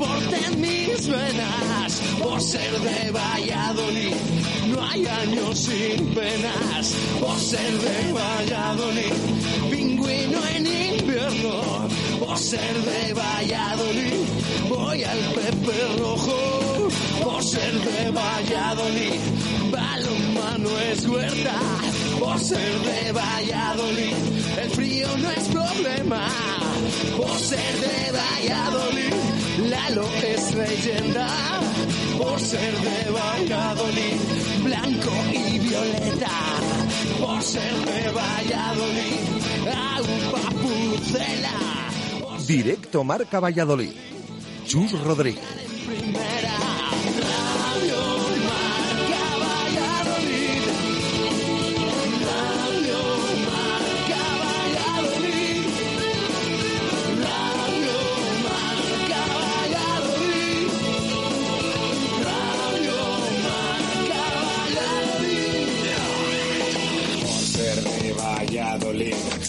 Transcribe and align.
deporte 0.00 0.36
en 0.46 0.60
mis 0.60 1.06
venas. 1.06 2.00
Por 2.22 2.40
ser 2.40 2.72
de 2.80 3.10
Valladolid, 3.10 4.14
no 4.68 4.82
hay 4.82 5.06
años 5.06 5.58
sin 5.58 6.06
penas. 6.14 6.94
Por 7.20 7.38
ser 7.38 7.72
de 7.78 8.12
Valladolid, 8.12 9.12
pingüino 9.70 10.38
en 10.54 10.66
invierno. 10.66 11.88
Por 12.18 12.38
ser 12.38 12.74
de 12.82 13.14
Valladolid, 13.14 14.24
voy 14.68 15.04
al 15.04 15.18
Pepe 15.34 15.78
Rojo. 15.98 16.88
Por 17.22 17.42
ser 17.42 17.72
de 17.72 18.10
Valladolid, 18.10 19.20
balonmano 19.70 20.70
es 20.90 21.06
huerta. 21.06 21.54
Por 22.18 22.38
ser 22.38 22.72
de 22.80 23.12
Valladolid, 23.12 24.14
el 24.62 24.70
frío 24.70 25.08
no 25.18 25.30
es 25.30 25.48
problema. 25.48 26.26
Por 27.16 27.38
ser 27.38 27.74
de 27.80 28.12
Valladolid, 28.12 29.39
Lalo 29.58 30.08
es 30.22 30.54
leyenda. 30.54 31.28
Por 32.18 32.40
ser 32.40 32.74
de 32.78 33.10
Valladolid, 33.10 34.20
blanco 34.64 35.12
y 35.32 35.58
violeta. 35.58 36.30
Por 37.20 37.42
ser 37.42 37.74
de 37.84 38.10
Valladolid, 38.10 39.20
pucela. 40.62 41.88
Directo 42.46 43.04
Marca 43.04 43.40
Valladolid. 43.40 43.92
Chus 44.66 44.92
Rodríguez. 45.00 45.44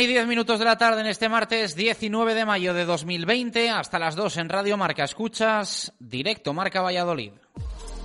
y 0.00 0.06
10 0.06 0.26
minutos 0.26 0.58
de 0.58 0.64
la 0.64 0.78
tarde 0.78 1.02
en 1.02 1.06
este 1.06 1.28
martes 1.28 1.76
19 1.76 2.34
de 2.34 2.46
mayo 2.46 2.72
de 2.72 2.86
2020, 2.86 3.68
hasta 3.68 3.98
las 3.98 4.16
2 4.16 4.38
en 4.38 4.48
Radio 4.48 4.78
Marca 4.78 5.04
Escuchas, 5.04 5.92
directo 5.98 6.54
Marca 6.54 6.80
Valladolid. 6.80 7.32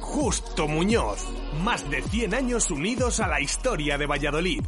Justo 0.01 0.67
Muñoz, 0.67 1.25
más 1.63 1.89
de 1.89 2.01
100 2.01 2.33
años 2.33 2.69
unidos 2.69 3.21
a 3.21 3.27
la 3.27 3.39
historia 3.39 3.97
de 3.97 4.07
Valladolid. 4.07 4.61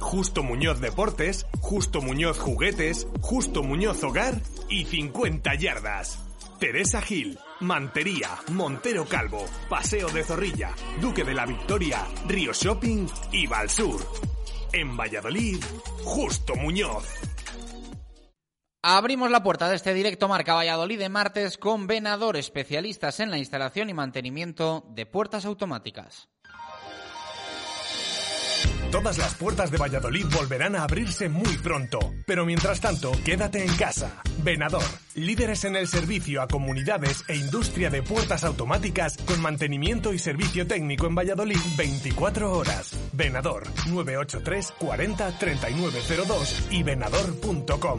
Justo 0.00 0.42
Muñoz 0.42 0.80
Deportes, 0.80 1.46
Justo 1.60 2.02
Muñoz 2.02 2.38
Juguetes, 2.38 3.06
Justo 3.20 3.62
Muñoz 3.62 4.02
Hogar 4.02 4.40
y 4.68 4.84
50 4.84 5.54
Yardas. 5.54 6.18
Teresa 6.58 7.00
Gil, 7.00 7.38
Mantería, 7.60 8.30
Montero 8.50 9.04
Calvo, 9.04 9.44
Paseo 9.68 10.08
de 10.08 10.24
Zorrilla, 10.24 10.74
Duque 11.00 11.22
de 11.22 11.34
la 11.34 11.46
Victoria, 11.46 12.06
Río 12.26 12.52
Shopping 12.52 13.06
y 13.30 13.46
Valsur. 13.46 14.31
En 14.74 14.96
Valladolid, 14.96 15.62
Justo 16.02 16.54
Muñoz. 16.54 17.04
Abrimos 18.82 19.30
la 19.30 19.42
puerta 19.42 19.68
de 19.68 19.76
este 19.76 19.92
directo 19.92 20.28
Marca 20.28 20.54
Valladolid 20.54 20.98
de 20.98 21.10
martes 21.10 21.58
con 21.58 21.86
Venador, 21.86 22.38
especialistas 22.38 23.20
en 23.20 23.30
la 23.30 23.36
instalación 23.36 23.90
y 23.90 23.94
mantenimiento 23.94 24.86
de 24.88 25.04
puertas 25.04 25.44
automáticas. 25.44 26.31
Todas 28.92 29.16
las 29.16 29.34
puertas 29.36 29.70
de 29.70 29.78
Valladolid 29.78 30.26
volverán 30.34 30.76
a 30.76 30.82
abrirse 30.82 31.30
muy 31.30 31.56
pronto, 31.56 31.98
pero 32.26 32.44
mientras 32.44 32.78
tanto, 32.78 33.10
quédate 33.24 33.64
en 33.64 33.74
casa. 33.76 34.20
Venador, 34.44 34.84
líderes 35.14 35.64
en 35.64 35.76
el 35.76 35.88
servicio 35.88 36.42
a 36.42 36.46
comunidades 36.46 37.24
e 37.26 37.36
industria 37.36 37.88
de 37.88 38.02
puertas 38.02 38.44
automáticas 38.44 39.16
con 39.16 39.40
mantenimiento 39.40 40.12
y 40.12 40.18
servicio 40.18 40.66
técnico 40.66 41.06
en 41.06 41.14
Valladolid 41.14 41.56
24 41.78 42.52
horas. 42.52 42.94
Venador 43.14 43.64
983 43.88 44.74
40 44.78 45.38
3902 45.38 46.66
y 46.70 46.82
venador.com. 46.82 47.98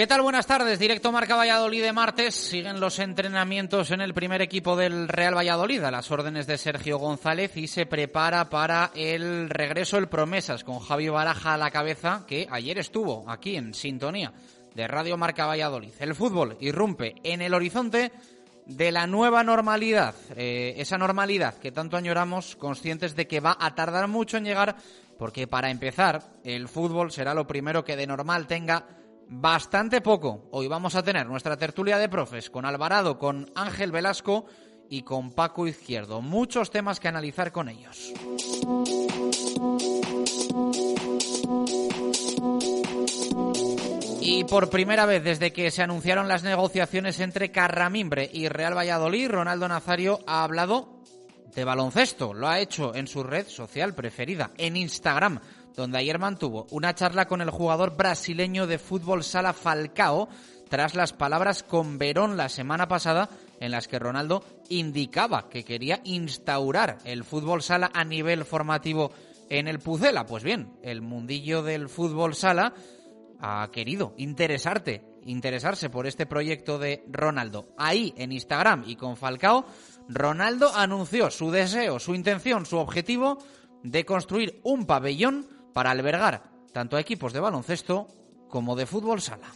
¿Qué 0.00 0.06
tal? 0.06 0.22
Buenas 0.22 0.46
tardes. 0.46 0.78
Directo 0.78 1.12
Marca 1.12 1.36
Valladolid 1.36 1.82
de 1.82 1.92
martes. 1.92 2.34
Siguen 2.34 2.80
los 2.80 2.98
entrenamientos 3.00 3.90
en 3.90 4.00
el 4.00 4.14
primer 4.14 4.40
equipo 4.40 4.74
del 4.74 5.08
Real 5.08 5.36
Valladolid 5.36 5.82
a 5.82 5.90
las 5.90 6.10
órdenes 6.10 6.46
de 6.46 6.56
Sergio 6.56 6.96
González 6.96 7.54
y 7.58 7.68
se 7.68 7.84
prepara 7.84 8.48
para 8.48 8.92
el 8.94 9.50
regreso 9.50 9.98
el 9.98 10.08
Promesas 10.08 10.64
con 10.64 10.78
Javi 10.78 11.10
Baraja 11.10 11.52
a 11.52 11.58
la 11.58 11.70
cabeza 11.70 12.24
que 12.26 12.46
ayer 12.50 12.78
estuvo 12.78 13.28
aquí 13.28 13.56
en 13.56 13.74
sintonía 13.74 14.32
de 14.74 14.88
Radio 14.88 15.18
Marca 15.18 15.44
Valladolid. 15.44 15.92
El 15.98 16.14
fútbol 16.14 16.56
irrumpe 16.60 17.16
en 17.22 17.42
el 17.42 17.52
horizonte 17.52 18.10
de 18.64 18.92
la 18.92 19.06
nueva 19.06 19.44
normalidad, 19.44 20.14
eh, 20.34 20.76
esa 20.78 20.96
normalidad 20.96 21.58
que 21.58 21.72
tanto 21.72 21.98
añoramos, 21.98 22.56
conscientes 22.56 23.14
de 23.16 23.26
que 23.26 23.40
va 23.40 23.54
a 23.60 23.74
tardar 23.74 24.08
mucho 24.08 24.38
en 24.38 24.44
llegar, 24.44 24.76
porque 25.18 25.46
para 25.46 25.70
empezar, 25.70 26.22
el 26.42 26.68
fútbol 26.68 27.12
será 27.12 27.34
lo 27.34 27.46
primero 27.46 27.84
que 27.84 27.96
de 27.96 28.06
normal 28.06 28.46
tenga 28.46 28.86
bastante 29.30 30.00
poco. 30.00 30.48
Hoy 30.50 30.66
vamos 30.66 30.96
a 30.96 31.02
tener 31.02 31.26
nuestra 31.26 31.56
tertulia 31.56 31.98
de 31.98 32.08
profes 32.08 32.50
con 32.50 32.66
Alvarado, 32.66 33.18
con 33.18 33.50
Ángel 33.54 33.92
Velasco 33.92 34.46
y 34.90 35.02
con 35.02 35.30
Paco 35.30 35.68
Izquierdo. 35.68 36.20
Muchos 36.20 36.70
temas 36.70 36.98
que 36.98 37.08
analizar 37.08 37.52
con 37.52 37.68
ellos. 37.68 38.12
Y 44.20 44.44
por 44.44 44.68
primera 44.68 45.06
vez 45.06 45.22
desde 45.22 45.52
que 45.52 45.70
se 45.70 45.82
anunciaron 45.82 46.28
las 46.28 46.42
negociaciones 46.42 47.20
entre 47.20 47.52
Carramimbre 47.52 48.28
y 48.32 48.48
Real 48.48 48.76
Valladolid, 48.76 49.30
Ronaldo 49.30 49.68
Nazario 49.68 50.20
ha 50.26 50.42
hablado 50.42 51.00
de 51.54 51.64
baloncesto. 51.64 52.34
Lo 52.34 52.48
ha 52.48 52.58
hecho 52.58 52.94
en 52.94 53.06
su 53.06 53.22
red 53.22 53.46
social 53.46 53.94
preferida, 53.94 54.50
en 54.58 54.76
Instagram 54.76 55.40
donde 55.76 55.98
ayer 55.98 56.18
mantuvo 56.18 56.66
una 56.70 56.94
charla 56.94 57.26
con 57.26 57.40
el 57.40 57.50
jugador 57.50 57.96
brasileño 57.96 58.66
de 58.66 58.78
fútbol 58.78 59.24
sala 59.24 59.52
Falcao 59.52 60.28
tras 60.68 60.94
las 60.94 61.12
palabras 61.12 61.62
con 61.62 61.98
Verón 61.98 62.36
la 62.36 62.48
semana 62.48 62.88
pasada 62.88 63.28
en 63.58 63.72
las 63.72 63.88
que 63.88 63.98
Ronaldo 63.98 64.44
indicaba 64.68 65.48
que 65.48 65.64
quería 65.64 66.00
instaurar 66.04 66.98
el 67.04 67.24
fútbol 67.24 67.62
sala 67.62 67.90
a 67.92 68.04
nivel 68.04 68.44
formativo 68.44 69.10
en 69.50 69.68
el 69.68 69.80
Pucela. 69.80 70.26
Pues 70.26 70.44
bien, 70.44 70.72
el 70.82 71.02
mundillo 71.02 71.62
del 71.62 71.88
fútbol 71.88 72.34
sala 72.34 72.72
ha 73.40 73.68
querido 73.72 74.14
interesarte, 74.16 75.02
interesarse 75.24 75.90
por 75.90 76.06
este 76.06 76.24
proyecto 76.24 76.78
de 76.78 77.04
Ronaldo. 77.10 77.74
Ahí 77.76 78.14
en 78.16 78.32
Instagram 78.32 78.84
y 78.86 78.96
con 78.96 79.16
Falcao, 79.16 79.66
Ronaldo 80.08 80.72
anunció 80.74 81.30
su 81.30 81.50
deseo, 81.50 81.98
su 81.98 82.14
intención, 82.14 82.64
su 82.64 82.78
objetivo 82.78 83.38
de 83.82 84.04
construir 84.04 84.60
un 84.62 84.86
pabellón 84.86 85.46
para 85.72 85.90
albergar 85.90 86.50
tanto 86.72 86.96
a 86.96 87.00
equipos 87.00 87.32
de 87.32 87.40
baloncesto 87.40 88.06
como 88.48 88.76
de 88.76 88.86
fútbol 88.86 89.20
sala. 89.20 89.48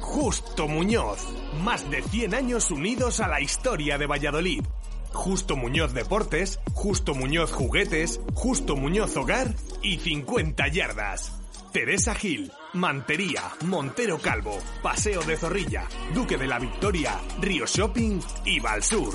Justo 0.00 0.66
Muñoz, 0.66 1.24
más 1.62 1.88
de 1.90 2.02
100 2.02 2.34
años 2.34 2.70
unidos 2.70 3.20
a 3.20 3.28
la 3.28 3.40
historia 3.40 3.98
de 3.98 4.06
Valladolid. 4.06 4.64
Justo 5.12 5.56
Muñoz 5.56 5.94
Deportes, 5.94 6.60
Justo 6.74 7.14
Muñoz 7.14 7.52
Juguetes, 7.52 8.20
Justo 8.34 8.76
Muñoz 8.76 9.16
Hogar 9.16 9.54
y 9.82 9.98
50 9.98 10.68
yardas. 10.68 11.32
Teresa 11.72 12.14
Gil, 12.14 12.50
Mantería, 12.72 13.42
Montero 13.66 14.18
Calvo, 14.18 14.58
Paseo 14.82 15.22
de 15.22 15.36
Zorrilla, 15.36 15.86
Duque 16.14 16.36
de 16.36 16.46
la 16.46 16.58
Victoria, 16.58 17.20
Río 17.40 17.66
Shopping 17.66 18.20
y 18.44 18.58
Valsur. 18.58 19.14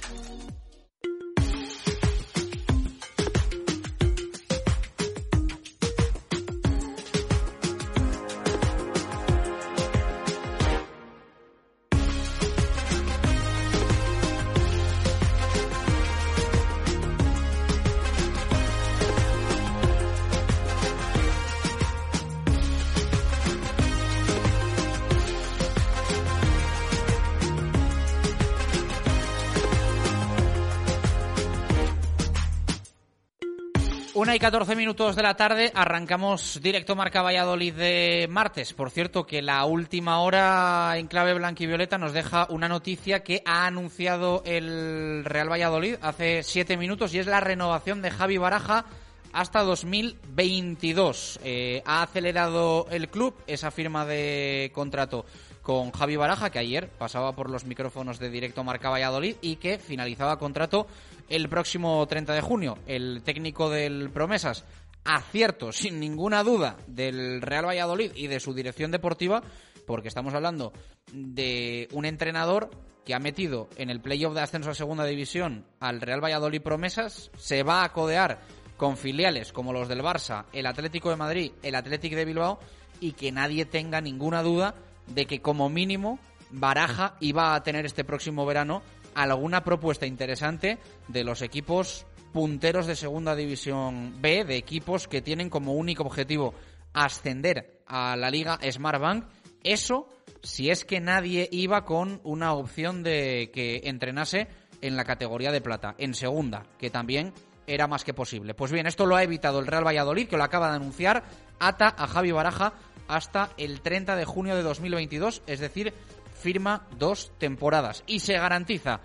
Una 34.21 34.35
y 34.35 34.39
14 34.39 34.75
minutos 34.75 35.15
de 35.15 35.23
la 35.23 35.33
tarde, 35.33 35.71
arrancamos 35.73 36.59
directo 36.61 36.95
Marca 36.95 37.23
Valladolid 37.23 37.73
de 37.73 38.27
martes. 38.29 38.71
Por 38.71 38.91
cierto, 38.91 39.25
que 39.25 39.41
la 39.41 39.65
última 39.65 40.19
hora 40.19 40.93
en 40.97 41.07
clave 41.07 41.33
blanquivioleta 41.33 41.97
nos 41.97 42.13
deja 42.13 42.45
una 42.51 42.67
noticia 42.67 43.23
que 43.23 43.41
ha 43.47 43.65
anunciado 43.65 44.43
el 44.45 45.25
Real 45.25 45.51
Valladolid 45.51 45.95
hace 46.03 46.43
siete 46.43 46.77
minutos 46.77 47.15
y 47.15 47.17
es 47.17 47.25
la 47.25 47.39
renovación 47.39 48.03
de 48.03 48.11
Javi 48.11 48.37
Baraja 48.37 48.85
hasta 49.33 49.63
2022. 49.63 51.39
Eh, 51.43 51.81
ha 51.87 52.03
acelerado 52.03 52.85
el 52.91 53.09
club 53.09 53.33
esa 53.47 53.71
firma 53.71 54.05
de 54.05 54.69
contrato 54.71 55.25
con 55.63 55.91
Javi 55.91 56.15
Baraja, 56.15 56.49
que 56.51 56.59
ayer 56.59 56.89
pasaba 56.89 57.33
por 57.33 57.49
los 57.49 57.65
micrófonos 57.65 58.19
de 58.19 58.29
directo 58.29 58.63
Marca 58.63 58.89
Valladolid 58.89 59.35
y 59.41 59.55
que 59.55 59.79
finalizaba 59.79 60.37
contrato 60.37 60.85
el 61.29 61.49
próximo 61.49 62.05
30 62.07 62.33
de 62.33 62.41
junio. 62.41 62.77
El 62.87 63.21
técnico 63.23 63.69
del 63.69 64.09
Promesas, 64.09 64.65
acierto 65.03 65.71
sin 65.71 65.99
ninguna 65.99 66.43
duda 66.43 66.77
del 66.87 67.41
Real 67.41 67.65
Valladolid 67.65 68.11
y 68.15 68.27
de 68.27 68.39
su 68.39 68.53
dirección 68.53 68.91
deportiva, 68.91 69.41
porque 69.85 70.07
estamos 70.07 70.33
hablando 70.33 70.73
de 71.11 71.87
un 71.91 72.05
entrenador 72.05 72.69
que 73.05 73.15
ha 73.15 73.19
metido 73.19 73.67
en 73.77 73.89
el 73.89 73.99
playoff 73.99 74.35
de 74.35 74.41
ascenso 74.41 74.69
a 74.69 74.75
segunda 74.75 75.05
división 75.05 75.65
al 75.79 76.01
Real 76.01 76.23
Valladolid 76.23 76.61
Promesas, 76.61 77.31
se 77.37 77.63
va 77.63 77.83
a 77.83 77.91
codear 77.91 78.39
con 78.77 78.97
filiales 78.97 79.51
como 79.51 79.73
los 79.73 79.87
del 79.87 80.01
Barça, 80.01 80.45
el 80.53 80.65
Atlético 80.65 81.09
de 81.09 81.15
Madrid, 81.15 81.51
el 81.63 81.75
Atlético 81.75 82.15
de 82.15 82.25
Bilbao 82.25 82.59
y 82.99 83.13
que 83.13 83.31
nadie 83.31 83.65
tenga 83.65 84.01
ninguna 84.01 84.43
duda 84.43 84.75
de 85.07 85.25
que 85.25 85.41
como 85.41 85.69
mínimo 85.69 86.19
Baraja 86.51 87.15
iba 87.19 87.55
a 87.55 87.63
tener 87.63 87.85
este 87.85 88.03
próximo 88.03 88.45
verano 88.45 88.81
alguna 89.15 89.63
propuesta 89.63 90.05
interesante 90.05 90.77
de 91.07 91.23
los 91.23 91.41
equipos 91.41 92.05
punteros 92.33 92.87
de 92.87 92.95
Segunda 92.95 93.35
División 93.35 94.21
B, 94.21 94.45
de 94.45 94.55
equipos 94.55 95.07
que 95.07 95.21
tienen 95.21 95.49
como 95.49 95.73
único 95.73 96.03
objetivo 96.03 96.53
ascender 96.93 97.81
a 97.87 98.15
la 98.15 98.29
Liga 98.29 98.59
Smartbank. 98.69 99.25
Eso 99.63 100.07
si 100.41 100.69
es 100.69 100.85
que 100.85 100.99
nadie 100.99 101.47
iba 101.51 101.85
con 101.85 102.19
una 102.23 102.53
opción 102.53 103.03
de 103.03 103.51
que 103.53 103.81
entrenase 103.85 104.47
en 104.81 104.95
la 104.95 105.05
categoría 105.05 105.51
de 105.51 105.61
plata, 105.61 105.95
en 105.97 106.13
segunda, 106.13 106.63
que 106.79 106.89
también 106.89 107.33
era 107.67 107.87
más 107.87 108.03
que 108.03 108.13
posible. 108.13 108.53
Pues 108.53 108.71
bien, 108.71 108.87
esto 108.87 109.05
lo 109.05 109.15
ha 109.15 109.23
evitado 109.23 109.59
el 109.59 109.67
Real 109.67 109.85
Valladolid, 109.85 110.27
que 110.27 110.37
lo 110.37 110.43
acaba 110.43 110.69
de 110.69 110.77
anunciar, 110.77 111.23
ata 111.59 111.93
a 111.95 112.07
Javi 112.07 112.31
Baraja 112.31 112.73
hasta 113.07 113.51
el 113.57 113.81
30 113.81 114.15
de 114.15 114.25
junio 114.25 114.55
de 114.55 114.63
2022, 114.63 115.43
es 115.45 115.59
decir, 115.59 115.93
firma 116.41 116.87
dos 116.97 117.31
temporadas 117.37 118.03
y 118.07 118.19
se 118.19 118.33
garantiza, 118.33 118.99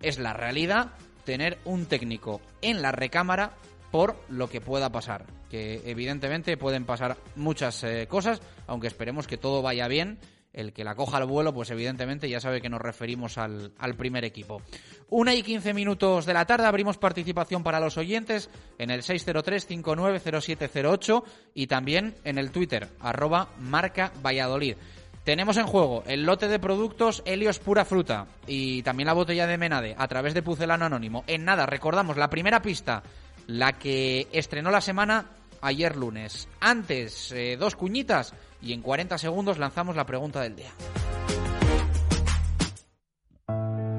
es 0.00 0.18
la 0.18 0.32
realidad, 0.32 0.92
tener 1.24 1.58
un 1.64 1.84
técnico 1.86 2.40
en 2.62 2.80
la 2.80 2.92
recámara 2.92 3.52
por 3.90 4.16
lo 4.28 4.48
que 4.48 4.62
pueda 4.62 4.90
pasar. 4.90 5.26
Que 5.50 5.82
evidentemente 5.84 6.56
pueden 6.56 6.86
pasar 6.86 7.18
muchas 7.34 7.82
eh, 7.84 8.06
cosas, 8.08 8.40
aunque 8.66 8.86
esperemos 8.86 9.26
que 9.26 9.36
todo 9.36 9.60
vaya 9.62 9.88
bien. 9.88 10.18
El 10.52 10.72
que 10.72 10.84
la 10.84 10.94
coja 10.94 11.16
al 11.18 11.26
vuelo, 11.26 11.52
pues 11.52 11.70
evidentemente 11.70 12.30
ya 12.30 12.40
sabe 12.40 12.62
que 12.62 12.70
nos 12.70 12.80
referimos 12.80 13.36
al, 13.36 13.74
al 13.78 13.94
primer 13.94 14.24
equipo. 14.24 14.62
Una 15.10 15.34
y 15.34 15.42
quince 15.42 15.74
minutos 15.74 16.24
de 16.24 16.32
la 16.32 16.46
tarde 16.46 16.64
abrimos 16.64 16.96
participación 16.96 17.62
para 17.62 17.78
los 17.78 17.98
oyentes 17.98 18.48
en 18.78 18.88
el 18.90 19.02
603-590708 19.02 21.24
y 21.52 21.66
también 21.66 22.14
en 22.24 22.38
el 22.38 22.52
Twitter, 22.52 22.88
arroba 23.00 23.50
marca 23.58 24.14
Valladolid. 24.24 24.76
Tenemos 25.26 25.56
en 25.56 25.66
juego 25.66 26.04
el 26.06 26.22
lote 26.22 26.46
de 26.46 26.60
productos 26.60 27.24
Helios 27.26 27.58
Pura 27.58 27.84
Fruta 27.84 28.28
y 28.46 28.84
también 28.84 29.08
la 29.08 29.12
botella 29.12 29.48
de 29.48 29.58
Menade 29.58 29.96
a 29.98 30.06
través 30.06 30.34
de 30.34 30.42
Pucelano 30.42 30.84
Anónimo. 30.84 31.24
En 31.26 31.44
nada, 31.44 31.66
recordamos 31.66 32.16
la 32.16 32.30
primera 32.30 32.62
pista, 32.62 33.02
la 33.48 33.72
que 33.72 34.28
estrenó 34.30 34.70
la 34.70 34.80
semana 34.80 35.26
ayer 35.62 35.96
lunes. 35.96 36.46
Antes, 36.60 37.32
eh, 37.32 37.56
dos 37.58 37.74
cuñitas 37.74 38.34
y 38.62 38.72
en 38.72 38.82
40 38.82 39.18
segundos 39.18 39.58
lanzamos 39.58 39.96
la 39.96 40.06
pregunta 40.06 40.40
del 40.42 40.54
día. 40.54 40.70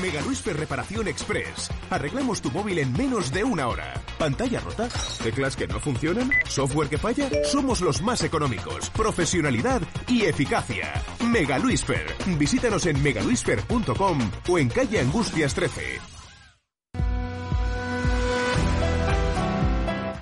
Mega 0.00 0.20
Luisfer 0.20 0.56
Reparación 0.56 1.08
Express. 1.08 1.70
Arreglamos 1.90 2.40
tu 2.40 2.50
móvil 2.50 2.78
en 2.78 2.92
menos 2.92 3.32
de 3.32 3.42
una 3.42 3.66
hora. 3.66 3.94
¿Pantalla 4.18 4.60
rota? 4.60 4.88
¿Teclas 5.22 5.56
que 5.56 5.66
no 5.66 5.80
funcionan? 5.80 6.30
¿Software 6.46 6.88
que 6.88 6.98
falla? 6.98 7.28
Somos 7.44 7.80
los 7.80 8.02
más 8.02 8.22
económicos, 8.22 8.90
profesionalidad 8.90 9.80
y 10.06 10.22
eficacia. 10.24 10.92
Mega 11.26 11.58
Luisfer. 11.58 12.06
Visítanos 12.38 12.86
en 12.86 13.02
megaluisfer.com 13.02 14.30
o 14.48 14.58
en 14.58 14.68
calle 14.68 15.00
Angustias 15.00 15.54
13. 15.54 16.17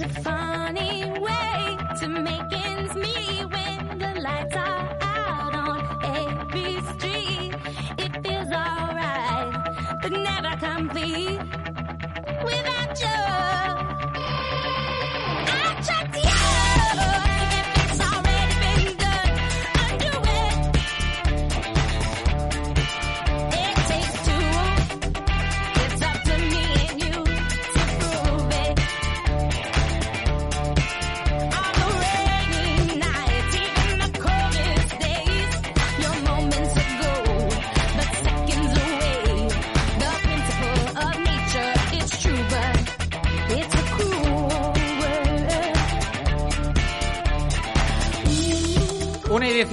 It's 0.00 0.16
a 0.16 0.22
funny 0.22 1.06
way 1.18 1.76
to 1.98 2.08
make 2.08 2.52
ends 2.52 2.94
meet 2.94 3.44
when 3.50 3.98
the 3.98 4.20
lights 4.20 4.54
are 4.54 4.96
out 5.02 5.54
on 5.56 6.04
every 6.04 6.80
street. 6.92 7.52
It 7.98 8.12
feels 8.22 8.52
alright, 8.52 10.00
but 10.00 10.12
never 10.12 10.56
complete 10.56 11.47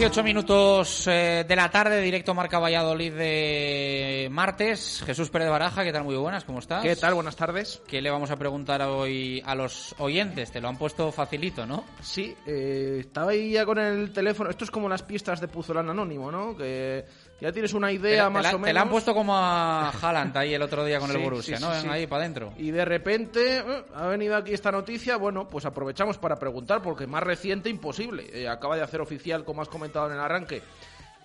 18 0.05 0.23
minutos 0.23 1.07
eh, 1.07 1.43
de 1.47 1.55
la 1.55 1.71
tarde, 1.71 1.99
directo 1.99 2.35
Marca 2.35 2.59
Valladolid 2.59 3.11
de 3.11 4.27
martes. 4.29 5.01
Jesús 5.03 5.31
Pérez 5.31 5.49
Baraja, 5.49 5.83
¿qué 5.83 5.91
tal? 5.91 6.03
Muy 6.03 6.15
buenas, 6.15 6.43
¿cómo 6.43 6.59
estás? 6.59 6.83
¿Qué 6.83 6.95
tal? 6.95 7.15
Buenas 7.15 7.35
tardes. 7.35 7.81
¿Qué 7.87 8.03
le 8.03 8.11
vamos 8.11 8.29
a 8.29 8.35
preguntar 8.35 8.83
hoy 8.83 9.41
a 9.43 9.55
los 9.55 9.95
oyentes? 9.97 10.51
Te 10.51 10.61
lo 10.61 10.67
han 10.67 10.77
puesto 10.77 11.11
facilito, 11.11 11.65
¿no? 11.65 11.85
Sí, 12.03 12.35
eh, 12.45 12.97
estaba 12.99 13.31
ahí 13.31 13.53
ya 13.53 13.65
con 13.65 13.79
el 13.79 14.13
teléfono. 14.13 14.51
Esto 14.51 14.65
es 14.65 14.69
como 14.69 14.87
las 14.87 15.01
pistas 15.01 15.41
de 15.41 15.47
Puzolán 15.47 15.89
Anónimo, 15.89 16.31
¿no? 16.31 16.55
Que 16.55 17.03
ya 17.41 17.51
tienes 17.51 17.73
una 17.73 17.91
idea 17.91 18.25
te, 18.25 18.29
más 18.29 18.43
la, 18.43 18.49
o 18.49 18.53
menos. 18.53 18.67
te 18.67 18.73
la 18.73 18.81
han 18.81 18.89
puesto 18.89 19.13
como 19.13 19.35
a 19.35 19.89
Haaland 19.89 20.37
ahí 20.37 20.53
el 20.53 20.61
otro 20.61 20.85
día 20.85 20.99
con 20.99 21.11
el 21.11 21.17
Borussia, 21.17 21.57
sí, 21.57 21.63
¿no? 21.63 21.73
sí. 21.79 21.87
ahí 21.89 22.07
para 22.07 22.23
adentro. 22.23 22.53
Y 22.57 22.71
de 22.71 22.85
repente 22.85 23.57
eh, 23.57 23.85
ha 23.93 24.07
venido 24.07 24.35
aquí 24.35 24.53
esta 24.53 24.71
noticia. 24.71 25.17
Bueno, 25.17 25.47
pues 25.47 25.65
aprovechamos 25.65 26.17
para 26.17 26.37
preguntar, 26.37 26.81
porque 26.81 27.07
más 27.07 27.23
reciente 27.23 27.69
imposible. 27.69 28.25
Eh, 28.31 28.47
acaba 28.47 28.77
de 28.77 28.83
hacer 28.83 29.01
oficial, 29.01 29.43
como 29.43 29.61
has 29.61 29.67
comentado 29.67 30.07
en 30.07 30.13
el 30.13 30.19
arranque, 30.19 30.61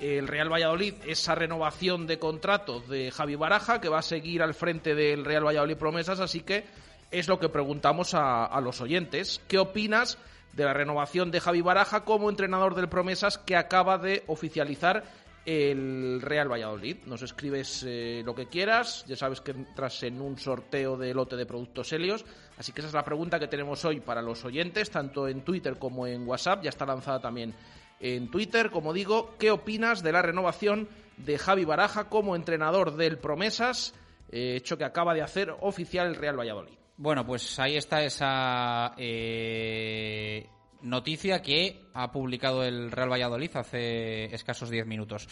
el 0.00 0.26
Real 0.26 0.52
Valladolid 0.52 0.94
esa 1.06 1.34
renovación 1.34 2.06
de 2.06 2.18
contrato 2.18 2.80
de 2.80 3.10
Javi 3.10 3.36
Baraja, 3.36 3.80
que 3.80 3.88
va 3.88 4.00
a 4.00 4.02
seguir 4.02 4.42
al 4.42 4.54
frente 4.54 4.94
del 4.94 5.24
Real 5.24 5.46
Valladolid 5.46 5.76
Promesas. 5.76 6.18
Así 6.18 6.40
que 6.40 6.64
es 7.12 7.28
lo 7.28 7.38
que 7.38 7.48
preguntamos 7.48 8.14
a, 8.14 8.46
a 8.46 8.60
los 8.60 8.80
oyentes. 8.80 9.40
¿Qué 9.46 9.58
opinas 9.58 10.18
de 10.54 10.64
la 10.64 10.72
renovación 10.72 11.30
de 11.30 11.40
Javi 11.40 11.60
Baraja 11.60 12.04
como 12.04 12.28
entrenador 12.28 12.74
del 12.74 12.88
Promesas 12.88 13.38
que 13.38 13.56
acaba 13.56 13.98
de 13.98 14.24
oficializar 14.26 15.04
el 15.44 16.20
Real 16.20 16.50
Valladolid. 16.50 16.98
Nos 17.06 17.22
escribes 17.22 17.84
eh, 17.86 18.22
lo 18.24 18.34
que 18.34 18.46
quieras, 18.46 19.04
ya 19.06 19.16
sabes 19.16 19.40
que 19.40 19.52
entras 19.52 20.02
en 20.02 20.20
un 20.20 20.38
sorteo 20.38 20.96
de 20.96 21.14
lote 21.14 21.36
de 21.36 21.46
productos 21.46 21.92
Helios, 21.92 22.24
así 22.58 22.72
que 22.72 22.80
esa 22.80 22.88
es 22.88 22.94
la 22.94 23.04
pregunta 23.04 23.38
que 23.38 23.48
tenemos 23.48 23.84
hoy 23.84 24.00
para 24.00 24.22
los 24.22 24.44
oyentes, 24.44 24.90
tanto 24.90 25.28
en 25.28 25.42
Twitter 25.42 25.78
como 25.78 26.06
en 26.06 26.26
WhatsApp, 26.26 26.62
ya 26.62 26.70
está 26.70 26.86
lanzada 26.86 27.20
también 27.20 27.54
en 28.00 28.30
Twitter, 28.30 28.70
como 28.70 28.92
digo, 28.92 29.34
¿qué 29.38 29.50
opinas 29.50 30.02
de 30.02 30.12
la 30.12 30.22
renovación 30.22 30.88
de 31.18 31.38
Javi 31.38 31.64
Baraja 31.64 32.08
como 32.08 32.34
entrenador 32.34 32.96
del 32.96 33.18
Promesas, 33.18 33.94
eh, 34.30 34.56
hecho 34.56 34.78
que 34.78 34.84
acaba 34.84 35.14
de 35.14 35.22
hacer 35.22 35.54
oficial 35.60 36.06
el 36.06 36.14
Real 36.16 36.38
Valladolid? 36.38 36.80
Bueno, 36.96 37.24
pues 37.24 37.58
ahí 37.58 37.76
está 37.76 38.02
esa 38.02 38.92
eh, 38.98 40.46
noticia 40.82 41.42
que 41.42 41.88
ha 41.94 42.10
publicado 42.12 42.64
el 42.64 42.90
Real 42.90 43.10
Valladolid 43.10 43.56
hace 43.56 44.34
escasos 44.34 44.70
10 44.70 44.86
minutos. 44.86 45.28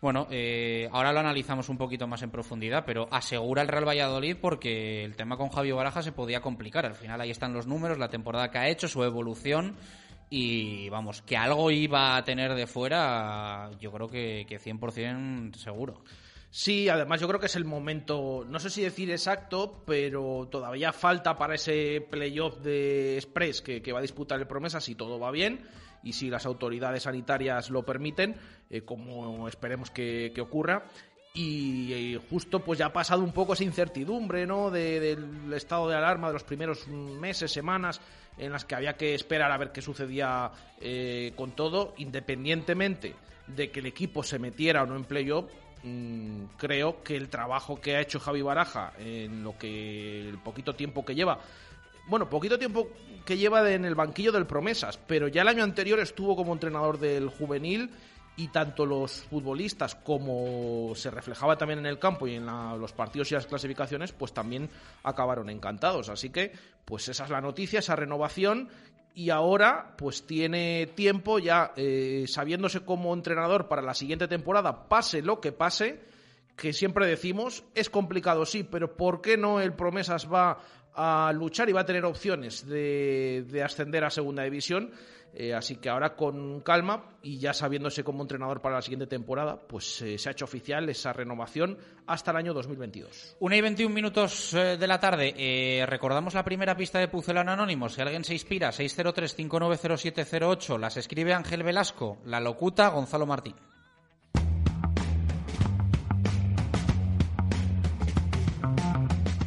Bueno, 0.00 0.26
eh, 0.30 0.88
ahora 0.92 1.12
lo 1.12 1.20
analizamos 1.20 1.68
un 1.68 1.78
poquito 1.78 2.06
más 2.06 2.22
en 2.22 2.30
profundidad, 2.30 2.84
pero 2.84 3.08
asegura 3.10 3.62
el 3.62 3.68
Real 3.68 3.88
Valladolid 3.88 4.36
porque 4.40 5.04
el 5.04 5.16
tema 5.16 5.36
con 5.36 5.48
Javi 5.48 5.72
Baraja 5.72 6.02
se 6.02 6.12
podía 6.12 6.40
complicar. 6.40 6.86
Al 6.86 6.94
final 6.94 7.20
ahí 7.20 7.30
están 7.30 7.52
los 7.52 7.66
números, 7.66 7.98
la 7.98 8.08
temporada 8.08 8.50
que 8.50 8.58
ha 8.58 8.68
hecho, 8.68 8.88
su 8.88 9.02
evolución 9.04 9.76
y 10.28 10.88
vamos, 10.88 11.22
que 11.22 11.36
algo 11.36 11.70
iba 11.70 12.16
a 12.16 12.24
tener 12.24 12.54
de 12.54 12.66
fuera, 12.66 13.70
yo 13.80 13.92
creo 13.92 14.08
que, 14.08 14.44
que 14.48 14.58
100% 14.58 15.54
seguro. 15.54 16.02
Sí, 16.58 16.88
además 16.88 17.20
yo 17.20 17.28
creo 17.28 17.38
que 17.38 17.48
es 17.48 17.56
el 17.56 17.66
momento, 17.66 18.42
no 18.48 18.58
sé 18.58 18.70
si 18.70 18.80
decir 18.80 19.10
exacto, 19.10 19.82
pero 19.84 20.48
todavía 20.50 20.90
falta 20.90 21.36
para 21.36 21.56
ese 21.56 22.00
playoff 22.10 22.56
de 22.60 23.16
Express 23.16 23.60
que, 23.60 23.92
va 23.92 23.98
a 23.98 24.00
disputar 24.02 24.40
el 24.40 24.46
Promesa 24.46 24.80
si 24.80 24.94
todo 24.94 25.18
va 25.20 25.30
bien 25.30 25.60
y 26.02 26.14
si 26.14 26.30
las 26.30 26.46
autoridades 26.46 27.02
sanitarias 27.02 27.68
lo 27.68 27.84
permiten, 27.84 28.36
eh, 28.70 28.80
como 28.80 29.46
esperemos 29.48 29.90
que, 29.90 30.32
que 30.34 30.40
ocurra. 30.40 30.86
Y 31.34 31.92
eh, 31.92 32.20
justo 32.30 32.60
pues 32.60 32.78
ya 32.78 32.86
ha 32.86 32.92
pasado 32.94 33.22
un 33.22 33.32
poco 33.32 33.52
esa 33.52 33.64
incertidumbre, 33.64 34.46
¿no? 34.46 34.70
De- 34.70 34.98
del 34.98 35.52
estado 35.52 35.90
de 35.90 35.96
alarma 35.96 36.28
de 36.28 36.32
los 36.32 36.44
primeros 36.44 36.88
meses, 36.88 37.52
semanas, 37.52 38.00
en 38.38 38.50
las 38.52 38.64
que 38.64 38.76
había 38.76 38.96
que 38.96 39.14
esperar 39.14 39.52
a 39.52 39.58
ver 39.58 39.72
qué 39.72 39.82
sucedía 39.82 40.50
eh, 40.80 41.34
con 41.36 41.54
todo, 41.54 41.92
independientemente 41.98 43.14
de 43.46 43.70
que 43.70 43.80
el 43.80 43.86
equipo 43.86 44.22
se 44.22 44.38
metiera 44.38 44.84
o 44.84 44.86
no 44.86 44.96
en 44.96 45.04
playoff, 45.04 45.44
mm, 45.86 46.44
creo 46.56 47.02
que 47.02 47.16
el 47.16 47.28
trabajo 47.28 47.80
que 47.80 47.96
ha 47.96 48.00
hecho 48.00 48.18
Javi 48.20 48.42
Baraja 48.42 48.92
en 48.98 49.42
lo 49.42 49.56
que 49.56 50.28
el 50.28 50.38
poquito 50.38 50.74
tiempo 50.74 51.04
que 51.04 51.14
lleva 51.14 51.38
bueno, 52.08 52.28
poquito 52.30 52.56
tiempo 52.56 52.88
que 53.24 53.36
lleva 53.36 53.68
en 53.72 53.84
el 53.84 53.96
banquillo 53.96 54.30
del 54.30 54.46
Promesas, 54.46 54.96
pero 55.08 55.26
ya 55.26 55.42
el 55.42 55.48
año 55.48 55.64
anterior 55.64 55.98
estuvo 55.98 56.36
como 56.36 56.52
entrenador 56.52 56.98
del 57.00 57.28
juvenil 57.28 57.90
y 58.36 58.46
tanto 58.48 58.86
los 58.86 59.22
futbolistas 59.22 59.96
como 59.96 60.92
se 60.94 61.10
reflejaba 61.10 61.56
también 61.58 61.80
en 61.80 61.86
el 61.86 61.98
campo 61.98 62.28
y 62.28 62.34
en 62.34 62.46
la- 62.46 62.76
los 62.76 62.92
partidos 62.92 63.32
y 63.32 63.34
las 63.34 63.46
clasificaciones, 63.46 64.12
pues 64.12 64.32
también 64.32 64.68
acabaron 65.02 65.50
encantados. 65.50 66.08
Así 66.08 66.30
que, 66.30 66.52
pues 66.84 67.08
esa 67.08 67.24
es 67.24 67.30
la 67.30 67.40
noticia, 67.40 67.80
esa 67.80 67.96
renovación. 67.96 68.68
Y 69.18 69.30
ahora, 69.30 69.94
pues 69.96 70.26
tiene 70.26 70.88
tiempo 70.94 71.38
ya 71.38 71.72
eh, 71.74 72.26
sabiéndose 72.28 72.80
como 72.80 73.14
entrenador 73.14 73.66
para 73.66 73.80
la 73.80 73.94
siguiente 73.94 74.28
temporada, 74.28 74.90
pase 74.90 75.22
lo 75.22 75.40
que 75.40 75.52
pase, 75.52 76.02
que 76.54 76.74
siempre 76.74 77.06
decimos, 77.06 77.64
es 77.74 77.88
complicado 77.88 78.44
sí, 78.44 78.62
pero 78.62 78.94
¿por 78.94 79.22
qué 79.22 79.38
no 79.38 79.62
el 79.62 79.72
Promesas 79.72 80.30
va 80.30 80.58
a 80.96 81.32
luchar 81.32 81.68
y 81.68 81.72
va 81.72 81.82
a 81.82 81.86
tener 81.86 82.04
opciones 82.04 82.66
de, 82.66 83.44
de 83.48 83.62
ascender 83.62 84.04
a 84.04 84.10
Segunda 84.10 84.42
División? 84.42 84.90
Eh, 85.38 85.52
así 85.52 85.76
que 85.76 85.90
ahora 85.90 86.16
con 86.16 86.62
calma 86.62 87.10
y 87.22 87.38
ya 87.38 87.52
sabiéndose 87.52 88.02
como 88.02 88.22
entrenador 88.22 88.62
para 88.62 88.76
la 88.76 88.82
siguiente 88.82 89.06
temporada, 89.06 89.60
pues 89.68 90.00
eh, 90.00 90.16
se 90.16 90.30
ha 90.30 90.32
hecho 90.32 90.46
oficial 90.46 90.88
esa 90.88 91.12
renovación 91.12 91.76
hasta 92.06 92.30
el 92.30 92.38
año 92.38 92.54
2022. 92.54 93.36
Una 93.40 93.56
y 93.56 93.60
21 93.60 93.94
minutos 93.94 94.54
eh, 94.54 94.78
de 94.78 94.86
la 94.86 94.98
tarde. 94.98 95.84
Recordamos 95.86 96.32
la 96.32 96.42
primera 96.42 96.74
pista 96.74 96.98
de 96.98 97.08
Pucelano 97.08 97.52
Anónimo. 97.52 97.90
Si 97.90 98.00
alguien 98.00 98.24
se 98.24 98.32
inspira, 98.32 98.70
603-590708. 98.70 100.78
Las 100.78 100.96
escribe 100.96 101.34
Ángel 101.34 101.62
Velasco. 101.62 102.16
La 102.24 102.40
locuta 102.40 102.88
Gonzalo 102.88 103.26
Martín. 103.26 103.56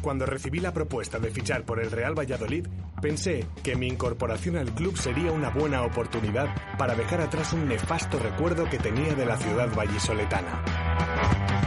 Cuando 0.02 0.26
recibí 0.26 0.60
la 0.60 0.72
propuesta 0.72 1.18
de 1.18 1.30
fichar 1.30 1.64
por 1.64 1.80
el 1.80 1.90
Real 1.90 2.18
Valladolid, 2.18 2.66
Pensé 3.00 3.46
que 3.62 3.76
mi 3.76 3.86
incorporación 3.88 4.56
al 4.56 4.74
club 4.74 4.96
sería 4.98 5.32
una 5.32 5.48
buena 5.48 5.82
oportunidad 5.82 6.48
para 6.76 6.94
dejar 6.94 7.22
atrás 7.22 7.54
un 7.54 7.66
nefasto 7.66 8.18
recuerdo 8.18 8.68
que 8.68 8.78
tenía 8.78 9.14
de 9.14 9.24
la 9.24 9.38
ciudad 9.38 9.74
vallisoletana. 9.74 11.59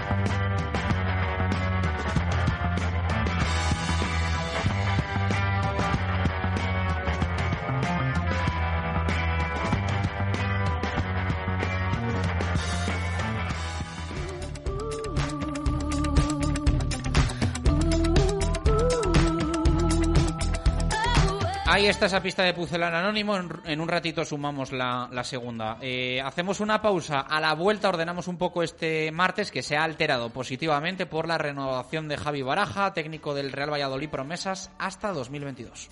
Ahí 21.84 21.90
está 21.90 22.06
esa 22.06 22.24
pista 22.24 22.44
de 22.44 22.54
Pucelán 22.54 22.94
Anónimo. 22.94 23.36
En, 23.66 23.82
un 23.82 23.88
ratito 23.90 24.24
sumamos 24.24 24.72
la, 24.72 25.10
la 25.12 25.26
segunda. 25.26 25.80
Eh, 25.82 26.22
hacemos 26.24 26.62
una 26.62 26.82
pausa. 26.82 27.20
A 27.20 27.42
la 27.42 27.54
vuelta 27.56 27.90
ordenamos 27.90 28.30
un 28.30 28.38
poco 28.38 28.64
este 28.64 29.12
martes 29.12 29.52
que 29.52 29.62
se 29.62 29.76
ha 29.76 29.84
alterado 29.84 30.30
positivamente 30.30 31.06
por 31.06 31.28
la 31.28 31.38
renovación 31.38 32.08
de 32.08 32.16
Javi 32.16 32.42
Baraja, 32.42 32.94
técnico 32.94 33.34
del 33.34 33.52
Real 33.52 33.70
Valladolid 33.70 34.08
Promesas, 34.08 34.72
hasta 34.80 35.12
2022. 35.12 35.90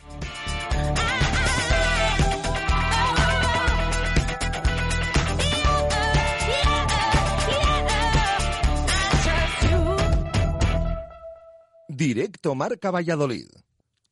Directo 11.89 12.55
Marca 12.55 12.91
Valladolid. 12.91 13.49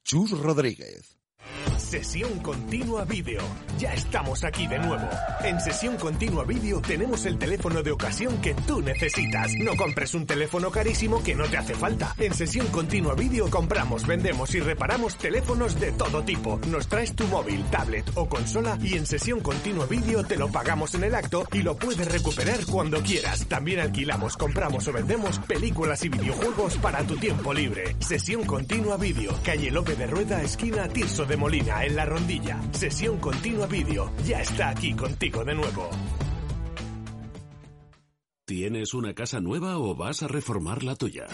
Chus 0.03 0.31
Rodríguez. 0.31 1.18
Sesión 1.89 2.37
Continua 2.41 3.03
Vídeo. 3.03 3.41
Ya 3.79 3.95
estamos 3.95 4.43
aquí 4.43 4.67
de 4.67 4.77
nuevo. 4.77 5.09
En 5.43 5.59
Sesión 5.59 5.97
Continua 5.97 6.43
Vídeo 6.43 6.81
tenemos 6.81 7.25
el 7.25 7.39
teléfono 7.39 7.81
de 7.81 7.89
ocasión 7.89 8.39
que 8.41 8.53
tú 8.53 8.79
necesitas. 8.79 9.51
No 9.55 9.75
compres 9.75 10.13
un 10.13 10.27
teléfono 10.27 10.69
carísimo 10.69 11.23
que 11.23 11.33
no 11.33 11.45
te 11.45 11.57
hace 11.57 11.73
falta. 11.73 12.13
En 12.19 12.35
Sesión 12.35 12.67
Continua 12.67 13.15
Vídeo 13.15 13.49
compramos, 13.49 14.05
vendemos 14.05 14.53
y 14.53 14.59
reparamos 14.59 15.17
teléfonos 15.17 15.79
de 15.79 15.91
todo 15.93 16.21
tipo. 16.23 16.59
Nos 16.67 16.87
traes 16.87 17.15
tu 17.15 17.25
móvil, 17.25 17.63
tablet 17.71 18.07
o 18.13 18.29
consola 18.29 18.77
y 18.83 18.93
en 18.95 19.07
Sesión 19.07 19.39
Continua 19.39 19.87
Vídeo 19.87 20.23
te 20.23 20.35
lo 20.35 20.47
pagamos 20.51 20.93
en 20.93 21.05
el 21.05 21.15
acto 21.15 21.47
y 21.53 21.63
lo 21.63 21.75
puedes 21.75 22.07
recuperar 22.11 22.67
cuando 22.67 23.01
quieras. 23.01 23.47
También 23.47 23.79
alquilamos, 23.79 24.37
compramos 24.37 24.87
o 24.87 24.93
vendemos 24.93 25.39
películas 25.39 26.05
y 26.05 26.09
videojuegos 26.09 26.77
para 26.77 27.03
tu 27.07 27.17
tiempo 27.17 27.51
libre. 27.51 27.95
Sesión 27.97 28.43
Continua 28.43 28.97
Vídeo. 28.97 29.35
Calle 29.43 29.71
Lope 29.71 29.95
de 29.95 30.05
Rueda, 30.05 30.43
esquina 30.43 30.87
Tirso 30.87 31.25
de 31.25 31.35
Molina 31.35 31.78
en 31.85 31.95
la 31.95 32.05
rondilla. 32.05 32.61
Sesión 32.71 33.17
continua 33.19 33.67
vídeo. 33.67 34.11
Ya 34.25 34.41
está 34.41 34.69
aquí 34.69 34.93
contigo 34.93 35.43
de 35.43 35.55
nuevo. 35.55 35.89
¿Tienes 38.45 38.95
una 38.95 39.13
casa 39.13 39.39
nueva 39.39 39.77
o 39.77 39.95
vas 39.95 40.23
a 40.23 40.27
reformar 40.27 40.83
la 40.83 40.95
tuya? 40.95 41.27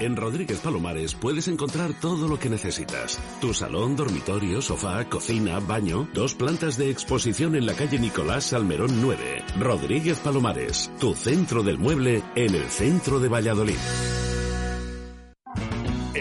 En 0.00 0.16
Rodríguez 0.16 0.58
Palomares 0.58 1.14
puedes 1.14 1.46
encontrar 1.46 1.92
todo 2.00 2.26
lo 2.26 2.38
que 2.38 2.48
necesitas. 2.48 3.20
Tu 3.40 3.54
salón, 3.54 3.94
dormitorio, 3.94 4.60
sofá, 4.60 5.04
cocina, 5.08 5.60
baño, 5.60 6.08
dos 6.12 6.34
plantas 6.34 6.76
de 6.76 6.90
exposición 6.90 7.54
en 7.54 7.66
la 7.66 7.74
calle 7.74 7.98
Nicolás 7.98 8.44
Salmerón 8.46 9.00
9. 9.00 9.44
Rodríguez 9.60 10.18
Palomares, 10.18 10.90
tu 10.98 11.14
centro 11.14 11.62
del 11.62 11.78
mueble 11.78 12.22
en 12.34 12.54
el 12.54 12.68
centro 12.70 13.20
de 13.20 13.28
Valladolid. 13.28 13.78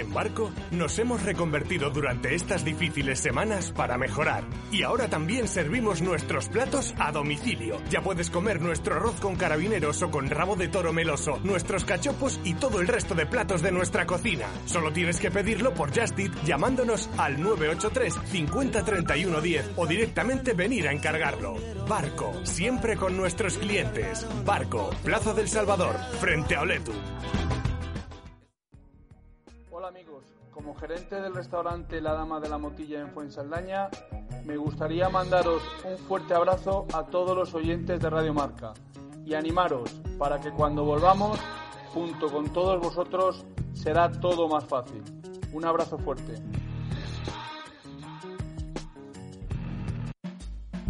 En 0.03 0.13
Barco 0.13 0.51
nos 0.71 0.99
hemos 0.99 1.23
reconvertido 1.23 1.89
durante 1.89 2.35
estas 2.35 2.65
difíciles 2.65 3.19
semanas 3.19 3.71
para 3.71 3.97
mejorar. 3.97 4.43
Y 4.69 4.83
ahora 4.83 5.07
también 5.07 5.47
servimos 5.47 6.01
nuestros 6.01 6.49
platos 6.49 6.93
a 6.99 7.13
domicilio. 7.13 7.81
Ya 7.89 8.01
puedes 8.01 8.29
comer 8.29 8.61
nuestro 8.61 8.95
arroz 8.95 9.19
con 9.21 9.37
carabineros 9.37 10.01
o 10.01 10.11
con 10.11 10.29
rabo 10.29 10.57
de 10.57 10.67
toro 10.67 10.91
meloso, 10.91 11.39
nuestros 11.43 11.85
cachopos 11.85 12.39
y 12.43 12.55
todo 12.55 12.81
el 12.81 12.87
resto 12.87 13.15
de 13.15 13.25
platos 13.25 13.61
de 13.61 13.71
nuestra 13.71 14.05
cocina. 14.05 14.45
Solo 14.65 14.91
tienes 14.91 15.19
que 15.19 15.31
pedirlo 15.31 15.73
por 15.73 15.97
Just 15.97 16.19
llamándonos 16.45 17.09
al 17.17 17.41
983 17.41 18.13
50 18.29 18.83
31 18.83 19.41
10 19.41 19.71
o 19.77 19.87
directamente 19.87 20.53
venir 20.53 20.89
a 20.89 20.91
encargarlo. 20.91 21.55
Barco, 21.87 22.33
siempre 22.43 22.97
con 22.97 23.15
nuestros 23.15 23.57
clientes. 23.57 24.27
Barco, 24.43 24.89
Plaza 25.03 25.33
del 25.33 25.47
Salvador, 25.47 25.95
frente 26.19 26.55
a 26.55 26.61
Oletu. 26.61 26.91
Hola 29.83 29.99
amigos, 29.99 30.23
como 30.51 30.75
gerente 30.75 31.19
del 31.19 31.35
restaurante 31.35 31.99
La 31.99 32.13
Dama 32.13 32.39
de 32.39 32.47
la 32.47 32.57
Motilla 32.57 33.01
en 33.01 33.09
Fuensaldaña, 33.11 33.89
me 34.45 34.55
gustaría 34.55 35.09
mandaros 35.09 35.61
un 35.83 35.97
fuerte 35.97 36.33
abrazo 36.33 36.87
a 36.93 37.07
todos 37.07 37.35
los 37.35 37.53
oyentes 37.53 37.99
de 37.99 38.09
Radio 38.09 38.33
Marca 38.33 38.73
y 39.25 39.33
animaros 39.33 39.91
para 40.17 40.39
que 40.39 40.51
cuando 40.51 40.85
volvamos, 40.85 41.37
junto 41.93 42.31
con 42.31 42.53
todos 42.53 42.79
vosotros, 42.79 43.43
será 43.73 44.09
todo 44.09 44.47
más 44.47 44.63
fácil. 44.63 45.03
Un 45.51 45.65
abrazo 45.65 45.97
fuerte. 45.97 46.35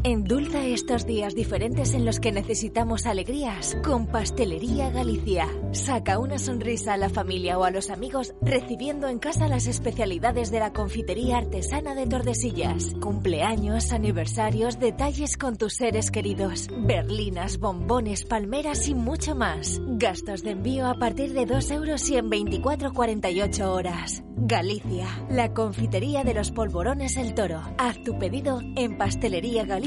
Endulza 0.06 0.66
estos 0.66 1.06
días 1.06 1.34
diferentes 1.34 1.94
en 1.94 2.04
los 2.04 2.20
que 2.20 2.34
necesitamos 2.34 3.06
alegrías 3.06 3.78
con 3.86 4.06
Pastelería 4.06 4.89
Galicia. 4.89 5.48
Saca 5.72 6.20
una 6.20 6.39
sonrisa 6.39 6.96
a 6.96 6.98
la 6.98 7.08
familia 7.08 7.58
o 7.58 7.63
a 7.63 7.72
los 7.72 7.89
amigos 7.89 8.36
recibiendo 8.42 9.08
en 9.08 9.20
casa 9.20 9.48
las 9.48 9.66
especialidades 9.66 10.52
de 10.52 10.60
la 10.60 10.74
confitería 10.74 11.38
artesana 11.38 11.96
de 11.96 12.06
Tordesillas. 12.06 12.94
Cumpleaños, 13.00 13.94
aniversarios, 13.94 14.78
detalles 14.78 15.38
con 15.38 15.56
tus 15.56 15.76
seres 15.76 16.12
queridos. 16.12 16.68
Berlinas, 16.86 17.58
bombones, 17.58 18.26
palmeras 18.26 18.89
y 18.89 18.96
mucho 18.96 19.36
más. 19.36 19.80
Gastos 19.86 20.44
de 20.44 20.52
envío 20.52 20.86
a 20.86 20.96
partir 20.96 21.32
de 21.32 21.46
2 21.46 21.72
euros 21.72 22.10
y 22.10 22.18
en 22.18 22.30
24-48 22.30 23.68
horas. 23.68 24.22
Galicia, 24.36 25.08
la 25.30 25.54
confitería 25.54 26.26
de 26.26 26.34
los 26.34 26.52
polvorones 26.52 27.16
El 27.16 27.34
Toro. 27.34 27.62
Haz 27.78 28.04
tu 28.04 28.20
pedido 28.20 28.60
en 28.76 28.98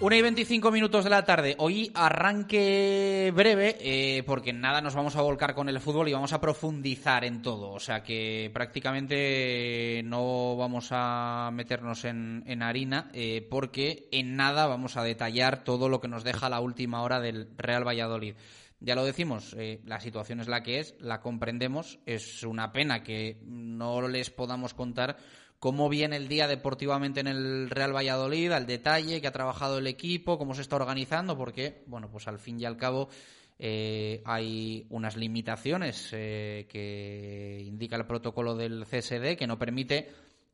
Una 0.00 0.16
y 0.16 0.22
25 0.22 0.70
minutos 0.70 1.04
de 1.04 1.10
la 1.10 1.26
tarde. 1.26 1.56
Hoy 1.58 1.92
arranque 1.94 3.30
breve, 3.36 3.76
eh, 3.80 4.22
porque 4.24 4.50
nada 4.50 4.80
nos 4.80 4.94
vamos 4.94 5.14
a 5.14 5.20
volcar 5.20 5.54
con 5.54 5.68
el 5.68 5.78
fútbol 5.78 6.08
y 6.08 6.14
vamos 6.14 6.32
a 6.32 6.40
profundizar 6.40 7.22
en 7.22 7.42
todo. 7.42 7.70
O 7.72 7.80
sea 7.80 8.02
que 8.02 8.50
prácticamente 8.54 10.00
no 10.06 10.56
vamos 10.56 10.88
a 10.92 11.50
meternos 11.52 12.06
en, 12.06 12.44
en 12.46 12.62
harina, 12.62 13.10
eh, 13.12 13.46
porque 13.50 14.08
en 14.10 14.36
nada 14.36 14.66
vamos 14.66 14.96
a 14.96 15.04
detallar 15.04 15.64
todo 15.64 15.90
lo 15.90 16.00
que 16.00 16.08
nos 16.08 16.24
deja 16.24 16.48
la 16.48 16.60
última 16.60 17.02
hora 17.02 17.20
del 17.20 17.50
Real 17.58 17.86
Valladolid. 17.86 18.36
Ya 18.82 18.94
lo 18.94 19.04
decimos, 19.04 19.54
eh, 19.58 19.82
la 19.84 20.00
situación 20.00 20.40
es 20.40 20.48
la 20.48 20.62
que 20.62 20.80
es, 20.80 20.94
la 20.98 21.20
comprendemos. 21.20 21.98
Es 22.06 22.42
una 22.42 22.72
pena 22.72 23.02
que 23.02 23.36
no 23.44 24.08
les 24.08 24.30
podamos 24.30 24.72
contar 24.72 25.18
cómo 25.60 25.90
viene 25.90 26.16
el 26.16 26.26
día 26.26 26.48
deportivamente 26.48 27.20
en 27.20 27.28
el 27.28 27.70
Real 27.70 27.94
Valladolid, 27.94 28.50
al 28.50 28.66
detalle 28.66 29.20
que 29.20 29.26
ha 29.26 29.32
trabajado 29.32 29.78
el 29.78 29.86
equipo, 29.86 30.38
cómo 30.38 30.54
se 30.54 30.62
está 30.62 30.76
organizando, 30.76 31.36
porque, 31.36 31.84
bueno, 31.86 32.10
pues 32.10 32.26
al 32.26 32.38
fin 32.38 32.58
y 32.58 32.64
al 32.64 32.78
cabo 32.78 33.10
eh, 33.58 34.22
hay 34.24 34.86
unas 34.88 35.18
limitaciones 35.18 36.08
eh, 36.12 36.66
que 36.66 37.62
indica 37.62 37.96
el 37.96 38.06
protocolo 38.06 38.56
del 38.56 38.86
CSD 38.86 39.36
que 39.36 39.46
no 39.46 39.58
permite 39.58 40.08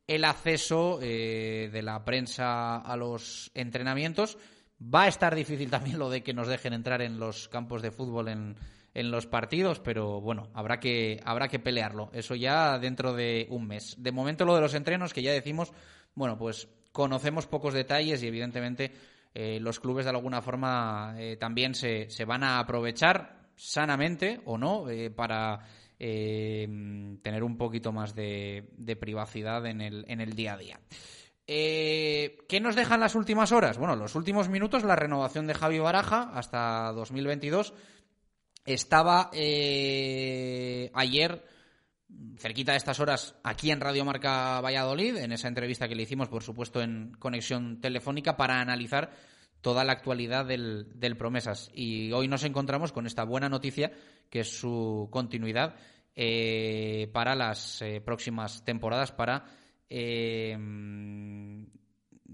el 0.05 0.25
acceso 0.25 0.99
eh, 1.01 1.69
de 1.71 1.81
la 1.81 2.03
prensa 2.03 2.75
a 2.75 2.97
los 2.97 3.49
entrenamientos. 3.53 4.37
Va 4.81 5.03
a 5.03 5.07
estar 5.07 5.33
difícil 5.33 5.69
también 5.69 5.99
lo 5.99 6.09
de 6.09 6.21
que 6.21 6.33
nos 6.33 6.49
dejen 6.49 6.73
entrar 6.73 7.01
en 7.01 7.17
los 7.17 7.47
campos 7.47 7.81
de 7.81 7.91
fútbol 7.91 8.27
en, 8.27 8.57
en 8.97 9.11
los 9.11 9.27
partidos, 9.27 9.79
pero 9.79 10.19
bueno, 10.21 10.49
habrá 10.55 10.79
que, 10.79 11.21
habrá 11.23 11.47
que 11.47 11.59
pelearlo. 11.59 12.09
Eso 12.13 12.33
ya 12.33 12.79
dentro 12.79 13.13
de 13.13 13.45
un 13.51 13.67
mes. 13.67 13.93
De 13.99 14.11
momento 14.11 14.43
lo 14.43 14.55
de 14.55 14.61
los 14.61 14.73
entrenos, 14.73 15.13
que 15.13 15.21
ya 15.21 15.31
decimos, 15.31 15.71
bueno, 16.15 16.35
pues 16.35 16.67
conocemos 16.91 17.45
pocos 17.45 17.75
detalles 17.75 18.23
y 18.23 18.27
evidentemente 18.27 18.91
eh, 19.35 19.59
los 19.59 19.79
clubes 19.79 20.05
de 20.05 20.09
alguna 20.09 20.41
forma 20.41 21.13
eh, 21.15 21.37
también 21.37 21.75
se, 21.75 22.09
se, 22.09 22.25
van 22.25 22.43
a 22.43 22.57
aprovechar 22.57 23.51
sanamente 23.55 24.41
o 24.45 24.57
no 24.57 24.89
eh, 24.89 25.11
para 25.11 25.59
tener 25.99 27.43
un 27.43 27.57
poquito 27.57 27.91
más 27.91 28.15
de, 28.15 28.97
privacidad 28.99 29.65
en 29.67 29.81
el, 29.81 30.05
en 30.07 30.21
el 30.21 30.33
día 30.33 30.53
a 30.53 30.57
día. 30.57 30.79
¿Qué 31.45 32.59
nos 32.61 32.75
dejan 32.75 32.99
las 32.99 33.15
últimas 33.15 33.51
horas? 33.51 33.77
Bueno, 33.77 33.95
los 33.95 34.15
últimos 34.15 34.49
minutos, 34.49 34.83
la 34.83 34.95
renovación 34.95 35.47
de 35.47 35.55
Javi 35.55 35.79
Baraja 35.79 36.29
hasta 36.33 36.91
2022 36.93 37.73
estaba 38.67 39.31
eh, 39.33 40.91
ayer 40.93 41.43
cerquita 42.37 42.73
de 42.73 42.77
estas 42.77 42.99
horas 42.99 43.35
aquí 43.43 43.71
en 43.71 43.79
Radio 43.79 44.05
Marca 44.05 44.61
Valladolid, 44.61 45.17
en 45.17 45.31
esa 45.31 45.47
entrevista 45.47 45.87
que 45.87 45.95
le 45.95 46.03
hicimos, 46.03 46.27
por 46.27 46.43
supuesto, 46.43 46.81
en 46.81 47.13
conexión 47.17 47.79
telefónica, 47.79 48.35
para 48.37 48.59
analizar 48.59 49.11
toda 49.61 49.83
la 49.83 49.93
actualidad 49.93 50.45
del, 50.45 50.87
del 50.99 51.17
Promesas. 51.17 51.71
Y 51.73 52.11
hoy 52.11 52.27
nos 52.27 52.43
encontramos 52.43 52.91
con 52.91 53.07
esta 53.07 53.23
buena 53.23 53.49
noticia, 53.49 53.91
que 54.29 54.41
es 54.41 54.59
su 54.59 55.07
continuidad 55.11 55.75
eh, 56.15 57.09
para 57.13 57.35
las 57.35 57.81
eh, 57.81 58.01
próximas 58.01 58.65
temporadas, 58.65 59.11
para 59.11 59.45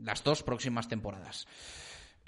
las 0.03 0.23
dos 0.23 0.41
próximas 0.41 0.87
temporadas. 0.87 1.47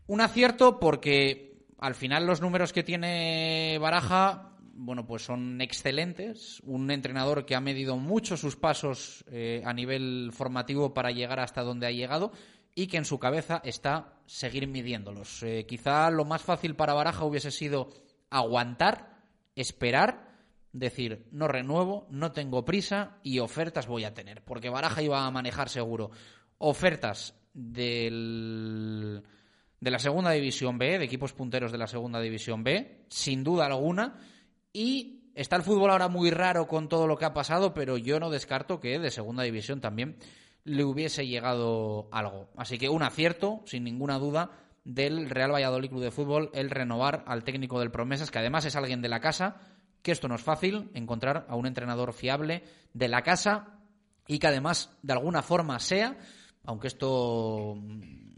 Un 0.06 0.22
acierto 0.22 0.80
porque 0.80 1.55
al 1.86 1.94
final 1.94 2.26
los 2.26 2.42
números 2.42 2.74
que 2.74 2.84
tiene 2.84 3.78
Baraja 3.80 4.56
bueno, 4.78 5.06
pues 5.06 5.24
son 5.24 5.62
excelentes. 5.62 6.62
Un 6.66 6.92
entrenador 6.92 7.46
que 7.46 7.56
ha 7.56 7.62
medido 7.62 7.96
mucho 7.96 8.36
sus 8.36 8.56
pasos 8.58 9.24
eh, 9.30 9.62
a 9.64 9.72
nivel 9.72 10.32
formativo 10.34 10.94
para 10.94 11.12
llegar 11.12 11.40
hasta 11.40 11.62
donde 11.62 11.88
ha 11.88 11.92
llegado 11.92 12.32
y 12.74 12.88
que 12.88 12.98
en 12.98 13.06
su 13.06 13.20
cabeza 13.20 13.62
está 13.64 14.16
seguir 14.26 14.68
midiéndolos. 14.68 15.44
Eh, 15.44 15.66
quizá 15.68 16.10
lo 16.10 16.26
más 16.26 16.42
fácil 16.42 16.76
para 16.76 16.94
Baraja 16.96 17.24
hubiese 17.24 17.52
sido 17.52 17.90
aguantar, 18.32 19.22
esperar, 19.56 20.28
decir, 20.74 21.28
no 21.32 21.48
renuevo, 21.48 22.08
no 22.10 22.32
tengo 22.34 22.66
prisa 22.66 23.20
y 23.24 23.40
ofertas 23.40 23.88
voy 23.88 24.04
a 24.06 24.14
tener, 24.16 24.44
porque 24.44 24.70
Baraja 24.70 25.04
iba 25.04 25.26
a 25.26 25.32
manejar 25.32 25.70
seguro 25.70 26.10
ofertas 26.58 27.36
del, 27.54 29.24
de 29.86 29.92
la 29.92 30.00
segunda 30.00 30.32
división 30.32 30.80
B, 30.80 30.98
de 30.98 31.06
equipos 31.06 31.34
punteros 31.34 31.72
de 31.72 31.78
la 31.78 31.86
segunda 31.86 32.20
división 32.20 32.64
B, 32.64 33.06
sin 33.08 33.44
duda 33.44 33.68
alguna, 33.68 34.16
y 34.74 35.30
está 35.36 35.58
el 35.58 35.62
fútbol 35.62 35.92
ahora 35.92 36.08
muy 36.08 36.32
raro 36.32 36.68
con 36.68 36.90
todo 36.90 37.06
lo 37.06 37.18
que 37.20 37.26
ha 37.26 37.36
pasado, 37.36 37.76
pero 37.76 37.96
yo 37.96 38.20
no 38.20 38.32
descarto 38.32 38.80
que 38.80 38.98
de 38.98 39.12
segunda 39.12 39.44
división 39.44 39.82
también 39.82 40.18
le 40.64 40.84
hubiese 40.84 41.28
llegado 41.28 42.10
algo. 42.12 42.50
Así 42.58 42.80
que 42.80 42.90
un 42.90 43.04
acierto, 43.04 43.62
sin 43.68 43.84
ninguna 43.84 44.18
duda, 44.18 44.54
del 44.86 45.30
Real 45.30 45.54
Valladolid 45.54 45.90
Club 45.90 46.02
de 46.02 46.10
Fútbol 46.10 46.50
el 46.56 46.72
renovar 46.72 47.24
al 47.28 47.44
técnico 47.44 47.80
del 47.80 47.92
Promesas, 47.92 48.32
que 48.32 48.40
además 48.40 48.66
es 48.66 48.76
alguien 48.76 49.04
de 49.04 49.10
la 49.10 49.20
casa, 49.20 49.58
que 50.02 50.14
esto 50.14 50.28
no 50.28 50.34
es 50.34 50.42
fácil, 50.42 50.90
encontrar 50.96 51.46
a 51.48 51.56
un 51.56 51.68
entrenador 51.68 52.12
fiable 52.12 52.64
de 52.92 53.08
la 53.08 53.22
casa 53.22 53.82
y 54.26 54.40
que 54.40 54.48
además 54.48 54.98
de 55.04 55.14
alguna 55.14 55.44
forma 55.44 55.78
sea, 55.78 56.18
aunque 56.64 56.88
esto 56.88 57.78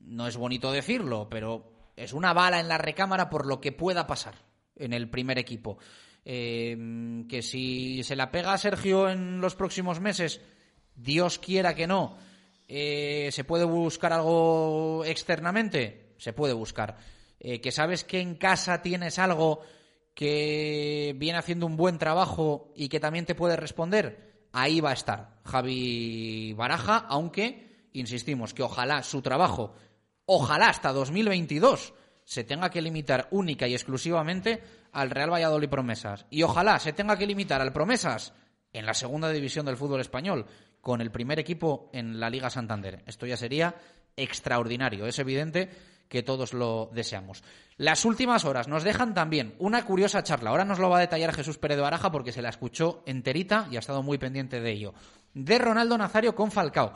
no 0.08 0.28
es 0.28 0.38
bonito 0.38 0.72
decirlo, 0.72 1.28
pero 1.30 1.92
es 1.96 2.14
una 2.14 2.34
bala 2.34 2.60
en 2.60 2.68
la 2.68 2.78
recámara 2.78 3.30
por 3.30 3.46
lo 3.46 3.60
que 3.60 3.72
pueda 3.72 4.08
pasar 4.08 4.36
en 4.76 4.94
el 4.94 5.10
primer 5.10 5.38
equipo. 5.38 5.78
Eh, 6.26 7.24
que 7.30 7.42
si 7.42 8.04
se 8.04 8.16
la 8.16 8.32
pega 8.32 8.54
a 8.54 8.58
Sergio 8.58 9.10
en 9.10 9.40
los 9.40 9.56
próximos 9.56 10.00
meses, 10.00 10.42
Dios 10.96 11.40
quiera 11.40 11.76
que 11.76 11.88
no, 11.88 12.18
eh, 12.68 13.30
se 13.32 13.44
puede 13.44 13.64
buscar 13.64 14.12
algo 14.12 15.04
externamente, 15.06 16.14
se 16.18 16.34
puede 16.34 16.54
buscar. 16.54 16.98
Eh, 17.40 17.62
que 17.62 17.72
sabes 17.72 18.04
que 18.04 18.20
en 18.20 18.36
casa 18.36 18.82
tienes 18.82 19.20
algo 19.20 19.62
que 20.14 21.14
viene 21.18 21.38
haciendo 21.38 21.66
un 21.66 21.78
buen 21.78 21.98
trabajo 21.98 22.74
y 22.76 22.90
que 22.90 23.00
también 23.00 23.26
te 23.26 23.36
puede 23.36 23.56
responder, 23.56 24.48
ahí 24.52 24.82
va 24.82 24.90
a 24.90 24.94
estar 24.94 25.40
Javi 25.46 26.54
Baraja, 26.54 26.98
aunque, 26.98 27.88
insistimos, 27.94 28.54
que 28.54 28.64
ojalá 28.64 29.04
su 29.04 29.22
trabajo, 29.22 29.76
ojalá 30.28 30.68
hasta 30.68 30.94
2022, 30.94 31.96
se 32.24 32.44
tenga 32.44 32.70
que 32.70 32.82
limitar 32.82 33.28
única 33.32 33.68
y 33.68 33.74
exclusivamente 33.74 34.62
al 34.92 35.10
Real 35.10 35.32
Valladolid 35.32 35.70
Promesas. 35.70 36.28
Y 36.30 36.44
ojalá 36.44 36.78
se 36.78 36.94
tenga 36.94 37.18
que 37.18 37.26
limitar 37.26 37.62
al 37.62 37.74
Promesas 37.74 38.34
en 38.74 38.86
la 38.86 38.94
segunda 38.94 39.32
división 39.32 39.66
del 39.66 39.78
fútbol 39.78 40.02
español, 40.02 40.46
con 40.82 41.02
el 41.02 41.12
primer 41.12 41.40
equipo 41.40 41.90
en 41.94 42.20
la 42.20 42.30
Liga 42.30 42.50
Santander. 42.50 43.02
Esto 43.08 43.26
ya 43.26 43.38
sería 43.38 43.76
extraordinario. 44.16 45.06
Es 45.06 45.20
evidente 45.20 45.70
que 46.10 46.24
todos 46.24 46.54
lo 46.54 46.90
deseamos. 46.94 47.44
Las 47.78 48.06
últimas 48.06 48.46
horas 48.46 48.68
nos 48.68 48.84
dejan 48.84 49.14
también 49.14 49.56
una 49.60 49.86
curiosa 49.86 50.24
charla. 50.24 50.50
Ahora 50.50 50.66
nos 50.66 50.80
lo 50.80 50.90
va 50.90 50.98
a 50.98 51.02
detallar 51.02 51.34
Jesús 51.34 51.58
Pérez 51.58 51.78
de 51.78 51.84
Baraja 51.84 52.12
porque 52.12 52.32
se 52.32 52.42
la 52.42 52.50
escuchó 52.50 53.04
enterita 53.06 53.68
y 53.72 53.76
ha 53.78 53.80
estado 53.80 54.04
muy 54.04 54.18
pendiente 54.18 54.60
de 54.60 54.72
ello. 54.72 54.94
De 55.34 55.58
Ronaldo 55.58 55.98
Nazario 55.98 56.36
con 56.36 56.52
Falcao. 56.52 56.94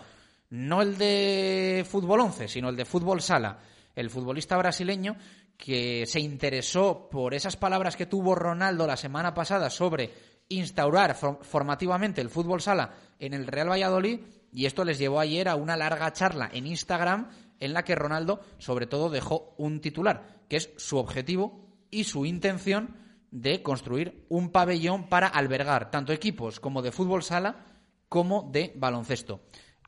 No 0.52 0.82
el 0.82 0.98
de 0.98 1.86
fútbol 1.90 2.20
11, 2.20 2.50
sino 2.50 2.68
el 2.70 2.76
de 2.76 2.84
fútbol 2.84 3.22
sala. 3.22 3.60
El 3.96 4.10
futbolista 4.10 4.58
brasileño 4.58 5.16
que 5.56 6.06
se 6.06 6.20
interesó 6.20 7.10
por 7.10 7.34
esas 7.34 7.56
palabras 7.56 7.96
que 7.96 8.06
tuvo 8.06 8.36
Ronaldo 8.36 8.86
la 8.86 8.98
semana 8.98 9.34
pasada 9.34 9.70
sobre 9.70 10.12
instaurar 10.50 11.16
formativamente 11.16 12.20
el 12.20 12.30
fútbol 12.30 12.62
sala 12.62 12.94
en 13.18 13.34
el 13.34 13.48
Real 13.48 13.70
Valladolid 13.70 14.20
y 14.52 14.66
esto 14.66 14.84
les 14.84 15.00
llevó 15.00 15.22
ayer 15.22 15.48
a 15.48 15.56
una 15.56 15.78
larga 15.78 16.12
charla 16.12 16.50
en 16.52 16.68
Instagram 16.68 17.30
en 17.60 17.74
la 17.74 17.86
que 17.86 17.96
Ronaldo 17.96 18.42
sobre 18.58 18.88
todo 18.88 19.10
dejó 19.10 19.54
un 19.58 19.80
titular, 19.80 20.42
que 20.50 20.58
es 20.58 20.72
su 20.76 20.98
objetivo 20.98 21.66
y 21.90 22.04
su 22.04 22.26
intención 22.26 22.98
de 23.30 23.64
construir 23.64 24.26
un 24.28 24.52
pabellón 24.52 25.08
para 25.08 25.28
albergar 25.28 25.92
tanto 25.92 26.12
equipos 26.12 26.60
como 26.60 26.82
de 26.82 26.92
fútbol 26.92 27.24
sala 27.24 27.68
como 28.10 28.50
de 28.52 28.74
baloncesto. 28.76 29.40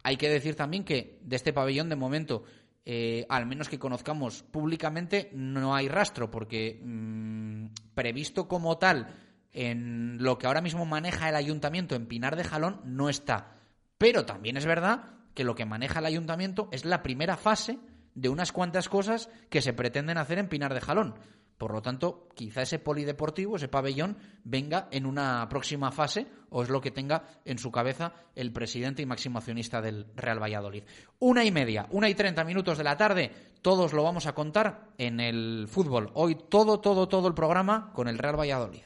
Hay 0.03 0.17
que 0.17 0.29
decir 0.29 0.55
también 0.55 0.83
que 0.83 1.19
de 1.21 1.35
este 1.35 1.53
pabellón 1.53 1.89
de 1.89 1.95
momento 1.95 2.43
eh, 2.85 3.25
al 3.29 3.45
menos 3.45 3.69
que 3.69 3.79
conozcamos 3.79 4.43
públicamente, 4.43 5.29
no 5.33 5.73
hay 5.73 5.87
rastro, 5.87 6.29
porque 6.29 6.81
mm, 6.83 7.67
previsto 7.95 8.47
como 8.47 8.77
tal 8.77 9.15
en 9.53 10.21
lo 10.21 10.37
que 10.37 10.47
ahora 10.47 10.61
mismo 10.61 10.85
maneja 10.85 11.29
el 11.29 11.35
ayuntamiento 11.35 11.95
en 11.95 12.07
Pinar 12.07 12.35
de 12.35 12.43
Jalón 12.43 12.81
no 12.83 13.07
está. 13.07 13.55
Pero 13.97 14.25
también 14.25 14.57
es 14.57 14.65
verdad 14.65 15.13
que 15.33 15.45
lo 15.45 15.55
que 15.55 15.65
maneja 15.65 15.99
el 15.99 16.05
ayuntamiento 16.05 16.67
es 16.71 16.83
la 16.83 17.03
primera 17.03 17.37
fase 17.37 17.79
de 18.15 18.29
unas 18.29 18.51
cuantas 18.51 18.89
cosas 18.89 19.29
que 19.49 19.61
se 19.61 19.73
pretenden 19.73 20.17
hacer 20.17 20.37
en 20.37 20.49
Pinar 20.49 20.73
de 20.73 20.81
Jalón. 20.81 21.15
Por 21.57 21.71
lo 21.71 21.81
tanto, 21.81 22.27
quizá 22.35 22.61
ese 22.61 22.79
polideportivo, 22.79 23.55
ese 23.55 23.67
pabellón, 23.67 24.17
venga 24.43 24.87
en 24.91 25.05
una 25.05 25.47
próxima 25.49 25.91
fase 25.91 26.27
o 26.49 26.63
es 26.63 26.69
lo 26.69 26.81
que 26.81 26.91
tenga 26.91 27.27
en 27.45 27.57
su 27.57 27.71
cabeza 27.71 28.13
el 28.35 28.51
presidente 28.51 29.01
y 29.01 29.05
máximo 29.05 29.37
accionista 29.37 29.81
del 29.81 30.07
Real 30.15 30.41
Valladolid. 30.41 30.83
Una 31.19 31.45
y 31.45 31.51
media, 31.51 31.87
una 31.91 32.09
y 32.09 32.15
treinta 32.15 32.43
minutos 32.43 32.77
de 32.77 32.83
la 32.83 32.97
tarde, 32.97 33.31
todos 33.61 33.93
lo 33.93 34.03
vamos 34.03 34.25
a 34.27 34.33
contar 34.33 34.89
en 34.97 35.19
el 35.19 35.67
fútbol. 35.69 36.11
Hoy 36.15 36.35
todo, 36.49 36.79
todo, 36.79 37.07
todo 37.07 37.27
el 37.27 37.33
programa 37.33 37.91
con 37.93 38.07
el 38.07 38.17
Real 38.17 38.39
Valladolid. 38.39 38.81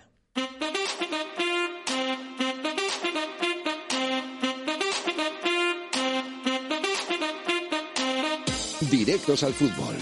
Directos 8.91 9.43
al 9.43 9.53
fútbol. 9.53 9.95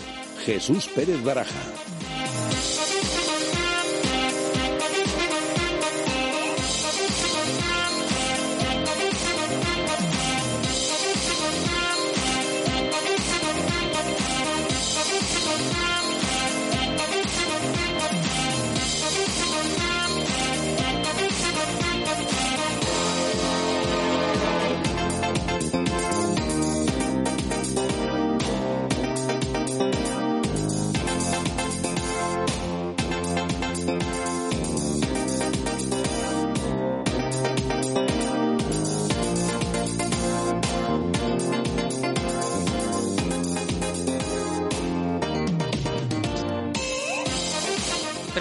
Jesús 0.45 0.87
Pérez 0.89 1.23
Baraja. 1.23 1.59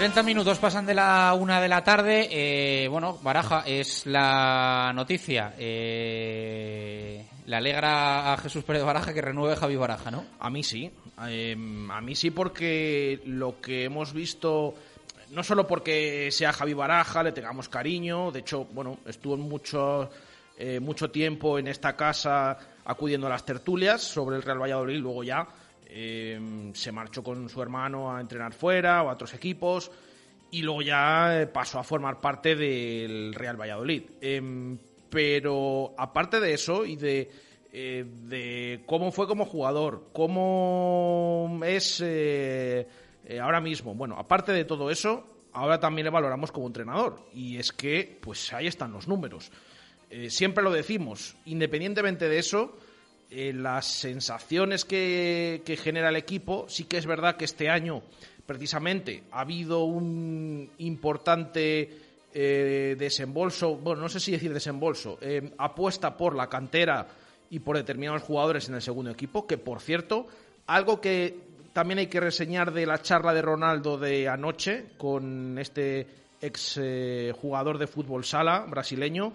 Minutos 0.05 0.59
pasan 0.59 0.85
de 0.85 0.93
la 0.93 1.33
una 1.33 1.59
de 1.59 1.67
la 1.67 1.83
tarde. 1.83 2.27
Eh, 2.29 2.87
bueno, 2.87 3.17
Baraja 3.23 3.63
es 3.65 4.05
la 4.05 4.91
noticia. 4.93 5.55
Eh, 5.57 7.25
le 7.45 7.55
alegra 7.55 8.31
a 8.31 8.37
Jesús 8.37 8.63
Pérez 8.63 8.83
Baraja 8.83 9.13
que 9.13 9.21
renueve 9.21 9.55
Javi 9.55 9.75
Baraja, 9.75 10.11
¿no? 10.11 10.23
A 10.39 10.49
mí 10.51 10.63
sí. 10.63 10.91
Em, 11.27 11.89
a 11.89 12.01
mí 12.01 12.15
sí 12.15 12.29
porque 12.29 13.19
lo 13.25 13.59
que 13.59 13.85
hemos 13.85 14.13
visto, 14.13 14.75
no 15.31 15.43
solo 15.43 15.65
porque 15.65 16.29
sea 16.31 16.53
Javi 16.53 16.73
Baraja, 16.73 17.23
le 17.23 17.31
tengamos 17.31 17.67
cariño, 17.67 18.31
de 18.31 18.39
hecho, 18.39 18.65
bueno, 18.65 18.99
estuvo 19.05 19.37
mucho, 19.37 20.11
eh, 20.57 20.79
mucho 20.79 21.09
tiempo 21.09 21.57
en 21.57 21.67
esta 21.67 21.95
casa 21.95 22.57
acudiendo 22.85 23.25
a 23.25 23.31
las 23.31 23.43
tertulias 23.43 24.01
sobre 24.01 24.35
el 24.35 24.43
Real 24.43 24.61
Valladolid, 24.61 24.99
luego 24.99 25.23
ya 25.23 25.47
em, 25.97 26.73
se 26.73 26.91
marchó 26.91 27.23
con 27.23 27.47
su 27.47 27.61
hermano 27.61 28.13
a 28.13 28.19
entrenar 28.19 28.53
fuera 28.53 29.01
o 29.01 29.09
a 29.09 29.13
otros 29.13 29.33
equipos 29.33 29.89
y 30.51 30.61
luego 30.61 30.81
ya 30.81 31.41
eh, 31.41 31.47
pasó 31.47 31.79
a 31.79 31.83
formar 31.83 32.19
parte 32.19 32.55
del 32.55 33.33
Real 33.33 33.59
Valladolid. 33.59 34.03
Em, 34.19 34.77
pero 35.09 35.93
aparte 35.97 36.41
de 36.41 36.53
eso 36.53 36.85
y 36.85 36.97
de, 36.97 37.31
eh, 37.71 38.05
de 38.05 38.83
cómo 38.85 39.13
fue 39.13 39.25
como 39.25 39.45
jugador, 39.45 40.09
cómo 40.11 41.61
es 41.65 42.01
eh, 42.03 42.87
ahora 43.41 43.61
mismo, 43.61 43.95
bueno, 43.95 44.17
aparte 44.17 44.51
de 44.51 44.65
todo 44.65 44.89
eso, 44.89 45.25
ahora 45.53 45.79
también 45.79 46.05
le 46.05 46.11
valoramos 46.11 46.51
como 46.51 46.67
entrenador. 46.67 47.21
Y 47.33 47.57
es 47.57 47.71
que, 47.71 48.17
pues 48.21 48.51
ahí 48.51 48.67
están 48.67 48.91
los 48.91 49.07
números. 49.07 49.51
Siempre 50.27 50.63
lo 50.63 50.71
decimos, 50.71 51.35
independientemente 51.45 52.29
de 52.29 52.37
eso, 52.37 52.77
eh, 53.31 53.51
las 53.53 53.85
sensaciones 53.87 54.85
que, 54.85 55.79
genera 55.81 56.09
el 56.09 56.15
equipo, 56.15 56.65
sí 56.69 56.83
que 56.83 56.97
es 56.97 57.05
verdad 57.05 57.35
que 57.35 57.45
este 57.45 57.69
año, 57.69 58.03
precisamente, 58.45 59.23
ha 59.31 59.41
habido 59.41 59.83
un 59.83 60.69
importante 60.77 61.89
eh, 62.33 62.95
desembolso, 62.97 63.75
bueno, 63.77 64.03
no 64.03 64.09
sé 64.09 64.19
si 64.19 64.31
decir 64.31 64.53
desembolso, 64.53 65.17
eh, 65.21 65.51
apuesta 65.57 66.15
por 66.15 66.35
la 66.35 66.47
cantera 66.47 67.07
y 67.49 67.59
por 67.59 67.77
determinados 67.77 68.21
jugadores 68.21 68.69
en 68.69 68.75
el 68.75 68.81
segundo 68.81 69.11
equipo, 69.11 69.47
que 69.47 69.57
por 69.57 69.81
cierto, 69.81 70.27
algo 70.67 71.01
que 71.01 71.39
también 71.73 71.99
hay 71.99 72.07
que 72.07 72.19
reseñar 72.19 72.73
de 72.73 72.85
la 72.85 73.01
charla 73.01 73.33
de 73.33 73.41
Ronaldo 73.41 73.97
de 73.97 74.29
anoche 74.29 74.85
con 74.97 75.57
este 75.57 76.07
ex 76.41 76.79
jugador 77.41 77.79
de 77.79 77.87
fútbol 77.87 78.23
sala 78.23 78.65
brasileño. 78.69 79.33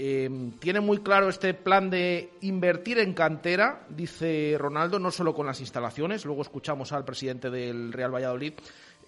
Eh, 0.00 0.30
tiene 0.60 0.78
muy 0.78 0.98
claro 0.98 1.28
este 1.28 1.54
plan 1.54 1.90
de 1.90 2.30
invertir 2.42 3.00
en 3.00 3.14
cantera, 3.14 3.84
dice 3.88 4.54
Ronaldo, 4.56 5.00
no 5.00 5.10
solo 5.10 5.34
con 5.34 5.44
las 5.46 5.58
instalaciones, 5.58 6.24
luego 6.24 6.42
escuchamos 6.42 6.92
al 6.92 7.04
presidente 7.04 7.50
del 7.50 7.92
Real 7.92 8.14
Valladolid, 8.14 8.52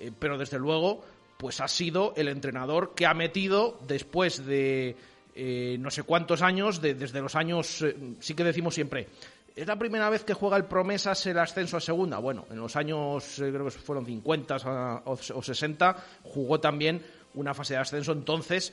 eh, 0.00 0.10
pero 0.18 0.36
desde 0.36 0.58
luego, 0.58 1.04
pues 1.36 1.60
ha 1.60 1.68
sido 1.68 2.12
el 2.16 2.26
entrenador 2.26 2.92
que 2.96 3.06
ha 3.06 3.14
metido 3.14 3.78
después 3.86 4.44
de 4.44 4.96
eh, 5.36 5.76
no 5.78 5.92
sé 5.92 6.02
cuántos 6.02 6.42
años, 6.42 6.80
de- 6.82 6.94
desde 6.94 7.20
los 7.20 7.36
años, 7.36 7.82
eh, 7.82 7.94
sí 8.18 8.34
que 8.34 8.42
decimos 8.42 8.74
siempre, 8.74 9.06
es 9.54 9.68
la 9.68 9.76
primera 9.78 10.10
vez 10.10 10.24
que 10.24 10.34
juega 10.34 10.56
el 10.56 10.64
Promesas 10.64 11.24
el 11.26 11.38
ascenso 11.38 11.76
a 11.76 11.80
segunda. 11.80 12.18
Bueno, 12.18 12.46
en 12.50 12.58
los 12.58 12.74
años, 12.74 13.34
creo 13.36 13.64
que 13.64 13.70
fueron 13.70 14.04
50 14.06 14.56
o 15.04 15.12
o 15.34 15.42
60, 15.42 15.96
jugó 16.24 16.58
también 16.58 17.00
una 17.34 17.54
fase 17.54 17.74
de 17.74 17.80
ascenso. 17.80 18.10
Entonces, 18.12 18.72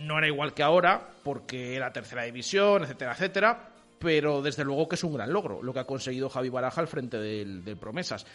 no 0.00 0.18
era 0.18 0.26
igual 0.26 0.54
que 0.54 0.62
ahora, 0.62 1.08
porque 1.22 1.76
era 1.76 1.92
tercera 1.92 2.24
división, 2.24 2.84
etcétera, 2.84 3.12
etcétera. 3.12 3.66
Pero 3.98 4.40
desde 4.40 4.64
luego 4.64 4.88
que 4.88 4.94
es 4.94 5.04
un 5.04 5.12
gran 5.12 5.30
logro 5.30 5.62
lo 5.62 5.74
que 5.74 5.80
ha 5.80 5.84
conseguido 5.84 6.30
Javi 6.30 6.48
Baraja 6.48 6.80
al 6.80 6.88
frente 6.88 7.18
del, 7.18 7.62
del 7.64 7.76
Promesas. 7.76 8.26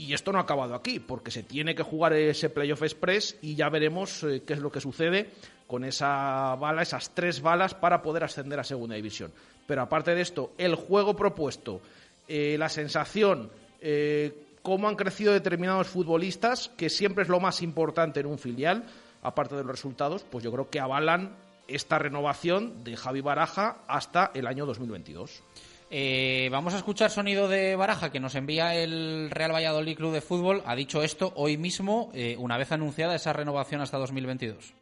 Y 0.00 0.14
esto 0.14 0.30
no 0.30 0.38
ha 0.38 0.42
acabado 0.42 0.76
aquí, 0.76 1.00
porque 1.00 1.32
se 1.32 1.42
tiene 1.42 1.74
que 1.74 1.82
jugar 1.82 2.12
ese 2.12 2.50
Playoff 2.50 2.82
Express 2.82 3.36
y 3.42 3.56
ya 3.56 3.68
veremos 3.68 4.22
eh, 4.22 4.42
qué 4.46 4.52
es 4.52 4.60
lo 4.60 4.70
que 4.70 4.80
sucede 4.80 5.30
con 5.66 5.84
esa 5.84 6.54
bala, 6.54 6.82
esas 6.82 7.10
tres 7.14 7.42
balas 7.42 7.74
para 7.74 8.00
poder 8.00 8.22
ascender 8.22 8.60
a 8.60 8.64
Segunda 8.64 8.94
División. 8.94 9.32
Pero 9.66 9.82
aparte 9.82 10.14
de 10.14 10.20
esto, 10.20 10.52
el 10.56 10.76
juego 10.76 11.16
propuesto, 11.16 11.80
eh, 12.28 12.56
la 12.56 12.68
sensación, 12.68 13.50
eh, 13.80 14.32
cómo 14.62 14.88
han 14.88 14.94
crecido 14.94 15.32
determinados 15.32 15.88
futbolistas, 15.88 16.68
que 16.76 16.88
siempre 16.88 17.24
es 17.24 17.28
lo 17.28 17.40
más 17.40 17.60
importante 17.60 18.20
en 18.20 18.26
un 18.26 18.38
filial, 18.38 18.84
aparte 19.22 19.56
de 19.56 19.62
los 19.62 19.70
resultados, 19.70 20.24
pues 20.24 20.44
yo 20.44 20.52
creo 20.52 20.70
que 20.70 20.80
avalan 20.80 21.36
esta 21.66 21.98
renovación 21.98 22.82
de 22.84 22.96
Javi 22.96 23.20
Baraja 23.20 23.78
hasta 23.86 24.30
el 24.34 24.46
año 24.46 24.66
2022. 24.66 25.44
Eh, 25.90 26.48
vamos 26.52 26.74
a 26.74 26.78
escuchar 26.78 27.10
sonido 27.10 27.48
de 27.48 27.74
Baraja 27.76 28.10
que 28.10 28.20
nos 28.20 28.34
envía 28.34 28.74
el 28.74 29.30
Real 29.30 29.52
Valladolid 29.52 29.96
Club 29.96 30.12
de 30.12 30.20
Fútbol. 30.20 30.62
Ha 30.66 30.74
dicho 30.74 31.02
esto 31.02 31.32
hoy 31.34 31.56
mismo, 31.56 32.10
eh, 32.12 32.36
una 32.38 32.58
vez 32.58 32.72
anunciada 32.72 33.14
esa 33.14 33.32
renovación 33.32 33.80
hasta 33.80 33.96
2022. 33.96 34.74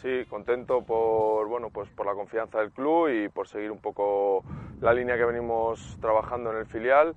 Sí, 0.00 0.24
contento 0.30 0.82
por 0.82 1.46
bueno 1.48 1.68
pues 1.68 1.90
por 1.90 2.06
la 2.06 2.14
confianza 2.14 2.60
del 2.60 2.70
club 2.70 3.08
y 3.08 3.28
por 3.28 3.48
seguir 3.48 3.70
un 3.70 3.80
poco 3.80 4.42
la 4.80 4.94
línea 4.94 5.18
que 5.18 5.26
venimos 5.26 5.98
trabajando 6.00 6.50
en 6.52 6.56
el 6.56 6.66
filial 6.66 7.14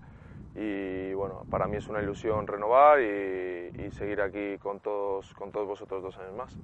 y 0.56 1.14
bueno 1.14 1.46
para 1.50 1.68
mí 1.68 1.78
es 1.78 1.88
una 1.88 2.02
ilusión 2.02 2.46
renovar 2.48 3.02
y, 3.02 3.72
y 3.78 3.92
seguir 3.92 4.22
aquí 4.22 4.58
con 4.60 4.80
todos 4.80 5.34
con 5.34 5.52
todos 5.52 5.68
vosotros 5.68 6.04
dos 6.04 6.18
años 6.18 6.36
más. 6.36 6.58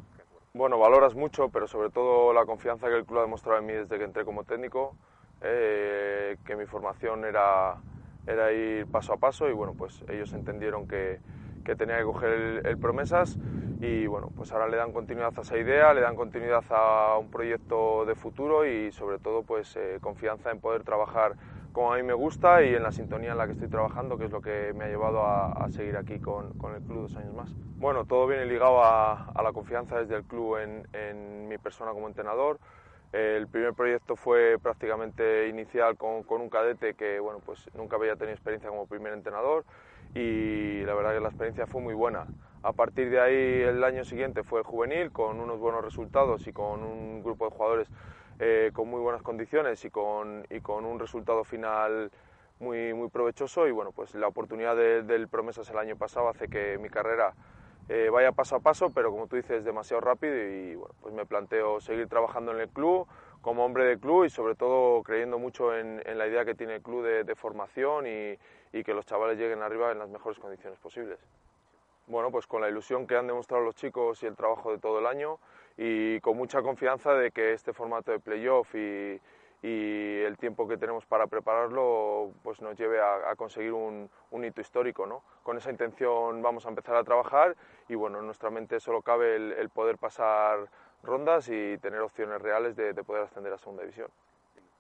Bueno 0.54 0.78
valoras 0.78 1.15
mucho 1.15 1.49
pero 1.49 1.67
sobre 1.67 1.89
todo 1.89 2.34
la 2.34 2.45
confianza 2.45 2.88
que 2.88 2.95
el 2.95 3.06
club 3.06 3.19
ha 3.19 3.23
demostrado 3.23 3.60
en 3.60 3.65
mí 3.65 3.73
desde 3.73 3.97
que 3.97 4.04
entré 4.04 4.25
como 4.25 4.43
técnico 4.43 4.95
eh, 5.41 6.38
que 6.45 6.56
mi 6.56 6.65
formación 6.65 7.25
era 7.25 7.78
era 8.28 8.52
ir 8.52 8.86
paso 8.88 9.13
a 9.13 9.17
paso 9.17 9.49
y 9.49 9.54
bueno 9.54 9.73
pues 9.78 10.04
ellos 10.10 10.34
entendieron 10.34 10.88
que 10.88 11.19
que 11.63 11.75
tenía 11.75 11.97
que 11.97 12.04
coger 12.04 12.30
el, 12.32 12.65
el 12.65 12.78
promesas 12.78 13.38
y 13.82 14.08
bueno, 14.08 14.30
pues 14.36 14.52
ahora 14.52 14.67
le 14.67 14.75
dan 14.75 14.91
continuidad 14.91 15.34
a 15.38 15.41
esa 15.41 15.58
idea, 15.58 15.93
le 15.93 16.02
dan 16.02 16.15
continuidad 16.15 16.63
a 16.69 17.17
un 17.17 17.32
proyecto 17.32 18.06
de 18.06 18.15
futuro 18.15 18.65
y 18.65 18.91
sobre 18.91 19.19
todo 19.19 19.43
pues 19.43 19.75
eh, 19.78 19.99
confianza 20.02 20.52
en 20.52 20.60
poder 20.60 20.84
trabajar 20.84 21.36
a 21.87 21.95
mí 21.95 22.03
me 22.03 22.13
gusta 22.13 22.63
y 22.63 22.75
en 22.75 22.83
la 22.83 22.91
sintonía 22.91 23.31
en 23.31 23.37
la 23.37 23.45
que 23.45 23.53
estoy 23.53 23.69
trabajando, 23.69 24.17
que 24.17 24.25
es 24.25 24.31
lo 24.31 24.41
que 24.41 24.73
me 24.75 24.85
ha 24.85 24.87
llevado 24.87 25.23
a, 25.23 25.51
a 25.51 25.69
seguir 25.69 25.95
aquí 25.97 26.19
con, 26.19 26.53
con, 26.57 26.75
el 26.75 26.81
club 26.81 27.03
dos 27.03 27.15
años 27.15 27.33
más. 27.33 27.53
Bueno, 27.77 28.05
todo 28.05 28.27
viene 28.27 28.45
ligado 28.45 28.83
a, 28.83 29.31
a 29.31 29.43
la 29.43 29.53
confianza 29.53 29.99
desde 29.99 30.15
el 30.15 30.23
club 30.23 30.57
en, 30.57 30.87
en 30.93 31.47
mi 31.47 31.57
persona 31.57 31.91
como 31.91 32.07
entrenador. 32.07 32.59
El 33.11 33.47
primer 33.47 33.73
proyecto 33.73 34.15
fue 34.15 34.57
prácticamente 34.61 35.47
inicial 35.47 35.97
con, 35.97 36.23
con, 36.23 36.41
un 36.41 36.49
cadete 36.49 36.93
que 36.93 37.19
bueno, 37.19 37.39
pues 37.43 37.67
nunca 37.73 37.95
había 37.95 38.15
tenido 38.15 38.33
experiencia 38.33 38.69
como 38.69 38.85
primer 38.85 39.13
entrenador 39.13 39.65
y 40.13 40.81
la 40.83 40.93
verdad 40.93 41.13
que 41.13 41.19
la 41.21 41.29
experiencia 41.29 41.65
fue 41.65 41.81
muy 41.81 41.95
buena. 41.95 42.25
A 42.61 42.73
partir 42.73 43.09
de 43.09 43.19
ahí 43.19 43.61
el 43.63 43.83
año 43.83 44.03
siguiente 44.03 44.43
fue 44.43 44.63
juvenil 44.63 45.11
con 45.11 45.39
unos 45.39 45.59
buenos 45.59 45.83
resultados 45.83 46.45
y 46.47 46.53
con 46.53 46.83
un 46.83 47.23
grupo 47.23 47.45
de 47.45 47.51
jugadores 47.55 47.87
eh, 48.39 48.71
con 48.73 48.88
muy 48.89 48.99
buenas 49.02 49.21
condiciones 49.21 49.84
y 49.86 49.89
con, 49.89 50.45
y 50.49 50.62
con 50.62 50.86
un 50.86 50.99
resultado 50.99 51.43
final 51.43 52.10
muy, 52.60 52.93
muy 52.93 53.10
provechoso 53.10 53.67
y 53.67 53.71
bueno, 53.71 53.91
pues 53.91 54.15
la 54.15 54.28
oportunidad 54.28 54.75
de, 54.75 55.04
del 55.04 55.28
Promesas 55.28 55.69
el 55.69 55.78
año 55.78 55.95
pasado 55.95 56.30
hace 56.30 56.47
que 56.47 56.78
mi 56.78 56.89
carrera 56.89 57.34
eh, 57.88 58.10
vaya 58.12 58.32
paso 58.32 58.56
a 58.56 58.60
paso, 58.60 58.91
pero 58.93 59.12
como 59.12 59.28
tú 59.28 59.36
dices, 59.36 59.63
demasiado 59.63 60.02
rápido 60.02 60.36
y 60.36 60.75
bueno, 60.75 60.93
pues 61.02 61.13
me 61.13 61.25
planteo 61.25 61.80
seguir 61.80 62.08
trabajando 62.08 62.52
en 62.52 62.60
el 62.60 62.69
club 62.69 63.08
como 63.41 63.63
hombre 63.65 63.86
de 63.86 63.97
club 63.97 64.25
y 64.25 64.30
sobre 64.30 64.56
todo 64.56 65.02
creyendo 65.04 65.39
mucho 65.39 65.75
en, 65.75 66.02
en 66.06 66.17
la 66.17 66.28
idea 66.28 66.43
que 66.43 66.56
tiene 66.56 66.75
el 66.75 66.82
club 66.82 67.04
de, 67.04 67.23
de 67.23 67.36
formación 67.36 68.06
y, 68.06 68.38
y 68.73 68.84
que 68.84 68.93
los 68.93 69.06
chavales 69.06 69.38
lleguen 69.38 69.62
arriba 69.62 69.91
en 69.91 69.99
las 69.99 70.10
mejores 70.10 70.38
condiciones 70.39 70.78
posibles. 70.80 71.19
Bueno, 72.08 72.32
pues 72.32 72.47
con 72.47 72.62
la 72.62 72.69
ilusión 72.69 73.08
que 73.08 73.15
han 73.15 73.28
demostrado 73.28 73.63
los 73.63 73.75
chicos 73.75 74.23
y 74.23 74.25
el 74.25 74.36
trabajo 74.36 74.71
de 74.71 74.80
todo 74.80 74.99
el 74.99 75.06
año 75.06 75.39
y 75.81 76.19
con 76.19 76.35
mucha 76.35 76.61
confianza 76.61 77.13
de 77.13 77.31
que 77.31 77.53
este 77.53 77.71
formato 77.71 78.11
de 78.11 78.19
playoff 78.19 78.75
y, 78.75 79.17
y 79.63 80.21
el 80.23 80.37
tiempo 80.37 80.67
que 80.67 80.75
tenemos 80.75 81.05
para 81.05 81.27
prepararlo 81.27 82.33
pues 82.43 82.61
nos 82.61 82.77
lleve 82.77 82.99
a, 82.99 83.31
a 83.31 83.35
conseguir 83.37 83.71
un, 83.71 84.09
un, 84.31 84.43
hito 84.43 84.59
histórico. 84.59 85.05
¿no? 85.05 85.23
Con 85.41 85.55
esa 85.55 85.71
intención 85.71 86.41
vamos 86.41 86.65
a 86.65 86.69
empezar 86.69 86.97
a 86.97 87.03
trabajar 87.05 87.55
y 87.87 87.95
bueno, 87.95 88.19
en 88.19 88.25
nuestra 88.25 88.49
mente 88.49 88.81
solo 88.81 89.01
cabe 89.01 89.37
el, 89.37 89.53
el 89.53 89.69
poder 89.69 89.97
pasar 89.97 90.67
rondas 91.01 91.47
y 91.47 91.77
tener 91.77 92.01
opciones 92.01 92.41
reales 92.41 92.75
de, 92.75 92.91
de 92.91 93.03
poder 93.05 93.23
ascender 93.23 93.53
a 93.53 93.57
segunda 93.57 93.83
división. 93.83 94.09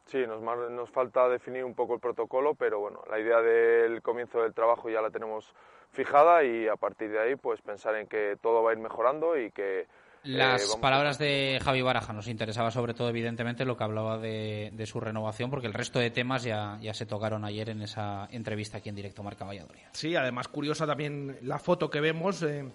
Sí, 0.03 0.27
nos, 0.27 0.41
nos, 0.41 0.89
falta 0.89 1.29
definir 1.29 1.63
un 1.63 1.75
poco 1.75 1.93
el 1.93 2.01
protocolo, 2.01 2.55
pero 2.55 2.79
bueno, 2.79 3.03
la 3.09 3.19
idea 3.19 3.41
del 3.41 4.01
comienzo 4.01 4.41
del 4.41 4.53
trabajo 4.53 4.89
ya 4.89 5.01
la 5.01 5.11
tenemos 5.11 5.55
fijada 5.91 6.43
y 6.43 6.67
a 6.67 6.75
partir 6.75 7.09
de 7.09 7.19
ahí 7.19 7.35
pues 7.37 7.61
pensar 7.61 7.95
en 7.95 8.07
que 8.07 8.35
todo 8.41 8.63
va 8.63 8.71
a 8.71 8.73
ir 8.73 8.79
mejorando 8.79 9.37
y 9.37 9.49
que... 9.51 9.87
Las 10.23 10.63
eh, 10.63 10.77
palabras 10.81 11.19
a... 11.19 11.23
de 11.23 11.59
Javi 11.63 11.81
Baraja 11.81 12.13
nos 12.13 12.27
interesaba 12.27 12.71
sobre 12.71 12.93
todo 12.93 13.09
evidentemente 13.09 13.65
lo 13.65 13.77
que 13.77 13.83
hablaba 13.83 14.17
de, 14.17 14.71
de 14.73 14.85
su 14.85 14.99
renovación 14.99 15.49
porque 15.49 15.67
el 15.67 15.73
resto 15.73 15.99
de 15.99 16.11
temas 16.11 16.43
ya, 16.43 16.77
ya, 16.81 16.93
se 16.93 17.05
tocaron 17.05 17.45
ayer 17.45 17.69
en 17.69 17.81
esa 17.81 18.27
entrevista 18.31 18.77
aquí 18.77 18.89
en 18.89 18.95
directo 18.95 19.23
Marca 19.23 19.45
Valladolid. 19.45 19.81
Sí, 19.93 20.15
además 20.15 20.47
curiosa 20.47 20.85
también 20.85 21.37
la 21.41 21.59
foto 21.59 21.89
que 21.89 21.99
vemos... 21.99 22.43
Eh 22.43 22.65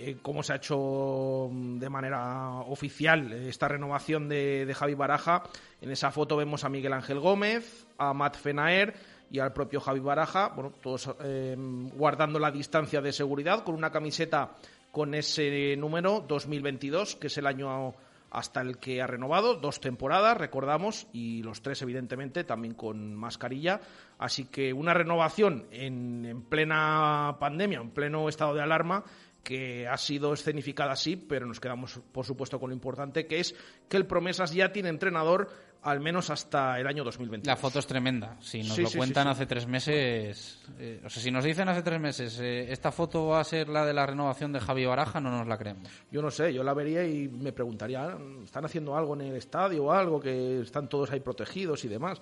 eh, 0.00 0.18
cómo 0.22 0.44
se 0.44 0.52
ha 0.52 0.56
hecho 0.56 1.50
de 1.50 1.90
manera 1.90 2.60
oficial 2.68 3.32
esta 3.32 3.66
renovación 3.66 4.28
de, 4.28 4.64
de, 4.64 4.72
Javi 4.72 4.94
Baraja. 4.94 5.42
En 5.80 5.90
esa 5.90 6.12
foto 6.12 6.36
vemos 6.36 6.62
a 6.62 6.68
Miguel 6.68 6.92
Ángel 6.92 7.18
Gómez, 7.18 7.84
a 7.98 8.14
Matt 8.14 8.36
Fenaer 8.36 8.94
y 9.28 9.40
al 9.40 9.52
propio 9.52 9.80
Javi 9.80 9.98
Baraja, 9.98 10.48
bueno, 10.54 10.72
todos 10.80 11.10
eh, 11.24 11.56
guardando 11.58 12.38
la 12.38 12.52
distancia 12.52 13.00
de 13.00 13.12
seguridad 13.12 13.64
con 13.64 13.74
una 13.74 13.90
camiseta 13.90 14.52
con 14.92 15.14
ese 15.14 15.76
número 15.76 16.24
2022, 16.26 17.16
que 17.16 17.28
es 17.28 17.38
el 17.38 17.46
año 17.46 17.94
hasta 18.30 18.60
el 18.60 18.78
que 18.78 19.00
ha 19.00 19.06
renovado, 19.06 19.54
dos 19.54 19.80
temporadas, 19.80 20.36
recordamos, 20.36 21.06
y 21.12 21.42
los 21.42 21.62
tres, 21.62 21.80
evidentemente, 21.82 22.44
también 22.44 22.74
con 22.74 23.14
mascarilla. 23.14 23.80
Así 24.18 24.44
que 24.44 24.72
una 24.72 24.92
renovación 24.92 25.66
en, 25.70 26.26
en 26.26 26.42
plena 26.42 27.36
pandemia, 27.40 27.80
en 27.80 27.90
pleno 27.90 28.28
estado 28.28 28.54
de 28.54 28.62
alarma, 28.62 29.04
que 29.42 29.88
ha 29.88 29.96
sido 29.96 30.32
escenificada 30.32 30.92
así, 30.92 31.16
pero 31.16 31.46
nos 31.46 31.60
quedamos, 31.60 32.00
por 32.12 32.26
supuesto, 32.26 32.60
con 32.60 32.70
lo 32.70 32.74
importante 32.74 33.26
que 33.26 33.40
es 33.40 33.54
que 33.88 33.96
el 33.96 34.06
Promesas 34.06 34.52
ya 34.52 34.72
tiene 34.72 34.88
entrenador 34.90 35.48
al 35.82 36.00
menos 36.00 36.28
hasta 36.30 36.78
el 36.80 36.86
año 36.86 37.04
2020. 37.04 37.46
La 37.46 37.56
foto 37.56 37.78
es 37.78 37.86
tremenda. 37.86 38.36
Si 38.40 38.62
nos 38.62 38.78
lo 38.78 38.90
cuentan 38.90 39.28
hace 39.28 39.46
tres 39.46 39.66
meses, 39.66 40.60
eh, 40.78 41.00
o 41.04 41.08
sea, 41.08 41.22
si 41.22 41.30
nos 41.30 41.44
dicen 41.44 41.68
hace 41.68 41.82
tres 41.82 42.00
meses, 42.00 42.38
eh, 42.40 42.70
esta 42.70 42.90
foto 42.90 43.28
va 43.28 43.40
a 43.40 43.44
ser 43.44 43.68
la 43.68 43.86
de 43.86 43.94
la 43.94 44.04
renovación 44.04 44.52
de 44.52 44.60
Javi 44.60 44.84
Baraja, 44.84 45.20
no 45.20 45.30
nos 45.30 45.46
la 45.46 45.56
creemos. 45.56 45.88
Yo 46.10 46.20
no 46.20 46.30
sé, 46.30 46.52
yo 46.52 46.64
la 46.64 46.74
vería 46.74 47.06
y 47.06 47.28
me 47.28 47.52
preguntaría, 47.52 48.18
¿están 48.42 48.64
haciendo 48.64 48.96
algo 48.96 49.14
en 49.14 49.22
el 49.22 49.36
estadio 49.36 49.84
o 49.84 49.92
algo? 49.92 50.20
Que 50.20 50.60
están 50.60 50.88
todos 50.88 51.10
ahí 51.12 51.20
protegidos 51.20 51.84
y 51.84 51.88
demás. 51.88 52.20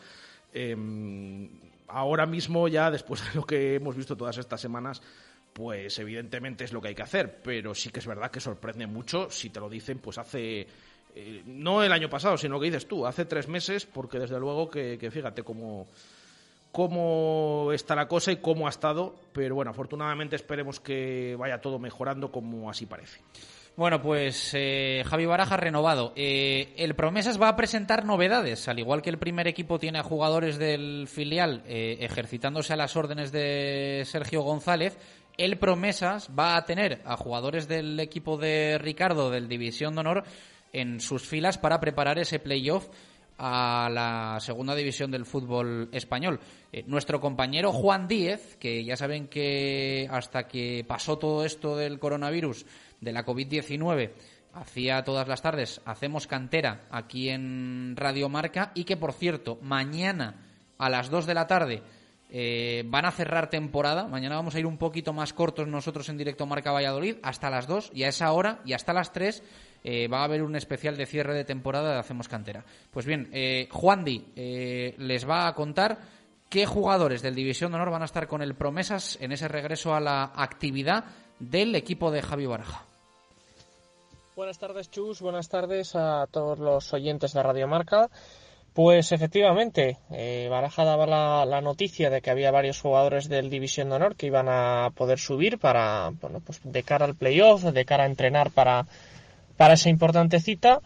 Em, 0.52 1.48
ahora 1.88 2.26
mismo, 2.26 2.68
ya 2.68 2.90
después 2.90 3.24
de 3.24 3.34
lo 3.34 3.44
que 3.44 3.76
hemos 3.76 3.96
visto 3.96 4.16
todas 4.16 4.36
estas 4.38 4.60
semanas, 4.60 5.02
pues 5.56 5.98
evidentemente 5.98 6.64
es 6.64 6.72
lo 6.74 6.82
que 6.82 6.88
hay 6.88 6.94
que 6.94 7.02
hacer, 7.02 7.40
pero 7.42 7.74
sí 7.74 7.88
que 7.88 8.00
es 8.00 8.06
verdad 8.06 8.30
que 8.30 8.40
sorprende 8.40 8.86
mucho 8.86 9.30
si 9.30 9.48
te 9.48 9.58
lo 9.58 9.70
dicen 9.70 9.98
pues 10.00 10.18
hace 10.18 10.66
eh, 11.14 11.42
no 11.46 11.82
el 11.82 11.92
año 11.92 12.10
pasado, 12.10 12.36
sino 12.36 12.60
que 12.60 12.66
dices 12.66 12.86
tú, 12.86 13.06
hace 13.06 13.24
tres 13.24 13.48
meses, 13.48 13.86
porque 13.86 14.18
desde 14.18 14.38
luego 14.38 14.68
que, 14.68 14.98
fíjate 15.10 15.42
cómo, 15.42 15.86
cómo 16.70 17.70
está 17.72 17.94
la 17.94 18.06
cosa 18.06 18.32
y 18.32 18.36
cómo 18.36 18.66
ha 18.66 18.70
estado, 18.70 19.14
pero 19.32 19.54
bueno, 19.54 19.70
afortunadamente 19.70 20.36
esperemos 20.36 20.78
que 20.78 21.34
vaya 21.38 21.62
todo 21.62 21.78
mejorando 21.78 22.30
como 22.30 22.68
así 22.68 22.84
parece. 22.84 23.20
Bueno, 23.76 24.02
pues 24.02 24.52
eh, 24.54 25.04
Javi 25.06 25.24
Baraja 25.24 25.56
renovado. 25.56 26.12
Eh, 26.16 26.74
el 26.76 26.94
Promesas 26.94 27.40
va 27.40 27.48
a 27.48 27.56
presentar 27.56 28.04
novedades, 28.04 28.68
al 28.68 28.78
igual 28.78 29.00
que 29.00 29.10
el 29.10 29.18
primer 29.18 29.48
equipo 29.48 29.78
tiene 29.78 29.98
a 29.98 30.02
jugadores 30.02 30.58
del 30.58 31.08
filial 31.08 31.62
ejercitándose 31.66 32.74
a 32.74 32.76
las 32.76 32.94
órdenes 32.96 33.32
de 33.32 34.02
Sergio 34.04 34.42
González. 34.42 34.98
El 35.38 35.58
Promesas 35.58 36.30
va 36.36 36.56
a 36.56 36.64
tener 36.64 37.02
a 37.04 37.16
jugadores 37.16 37.68
del 37.68 38.00
equipo 38.00 38.38
de 38.38 38.78
Ricardo 38.78 39.30
del 39.30 39.48
División 39.48 39.94
de 39.94 40.00
Honor 40.00 40.24
en 40.72 41.00
sus 41.00 41.26
filas 41.26 41.58
para 41.58 41.80
preparar 41.80 42.18
ese 42.18 42.38
playoff 42.38 42.88
a 43.38 43.90
la 43.92 44.38
segunda 44.40 44.74
división 44.74 45.10
del 45.10 45.26
fútbol 45.26 45.90
español. 45.92 46.40
Eh, 46.72 46.84
nuestro 46.86 47.20
compañero 47.20 47.72
Juan 47.72 48.08
Díez, 48.08 48.56
que 48.56 48.82
ya 48.82 48.96
saben 48.96 49.28
que 49.28 50.08
hasta 50.10 50.48
que 50.48 50.84
pasó 50.88 51.18
todo 51.18 51.44
esto 51.44 51.76
del 51.76 51.98
coronavirus, 51.98 52.64
de 53.00 53.12
la 53.12 53.26
COVID-19, 53.26 54.12
hacía 54.54 55.04
todas 55.04 55.28
las 55.28 55.42
tardes, 55.42 55.82
hacemos 55.84 56.26
cantera 56.26 56.86
aquí 56.90 57.28
en 57.28 57.94
Radio 57.94 58.30
Marca 58.30 58.72
y 58.74 58.84
que, 58.84 58.96
por 58.96 59.12
cierto, 59.12 59.58
mañana 59.60 60.46
a 60.78 60.88
las 60.88 61.10
2 61.10 61.26
de 61.26 61.34
la 61.34 61.46
tarde 61.46 61.82
eh, 62.30 62.82
van 62.86 63.04
a 63.04 63.12
cerrar 63.12 63.50
temporada. 63.50 64.08
Mañana 64.08 64.36
vamos 64.36 64.54
a 64.54 64.58
ir 64.58 64.66
un 64.66 64.78
poquito 64.78 65.12
más 65.12 65.32
cortos 65.32 65.68
nosotros 65.68 66.08
en 66.08 66.16
directo 66.16 66.46
Marca 66.46 66.72
Valladolid, 66.72 67.16
hasta 67.22 67.50
las 67.50 67.66
2 67.66 67.90
y 67.94 68.02
a 68.02 68.08
esa 68.08 68.32
hora 68.32 68.60
y 68.64 68.72
hasta 68.72 68.92
las 68.92 69.12
3 69.12 69.42
eh, 69.84 70.08
va 70.08 70.20
a 70.20 70.24
haber 70.24 70.42
un 70.42 70.56
especial 70.56 70.96
de 70.96 71.06
cierre 71.06 71.34
de 71.34 71.44
temporada 71.44 71.92
de 71.92 71.98
Hacemos 71.98 72.28
Cantera. 72.28 72.64
Pues 72.90 73.06
bien, 73.06 73.28
eh, 73.32 73.68
Juan 73.70 74.04
Di 74.04 74.24
les 74.34 75.28
va 75.28 75.46
a 75.46 75.54
contar 75.54 75.98
qué 76.48 76.66
jugadores 76.66 77.22
del 77.22 77.34
División 77.34 77.70
de 77.70 77.76
Honor 77.76 77.90
van 77.90 78.02
a 78.02 78.06
estar 78.06 78.26
con 78.26 78.42
el 78.42 78.54
Promesas 78.54 79.18
en 79.20 79.32
ese 79.32 79.48
regreso 79.48 79.94
a 79.94 80.00
la 80.00 80.32
actividad 80.34 81.04
del 81.38 81.74
equipo 81.74 82.10
de 82.10 82.22
Javi 82.22 82.46
Baraja. 82.46 82.84
Buenas 84.34 84.58
tardes, 84.58 84.90
Chus. 84.90 85.22
Buenas 85.22 85.48
tardes 85.48 85.96
a 85.96 86.26
todos 86.30 86.58
los 86.58 86.92
oyentes 86.92 87.32
de 87.32 87.42
Radio 87.42 87.66
Marca. 87.66 88.10
Pues 88.76 89.10
efectivamente, 89.10 89.96
Baraja 90.50 90.84
daba 90.84 91.06
la, 91.06 91.60
noticia 91.62 92.10
de 92.10 92.20
que 92.20 92.30
había 92.30 92.50
varios 92.50 92.78
jugadores 92.78 93.26
del 93.26 93.48
División 93.48 93.88
de 93.88 93.96
Honor 93.96 94.16
que 94.16 94.26
iban 94.26 94.50
a 94.50 94.90
poder 94.94 95.18
subir 95.18 95.58
para, 95.58 96.10
bueno, 96.20 96.40
pues 96.44 96.60
de 96.62 96.82
cara 96.82 97.06
al 97.06 97.14
playoff, 97.14 97.62
de 97.62 97.84
cara 97.86 98.04
a 98.04 98.06
entrenar 98.06 98.50
para 98.50 98.86
para 99.56 99.74
esa 99.74 99.88
importante 99.88 100.40
cita. 100.40 100.82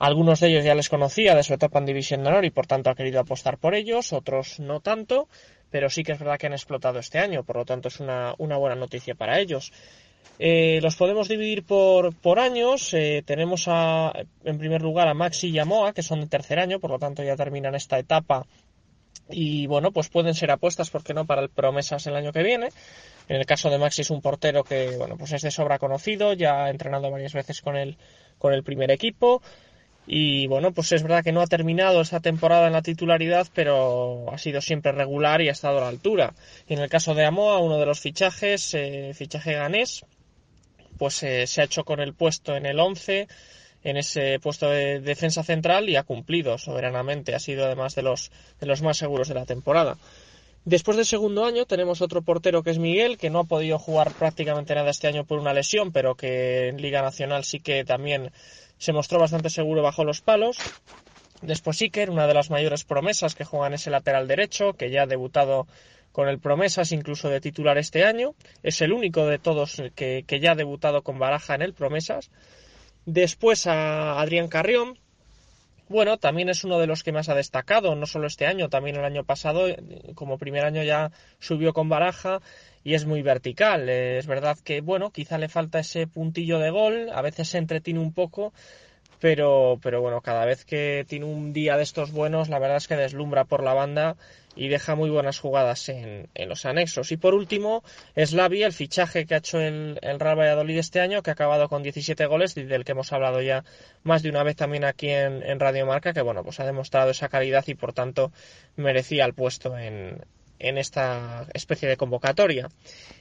Algunos 0.00 0.40
de 0.40 0.48
ellos 0.48 0.64
ya 0.64 0.74
les 0.74 0.88
conocía 0.88 1.36
de 1.36 1.44
su 1.44 1.54
etapa 1.54 1.78
en 1.78 1.86
División 1.86 2.24
de 2.24 2.30
Honor 2.30 2.44
y 2.44 2.50
por 2.50 2.66
tanto 2.66 2.90
ha 2.90 2.96
querido 2.96 3.20
apostar 3.20 3.56
por 3.56 3.76
ellos, 3.76 4.12
otros 4.12 4.58
no 4.58 4.80
tanto, 4.80 5.28
pero 5.70 5.90
sí 5.90 6.02
que 6.02 6.12
es 6.12 6.18
verdad 6.18 6.38
que 6.38 6.46
han 6.46 6.54
explotado 6.54 6.98
este 6.98 7.20
año, 7.20 7.44
por 7.44 7.56
lo 7.56 7.64
tanto 7.64 7.86
es 7.86 8.00
una, 8.00 8.34
buena 8.36 8.74
noticia 8.74 9.14
para 9.14 9.38
ellos. 9.38 9.72
Eh, 10.38 10.78
los 10.82 10.94
podemos 10.96 11.28
dividir 11.28 11.64
por, 11.64 12.14
por 12.14 12.38
años. 12.38 12.94
Eh, 12.94 13.22
tenemos 13.26 13.64
a, 13.66 14.12
en 14.44 14.58
primer 14.58 14.82
lugar 14.82 15.08
a 15.08 15.14
Maxi 15.14 15.48
y 15.48 15.58
a 15.58 15.64
Moa, 15.64 15.92
que 15.92 16.02
son 16.02 16.20
de 16.20 16.26
tercer 16.28 16.58
año, 16.58 16.78
por 16.78 16.90
lo 16.90 16.98
tanto 16.98 17.22
ya 17.22 17.36
terminan 17.36 17.74
esta 17.74 17.98
etapa. 17.98 18.46
Y 19.30 19.66
bueno, 19.66 19.92
pues 19.92 20.08
pueden 20.08 20.34
ser 20.34 20.50
apuestas, 20.50 20.90
¿por 20.90 21.02
qué 21.02 21.12
no?, 21.12 21.26
para 21.26 21.42
el 21.42 21.50
promesas 21.50 22.06
el 22.06 22.16
año 22.16 22.32
que 22.32 22.42
viene. 22.42 22.68
En 23.28 23.36
el 23.36 23.46
caso 23.46 23.68
de 23.68 23.78
Maxi 23.78 24.02
es 24.02 24.10
un 24.10 24.22
portero 24.22 24.64
que, 24.64 24.96
bueno, 24.96 25.16
pues 25.18 25.32
es 25.32 25.42
de 25.42 25.50
sobra 25.50 25.78
conocido, 25.78 26.32
ya 26.32 26.64
ha 26.64 26.70
entrenado 26.70 27.10
varias 27.10 27.34
veces 27.34 27.60
con 27.60 27.76
el, 27.76 27.98
con 28.38 28.54
el 28.54 28.62
primer 28.62 28.90
equipo. 28.90 29.42
Y 30.10 30.46
bueno, 30.46 30.72
pues 30.72 30.90
es 30.92 31.02
verdad 31.02 31.22
que 31.22 31.32
no 31.32 31.42
ha 31.42 31.46
terminado 31.46 32.00
esta 32.00 32.20
temporada 32.20 32.66
en 32.66 32.72
la 32.72 32.80
titularidad, 32.80 33.46
pero 33.52 34.32
ha 34.32 34.38
sido 34.38 34.62
siempre 34.62 34.90
regular 34.90 35.42
y 35.42 35.50
ha 35.50 35.52
estado 35.52 35.76
a 35.78 35.80
la 35.82 35.88
altura. 35.88 36.32
Y 36.66 36.72
en 36.72 36.80
el 36.80 36.88
caso 36.88 37.14
de 37.14 37.26
Amoa, 37.26 37.58
uno 37.58 37.78
de 37.78 37.84
los 37.84 38.00
fichajes, 38.00 38.72
eh, 38.72 39.12
fichaje 39.14 39.52
ganés, 39.52 40.06
pues 40.96 41.22
eh, 41.24 41.46
se 41.46 41.60
ha 41.60 41.64
hecho 41.64 41.84
con 41.84 42.00
el 42.00 42.14
puesto 42.14 42.56
en 42.56 42.64
el 42.64 42.80
11, 42.80 43.28
en 43.84 43.96
ese 43.98 44.38
puesto 44.40 44.70
de 44.70 45.00
defensa 45.00 45.42
central 45.42 45.90
y 45.90 45.96
ha 45.96 46.04
cumplido 46.04 46.56
soberanamente. 46.56 47.34
Ha 47.34 47.38
sido 47.38 47.66
además 47.66 47.94
de 47.94 48.00
los, 48.00 48.32
de 48.60 48.66
los 48.66 48.80
más 48.80 48.96
seguros 48.96 49.28
de 49.28 49.34
la 49.34 49.44
temporada. 49.44 49.98
Después 50.64 50.96
del 50.96 51.06
segundo 51.06 51.44
año 51.44 51.66
tenemos 51.66 52.00
otro 52.00 52.22
portero 52.22 52.62
que 52.62 52.70
es 52.70 52.78
Miguel, 52.78 53.18
que 53.18 53.28
no 53.28 53.40
ha 53.40 53.44
podido 53.44 53.78
jugar 53.78 54.12
prácticamente 54.12 54.74
nada 54.74 54.90
este 54.90 55.06
año 55.06 55.24
por 55.24 55.38
una 55.38 55.52
lesión, 55.52 55.92
pero 55.92 56.14
que 56.14 56.68
en 56.68 56.80
Liga 56.80 57.02
Nacional 57.02 57.44
sí 57.44 57.60
que 57.60 57.84
también 57.84 58.32
se 58.78 58.92
mostró 58.92 59.18
bastante 59.18 59.50
seguro 59.50 59.82
bajo 59.82 60.04
los 60.04 60.20
palos. 60.20 60.58
Después 61.42 61.80
Iker, 61.80 62.10
una 62.10 62.26
de 62.26 62.34
las 62.34 62.50
mayores 62.50 62.84
promesas 62.84 63.34
que 63.34 63.44
juega 63.44 63.68
en 63.68 63.74
ese 63.74 63.90
lateral 63.90 64.26
derecho, 64.26 64.72
que 64.72 64.90
ya 64.90 65.02
ha 65.02 65.06
debutado 65.06 65.66
con 66.12 66.28
el 66.28 66.40
Promesas, 66.40 66.90
incluso 66.90 67.28
de 67.28 67.40
titular 67.40 67.78
este 67.78 68.04
año. 68.04 68.34
Es 68.62 68.80
el 68.80 68.92
único 68.92 69.26
de 69.26 69.38
todos 69.38 69.80
que, 69.94 70.24
que 70.26 70.40
ya 70.40 70.52
ha 70.52 70.56
debutado 70.56 71.02
con 71.02 71.18
Baraja 71.18 71.54
en 71.54 71.62
el 71.62 71.74
Promesas. 71.74 72.30
Después 73.04 73.66
a 73.66 74.20
Adrián 74.20 74.48
Carrión, 74.48 74.98
bueno, 75.88 76.18
también 76.18 76.48
es 76.48 76.64
uno 76.64 76.78
de 76.78 76.86
los 76.86 77.02
que 77.02 77.12
más 77.12 77.28
ha 77.28 77.34
destacado, 77.34 77.94
no 77.94 78.04
solo 78.04 78.26
este 78.26 78.46
año, 78.46 78.68
también 78.68 78.96
el 78.96 79.04
año 79.04 79.24
pasado, 79.24 79.68
eh, 79.68 79.78
como 80.14 80.38
primer 80.38 80.64
año 80.64 80.82
ya 80.82 81.12
subió 81.38 81.72
con 81.72 81.88
baraja 81.88 82.40
y 82.88 82.94
es 82.94 83.04
muy 83.04 83.20
vertical. 83.20 83.86
Es 83.90 84.26
verdad 84.26 84.56
que, 84.64 84.80
bueno, 84.80 85.10
quizá 85.10 85.36
le 85.36 85.50
falta 85.50 85.78
ese 85.78 86.06
puntillo 86.06 86.58
de 86.58 86.70
gol, 86.70 87.10
a 87.12 87.20
veces 87.20 87.50
se 87.50 87.58
entretiene 87.58 88.00
un 88.00 88.14
poco, 88.14 88.54
pero, 89.20 89.78
pero 89.82 90.00
bueno, 90.00 90.22
cada 90.22 90.46
vez 90.46 90.64
que 90.64 91.04
tiene 91.06 91.26
un 91.26 91.52
día 91.52 91.76
de 91.76 91.82
estos 91.82 92.12
buenos, 92.12 92.48
la 92.48 92.58
verdad 92.58 92.78
es 92.78 92.88
que 92.88 92.96
deslumbra 92.96 93.44
por 93.44 93.62
la 93.62 93.74
banda 93.74 94.16
y 94.56 94.68
deja 94.68 94.94
muy 94.94 95.10
buenas 95.10 95.38
jugadas 95.38 95.90
en, 95.90 96.30
los 96.46 96.64
anexos. 96.64 97.12
Y 97.12 97.18
por 97.18 97.34
último, 97.34 97.84
Slavi, 98.16 98.62
el 98.62 98.72
fichaje 98.72 99.26
que 99.26 99.34
ha 99.34 99.38
hecho 99.38 99.60
el, 99.60 99.98
el, 100.00 100.18
Real 100.18 100.38
Valladolid 100.38 100.78
este 100.78 101.00
año, 101.00 101.22
que 101.22 101.28
ha 101.28 101.34
acabado 101.34 101.68
con 101.68 101.82
17 101.82 102.24
goles, 102.24 102.54
del 102.54 102.86
que 102.86 102.92
hemos 102.92 103.12
hablado 103.12 103.42
ya 103.42 103.64
más 104.02 104.22
de 104.22 104.30
una 104.30 104.44
vez 104.44 104.56
también 104.56 104.86
aquí 104.86 105.10
en, 105.10 105.42
en 105.42 105.60
Radio 105.60 105.84
Marca, 105.84 106.14
que 106.14 106.22
bueno, 106.22 106.42
pues 106.42 106.58
ha 106.58 106.64
demostrado 106.64 107.10
esa 107.10 107.28
calidad 107.28 107.64
y 107.66 107.74
por 107.74 107.92
tanto 107.92 108.32
merecía 108.76 109.26
el 109.26 109.34
puesto 109.34 109.76
en, 109.76 110.22
en 110.58 110.78
esta 110.78 111.46
especie 111.54 111.88
de 111.88 111.96
convocatoria. 111.96 112.68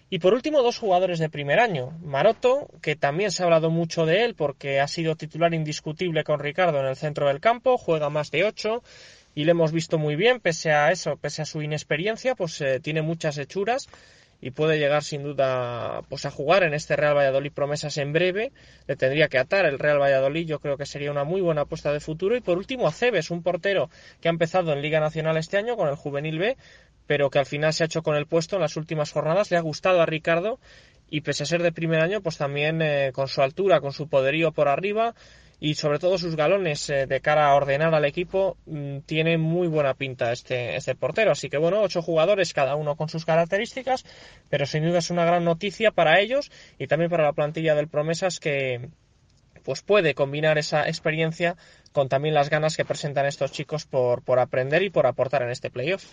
Y 0.09 0.19
por 0.19 0.33
último, 0.33 0.61
dos 0.61 0.77
jugadores 0.77 1.19
de 1.19 1.29
primer 1.29 1.59
año. 1.59 1.97
Maroto, 2.01 2.69
que 2.81 2.95
también 2.95 3.31
se 3.31 3.43
ha 3.43 3.45
hablado 3.45 3.69
mucho 3.69 4.05
de 4.05 4.23
él 4.23 4.35
porque 4.35 4.79
ha 4.79 4.87
sido 4.87 5.15
titular 5.15 5.53
indiscutible 5.53 6.23
con 6.23 6.39
Ricardo 6.39 6.79
en 6.79 6.85
el 6.85 6.95
centro 6.95 7.27
del 7.27 7.39
campo, 7.39 7.77
juega 7.77 8.09
más 8.09 8.31
de 8.31 8.45
ocho 8.45 8.83
y 9.35 9.43
le 9.43 9.51
hemos 9.51 9.71
visto 9.71 9.97
muy 9.97 10.15
bien, 10.15 10.39
pese 10.39 10.71
a 10.71 10.91
eso, 10.91 11.17
pese 11.17 11.43
a 11.43 11.45
su 11.45 11.61
inexperiencia, 11.61 12.33
pues 12.33 12.59
eh, 12.61 12.79
tiene 12.79 13.01
muchas 13.01 13.37
hechuras 13.37 13.87
y 14.41 14.51
puede 14.51 14.77
llegar 14.77 15.03
sin 15.03 15.23
duda 15.23 16.01
pues 16.09 16.25
a 16.25 16.31
jugar 16.31 16.63
en 16.63 16.73
este 16.73 16.95
Real 16.95 17.15
Valladolid 17.15 17.51
promesas 17.51 17.97
en 17.97 18.13
breve 18.13 18.51
le 18.87 18.95
tendría 18.95 19.29
que 19.29 19.39
atar 19.39 19.65
el 19.65 19.79
Real 19.79 19.99
Valladolid 19.99 20.45
yo 20.45 20.59
creo 20.59 20.77
que 20.77 20.85
sería 20.85 21.11
una 21.11 21.23
muy 21.23 21.41
buena 21.41 21.61
apuesta 21.61 21.91
de 21.91 21.99
futuro 21.99 22.35
y 22.35 22.41
por 22.41 22.57
último 22.57 22.87
Aceves 22.87 23.31
un 23.31 23.41
portero 23.41 23.89
que 24.21 24.27
ha 24.27 24.31
empezado 24.31 24.73
en 24.73 24.81
Liga 24.81 24.99
Nacional 24.99 25.37
este 25.37 25.57
año 25.57 25.75
con 25.75 25.89
el 25.89 25.95
Juvenil 25.95 26.37
B 26.37 26.57
pero 27.07 27.29
que 27.29 27.39
al 27.39 27.45
final 27.45 27.73
se 27.73 27.83
ha 27.83 27.85
hecho 27.85 28.03
con 28.03 28.15
el 28.15 28.27
puesto 28.27 28.57
en 28.57 28.61
las 28.61 28.77
últimas 28.77 29.11
jornadas. 29.11 29.49
Le 29.49 29.57
ha 29.57 29.61
gustado 29.61 30.01
a 30.01 30.05
Ricardo 30.05 30.59
y 31.09 31.21
pese 31.21 31.43
a 31.43 31.45
ser 31.45 31.63
de 31.63 31.71
primer 31.71 32.01
año, 32.01 32.21
pues 32.21 32.37
también 32.37 32.81
eh, 32.81 33.11
con 33.13 33.27
su 33.27 33.41
altura, 33.41 33.79
con 33.79 33.93
su 33.93 34.07
poderío 34.07 34.51
por 34.51 34.67
arriba 34.67 35.15
y 35.59 35.75
sobre 35.75 35.97
todo 35.97 36.17
sus 36.17 36.35
galones 36.35 36.89
eh, 36.89 37.07
de 37.07 37.19
cara 37.19 37.47
a 37.47 37.55
ordenar 37.55 37.95
al 37.95 38.05
equipo, 38.05 38.57
mm, 38.65 38.99
tiene 39.05 39.37
muy 39.37 39.67
buena 39.67 39.95
pinta 39.95 40.31
este, 40.31 40.75
este 40.75 40.95
portero. 40.95 41.31
Así 41.31 41.49
que 41.49 41.57
bueno, 41.57 41.81
ocho 41.81 42.01
jugadores, 42.01 42.53
cada 42.53 42.75
uno 42.75 42.95
con 42.95 43.09
sus 43.09 43.25
características, 43.25 44.05
pero 44.49 44.65
sin 44.65 44.83
duda 44.83 44.99
es 44.99 45.09
una 45.09 45.25
gran 45.25 45.43
noticia 45.43 45.91
para 45.91 46.19
ellos 46.19 46.51
y 46.77 46.87
también 46.87 47.09
para 47.09 47.23
la 47.23 47.33
plantilla 47.33 47.73
del 47.73 47.87
Promesas 47.87 48.39
que 48.39 48.89
pues 49.63 49.81
puede 49.81 50.13
combinar 50.13 50.57
esa 50.57 50.87
experiencia 50.87 51.57
con 51.91 52.07
también 52.07 52.33
las 52.33 52.49
ganas 52.49 52.77
que 52.77 52.85
presentan 52.85 53.25
estos 53.25 53.51
chicos 53.51 53.85
por, 53.85 54.21
por 54.21 54.39
aprender 54.39 54.83
y 54.83 54.89
por 54.89 55.07
aportar 55.07 55.41
en 55.41 55.49
este 55.49 55.69
playoff. 55.69 56.05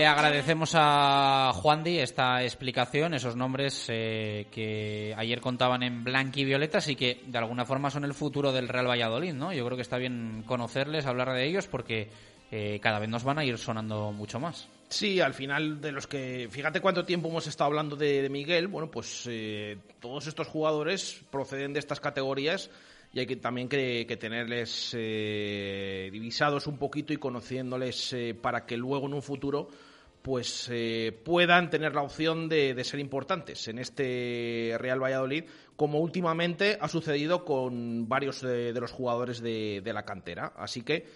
Le 0.00 0.06
agradecemos 0.06 0.72
a 0.76 1.52
Juan 1.54 1.84
Di 1.84 1.98
esta 1.98 2.42
explicación, 2.42 3.12
esos 3.12 3.36
nombres 3.36 3.84
eh, 3.88 4.46
que 4.50 5.14
ayer 5.14 5.42
contaban 5.42 5.82
en 5.82 6.04
blanco 6.04 6.40
y 6.40 6.44
violetas 6.44 6.88
y 6.88 6.96
que 6.96 7.20
de 7.26 7.36
alguna 7.36 7.66
forma 7.66 7.90
son 7.90 8.04
el 8.04 8.14
futuro 8.14 8.50
del 8.50 8.68
Real 8.68 8.88
Valladolid, 8.88 9.34
¿no? 9.34 9.52
Yo 9.52 9.62
creo 9.66 9.76
que 9.76 9.82
está 9.82 9.98
bien 9.98 10.42
conocerles, 10.46 11.04
hablar 11.04 11.34
de 11.34 11.44
ellos, 11.44 11.66
porque 11.66 12.08
eh, 12.50 12.80
cada 12.80 12.98
vez 12.98 13.10
nos 13.10 13.24
van 13.24 13.40
a 13.40 13.44
ir 13.44 13.58
sonando 13.58 14.10
mucho 14.10 14.40
más. 14.40 14.68
Sí, 14.88 15.20
al 15.20 15.34
final 15.34 15.80
de 15.80 15.92
los 15.92 16.06
que. 16.06 16.48
Fíjate 16.50 16.80
cuánto 16.80 17.04
tiempo 17.04 17.28
hemos 17.28 17.46
estado 17.46 17.68
hablando 17.68 17.94
de, 17.94 18.22
de 18.22 18.30
Miguel. 18.30 18.68
Bueno, 18.68 18.90
pues 18.90 19.26
eh, 19.28 19.76
todos 20.00 20.26
estos 20.26 20.48
jugadores 20.48 21.20
proceden 21.30 21.74
de 21.74 21.78
estas 21.78 22.00
categorías 22.00 22.70
y 23.12 23.18
hay 23.18 23.26
que 23.26 23.36
también 23.36 23.68
que, 23.68 24.06
que 24.06 24.16
tenerles 24.16 24.94
eh, 24.96 26.08
divisados 26.12 26.66
un 26.66 26.78
poquito 26.78 27.12
y 27.12 27.16
conociéndoles 27.16 28.12
eh, 28.12 28.34
para 28.40 28.66
que 28.66 28.76
luego 28.76 29.06
en 29.06 29.14
un 29.14 29.22
futuro 29.22 29.68
pues 30.22 30.68
eh, 30.70 31.18
puedan 31.24 31.70
tener 31.70 31.94
la 31.94 32.02
opción 32.02 32.48
de, 32.48 32.78
ser 32.84 33.00
importantes 33.00 33.66
en 33.68 33.78
este 33.78 34.76
Real 34.78 35.02
Valladolid, 35.02 35.44
como 35.76 35.98
últimamente 36.00 36.76
ha 36.78 36.88
sucedido 36.88 37.42
con 37.42 38.06
varios 38.06 38.42
de, 38.42 38.72
los 38.74 38.92
jugadores 38.92 39.40
de, 39.40 39.82
la 39.82 40.04
cantera. 40.04 40.52
Así 40.58 40.82
que, 40.82 41.06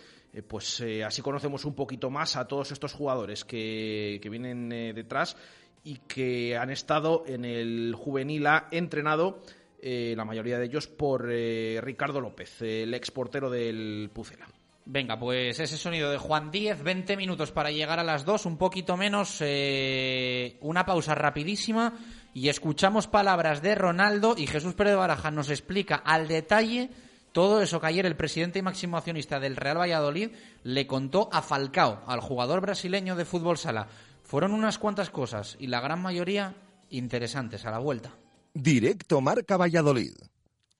pues 0.49 0.83
así 1.05 1.21
conocemos 1.21 1.67
un 1.67 1.75
poquito 1.75 2.09
más 2.09 2.37
a 2.37 2.49
todos 2.49 2.73
estos 2.73 2.95
jugadores 2.95 3.45
que, 3.45 4.21
que 4.23 4.31
vienen 4.31 4.71
detrás 4.71 5.37
y 5.85 5.99
que 6.09 6.57
han 6.57 6.71
estado 6.71 7.25
en 7.27 7.45
el 7.45 7.95
juvenil 7.95 8.47
A 8.47 8.69
entrenado 8.71 9.43
eh, 9.87 10.15
la 10.17 10.25
mayoría 10.25 10.59
de 10.59 10.65
ellos 10.65 10.87
por 10.87 11.29
eh, 11.31 11.79
Ricardo 11.83 12.19
López, 12.19 12.63
el 12.63 12.95
ex 12.95 13.11
portero 13.11 13.51
del 13.51 14.11
Pucela. 14.15 14.49
Venga, 14.87 15.19
pues 15.19 15.61
ese 15.61 15.77
sonido 15.77 16.11
de 16.11 16.17
Juan 16.17 16.51
Díez, 16.51 16.83
20 16.83 17.19
minutos 17.19 17.53
para 17.53 17.71
llegar 17.71 18.01
a 18.01 18.03
las 18.03 18.25
2, 18.25 18.47
un 18.47 18.57
poquito 18.57 18.97
menos, 18.97 19.37
eh, 19.41 20.57
una 20.63 20.87
pausa 20.87 21.15
rapidísima 21.15 21.99
y 22.33 22.49
escuchamos 22.49 23.09
palabras 23.09 23.61
de 23.61 23.75
Ronaldo 23.75 24.35
y 24.39 24.47
Jesús 24.47 24.73
Pérez 24.73 24.97
Baraja 24.97 25.31
nos 25.31 25.51
explica 25.51 25.97
al 25.97 26.29
detalle 26.29 26.89
todo 27.33 27.61
eso 27.61 27.79
que 27.79 27.87
ayer 27.87 28.07
el 28.07 28.17
presidente 28.17 28.61
y 28.61 28.63
máximo 28.63 28.97
accionista 28.97 29.39
del 29.39 29.57
Real 29.57 29.79
Valladolid 29.79 30.31
le 30.63 30.87
contó 30.87 31.29
a 31.31 31.43
Falcao, 31.43 32.05
al 32.07 32.21
jugador 32.21 32.63
brasileño 32.63 33.17
de 33.17 33.27
fútbol 33.27 33.59
sala. 33.59 33.89
Fueron 34.23 34.53
unas 34.53 34.79
cuantas 34.79 35.11
cosas 35.11 35.59
y 35.61 35.67
la 35.67 35.83
gran 35.83 36.01
mayoría 36.01 36.55
interesantes 36.89 37.67
a 37.67 37.71
la 37.71 37.81
vuelta. 37.81 38.15
Directo 38.57 39.21
Marca 39.21 39.57
Valladolid. 39.57 40.13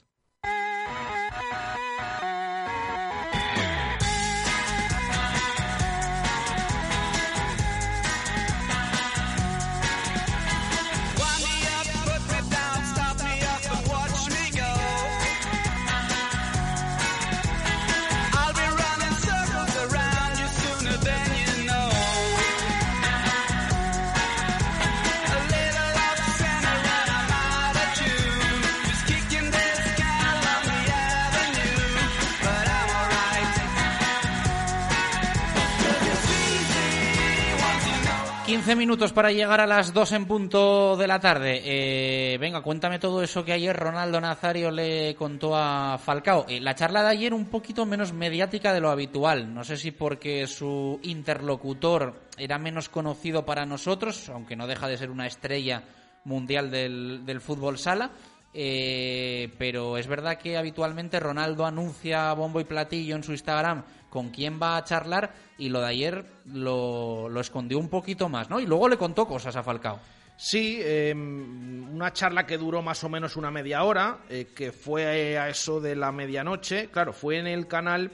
Minutos 38.67 39.11
para 39.11 39.31
llegar 39.31 39.59
a 39.59 39.65
las 39.65 39.91
2 39.91 40.11
en 40.11 40.25
punto 40.25 40.95
de 40.95 41.07
la 41.07 41.19
tarde. 41.19 41.61
Eh, 41.65 42.37
venga, 42.37 42.61
cuéntame 42.61 42.99
todo 42.99 43.23
eso 43.23 43.43
que 43.43 43.53
ayer 43.53 43.75
Ronaldo 43.75 44.21
Nazario 44.21 44.69
le 44.69 45.15
contó 45.15 45.55
a 45.55 45.97
Falcao. 45.97 46.45
Eh, 46.47 46.61
la 46.61 46.75
charla 46.75 47.01
de 47.01 47.09
ayer 47.09 47.33
un 47.33 47.45
poquito 47.45 47.85
menos 47.85 48.13
mediática 48.13 48.71
de 48.71 48.79
lo 48.79 48.89
habitual. 48.89 49.53
No 49.53 49.63
sé 49.63 49.77
si 49.77 49.91
porque 49.91 50.45
su 50.47 50.99
interlocutor 51.03 52.13
era 52.37 52.59
menos 52.59 52.87
conocido 52.87 53.45
para 53.45 53.65
nosotros, 53.65 54.29
aunque 54.29 54.55
no 54.55 54.67
deja 54.67 54.87
de 54.87 54.97
ser 54.97 55.09
una 55.09 55.27
estrella 55.27 55.83
mundial 56.23 56.69
del 56.69 57.41
fútbol 57.41 57.79
sala. 57.79 58.11
Eh, 58.53 59.49
pero 59.57 59.97
es 59.97 60.07
verdad 60.07 60.37
que 60.37 60.57
habitualmente 60.57 61.19
Ronaldo 61.19 61.65
anuncia 61.65 62.33
bombo 62.33 62.59
y 62.59 62.65
platillo 62.65 63.15
en 63.15 63.23
su 63.23 63.31
Instagram 63.31 63.83
con 64.09 64.29
quién 64.29 64.59
va 64.61 64.75
a 64.75 64.83
charlar 64.83 65.33
y 65.57 65.69
lo 65.69 65.79
de 65.79 65.87
ayer 65.87 66.25
lo, 66.45 67.29
lo 67.29 67.39
escondió 67.39 67.79
un 67.79 67.87
poquito 67.87 68.27
más, 68.27 68.49
¿no? 68.49 68.59
Y 68.59 68.65
luego 68.65 68.89
le 68.89 68.97
contó 68.97 69.25
cosas 69.25 69.55
a 69.55 69.63
Falcao. 69.63 69.99
Sí, 70.43 70.79
eh, 70.81 71.13
una 71.13 72.11
charla 72.13 72.47
que 72.47 72.57
duró 72.57 72.81
más 72.81 73.03
o 73.03 73.09
menos 73.09 73.35
una 73.35 73.51
media 73.51 73.83
hora, 73.83 74.21
eh, 74.27 74.47
que 74.55 74.71
fue 74.71 75.37
a 75.37 75.49
eso 75.49 75.79
de 75.79 75.95
la 75.95 76.11
medianoche, 76.11 76.87
claro, 76.87 77.13
fue 77.13 77.37
en 77.37 77.45
el 77.45 77.67
canal 77.67 78.09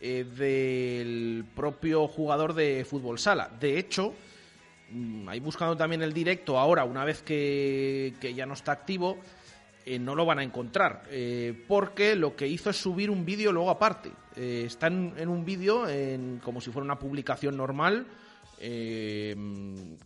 eh, 0.00 0.24
del 0.24 1.44
propio 1.54 2.08
jugador 2.08 2.54
de 2.54 2.84
fútbol 2.84 3.20
sala. 3.20 3.48
De 3.60 3.78
hecho, 3.78 4.14
mm, 4.90 5.28
ahí 5.28 5.38
buscando 5.38 5.76
también 5.76 6.02
el 6.02 6.12
directo 6.12 6.58
ahora, 6.58 6.82
una 6.82 7.04
vez 7.04 7.22
que, 7.22 8.14
que 8.20 8.34
ya 8.34 8.46
no 8.46 8.54
está 8.54 8.72
activo, 8.72 9.18
eh, 9.90 9.98
no 9.98 10.14
lo 10.14 10.24
van 10.24 10.38
a 10.38 10.44
encontrar, 10.44 11.02
eh, 11.10 11.64
porque 11.66 12.14
lo 12.14 12.36
que 12.36 12.46
hizo 12.46 12.70
es 12.70 12.76
subir 12.76 13.10
un 13.10 13.24
vídeo 13.24 13.50
luego 13.50 13.70
aparte. 13.70 14.12
Eh, 14.36 14.62
está 14.64 14.86
en, 14.86 15.28
un 15.28 15.44
vídeo, 15.44 15.84
como 16.44 16.60
si 16.60 16.70
fuera 16.70 16.84
una 16.84 16.96
publicación 16.96 17.56
normal, 17.56 18.06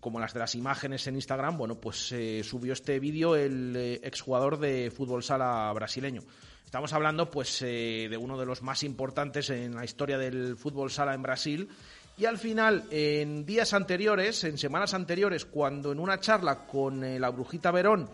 como 0.01 0.20
las 0.20 0.32
de 0.32 0.41
las 0.41 0.55
imágenes 0.55 1.07
en 1.07 1.16
Instagram, 1.16 1.59
bueno, 1.59 1.74
pues 1.74 2.14
subió 2.43 2.72
este 2.72 2.99
vídeo 2.99 3.37
el 3.37 4.01
exjugador 4.03 4.59
de 4.59 4.91
fútbol 4.91 5.22
sala 5.22 5.70
brasileño. 5.74 6.22
Estamos 6.64 6.95
hablando 6.95 7.30
pues 7.30 7.61
de 7.61 8.18
uno 8.18 8.39
de 8.39 8.47
los 8.47 8.62
más 8.62 8.85
importantes 8.85 9.51
en 9.51 9.74
la 9.74 9.85
historia 9.85 10.16
del 10.16 10.57
fútbol 10.57 10.91
sala 10.91 11.12
en 11.12 11.22
Brasil. 11.22 11.68
Y 12.16 12.24
al 12.24 12.39
final, 12.39 12.85
en 12.91 13.45
días 13.45 13.74
anteriores, 13.74 14.45
en 14.45 14.57
semanas 14.57 14.95
anteriores, 14.95 15.45
cuando 15.45 15.93
en 15.93 15.99
una 15.99 16.20
charla 16.20 16.64
con 16.64 17.20
la 17.20 17.28
Brujita 17.28 17.70
Verón, 17.70 18.09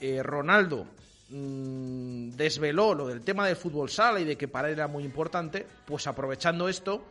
eh, 0.00 0.22
Ronaldo 0.22 0.86
mm, 1.30 2.30
desveló 2.30 2.94
lo 2.94 3.06
del 3.06 3.22
tema 3.22 3.46
del 3.46 3.56
fútbol 3.56 3.90
sala 3.90 4.20
y 4.20 4.24
de 4.24 4.36
que 4.36 4.48
para 4.48 4.68
él 4.68 4.74
era 4.74 4.88
muy 4.88 5.04
importante, 5.04 5.66
pues 5.86 6.06
aprovechando 6.06 6.68
esto, 6.68 7.04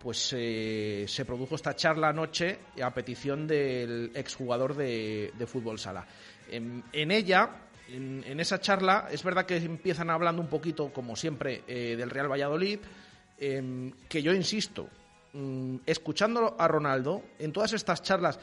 pues 0.00 0.34
eh, 0.34 1.04
se 1.06 1.24
produjo 1.26 1.54
esta 1.54 1.76
charla 1.76 2.08
anoche 2.08 2.58
a 2.82 2.92
petición 2.92 3.46
del 3.46 4.10
exjugador 4.14 4.74
de, 4.74 5.30
fútbol 5.46 5.78
sala. 5.78 6.06
En, 6.50 6.82
ella, 7.10 7.50
en, 7.86 8.24
en 8.26 8.40
esa 8.40 8.60
charla, 8.60 9.08
es 9.12 9.22
verdad 9.22 9.44
que 9.44 9.58
empiezan 9.58 10.08
hablando 10.08 10.40
un 10.40 10.48
poquito, 10.48 10.90
como 10.90 11.16
siempre, 11.16 11.64
eh, 11.68 11.96
del 11.96 12.08
Real 12.08 12.32
Valladolid, 12.32 12.78
em, 13.38 13.92
que 14.08 14.22
yo 14.22 14.32
insisto, 14.32 14.88
mm, 15.34 15.76
escuchando 15.84 16.56
a 16.58 16.66
Ronaldo, 16.66 17.22
en 17.38 17.52
todas 17.52 17.74
estas 17.74 18.02
charlas, 18.02 18.40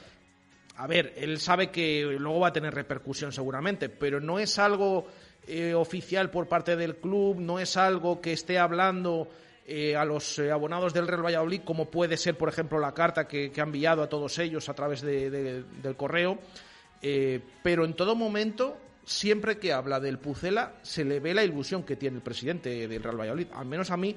a 0.78 0.88
ver, 0.88 1.14
él 1.18 1.40
sabe 1.40 1.72
que 1.72 2.04
luego 2.20 2.40
va 2.42 2.50
a 2.50 2.54
tener 2.54 2.74
repercusión 2.74 3.32
seguramente, 3.32 3.90
pero 3.90 4.20
no 4.20 4.38
es 4.40 4.60
algo 4.60 5.08
eh, 5.48 5.74
oficial 5.74 6.30
por 6.30 6.48
parte 6.48 6.76
del 6.76 6.98
club, 6.98 7.40
no 7.40 7.60
es 7.60 7.78
algo 7.78 8.22
que 8.22 8.34
esté 8.34 8.60
hablando 8.60 9.28
eh, 9.66 9.96
a 9.96 10.06
los 10.06 10.38
eh, 10.40 10.52
abonados 10.52 10.94
del 10.94 11.08
Real 11.08 11.26
Valladolid, 11.26 11.62
como 11.66 11.90
puede 11.90 12.16
ser, 12.16 12.38
por 12.38 12.48
ejemplo, 12.50 12.80
la 12.80 12.94
carta 12.94 13.28
que, 13.28 13.52
ha 13.58 13.62
enviado 13.64 14.04
a 14.04 14.08
todos 14.10 14.38
ellos 14.40 14.70
a 14.70 14.74
través 14.76 15.02
de- 15.02 15.30
de- 15.30 15.64
del 15.64 15.96
correo. 15.96 16.38
Pero 17.64 17.86
en 17.86 17.94
todo 17.94 18.16
momento, 18.16 18.78
siempre 19.06 19.58
que 19.60 19.72
habla 19.74 20.00
del 20.00 20.20
Pucela, 20.20 20.74
se 20.82 21.06
le 21.06 21.20
ve 21.20 21.34
la 21.34 21.44
ilusión 21.44 21.84
que 21.84 21.96
tiene 21.96 22.18
el 22.18 22.24
presidente 22.24 22.88
del 22.88 23.04
Real 23.04 23.20
Valladolid. 23.20 23.48
Al 23.54 23.66
menos 23.66 23.92
a 23.92 23.98
mí 23.98 24.16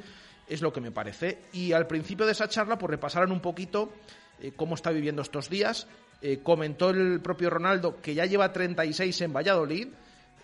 es 0.49 0.63
lo 0.63 0.73
que 0.73 0.81
me 0.81 0.91
parece. 0.91 1.39
Y 1.53 1.73
al 1.73 1.87
principio 1.87 2.27
de 2.27 2.33
esa 2.33 2.49
charla, 2.49 2.79
pues 2.79 2.91
repasaron 2.91 3.33
un 3.33 3.41
poquito 3.41 3.93
cómo 4.57 4.75
está 4.75 4.91
viviendo 4.91 5.21
estos 5.23 5.51
días. 5.51 5.87
Eh, 6.23 6.41
comentó 6.43 6.91
el 6.91 7.21
propio 7.21 7.49
Ronaldo 7.49 8.01
que 8.01 8.15
ya 8.15 8.27
lleva 8.27 8.53
36 8.53 9.23
en 9.23 9.33
Valladolid, 9.33 9.89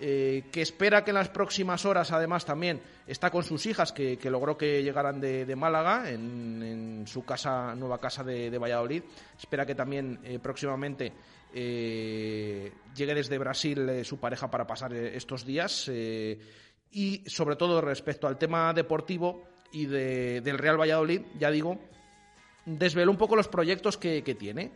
eh, 0.01 0.45
que 0.51 0.62
espera 0.62 1.05
que 1.05 1.11
en 1.11 1.16
las 1.16 1.29
próximas 1.29 1.85
horas, 1.85 2.12
además, 2.12 2.47
también 2.47 2.81
está 3.07 3.31
con 3.31 3.43
sus 3.43 3.66
hijas, 3.66 3.93
que, 3.93 4.18
logró 4.24 4.57
que 4.57 4.83
llegaran 4.83 5.20
de, 5.20 5.55
Málaga, 5.57 6.11
en, 6.11 7.05
su 7.07 7.24
casa, 7.24 7.74
nueva 7.74 7.99
casa 7.99 8.24
de, 8.24 8.57
Valladolid. 8.59 9.03
Espera 9.39 9.66
que 9.66 9.74
también 9.74 10.18
eh, 10.24 10.39
próximamente 10.39 11.12
llegue 11.53 13.14
desde 13.14 13.39
Brasil 13.39 14.05
su 14.05 14.18
pareja 14.18 14.51
para 14.51 14.66
pasar 14.66 14.93
estos 14.93 15.47
días. 15.47 15.89
y 15.89 17.22
sobre 17.27 17.57
todo 17.57 17.81
respecto 17.81 18.27
al 18.27 18.37
tema 18.39 18.72
deportivo 18.74 19.45
y 19.72 19.87
de- 19.87 20.41
del 20.43 20.59
Real 20.59 20.79
Valladolid, 20.79 21.22
ya 21.39 21.51
digo, 21.51 21.79
desveló 22.66 23.11
un 23.11 23.16
poco 23.18 23.37
los 23.37 23.49
proyectos 23.49 23.97
que 23.97 24.22
tiene. 24.39 24.72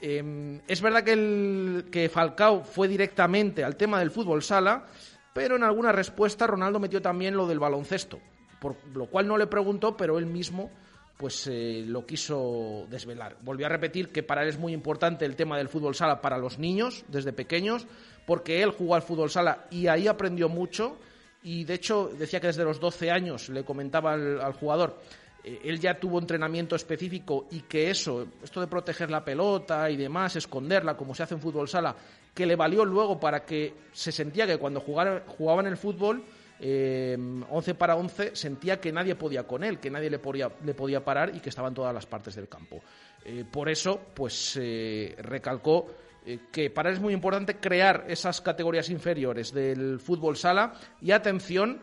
Eh, 0.00 0.60
es 0.68 0.80
verdad 0.82 1.02
que, 1.02 1.12
el, 1.12 1.86
que 1.90 2.08
Falcao 2.08 2.62
fue 2.62 2.88
directamente 2.88 3.64
al 3.64 3.76
tema 3.76 3.98
del 3.98 4.10
fútbol 4.10 4.42
sala, 4.42 4.86
pero 5.32 5.56
en 5.56 5.64
alguna 5.64 5.92
respuesta 5.92 6.46
Ronaldo 6.46 6.78
metió 6.78 7.00
también 7.00 7.36
lo 7.36 7.46
del 7.46 7.58
baloncesto, 7.58 8.20
por 8.60 8.76
lo 8.94 9.06
cual 9.06 9.26
no 9.26 9.38
le 9.38 9.46
preguntó, 9.46 9.96
pero 9.96 10.18
él 10.18 10.26
mismo 10.26 10.70
pues 11.16 11.46
eh, 11.46 11.82
lo 11.86 12.04
quiso 12.04 12.86
desvelar. 12.90 13.38
Volvió 13.40 13.66
a 13.66 13.70
repetir 13.70 14.10
que 14.10 14.22
para 14.22 14.42
él 14.42 14.48
es 14.48 14.58
muy 14.58 14.72
importante 14.72 15.24
el 15.24 15.34
tema 15.34 15.56
del 15.56 15.68
fútbol 15.68 15.94
sala 15.94 16.20
para 16.20 16.36
los 16.36 16.58
niños 16.58 17.04
desde 17.08 17.32
pequeños, 17.32 17.86
porque 18.26 18.62
él 18.62 18.70
jugó 18.70 18.94
al 18.94 19.02
fútbol 19.02 19.30
sala 19.30 19.66
y 19.70 19.86
ahí 19.86 20.08
aprendió 20.08 20.48
mucho 20.48 20.98
y 21.42 21.64
de 21.64 21.74
hecho 21.74 22.10
decía 22.18 22.40
que 22.40 22.48
desde 22.48 22.64
los 22.64 22.80
12 22.80 23.10
años 23.10 23.48
le 23.48 23.64
comentaba 23.64 24.12
al, 24.12 24.52
jugador 24.52 24.98
él 25.46 25.78
ya 25.78 25.98
tuvo 25.98 26.18
entrenamiento 26.18 26.74
específico 26.74 27.46
y 27.52 27.60
que 27.60 27.90
eso, 27.90 28.26
esto 28.42 28.60
de 28.60 28.66
proteger 28.66 29.10
la 29.10 29.24
pelota 29.24 29.88
y 29.88 29.96
demás, 29.96 30.34
esconderla 30.34 30.96
como 30.96 31.14
se 31.14 31.22
hace 31.22 31.34
en 31.34 31.40
fútbol 31.40 31.68
sala, 31.68 31.94
que 32.34 32.46
le 32.46 32.56
valió 32.56 32.84
luego 32.84 33.20
para 33.20 33.44
que 33.44 33.72
se 33.92 34.10
sentía 34.10 34.46
que 34.46 34.58
cuando 34.58 34.80
jugara, 34.80 35.24
jugaba 35.26 35.60
en 35.60 35.68
el 35.68 35.76
fútbol, 35.76 36.24
eh, 36.58 37.16
11 37.48 37.74
para 37.74 37.96
11, 37.96 38.34
sentía 38.34 38.80
que 38.80 38.90
nadie 38.90 39.14
podía 39.14 39.46
con 39.46 39.62
él, 39.62 39.78
que 39.78 39.90
nadie 39.90 40.10
le 40.10 40.18
podía, 40.18 40.50
le 40.64 40.74
podía 40.74 41.04
parar 41.04 41.34
y 41.34 41.40
que 41.40 41.50
estaba 41.50 41.68
en 41.68 41.74
todas 41.74 41.94
las 41.94 42.06
partes 42.06 42.34
del 42.34 42.48
campo. 42.48 42.80
Eh, 43.24 43.44
por 43.50 43.68
eso, 43.68 44.00
pues 44.14 44.56
eh, 44.60 45.16
recalcó 45.18 45.88
eh, 46.24 46.40
que 46.52 46.70
para 46.70 46.90
él 46.90 46.96
es 46.96 47.00
muy 47.00 47.12
importante 47.12 47.56
crear 47.56 48.04
esas 48.08 48.40
categorías 48.40 48.88
inferiores 48.88 49.52
del 49.52 49.98
fútbol 49.98 50.36
sala 50.36 50.74
y 51.00 51.10
atención 51.10 51.80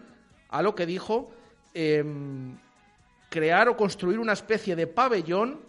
a 0.49 0.61
lo 0.61 0.74
que 0.74 0.86
dijo. 0.86 1.32
Crear 3.34 3.67
o 3.67 3.75
construir 3.75 4.19
una 4.19 4.34
especie 4.34 4.75
de 4.75 4.86
pabellón 4.86 5.59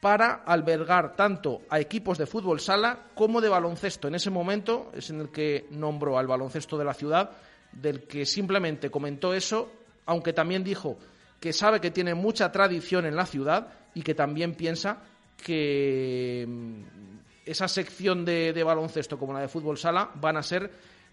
para 0.00 0.44
albergar 0.44 1.16
tanto 1.16 1.62
a 1.70 1.80
equipos 1.80 2.18
de 2.18 2.26
fútbol 2.26 2.60
sala 2.60 3.08
como 3.14 3.40
de 3.40 3.48
baloncesto. 3.48 4.06
En 4.06 4.16
ese 4.16 4.28
momento 4.28 4.92
es 4.92 5.08
en 5.08 5.20
el 5.20 5.30
que 5.30 5.64
nombró 5.70 6.18
al 6.18 6.26
baloncesto 6.26 6.76
de 6.76 6.84
la 6.84 6.92
ciudad, 6.92 7.30
del 7.72 8.02
que 8.06 8.26
simplemente 8.26 8.90
comentó 8.90 9.32
eso, 9.32 9.72
aunque 10.04 10.34
también 10.34 10.62
dijo 10.62 10.98
que 11.40 11.54
sabe 11.54 11.80
que 11.80 11.90
tiene 11.90 12.12
mucha 12.12 12.52
tradición 12.52 13.06
en 13.06 13.16
la 13.16 13.24
ciudad 13.24 13.68
y 13.94 14.02
que 14.02 14.14
también 14.14 14.54
piensa 14.54 14.98
que 15.42 16.44
mm, 16.46 16.82
esa 17.46 17.66
sección 17.66 18.26
de 18.26 18.62
baloncesto 18.62 19.18
como 19.18 19.32
la 19.32 19.40
de 19.40 19.48
fútbol 19.48 19.78
sala 19.78 20.10
van 20.16 20.36
a 20.36 20.42
ser 20.42 20.70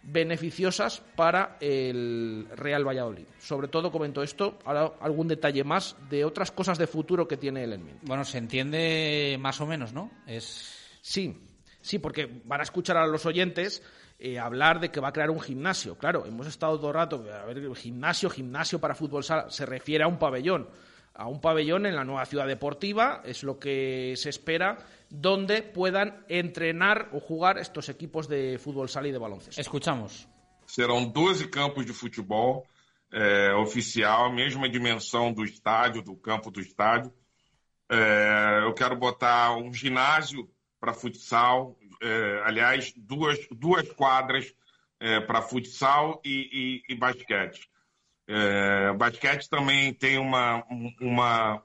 beneficiosas 0.08 1.02
para 1.16 1.58
el 1.60 2.48
Real 2.56 2.88
Valladolid. 2.88 3.26
Sobre 3.40 3.68
todo 3.68 3.92
comentó 3.92 4.24
esto, 4.24 4.58
ahora 4.64 4.94
algún 5.02 5.28
detalle 5.28 5.66
más 5.66 5.98
de 6.10 6.24
otras 6.24 6.50
cosas 6.50 6.78
de 6.78 6.88
futuro 6.88 7.28
que 7.28 7.36
tiene 7.36 7.66
él 7.66 7.74
en 7.74 7.86
mente. 7.86 8.06
Bueno, 8.06 8.24
se 8.24 8.38
entiende 8.38 9.38
más 9.40 9.60
o 9.60 9.68
menos, 9.68 9.92
¿no? 9.92 10.10
Es... 10.26 10.74
Sí, 11.02 11.38
sí, 11.82 12.00
porque 12.00 12.42
van 12.46 12.62
a 12.62 12.64
escuchar 12.64 12.96
a 12.96 13.06
los 13.06 13.26
oyentes 13.26 13.84
eh, 14.18 14.40
hablar 14.40 14.80
de 14.80 14.90
que 14.92 15.02
va 15.02 15.10
a 15.10 15.14
crear 15.14 15.30
un 15.30 15.42
gimnasio. 15.42 15.98
Claro, 15.98 16.26
hemos 16.26 16.48
estado 16.48 16.78
todo 16.78 16.88
el 16.88 16.96
rato, 16.96 17.26
a 17.32 17.46
ver, 17.46 17.76
gimnasio, 17.76 18.30
gimnasio 18.30 18.80
para 18.80 18.96
fútbol 18.96 19.26
sala, 19.26 19.50
se 19.50 19.66
refiere 19.66 20.06
a 20.06 20.08
un 20.08 20.18
pabellón. 20.18 20.70
A 21.18 21.28
un 21.28 21.42
pabellón 21.42 21.88
en 21.88 21.96
la 21.96 22.04
nueva 22.04 22.28
ciudad 22.28 22.46
deportiva, 22.46 23.24
es 23.26 23.42
lo 23.42 23.58
que 23.58 24.14
se 24.18 24.30
espera, 24.30 24.78
donde 25.10 25.64
puedan 25.64 26.24
entrenar 26.30 27.10
o 27.12 27.20
jugar 27.20 27.58
estos 27.58 27.90
equipos 27.90 28.28
de 28.28 28.60
fútbol 28.60 28.88
sala 28.88 29.08
y 29.08 29.12
de 29.12 29.18
baloncesto. 29.18 29.60
Escuchamos. 29.60 30.28
Serão 30.68 31.12
12 31.12 31.50
campos 31.50 31.88
de 31.88 31.94
futebol 31.94 32.68
é, 33.12 33.52
oficial, 33.56 34.26
a 34.26 34.32
mesma 34.32 34.70
dimensão 34.70 35.34
do 35.34 35.44
estádio, 35.44 36.04
do 36.04 36.16
campo 36.16 36.52
do 36.52 36.62
estádio. 36.62 37.12
É, 37.90 38.60
eu 38.64 38.74
quero 38.76 38.96
botar 38.96 39.58
um 39.58 39.74
ginásio 39.74 40.48
para 40.80 40.94
futsal, 40.94 41.76
é, 42.00 42.44
aliás, 42.46 42.94
duas, 42.96 43.40
duas 43.50 43.92
quadras 43.94 44.54
para 45.28 45.44
futsal 45.44 46.20
e, 46.26 46.82
e, 46.90 46.94
e 46.94 46.96
basquete. 46.96 47.70
É, 48.28 48.92
basquete 48.94 49.50
também 49.50 49.94
tem 49.94 50.18
uma, 50.18 50.64
uma, 51.00 51.64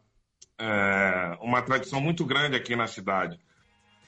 é, 0.58 1.36
uma 1.40 1.60
tradição 1.62 2.00
muito 2.00 2.24
grande 2.24 2.56
aqui 2.56 2.76
na 2.76 2.86
cidade. 2.86 3.38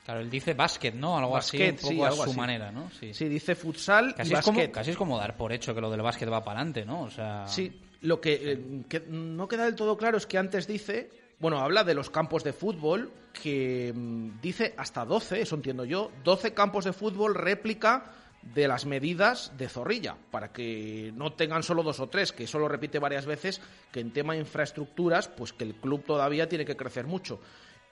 Claro, 0.04 0.20
él 0.20 0.28
dice 0.28 0.52
básquet, 0.54 0.92
¿no? 0.94 1.16
Algo 1.16 1.32
Básquet, 1.32 1.76
así, 1.76 1.86
un 1.86 1.88
sí, 1.88 1.94
poco 1.94 2.04
a 2.04 2.08
algo 2.08 2.22
su 2.24 2.30
así. 2.30 2.38
manera, 2.38 2.70
¿no? 2.70 2.90
Sí. 2.90 3.14
Sí, 3.14 3.26
dice 3.28 3.54
futsal 3.54 4.14
Casi 4.14 4.32
y 4.32 4.34
es, 4.34 4.40
como, 4.44 4.58
básquet. 4.58 4.72
casi 4.74 4.90
es 4.90 4.96
como 4.96 5.18
dar 5.18 5.34
por 5.36 5.50
hecho 5.52 5.74
que 5.74 5.80
lo 5.80 5.90
del 5.90 6.02
básquet 6.02 6.30
va 6.30 6.44
para 6.44 6.60
adelante, 6.60 6.84
¿no? 6.84 7.02
O 7.02 7.10
sea... 7.10 7.46
Sí, 7.48 7.80
lo 8.02 8.20
que, 8.20 8.34
eh, 8.52 8.82
que 8.86 9.00
no 9.08 9.48
queda 9.48 9.64
del 9.64 9.74
todo 9.74 9.96
claro 9.96 10.18
es 10.18 10.26
que 10.26 10.36
antes 10.36 10.66
dice, 10.66 11.08
bueno, 11.40 11.58
habla 11.58 11.84
de 11.84 11.94
los 11.94 12.10
campos 12.10 12.44
de 12.44 12.52
fútbol, 12.52 13.10
que 13.32 13.92
mm, 13.96 14.40
dice 14.42 14.74
hasta 14.76 15.06
12, 15.06 15.40
eso 15.40 15.54
entiendo 15.56 15.86
yo, 15.86 16.12
12 16.22 16.52
campos 16.52 16.84
de 16.84 16.92
fútbol 16.92 17.34
réplica 17.34 18.04
de 18.52 18.68
las 18.68 18.84
medidas 18.84 19.52
de 19.56 19.68
Zorrilla, 19.68 20.16
para 20.30 20.52
que 20.52 21.12
no 21.14 21.32
tengan 21.32 21.62
solo 21.62 21.82
dos 21.82 22.00
o 22.00 22.08
tres, 22.08 22.32
que 22.32 22.44
eso 22.44 22.58
lo 22.58 22.68
repite 22.68 22.98
varias 22.98 23.26
veces, 23.26 23.60
que 23.90 24.00
en 24.00 24.12
tema 24.12 24.34
de 24.34 24.40
infraestructuras, 24.40 25.28
pues 25.28 25.52
que 25.52 25.64
el 25.64 25.74
club 25.74 26.04
todavía 26.04 26.48
tiene 26.48 26.64
que 26.64 26.76
crecer 26.76 27.06
mucho. 27.06 27.40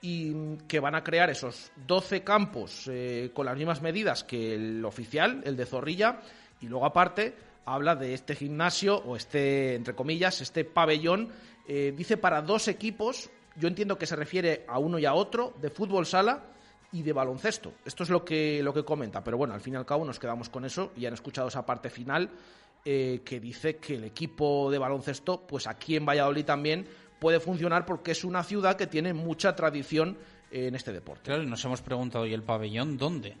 Y 0.01 0.25
mm, 0.33 0.57
que 0.67 0.79
van 0.79 0.95
a 0.95 1.03
crear 1.03 1.29
esos 1.29 1.71
12 1.87 2.23
campos 2.23 2.87
eh, 2.87 3.31
con 3.33 3.45
las 3.45 3.57
mismas 3.57 3.81
medidas 3.81 4.23
que 4.23 4.55
el 4.55 4.85
oficial, 4.85 5.41
el 5.45 5.55
de 5.55 5.65
Zorrilla, 5.65 6.19
y 6.61 6.67
luego 6.67 6.85
aparte 6.85 7.35
habla 7.65 7.95
de 7.95 8.13
este 8.13 8.35
gimnasio 8.35 8.97
o 8.97 9.15
este, 9.15 9.75
entre 9.75 9.95
comillas, 9.95 10.41
este 10.41 10.65
pabellón, 10.65 11.29
eh, 11.67 11.93
dice 11.95 12.17
para 12.17 12.41
dos 12.41 12.67
equipos, 12.67 13.29
yo 13.55 13.67
entiendo 13.67 13.97
que 13.97 14.05
se 14.05 14.15
refiere 14.15 14.65
a 14.67 14.79
uno 14.79 14.99
y 14.99 15.05
a 15.05 15.13
otro, 15.13 15.53
de 15.61 15.69
fútbol 15.69 16.05
sala 16.05 16.43
y 16.93 17.01
de 17.01 17.11
baloncesto. 17.11 17.73
Esto 17.83 18.03
es 18.03 18.09
lo 18.09 18.23
que, 18.23 18.61
lo 18.63 18.73
que 18.73 18.85
comenta, 18.85 19.23
pero 19.23 19.37
bueno, 19.37 19.53
al 19.53 19.61
fin 19.61 19.73
y 19.73 19.77
al 19.77 19.85
cabo 19.85 20.05
nos 20.05 20.19
quedamos 20.19 20.49
con 20.49 20.63
eso 20.63 20.91
y 20.95 21.05
han 21.05 21.13
escuchado 21.13 21.47
esa 21.49 21.65
parte 21.65 21.89
final 21.89 22.29
eh, 22.85 23.21
que 23.25 23.39
dice 23.39 23.77
que 23.77 23.95
el 23.95 24.03
equipo 24.05 24.69
de 24.71 24.77
baloncesto, 24.77 25.41
pues 25.41 25.67
aquí 25.67 25.95
en 25.95 26.05
Valladolid 26.05 26.45
también 26.45 26.87
puede 27.19 27.39
funcionar 27.39 27.85
porque 27.85 28.11
es 28.11 28.23
una 28.23 28.43
ciudad 28.43 28.75
que 28.75 28.87
tiene 28.87 29.13
mucha 29.13 29.55
tradición 29.55 30.17
en 30.51 30.75
este 30.75 30.93
deporte. 30.93 31.23
Claro, 31.23 31.41
y 31.41 31.47
nos 31.47 31.65
hemos 31.65 31.81
preguntado, 31.81 32.27
¿y 32.27 32.33
el 32.33 32.43
pabellón 32.43 32.97
dónde? 32.97 33.35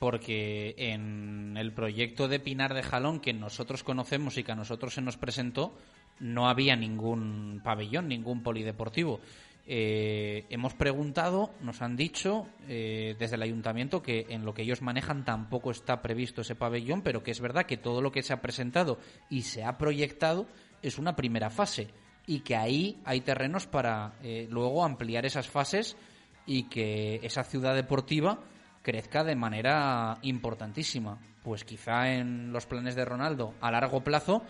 Porque 0.00 0.74
en 0.76 1.56
el 1.56 1.72
proyecto 1.72 2.26
de 2.26 2.40
Pinar 2.40 2.74
de 2.74 2.82
Jalón 2.82 3.20
que 3.20 3.32
nosotros 3.32 3.84
conocemos 3.84 4.36
y 4.38 4.42
que 4.42 4.50
a 4.50 4.56
nosotros 4.56 4.94
se 4.94 5.02
nos 5.02 5.16
presentó, 5.16 5.72
no 6.18 6.48
había 6.48 6.74
ningún 6.74 7.60
pabellón, 7.62 8.08
ningún 8.08 8.42
polideportivo. 8.42 9.20
Eh, 9.64 10.44
hemos 10.50 10.74
preguntado, 10.74 11.54
nos 11.60 11.82
han 11.82 11.96
dicho 11.96 12.48
eh, 12.66 13.14
desde 13.18 13.36
el 13.36 13.42
ayuntamiento 13.42 14.02
que 14.02 14.26
en 14.28 14.44
lo 14.44 14.54
que 14.54 14.62
ellos 14.62 14.82
manejan 14.82 15.24
tampoco 15.24 15.70
está 15.70 16.02
previsto 16.02 16.40
ese 16.40 16.56
pabellón, 16.56 17.02
pero 17.02 17.22
que 17.22 17.30
es 17.30 17.40
verdad 17.40 17.66
que 17.66 17.76
todo 17.76 18.02
lo 18.02 18.10
que 18.10 18.22
se 18.22 18.32
ha 18.32 18.42
presentado 18.42 18.98
y 19.30 19.42
se 19.42 19.62
ha 19.62 19.78
proyectado 19.78 20.46
es 20.82 20.98
una 20.98 21.14
primera 21.14 21.48
fase 21.48 21.88
y 22.26 22.40
que 22.40 22.56
ahí 22.56 23.00
hay 23.04 23.20
terrenos 23.20 23.66
para 23.66 24.14
eh, 24.22 24.48
luego 24.50 24.84
ampliar 24.84 25.26
esas 25.26 25.48
fases 25.48 25.96
y 26.44 26.64
que 26.64 27.20
esa 27.22 27.44
ciudad 27.44 27.76
deportiva 27.76 28.40
crezca 28.82 29.22
de 29.22 29.36
manera 29.36 30.18
importantísima. 30.22 31.20
Pues 31.44 31.64
quizá 31.64 32.12
en 32.12 32.52
los 32.52 32.66
planes 32.66 32.96
de 32.96 33.04
Ronaldo 33.04 33.54
a 33.60 33.70
largo 33.70 34.02
plazo 34.02 34.42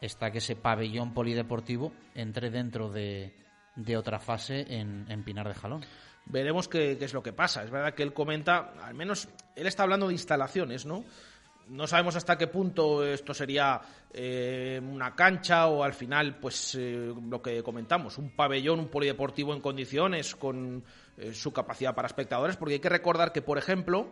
está 0.00 0.32
que 0.32 0.38
ese 0.38 0.56
pabellón 0.56 1.14
polideportivo 1.14 1.92
entre 2.14 2.50
dentro 2.50 2.90
de, 2.90 3.34
de 3.78 3.96
otra 3.96 4.18
fase 4.18 4.66
en, 4.68 5.06
en 5.08 5.22
Pinar 5.22 5.48
de 5.48 5.54
Jalón. 5.54 5.84
Veremos 6.26 6.68
qué, 6.68 6.96
qué 6.98 7.04
es 7.06 7.14
lo 7.14 7.22
que 7.22 7.32
pasa. 7.32 7.62
Es 7.62 7.70
verdad 7.70 7.94
que 7.94 8.02
él 8.02 8.12
comenta, 8.12 8.74
al 8.82 8.94
menos 8.94 9.28
él 9.56 9.66
está 9.66 9.84
hablando 9.84 10.08
de 10.08 10.14
instalaciones, 10.14 10.84
¿no? 10.84 11.04
No 11.68 11.86
sabemos 11.86 12.16
hasta 12.16 12.38
qué 12.38 12.46
punto 12.46 13.04
esto 13.04 13.34
sería 13.34 13.80
eh, 14.12 14.80
una 14.82 15.14
cancha 15.14 15.68
o 15.68 15.84
al 15.84 15.92
final, 15.92 16.38
pues 16.38 16.74
eh, 16.74 17.12
lo 17.28 17.42
que 17.42 17.62
comentamos, 17.62 18.16
un 18.16 18.30
pabellón, 18.30 18.80
un 18.80 18.88
polideportivo 18.88 19.52
en 19.52 19.60
condiciones 19.60 20.34
con 20.34 20.82
eh, 21.18 21.34
su 21.34 21.52
capacidad 21.52 21.94
para 21.94 22.08
espectadores, 22.08 22.56
porque 22.56 22.74
hay 22.74 22.80
que 22.80 22.88
recordar 22.88 23.32
que, 23.32 23.42
por 23.42 23.58
ejemplo, 23.58 24.08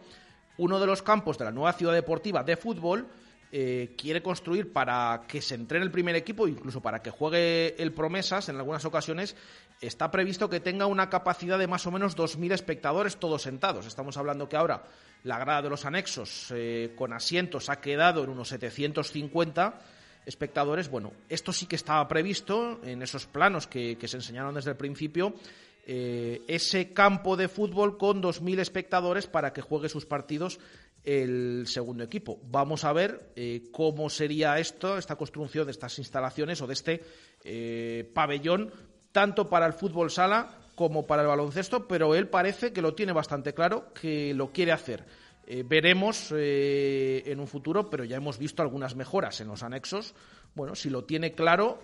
uno 0.58 0.78
de 0.78 0.86
los 0.86 1.02
campos 1.02 1.38
de 1.38 1.46
la 1.46 1.50
nueva 1.50 1.72
ciudad 1.72 1.94
deportiva 1.94 2.44
de 2.44 2.56
fútbol 2.56 3.08
eh, 3.52 3.94
quiere 3.96 4.22
construir 4.22 4.72
para 4.72 5.24
que 5.28 5.40
se 5.40 5.54
entrene 5.54 5.84
el 5.84 5.90
primer 5.90 6.16
equipo, 6.16 6.48
incluso 6.48 6.80
para 6.80 7.00
que 7.00 7.10
juegue 7.10 7.80
el 7.80 7.92
Promesas 7.92 8.48
en 8.48 8.56
algunas 8.56 8.84
ocasiones, 8.84 9.36
está 9.80 10.10
previsto 10.10 10.50
que 10.50 10.60
tenga 10.60 10.86
una 10.86 11.08
capacidad 11.08 11.58
de 11.58 11.66
más 11.66 11.86
o 11.86 11.90
menos 11.90 12.16
2.000 12.16 12.52
espectadores 12.52 13.16
todos 13.16 13.42
sentados. 13.42 13.86
Estamos 13.86 14.16
hablando 14.16 14.48
que 14.48 14.56
ahora 14.56 14.84
la 15.24 15.38
grada 15.38 15.62
de 15.62 15.70
los 15.70 15.84
anexos 15.84 16.52
eh, 16.54 16.92
con 16.96 17.12
asientos 17.12 17.68
ha 17.68 17.80
quedado 17.80 18.24
en 18.24 18.30
unos 18.30 18.48
750 18.48 19.80
espectadores. 20.24 20.90
Bueno, 20.90 21.12
esto 21.28 21.52
sí 21.52 21.66
que 21.66 21.76
estaba 21.76 22.06
previsto 22.08 22.80
en 22.82 23.02
esos 23.02 23.26
planos 23.26 23.66
que, 23.66 23.96
se 24.06 24.16
enseñaron 24.16 24.54
desde 24.54 24.70
el 24.70 24.76
principio. 24.76 25.34
Eh, 25.88 26.42
ese 26.48 26.92
campo 26.92 27.36
de 27.36 27.48
fútbol 27.48 27.96
con 27.96 28.20
2.000 28.20 28.58
espectadores 28.58 29.28
para 29.28 29.52
que 29.52 29.62
juegue 29.62 29.88
sus 29.88 30.04
partidos 30.04 30.58
el 31.06 31.66
segundo 31.68 32.02
equipo. 32.02 32.40
Vamos 32.50 32.84
a 32.84 32.92
ver 32.92 33.30
eh, 33.36 33.68
cómo 33.70 34.10
sería 34.10 34.58
esto, 34.58 34.98
esta 34.98 35.14
construcción 35.14 35.64
de 35.64 35.70
estas 35.70 35.98
instalaciones 36.00 36.60
o 36.60 36.66
de 36.66 36.74
este 36.74 37.02
eh, 37.44 38.10
pabellón, 38.12 38.72
tanto 39.12 39.48
para 39.48 39.66
el 39.66 39.72
fútbol 39.72 40.10
sala 40.10 40.58
como 40.74 41.06
para 41.06 41.22
el 41.22 41.28
baloncesto, 41.28 41.86
pero 41.86 42.14
él 42.14 42.28
parece 42.28 42.72
que 42.72 42.82
lo 42.82 42.94
tiene 42.94 43.12
bastante 43.12 43.54
claro, 43.54 43.94
que 43.94 44.34
lo 44.34 44.52
quiere 44.52 44.72
hacer. 44.72 45.04
Eh, 45.46 45.62
veremos 45.64 46.32
en 46.32 47.38
un 47.38 47.46
futuro, 47.46 47.88
pero 47.88 48.02
ya 48.02 48.16
hemos 48.16 48.36
visto 48.36 48.62
algunas 48.62 48.96
mejoras 48.96 49.40
en 49.40 49.46
los 49.46 49.62
anexos. 49.62 50.12
Bueno, 50.56 50.74
si 50.74 50.90
lo 50.90 51.04
tiene 51.04 51.32
claro, 51.32 51.80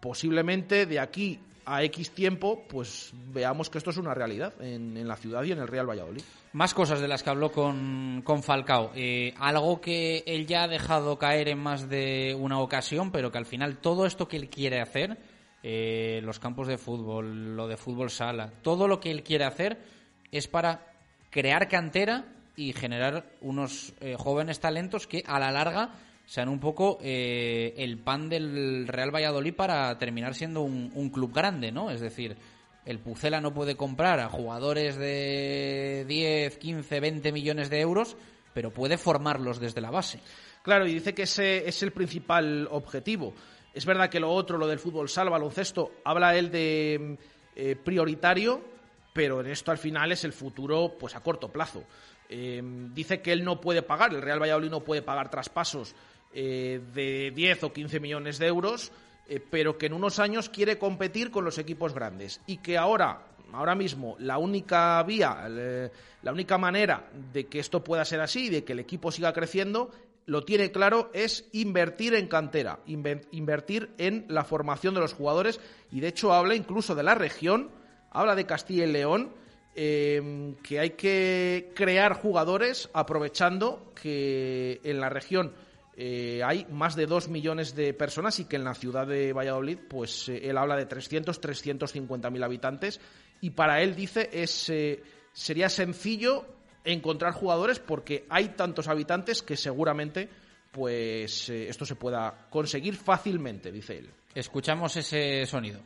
posiblemente 0.00 0.86
de 0.86 1.00
aquí 1.00 1.40
a 1.66 1.82
X 1.82 2.12
tiempo, 2.12 2.64
pues 2.68 3.12
veamos 3.32 3.68
que 3.68 3.78
esto 3.78 3.90
es 3.90 3.96
una 3.96 4.14
realidad 4.14 4.54
en, 4.60 4.96
en 4.96 5.08
la 5.08 5.16
ciudad 5.16 5.42
y 5.42 5.52
en 5.52 5.58
el 5.58 5.66
Real 5.66 5.88
Valladolid. 5.88 6.22
Más 6.52 6.72
cosas 6.72 7.00
de 7.00 7.08
las 7.08 7.22
que 7.22 7.30
habló 7.30 7.50
con, 7.50 8.22
con 8.24 8.42
Falcao. 8.42 8.92
Eh, 8.94 9.34
algo 9.38 9.80
que 9.80 10.22
él 10.26 10.46
ya 10.46 10.62
ha 10.62 10.68
dejado 10.68 11.18
caer 11.18 11.48
en 11.48 11.58
más 11.58 11.88
de 11.90 12.36
una 12.38 12.60
ocasión, 12.60 13.10
pero 13.10 13.30
que 13.32 13.38
al 13.38 13.46
final 13.46 13.78
todo 13.78 14.06
esto 14.06 14.28
que 14.28 14.36
él 14.36 14.48
quiere 14.48 14.80
hacer, 14.80 15.18
eh, 15.62 16.20
los 16.22 16.38
campos 16.38 16.68
de 16.68 16.78
fútbol, 16.78 17.56
lo 17.56 17.66
de 17.66 17.76
fútbol 17.76 18.10
sala, 18.10 18.52
todo 18.62 18.86
lo 18.86 19.00
que 19.00 19.10
él 19.10 19.24
quiere 19.24 19.44
hacer 19.44 19.82
es 20.30 20.46
para 20.46 20.92
crear 21.30 21.68
cantera 21.68 22.24
y 22.54 22.72
generar 22.72 23.26
unos 23.40 23.92
eh, 24.00 24.14
jóvenes 24.16 24.60
talentos 24.60 25.06
que 25.06 25.24
a 25.26 25.38
la 25.40 25.50
larga 25.50 25.90
sean 26.26 26.48
un 26.48 26.58
poco 26.58 26.98
eh, 27.00 27.72
el 27.78 27.98
pan 27.98 28.28
del 28.28 28.88
Real 28.88 29.14
Valladolid 29.14 29.54
para 29.54 29.96
terminar 29.96 30.34
siendo 30.34 30.62
un, 30.62 31.10
club 31.10 31.32
grande, 31.32 31.70
¿no? 31.70 31.90
Es 31.90 32.00
decir, 32.00 32.36
el 32.84 32.98
Pucela 32.98 33.40
no 33.40 33.54
puede 33.54 33.76
comprar 33.76 34.18
a 34.18 34.28
jugadores 34.28 34.96
de 34.96 36.04
10, 36.08 36.58
15, 36.58 37.00
20 37.00 37.32
millones 37.32 37.70
de 37.70 37.80
euros, 37.80 38.16
pero 38.52 38.72
puede 38.72 38.98
formarlos 38.98 39.60
desde 39.60 39.80
la 39.80 39.92
base. 39.92 40.20
Claro, 40.62 40.86
y 40.86 40.94
dice 40.94 41.14
que 41.14 41.22
ese 41.22 41.68
es 41.68 41.82
el 41.84 41.92
principal 41.92 42.66
objetivo. 42.72 43.32
Es 43.72 43.86
verdad 43.86 44.10
que 44.10 44.18
lo 44.18 44.32
otro, 44.32 44.58
lo 44.58 44.66
del 44.66 44.80
fútbol 44.80 45.08
sala, 45.08 45.30
baloncesto, 45.30 45.92
habla 46.04 46.36
él 46.36 46.50
de 46.50 47.18
eh, 47.54 47.76
prioritario, 47.76 48.64
pero 49.12 49.40
en 49.40 49.46
esto 49.46 49.70
al 49.70 49.78
final 49.78 50.10
es 50.10 50.24
el 50.24 50.32
futuro 50.32 50.96
pues 50.98 51.14
a 51.14 51.20
corto 51.20 51.52
plazo. 51.52 51.84
Eh, 52.28 52.60
dice 52.92 53.22
que 53.22 53.30
él 53.30 53.44
no 53.44 53.60
puede 53.60 53.82
pagar, 53.82 54.12
el 54.12 54.22
Real 54.22 54.42
Valladolid 54.42 54.70
no 54.70 54.82
puede 54.82 55.02
pagar 55.02 55.30
traspasos 55.30 55.94
eh, 56.32 56.80
de 56.94 57.32
10 57.34 57.64
o 57.64 57.72
15 57.72 58.00
millones 58.00 58.38
de 58.38 58.46
euros, 58.46 58.92
eh, 59.28 59.40
pero 59.50 59.78
que 59.78 59.86
en 59.86 59.92
unos 59.94 60.18
años 60.18 60.48
quiere 60.48 60.78
competir 60.78 61.30
con 61.30 61.44
los 61.44 61.58
equipos 61.58 61.94
grandes. 61.94 62.40
Y 62.46 62.58
que 62.58 62.76
ahora, 62.78 63.22
ahora 63.52 63.74
mismo, 63.74 64.16
la 64.18 64.38
única 64.38 65.02
vía, 65.02 65.46
eh, 65.48 65.90
la 66.22 66.32
única 66.32 66.58
manera 66.58 67.08
de 67.32 67.46
que 67.46 67.58
esto 67.58 67.82
pueda 67.82 68.04
ser 68.04 68.20
así 68.20 68.46
y 68.46 68.50
de 68.50 68.64
que 68.64 68.72
el 68.74 68.80
equipo 68.80 69.10
siga 69.10 69.32
creciendo, 69.32 69.90
lo 70.26 70.44
tiene 70.44 70.72
claro, 70.72 71.10
es 71.14 71.48
invertir 71.52 72.14
en 72.14 72.26
cantera, 72.26 72.80
inver- 72.86 73.26
invertir 73.30 73.90
en 73.96 74.26
la 74.28 74.42
formación 74.44 74.92
de 74.94 75.00
los 75.00 75.12
jugadores. 75.14 75.60
Y 75.92 76.00
de 76.00 76.08
hecho 76.08 76.32
habla 76.32 76.54
incluso 76.56 76.94
de 76.96 77.04
la 77.04 77.14
región, 77.14 77.70
habla 78.10 78.34
de 78.34 78.44
Castilla 78.46 78.84
y 78.86 78.92
León, 78.92 79.32
eh, 79.76 80.54
que 80.62 80.80
hay 80.80 80.90
que 80.90 81.70
crear 81.76 82.14
jugadores 82.14 82.88
aprovechando 82.92 83.92
que 84.00 84.80
en 84.84 85.00
la 85.00 85.10
región 85.10 85.52
eh, 85.96 86.42
hay 86.44 86.66
más 86.70 86.94
de 86.94 87.06
2 87.06 87.28
millones 87.28 87.74
de 87.74 87.94
personas 87.94 88.38
y 88.38 88.44
que 88.44 88.56
en 88.56 88.64
la 88.64 88.74
ciudad 88.74 89.06
de 89.06 89.32
Valladolid, 89.32 89.78
pues 89.88 90.28
eh, 90.28 90.48
él 90.48 90.58
habla 90.58 90.76
de 90.76 90.84
300, 90.86 91.40
350 91.40 92.30
mil 92.30 92.42
habitantes 92.42 93.00
y 93.40 93.50
para 93.50 93.82
él 93.82 93.96
dice 93.96 94.28
es 94.32 94.68
eh, 94.68 95.02
sería 95.32 95.68
sencillo 95.68 96.44
encontrar 96.84 97.32
jugadores 97.32 97.78
porque 97.78 98.26
hay 98.28 98.50
tantos 98.50 98.88
habitantes 98.88 99.42
que 99.42 99.56
seguramente 99.56 100.28
pues 100.70 101.48
eh, 101.48 101.68
esto 101.68 101.86
se 101.86 101.96
pueda 101.96 102.46
conseguir 102.50 102.96
fácilmente, 102.96 103.72
dice 103.72 103.98
él. 103.98 104.10
Escuchamos 104.34 104.94
ese 104.96 105.46
sonido. 105.46 105.80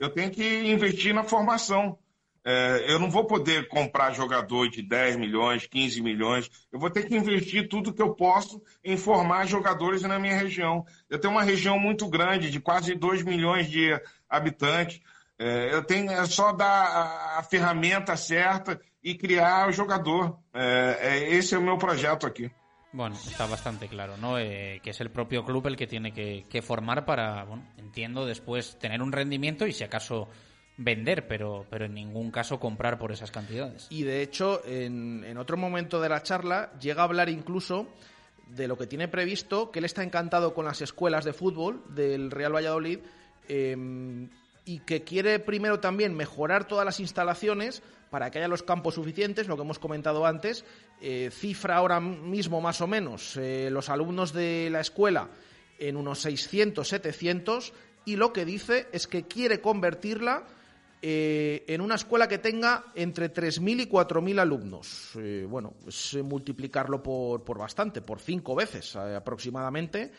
Eu 0.00 0.10
tenho 0.10 0.32
que 0.32 0.64
investir 0.64 1.14
na 1.14 1.22
formação. 1.22 1.96
É, 1.96 2.01
eu 2.88 2.98
não 2.98 3.08
vou 3.08 3.24
poder 3.24 3.68
comprar 3.68 4.12
jogador 4.12 4.68
de 4.68 4.82
10 4.82 5.16
milhões, 5.16 5.66
15 5.66 6.02
milhões. 6.02 6.50
Eu 6.72 6.78
vou 6.78 6.90
ter 6.90 7.06
que 7.06 7.16
investir 7.16 7.68
tudo 7.68 7.92
que 7.92 8.02
eu 8.02 8.14
posso 8.14 8.60
em 8.84 8.96
formar 8.96 9.46
jogadores 9.46 10.02
na 10.02 10.18
minha 10.18 10.36
região. 10.36 10.84
Eu 11.08 11.20
tenho 11.20 11.32
uma 11.32 11.42
região 11.42 11.78
muito 11.78 12.08
grande, 12.08 12.50
de 12.50 12.60
quase 12.60 12.94
2 12.94 13.22
milhões 13.22 13.70
de 13.70 13.90
habitantes. 14.28 15.00
É, 15.38 15.74
eu 15.74 15.82
tenho 15.82 16.10
é 16.10 16.24
só 16.26 16.52
dar 16.52 17.38
a, 17.38 17.42
ferramenta 17.42 18.16
certa 18.16 18.80
e 19.02 19.14
criar 19.14 19.68
o 19.68 19.72
jogador. 19.72 20.38
É, 20.54 20.98
é, 21.00 21.34
esse 21.34 21.54
é 21.54 21.58
o 21.58 21.62
meu 21.62 21.76
projeto 21.78 22.26
aqui. 22.26 22.50
Bueno, 22.92 23.16
está 23.16 23.46
bastante 23.46 23.88
claro, 23.88 24.18
¿no? 24.18 24.38
Eh, 24.38 24.80
que 24.82 24.90
es 24.90 25.00
el 25.00 25.10
propio 25.10 25.46
club 25.46 25.66
el 25.66 25.76
que 25.76 25.86
tiene 25.86 26.12
que, 26.12 26.44
que 26.50 26.60
formar 26.60 27.06
para, 27.06 27.42
bueno, 27.44 27.64
entiendo, 27.78 28.26
después 28.26 28.78
tener 28.78 29.00
un 29.00 29.12
rendimiento 29.12 29.66
y 29.66 29.72
si 29.72 29.82
acaso 29.82 30.28
vender, 30.76 31.26
pero, 31.26 31.66
pero 31.70 31.84
en 31.84 31.94
ningún 31.94 32.30
caso 32.30 32.58
comprar 32.58 32.98
por 32.98 33.12
esas 33.12 33.30
cantidades. 33.30 33.86
Y 33.90 34.02
de 34.02 34.22
hecho, 34.22 34.64
en, 34.66 35.24
en 35.24 35.38
otro 35.38 35.56
momento 35.56 36.00
de 36.00 36.08
la 36.08 36.22
charla, 36.22 36.72
llega 36.80 37.02
a 37.02 37.04
hablar 37.04 37.28
incluso 37.28 37.88
de 38.48 38.68
lo 38.68 38.76
que 38.76 38.86
tiene 38.86 39.08
previsto, 39.08 39.70
que 39.70 39.78
él 39.78 39.84
está 39.84 40.02
encantado 40.02 40.54
con 40.54 40.64
las 40.64 40.80
escuelas 40.82 41.24
de 41.24 41.32
fútbol 41.32 41.82
del 41.94 42.30
Real 42.30 42.54
Valladolid 42.54 42.98
eh, 43.48 44.28
y 44.64 44.78
que 44.80 45.02
quiere 45.02 45.38
primero 45.38 45.80
también 45.80 46.14
mejorar 46.14 46.66
todas 46.68 46.84
las 46.84 47.00
instalaciones 47.00 47.82
para 48.10 48.30
que 48.30 48.38
haya 48.38 48.48
los 48.48 48.62
campos 48.62 48.94
suficientes, 48.94 49.48
lo 49.48 49.56
que 49.56 49.62
hemos 49.62 49.78
comentado 49.78 50.26
antes, 50.26 50.64
eh, 51.00 51.30
cifra 51.32 51.76
ahora 51.76 51.98
mismo 51.98 52.60
más 52.60 52.80
o 52.82 52.86
menos 52.86 53.36
eh, 53.36 53.70
los 53.70 53.88
alumnos 53.88 54.32
de 54.32 54.68
la 54.70 54.80
escuela 54.80 55.30
en 55.78 55.96
unos 55.96 56.20
600, 56.20 56.86
700 56.86 57.72
y 58.04 58.16
lo 58.16 58.32
que 58.32 58.44
dice 58.44 58.86
es 58.92 59.06
que 59.06 59.26
quiere 59.26 59.60
convertirla 59.60 60.44
eh, 61.04 61.64
en 61.66 61.80
una 61.80 61.96
escuela 61.96 62.28
que 62.28 62.38
tenga 62.38 62.84
entre 62.94 63.32
3.000 63.32 63.80
y 63.82 63.86
4.000 63.86 64.38
alumnos. 64.38 65.10
Eh, 65.16 65.44
bueno, 65.48 65.74
es 65.88 66.14
eh, 66.14 66.22
multiplicarlo 66.22 67.02
por, 67.02 67.42
por 67.42 67.58
bastante, 67.58 68.00
por 68.02 68.20
cinco 68.20 68.54
veces 68.54 68.94
aproximadamente. 68.94 70.12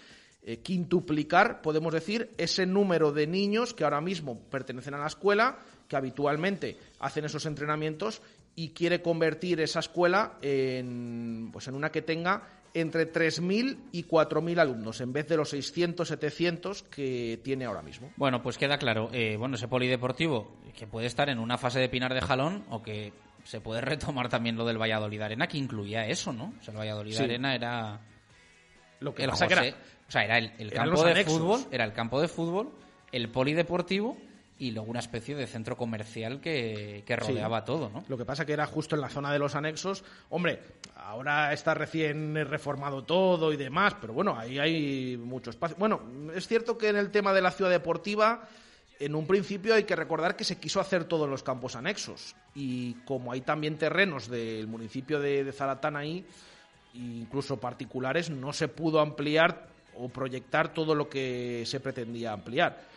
quintuplicar, 0.61 1.61
podemos 1.61 1.93
decir, 1.93 2.31
ese 2.37 2.65
número 2.65 3.13
de 3.13 3.27
niños 3.27 3.73
que 3.73 3.85
ahora 3.85 4.01
mismo 4.01 4.41
pertenecen 4.51 4.93
a 4.93 4.97
la 4.97 5.07
escuela, 5.07 5.57
que 5.87 5.95
habitualmente 5.95 6.77
hacen 6.99 7.23
esos 7.23 7.45
entrenamientos 7.45 8.21
y 8.53 8.71
quiere 8.71 9.01
convertir 9.01 9.61
esa 9.61 9.79
escuela 9.79 10.37
en, 10.41 11.49
pues 11.53 11.69
en 11.69 11.75
una 11.75 11.93
que 11.93 12.01
tenga 12.01 12.43
entre 12.73 13.11
3.000 13.11 13.77
y 13.91 14.03
4.000 14.05 14.59
alumnos, 14.59 14.99
en 15.01 15.13
vez 15.13 15.27
de 15.27 15.37
los 15.37 15.49
600, 15.49 16.07
700 16.07 16.83
que 16.83 17.39
tiene 17.43 17.65
ahora 17.65 17.81
mismo. 17.83 18.11
Bueno, 18.15 18.41
pues 18.41 18.57
queda 18.57 18.77
claro. 18.77 19.09
Eh, 19.13 19.35
bueno, 19.37 19.55
ese 19.55 19.67
polideportivo 19.67 20.55
que 20.75 20.87
puede 20.87 21.05
estar 21.07 21.29
en 21.29 21.37
una 21.39 21.57
fase 21.57 21.79
de 21.79 21.89
Pinar 21.89 22.13
de 22.13 22.21
Jalón 22.21 22.65
o 22.69 22.81
que 22.81 23.13
se 23.43 23.61
puede 23.61 23.81
retomar 23.81 24.29
también 24.29 24.55
lo 24.55 24.65
del 24.65 24.81
Valladolid 24.81 25.21
Arena, 25.21 25.47
que 25.47 25.57
incluía 25.57 26.07
eso, 26.07 26.33
¿no? 26.33 26.53
O 26.59 26.63
sea, 26.63 26.71
el 26.73 26.79
Valladolid 26.79 27.13
Sí. 27.13 27.23
Arena 27.23 27.53
era 27.53 27.99
Lo 29.01 29.13
que 29.13 29.23
el 29.23 29.29
que 29.31 29.35
José- 29.37 29.45
era- 29.53 29.77
o 30.07 30.11
sea, 30.11 30.23
era 30.23 30.37
el, 30.37 30.71
campo 30.71 31.03
de 31.03 31.23
fútbol, 31.25 31.61
era 31.71 31.83
el 31.85 31.93
campo 31.93 32.21
de 32.21 32.27
fútbol, 32.27 32.71
el 33.11 33.29
polideportivo 33.29 34.17
y 34.63 34.71
luego 34.71 34.89
una 34.89 34.99
especie 34.99 35.35
de 35.35 35.45
centro 35.45 35.75
comercial 35.75 36.39
que, 36.39 37.03
que 37.05 37.15
Sí. 37.15 37.19
rodeaba 37.31 37.65
todo, 37.65 37.89
¿no? 37.89 38.05
Lo 38.07 38.17
que 38.17 38.23
pasa 38.23 38.45
que 38.45 38.53
era 38.53 38.65
justo 38.65 38.95
en 38.95 39.01
la 39.01 39.09
zona 39.09 39.31
de 39.33 39.39
los 39.39 39.55
anexos. 39.55 40.03
Hombre, 40.29 40.59
ahora 40.95 41.51
está 41.51 41.73
recién 41.73 42.33
reformado 42.47 43.03
todo 43.03 43.51
y 43.51 43.57
demás, 43.57 43.95
pero 43.99 44.13
bueno, 44.13 44.37
ahí 44.39 44.59
hay 44.59 45.17
mucho 45.17 45.49
espacio. 45.49 45.75
Bueno, 45.77 46.01
es 46.33 46.47
cierto 46.47 46.77
que 46.77 46.87
en 46.87 46.95
el 46.95 47.11
tema 47.11 47.33
de 47.33 47.41
la 47.41 47.51
ciudad 47.51 47.71
deportiva, 47.71 48.47
en 48.99 49.15
un 49.15 49.27
principio 49.27 49.73
hay 49.75 49.83
que 49.83 49.97
recordar 49.97 50.37
que 50.37 50.45
se 50.45 50.57
quiso 50.57 50.79
hacer 50.79 51.03
todo 51.03 51.25
en 51.25 51.31
los 51.31 51.43
campos 51.43 51.75
anexos. 51.75 52.33
Y 52.55 52.93
como 53.05 53.33
hay 53.33 53.41
también 53.41 53.77
terrenos 53.77 54.29
del 54.29 54.67
municipio 54.67 55.19
de, 55.19 55.43
de 55.43 55.51
Zaratán 55.51 55.97
ahí, 55.97 56.25
incluso 56.93 57.59
particulares, 57.59 58.29
no 58.29 58.53
se 58.53 58.69
pudo 58.69 59.01
ampliar 59.01 59.67
o 59.97 60.07
proyectar 60.09 60.73
todo 60.73 60.95
lo 60.95 61.09
que 61.09 61.63
se 61.65 61.79
pretendía 61.81 62.31
ampliar. 62.31 62.92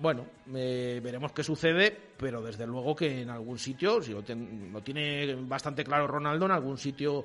Bueno, 0.00 0.26
eh, 0.54 1.00
veremos 1.02 1.32
qué 1.32 1.42
sucede, 1.42 1.96
pero 2.16 2.40
desde 2.40 2.66
luego 2.66 2.94
que 2.94 3.22
en 3.22 3.30
algún 3.30 3.58
sitio, 3.58 4.00
si 4.00 4.12
lo, 4.12 4.22
ten- 4.22 4.70
lo 4.72 4.80
tiene 4.82 5.34
bastante 5.34 5.82
claro 5.84 6.06
Ronaldo, 6.06 6.46
en 6.46 6.52
algún 6.52 6.78
sitio 6.78 7.24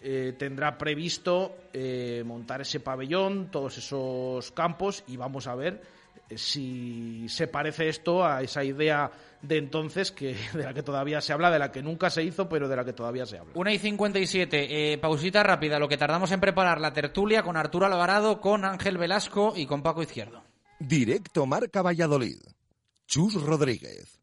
eh, 0.00 0.34
tendrá 0.38 0.76
previsto 0.78 1.54
eh, 1.72 2.22
montar 2.24 2.62
ese 2.62 2.80
pabellón, 2.80 3.50
todos 3.50 3.76
esos 3.78 4.50
campos, 4.52 5.04
y 5.06 5.16
vamos 5.18 5.46
a 5.46 5.54
ver 5.54 5.82
eh, 6.30 6.38
si 6.38 7.26
se 7.28 7.46
parece 7.46 7.88
esto 7.88 8.24
a 8.24 8.40
esa 8.42 8.64
idea 8.64 9.10
de 9.42 9.58
entonces 9.58 10.10
que 10.10 10.34
de 10.54 10.62
la 10.64 10.72
que 10.72 10.82
todavía 10.82 11.20
se 11.20 11.34
habla, 11.34 11.50
de 11.50 11.58
la 11.58 11.70
que 11.72 11.82
nunca 11.82 12.08
se 12.08 12.22
hizo, 12.22 12.48
pero 12.48 12.68
de 12.68 12.76
la 12.76 12.86
que 12.86 12.94
todavía 12.94 13.26
se 13.26 13.36
habla. 13.36 13.52
Una 13.54 13.70
y 13.72 13.78
57, 13.78 14.92
eh, 14.94 14.96
pausita 14.98 15.42
rápida, 15.42 15.78
lo 15.78 15.88
que 15.88 15.98
tardamos 15.98 16.32
en 16.32 16.40
preparar 16.40 16.80
la 16.80 16.94
tertulia 16.94 17.42
con 17.42 17.58
Arturo 17.58 17.84
Alvarado, 17.84 18.40
con 18.40 18.64
Ángel 18.64 18.96
Velasco 18.96 19.52
y 19.54 19.66
con 19.66 19.82
Paco 19.82 20.02
Izquierdo. 20.02 20.42
Directo 20.80 21.46
Marca 21.46 21.82
Valladolid. 21.82 22.40
Chus 23.06 23.40
Rodríguez. 23.42 24.20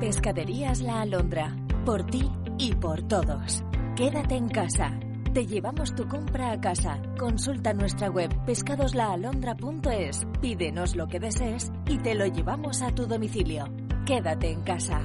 Pescaderías 0.00 0.80
La 0.80 1.02
Alondra. 1.02 1.54
Por 1.84 2.06
ti 2.06 2.30
y 2.58 2.74
por 2.74 3.06
todos. 3.06 3.62
Quédate 3.96 4.36
en 4.36 4.48
casa. 4.48 4.98
Te 5.32 5.46
llevamos 5.46 5.94
tu 5.94 6.08
compra 6.08 6.50
a 6.52 6.60
casa. 6.60 7.00
Consulta 7.18 7.74
nuestra 7.74 8.08
web 8.08 8.30
pescadoslaalondra.es. 8.46 10.26
Pídenos 10.40 10.96
lo 10.96 11.06
que 11.06 11.20
desees 11.20 11.70
y 11.86 11.98
te 11.98 12.14
lo 12.14 12.24
llevamos 12.26 12.80
a 12.82 12.94
tu 12.94 13.06
domicilio. 13.06 13.66
Quédate 14.06 14.50
en 14.50 14.62
casa. 14.62 15.02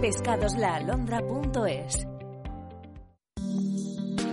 pescadoslaalondra.es. 0.00 2.06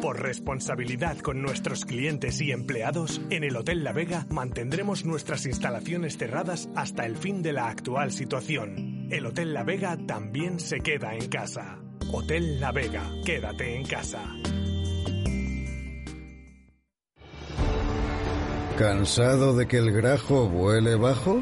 Por 0.01 0.21
responsabilidad 0.21 1.17
con 1.17 1.41
nuestros 1.41 1.83
clientes 1.83 2.39
y 2.39 2.53
empleados, 2.53 3.19
en 3.29 3.43
el 3.43 3.57
Hotel 3.57 3.83
La 3.83 3.91
Vega 3.91 4.25
mantendremos 4.29 5.03
nuestras 5.03 5.45
instalaciones 5.45 6.17
cerradas 6.17 6.69
hasta 6.73 7.05
el 7.05 7.17
fin 7.17 7.41
de 7.41 7.51
la 7.51 7.67
actual 7.67 8.13
situación. 8.13 9.09
El 9.11 9.25
Hotel 9.25 9.53
La 9.53 9.65
Vega 9.65 9.97
también 10.07 10.61
se 10.61 10.79
queda 10.79 11.15
en 11.15 11.27
casa. 11.27 11.79
Hotel 12.13 12.61
La 12.61 12.71
Vega, 12.71 13.03
quédate 13.25 13.75
en 13.75 13.85
casa. 13.85 14.23
¿Cansado 18.77 19.57
de 19.57 19.67
que 19.67 19.79
el 19.79 19.91
grajo 19.91 20.47
vuele 20.47 20.95
bajo? 20.95 21.41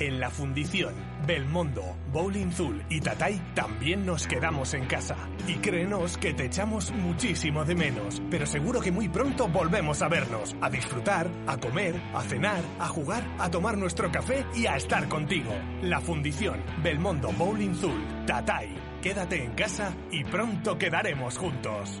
En 0.00 0.20
la 0.20 0.30
fundición, 0.30 0.94
Belmondo, 1.26 1.96
Bowling 2.12 2.52
Zul 2.52 2.84
y 2.88 3.00
Tatay 3.00 3.40
también 3.52 4.06
nos 4.06 4.28
quedamos 4.28 4.72
en 4.74 4.86
casa. 4.86 5.16
Y 5.48 5.54
créenos 5.54 6.16
que 6.16 6.32
te 6.34 6.44
echamos 6.44 6.92
muchísimo 6.92 7.64
de 7.64 7.74
menos, 7.74 8.22
pero 8.30 8.46
seguro 8.46 8.80
que 8.80 8.92
muy 8.92 9.08
pronto 9.08 9.48
volvemos 9.48 10.00
a 10.00 10.08
vernos, 10.08 10.54
a 10.60 10.70
disfrutar, 10.70 11.28
a 11.48 11.56
comer, 11.56 12.00
a 12.14 12.22
cenar, 12.22 12.62
a 12.78 12.86
jugar, 12.86 13.24
a 13.40 13.50
tomar 13.50 13.76
nuestro 13.76 14.12
café 14.12 14.46
y 14.54 14.66
a 14.66 14.76
estar 14.76 15.08
contigo. 15.08 15.50
La 15.82 16.00
fundición, 16.00 16.62
Belmondo, 16.80 17.32
Bowling 17.32 17.74
Zul, 17.74 18.24
Tatay. 18.24 18.72
Quédate 19.02 19.42
en 19.42 19.52
casa 19.54 19.92
y 20.12 20.22
pronto 20.22 20.78
quedaremos 20.78 21.36
juntos. 21.38 22.00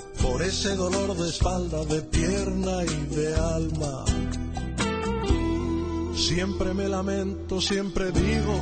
por 0.21 0.41
ese 0.41 0.75
dolor 0.75 1.15
de 1.15 1.29
espalda, 1.29 1.83
de 1.85 2.01
pierna 2.03 2.83
y 2.83 3.15
de 3.15 3.35
alma. 3.35 4.05
Siempre 6.13 6.73
me 6.73 6.87
lamento, 6.87 7.59
siempre 7.59 8.11
digo, 8.11 8.61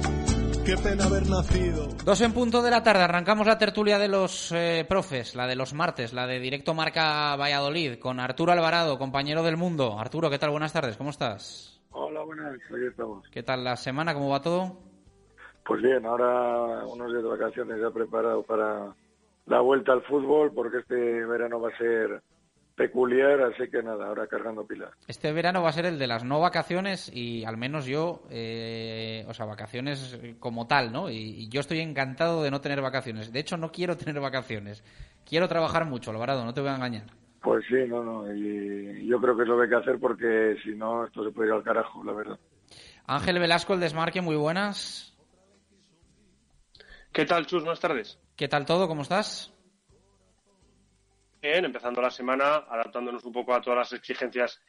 qué 0.65 0.75
pena 0.77 1.05
haber 1.05 1.29
nacido. 1.29 1.87
Dos 2.05 2.21
en 2.21 2.33
punto 2.33 2.61
de 2.61 2.71
la 2.71 2.81
tarde, 2.81 3.03
arrancamos 3.03 3.45
la 3.45 3.57
tertulia 3.57 3.99
de 3.99 4.07
los 4.07 4.51
eh, 4.53 4.85
profes, 4.87 5.35
la 5.35 5.47
de 5.47 5.55
los 5.55 5.73
martes, 5.73 6.13
la 6.13 6.25
de 6.25 6.39
Directo 6.39 6.73
Marca 6.73 7.35
Valladolid, 7.35 7.99
con 7.99 8.19
Arturo 8.19 8.53
Alvarado, 8.53 8.97
compañero 8.97 9.43
del 9.43 9.57
mundo. 9.57 9.99
Arturo, 9.99 10.29
¿qué 10.29 10.39
tal? 10.39 10.51
Buenas 10.51 10.73
tardes, 10.73 10.95
¿cómo 10.97 11.09
estás? 11.09 11.81
Hola, 11.91 12.23
buenas, 12.23 12.53
aquí 12.53 12.85
estamos. 12.87 13.27
¿Qué 13.29 13.43
tal 13.43 13.63
la 13.63 13.75
semana? 13.75 14.13
¿Cómo 14.13 14.29
va 14.29 14.41
todo? 14.41 14.77
Pues 15.65 15.81
bien, 15.81 16.05
ahora 16.05 16.85
unos 16.87 17.11
días 17.11 17.23
de 17.23 17.29
vacaciones 17.29 17.81
ya 17.81 17.91
preparado 17.91 18.41
para 18.43 18.95
la 19.49 19.61
vuelta 19.61 19.91
al 19.91 20.03
fútbol, 20.03 20.53
porque 20.53 20.77
este 20.77 21.25
verano 21.25 21.59
va 21.59 21.69
a 21.69 21.77
ser 21.77 22.21
peculiar, 22.75 23.41
así 23.41 23.69
que 23.69 23.83
nada, 23.83 24.07
ahora 24.07 24.27
cargando 24.27 24.65
pilas. 24.65 24.91
Este 25.07 25.33
verano 25.33 25.61
va 25.61 25.69
a 25.69 25.73
ser 25.73 25.85
el 25.85 25.99
de 25.99 26.07
las 26.07 26.23
no 26.23 26.39
vacaciones 26.39 27.11
y 27.13 27.43
al 27.43 27.57
menos 27.57 27.85
yo, 27.85 28.21
eh, 28.29 29.25
o 29.27 29.33
sea, 29.33 29.45
vacaciones 29.45 30.17
como 30.39 30.65
tal, 30.65 30.93
¿no? 30.93 31.09
Y, 31.09 31.17
y 31.17 31.49
yo 31.49 31.59
estoy 31.59 31.79
encantado 31.79 32.41
de 32.41 32.51
no 32.51 32.61
tener 32.61 32.79
vacaciones. 32.81 33.33
De 33.33 33.39
hecho, 33.39 33.57
no 33.57 33.71
quiero 33.71 33.97
tener 33.97 34.21
vacaciones. 34.21 34.81
Quiero 35.27 35.49
trabajar 35.49 35.83
mucho, 35.85 36.11
Alvarado, 36.11 36.45
no 36.45 36.53
te 36.53 36.61
voy 36.61 36.69
a 36.69 36.75
engañar. 36.75 37.07
Pues 37.41 37.65
sí, 37.67 37.75
no, 37.87 38.03
no, 38.03 38.33
y 38.33 39.07
yo 39.07 39.19
creo 39.19 39.35
que 39.35 39.43
es 39.43 39.49
lo 39.49 39.57
que 39.57 39.63
hay 39.63 39.69
que 39.69 39.75
hacer 39.75 39.99
porque 39.99 40.57
si 40.63 40.75
no, 40.75 41.05
esto 41.05 41.23
se 41.23 41.31
puede 41.31 41.49
ir 41.49 41.55
al 41.55 41.63
carajo, 41.63 42.03
la 42.03 42.13
verdad. 42.13 42.39
Ángel 43.07 43.39
Velasco, 43.39 43.73
el 43.73 43.79
desmarque, 43.79 44.21
muy 44.21 44.35
buenas. 44.35 45.17
¿Qué 47.11 47.25
tal, 47.25 47.45
Chus? 47.45 47.63
Buenas 47.63 47.79
tardes. 47.79 48.19
¿Qué 48.39 48.47
tal 48.47 48.65
todo? 48.65 48.87
¿Cómo 48.87 49.01
estás? 49.01 49.53
Bien, 51.41 51.65
empezando 51.65 52.01
la 52.01 52.09
semana, 52.09 52.63
adaptándonos 52.69 53.25
un 53.25 53.33
poco 53.33 53.53
a 53.53 53.59
todas 53.59 53.79
las 53.79 53.91
exigencias 53.91 54.63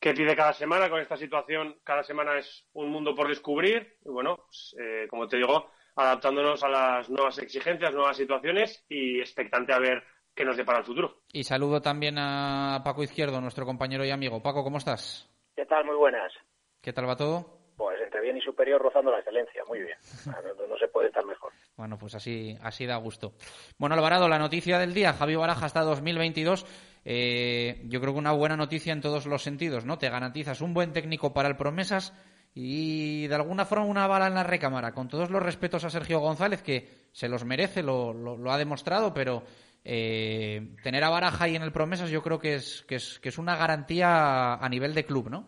que 0.00 0.14
pide 0.14 0.34
cada 0.34 0.54
semana. 0.54 0.88
Con 0.88 0.98
esta 0.98 1.18
situación, 1.18 1.78
cada 1.84 2.02
semana 2.02 2.38
es 2.38 2.66
un 2.72 2.88
mundo 2.88 3.14
por 3.14 3.28
descubrir. 3.28 3.98
Y 4.02 4.08
bueno, 4.08 4.46
pues, 4.46 4.74
eh, 4.80 5.06
como 5.10 5.28
te 5.28 5.36
digo, 5.36 5.70
adaptándonos 5.94 6.64
a 6.64 6.70
las 6.70 7.10
nuevas 7.10 7.36
exigencias, 7.40 7.92
nuevas 7.92 8.16
situaciones 8.16 8.82
y 8.88 9.20
expectante 9.20 9.74
a 9.74 9.78
ver 9.78 10.02
qué 10.34 10.46
nos 10.46 10.56
depara 10.56 10.78
el 10.78 10.86
futuro. 10.86 11.20
Y 11.34 11.44
saludo 11.44 11.82
también 11.82 12.16
a 12.16 12.80
Paco 12.82 13.02
Izquierdo, 13.02 13.42
nuestro 13.42 13.66
compañero 13.66 14.06
y 14.06 14.10
amigo. 14.10 14.42
Paco, 14.42 14.64
¿cómo 14.64 14.78
estás? 14.78 15.30
¿Qué 15.54 15.66
tal? 15.66 15.84
Muy 15.84 15.96
buenas. 15.96 16.32
¿Qué 16.80 16.94
tal 16.94 17.06
va 17.06 17.14
todo? 17.14 17.58
Pues 17.76 18.00
entre 18.00 18.22
bien 18.22 18.38
y 18.38 18.40
superior 18.40 18.80
rozando 18.80 19.10
la 19.10 19.18
excelencia, 19.18 19.64
muy 19.68 19.80
bien. 19.80 19.98
No, 20.24 20.66
no 20.66 20.78
se 20.78 20.88
puede 20.88 21.08
estar 21.08 21.26
mejor. 21.26 21.52
Bueno, 21.80 21.96
pues 21.96 22.14
así, 22.14 22.58
así 22.60 22.84
da 22.84 22.96
gusto. 22.96 23.32
Bueno, 23.78 23.94
Alvarado, 23.94 24.28
la 24.28 24.38
noticia 24.38 24.78
del 24.78 24.92
día, 24.92 25.14
Javi 25.14 25.34
Baraja 25.34 25.64
hasta 25.64 25.80
2022. 25.80 26.66
Eh, 27.06 27.80
yo 27.86 28.02
creo 28.02 28.12
que 28.12 28.18
una 28.18 28.32
buena 28.32 28.54
noticia 28.54 28.92
en 28.92 29.00
todos 29.00 29.24
los 29.24 29.42
sentidos, 29.42 29.86
¿no? 29.86 29.96
Te 29.96 30.10
garantizas 30.10 30.60
un 30.60 30.74
buen 30.74 30.92
técnico 30.92 31.32
para 31.32 31.48
el 31.48 31.56
Promesas 31.56 32.12
y 32.54 33.26
de 33.28 33.34
alguna 33.34 33.64
forma 33.64 33.86
una 33.86 34.06
bala 34.06 34.26
en 34.26 34.34
la 34.34 34.42
recámara. 34.42 34.92
Con 34.92 35.08
todos 35.08 35.30
los 35.30 35.42
respetos 35.42 35.82
a 35.84 35.88
Sergio 35.88 36.20
González, 36.20 36.62
que 36.62 36.86
se 37.12 37.30
los 37.30 37.46
merece, 37.46 37.82
lo, 37.82 38.12
ha 38.52 38.58
demostrado, 38.58 39.14
pero 39.14 39.42
eh, 39.82 40.76
tener 40.82 41.02
a 41.02 41.08
Baraja 41.08 41.44
ahí 41.44 41.56
en 41.56 41.62
el 41.62 41.72
Promesas 41.72 42.10
yo 42.10 42.22
creo 42.22 42.38
que 42.38 42.56
es, 42.56 42.82
que 42.82 42.96
es 42.96 43.38
una 43.38 43.56
garantía 43.56 44.56
a 44.56 44.68
nivel 44.68 44.92
de 44.92 45.06
club, 45.06 45.30
¿no? 45.30 45.46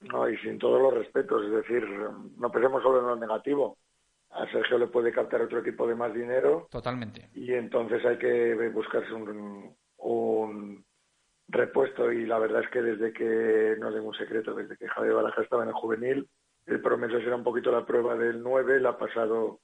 No, 0.00 0.28
y 0.28 0.36
sin 0.38 0.58
todos 0.58 0.82
los 0.82 0.94
respetos, 0.94 1.44
es 1.44 1.52
decir, 1.52 1.84
no 2.36 2.50
pensemos 2.50 2.82
solo 2.82 2.98
en 2.98 3.06
lo 3.06 3.14
negativo. 3.14 3.76
A 4.32 4.50
Sergio 4.50 4.78
le 4.78 4.86
puede 4.86 5.12
captar 5.12 5.42
otro 5.42 5.60
equipo 5.60 5.86
de 5.86 5.94
más 5.94 6.12
dinero. 6.14 6.68
Totalmente. 6.70 7.28
Y 7.34 7.52
entonces 7.52 8.04
hay 8.04 8.18
que 8.18 8.54
buscarse 8.72 9.12
un, 9.12 9.76
un 9.98 10.84
repuesto. 11.48 12.10
Y 12.10 12.26
la 12.26 12.38
verdad 12.38 12.62
es 12.64 12.70
que 12.70 12.82
desde 12.82 13.12
que, 13.12 13.76
no 13.78 13.92
tengo 13.92 14.08
un 14.08 14.14
secreto, 14.14 14.54
desde 14.54 14.76
que 14.76 14.88
Javier 14.88 15.14
Baraja 15.14 15.42
estaba 15.42 15.62
en 15.62 15.68
el 15.68 15.74
juvenil, 15.74 16.28
el 16.66 16.80
Promesas 16.80 17.22
era 17.22 17.36
un 17.36 17.44
poquito 17.44 17.70
la 17.70 17.84
prueba 17.84 18.16
del 18.16 18.42
9, 18.42 18.80
la 18.80 18.90
ha 18.90 18.98
pasado 18.98 19.60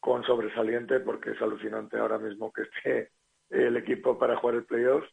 con 0.00 0.24
sobresaliente 0.24 1.00
porque 1.00 1.30
es 1.30 1.42
alucinante 1.42 1.98
ahora 1.98 2.18
mismo 2.18 2.52
que 2.52 2.62
esté 2.62 3.10
el 3.50 3.76
equipo 3.76 4.18
para 4.18 4.36
jugar 4.36 4.56
el 4.56 4.64
playoff 4.64 5.04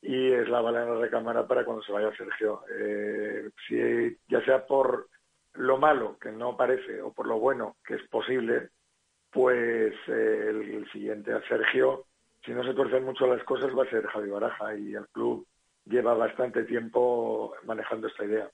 y 0.00 0.32
es 0.32 0.48
la 0.48 0.60
bala 0.60 0.82
en 0.82 0.94
la 0.94 1.00
recámara 1.00 1.46
para 1.46 1.64
cuando 1.64 1.82
se 1.82 1.92
vaya 1.92 2.14
Sergio. 2.16 2.62
Eh, 2.76 3.50
si 3.66 4.16
ya 4.28 4.44
sea 4.44 4.66
por 4.66 5.08
lo 5.54 5.78
malo, 5.78 6.18
que 6.18 6.30
no 6.30 6.56
parece, 6.56 7.00
o 7.02 7.12
por 7.12 7.26
lo 7.26 7.38
bueno, 7.38 7.76
que 7.86 7.94
es 7.94 8.02
posible, 8.08 8.70
pues 9.30 9.94
eh, 10.08 10.46
el, 10.50 10.88
siguiente 10.92 11.32
a 11.32 11.42
Sergio, 11.48 12.06
si 12.44 12.52
no 12.52 12.64
se 12.64 12.74
tuercen 12.74 13.04
mucho 13.04 13.26
las 13.26 13.42
cosas, 13.44 13.70
va 13.76 13.84
a 13.84 13.90
ser 13.90 14.06
Javi 14.06 14.30
Baraja 14.30 14.74
y 14.76 14.94
el 14.94 15.06
club 15.08 15.46
lleva 15.84 16.14
bastante 16.14 16.64
tiempo 16.64 17.54
manejando 17.64 18.08
esta 18.08 18.24
idea. 18.24 18.50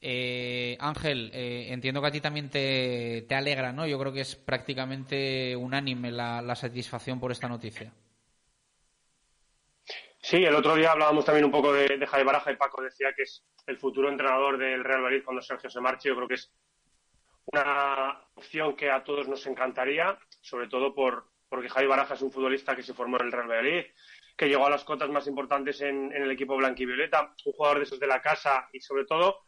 Eh, 0.00 0.76
Ángel, 0.78 1.30
eh, 1.32 1.68
entiendo 1.72 2.00
que 2.00 2.06
a 2.06 2.10
ti 2.10 2.20
también 2.20 2.50
te, 2.50 3.26
alegra, 3.30 3.72
¿no? 3.72 3.86
Yo 3.86 3.98
creo 3.98 4.12
que 4.12 4.20
es 4.20 4.36
prácticamente 4.36 5.56
unánime 5.56 6.10
la 6.10 6.54
satisfacción 6.54 7.18
por 7.18 7.32
esta 7.32 7.48
noticia. 7.48 7.92
Sí, 10.28 10.44
el 10.44 10.56
otro 10.56 10.74
día 10.74 10.90
hablábamos 10.90 11.24
también 11.24 11.44
un 11.44 11.52
poco 11.52 11.72
de, 11.72 11.98
de 11.98 12.04
Javi 12.04 12.24
Baraja 12.24 12.50
y 12.50 12.56
Paco 12.56 12.82
decía 12.82 13.12
que 13.14 13.22
es 13.22 13.46
el 13.64 13.78
futuro 13.78 14.08
entrenador 14.08 14.58
del 14.58 14.82
Real 14.82 15.02
Madrid 15.02 15.22
cuando 15.24 15.40
Sergio 15.40 15.70
se 15.70 15.80
marche. 15.80 16.08
Yo 16.08 16.16
creo 16.16 16.26
que 16.26 16.34
es 16.34 16.52
una 17.44 18.26
opción 18.34 18.74
que 18.74 18.90
a 18.90 19.04
todos 19.04 19.28
nos 19.28 19.46
encantaría, 19.46 20.18
sobre 20.40 20.66
todo 20.66 20.92
por, 20.96 21.30
porque 21.48 21.68
Javi 21.68 21.86
Baraja 21.86 22.14
es 22.14 22.22
un 22.22 22.32
futbolista 22.32 22.74
que 22.74 22.82
se 22.82 22.92
formó 22.92 23.20
en 23.20 23.26
el 23.26 23.30
Real 23.30 23.46
Madrid, 23.46 23.84
que 24.36 24.48
llegó 24.48 24.66
a 24.66 24.70
las 24.70 24.82
cotas 24.82 25.08
más 25.10 25.28
importantes 25.28 25.80
en, 25.82 26.10
el 26.12 26.28
equipo 26.28 26.56
blanquivioleta, 26.56 27.32
un 27.44 27.52
jugador 27.52 27.78
de 27.78 27.84
esos 27.84 28.00
de 28.00 28.08
la 28.08 28.20
casa 28.20 28.68
y 28.72 28.80
sobre 28.80 29.04
todo 29.04 29.38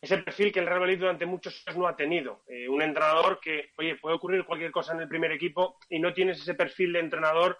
ese 0.00 0.16
perfil 0.16 0.50
que 0.50 0.60
el 0.60 0.66
Real 0.66 0.80
Madrid 0.80 0.98
durante 0.98 1.26
muchos 1.26 1.62
años 1.66 1.78
no 1.78 1.88
ha 1.88 1.94
tenido. 1.94 2.42
Eh, 2.46 2.70
un 2.70 2.80
entrenador 2.80 3.38
que, 3.38 3.72
oye, 3.76 3.96
puede 3.96 4.16
ocurrir 4.16 4.46
cualquier 4.46 4.72
cosa 4.72 4.94
en 4.94 5.02
el 5.02 5.08
primer 5.08 5.32
equipo 5.32 5.76
y 5.90 5.98
no 5.98 6.14
tienes 6.14 6.40
ese 6.40 6.54
perfil 6.54 6.94
de 6.94 7.00
entrenador 7.00 7.58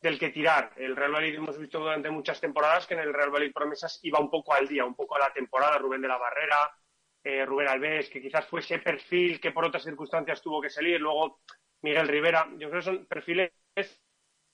del 0.00 0.18
que 0.18 0.30
tirar. 0.30 0.72
El 0.76 0.96
Real 0.96 1.12
Madrid 1.12 1.34
hemos 1.34 1.58
visto 1.58 1.78
durante 1.78 2.10
muchas 2.10 2.40
temporadas 2.40 2.86
que 2.86 2.94
en 2.94 3.00
el 3.00 3.14
Real 3.14 3.30
Madrid 3.30 3.52
Promesas 3.54 3.98
iba 4.02 4.18
un 4.18 4.30
poco 4.30 4.54
al 4.54 4.68
día, 4.68 4.84
un 4.84 4.94
poco 4.94 5.16
a 5.16 5.20
la 5.20 5.32
temporada. 5.32 5.78
Rubén 5.78 6.02
de 6.02 6.08
la 6.08 6.18
Barrera, 6.18 6.70
eh, 7.24 7.44
Rubén 7.44 7.68
Alves, 7.68 8.08
que 8.10 8.20
quizás 8.20 8.46
fue 8.46 8.60
ese 8.60 8.78
perfil 8.78 9.40
que 9.40 9.52
por 9.52 9.64
otras 9.64 9.82
circunstancias 9.82 10.42
tuvo 10.42 10.60
que 10.60 10.70
salir. 10.70 11.00
Luego 11.00 11.40
Miguel 11.82 12.08
Rivera. 12.08 12.48
Yo 12.58 12.68
creo 12.68 12.80
que 12.80 12.82
son 12.82 13.06
perfiles 13.06 13.52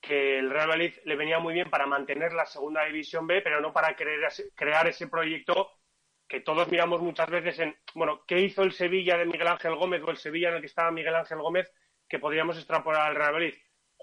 que 0.01 0.39
el 0.39 0.51
Real 0.51 0.69
Madrid 0.69 0.93
le 1.05 1.17
venía 1.17 1.39
muy 1.39 1.55
bien 1.55 1.71
para 1.71 1.87
mantener 1.87 2.33
la 2.33 2.45
segunda 2.45 2.85
división 2.85 3.27
B, 3.27 3.41
pero 3.41 3.61
no 3.61 3.73
para 3.73 3.95
crear, 3.95 4.89
ese 4.89 5.07
proyecto 5.07 5.71
que 6.29 6.41
todos 6.41 6.69
miramos 6.69 7.01
muchas 7.01 7.31
veces 7.31 7.59
en, 7.61 7.77
bueno, 7.95 8.25
¿qué 8.27 8.41
hizo 8.41 8.63
el 8.63 8.73
Sevilla 8.73 9.17
de 9.17 9.27
Miguel 9.27 9.47
Ángel 9.47 9.77
Gómez 9.77 10.03
o 10.03 10.11
el 10.11 10.17
Sevilla 10.17 10.49
en 10.49 10.57
el 10.57 10.61
que 10.61 10.67
estaba 10.67 10.91
Miguel 10.91 11.15
Ángel 11.15 11.39
Gómez 11.39 11.73
que 12.09 12.19
podríamos 12.19 12.57
extrapolar 12.57 13.07
al 13.07 13.15
Real 13.15 13.33
Madrid? 13.33 13.55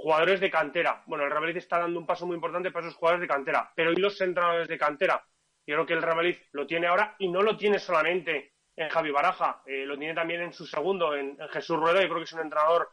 Jugadores 0.02 0.40
de 0.40 0.50
cantera. 0.50 1.04
Bueno, 1.08 1.26
el 1.26 1.32
Real 1.32 1.58
está 1.58 1.80
dando 1.80 2.00
un 2.00 2.06
paso 2.06 2.26
muy 2.26 2.36
importante 2.36 2.72
para 2.72 2.88
esos 2.88 2.98
jugadores 2.98 3.22
de 3.22 3.28
cantera, 3.28 3.70
pero 3.76 3.92
¿y 3.92 3.98
los 3.98 4.20
entrenadores 4.22 4.70
de 4.70 4.78
cantera? 4.78 5.22
Yo 5.68 5.76
creo 5.76 5.86
que 5.86 5.94
el 5.94 6.02
Real 6.02 6.38
lo 6.54 6.66
tiene 6.66 6.88
ahora 6.88 7.16
y 7.20 7.28
no 7.28 7.42
lo 7.42 7.58
tiene 7.58 7.80
solamente 7.80 8.54
en 8.78 8.90
Javi 8.90 9.12
Baraja, 9.12 9.62
eh, 9.66 9.86
lo 9.86 9.98
tiene 9.98 10.14
también 10.14 10.42
en 10.42 10.54
su 10.54 10.66
segundo, 10.66 11.14
en, 11.16 11.36
en, 11.40 11.50
Jesús 11.50 11.78
Rueda. 11.78 12.02
Yo 12.02 12.08
creo 12.08 12.20
que 12.20 12.24
es 12.24 12.34
un 12.34 12.40
entrenador 12.40 12.90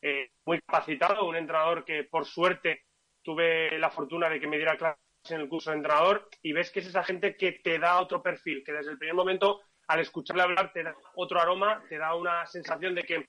eh, 0.00 0.30
muy 0.46 0.58
capacitado, 0.62 1.26
un 1.26 1.36
entrenador 1.36 1.84
que 1.84 2.04
por 2.04 2.24
suerte 2.24 2.86
tuve 3.22 3.78
la 3.78 3.90
fortuna 3.90 4.30
de 4.30 4.40
que 4.40 4.46
me 4.46 4.56
diera 4.56 4.78
clases 4.78 4.98
en 5.28 5.42
el 5.42 5.48
curso 5.50 5.70
de 5.70 5.76
entrenador 5.76 6.30
y 6.40 6.54
ves 6.54 6.70
que 6.70 6.80
es 6.80 6.86
esa 6.86 7.04
gente 7.04 7.36
que 7.36 7.52
te 7.52 7.78
da 7.78 8.00
otro 8.00 8.22
perfil, 8.22 8.64
que 8.64 8.72
desde 8.72 8.90
el 8.90 8.98
primer 8.98 9.14
momento 9.14 9.60
al 9.86 10.00
escucharle 10.00 10.42
hablar 10.42 10.72
te 10.72 10.82
da 10.82 10.94
otro 11.16 11.38
aroma, 11.38 11.84
te 11.90 11.98
da 11.98 12.14
una 12.14 12.46
sensación 12.46 12.94
de 12.94 13.02
que, 13.02 13.28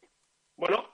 bueno, 0.56 0.93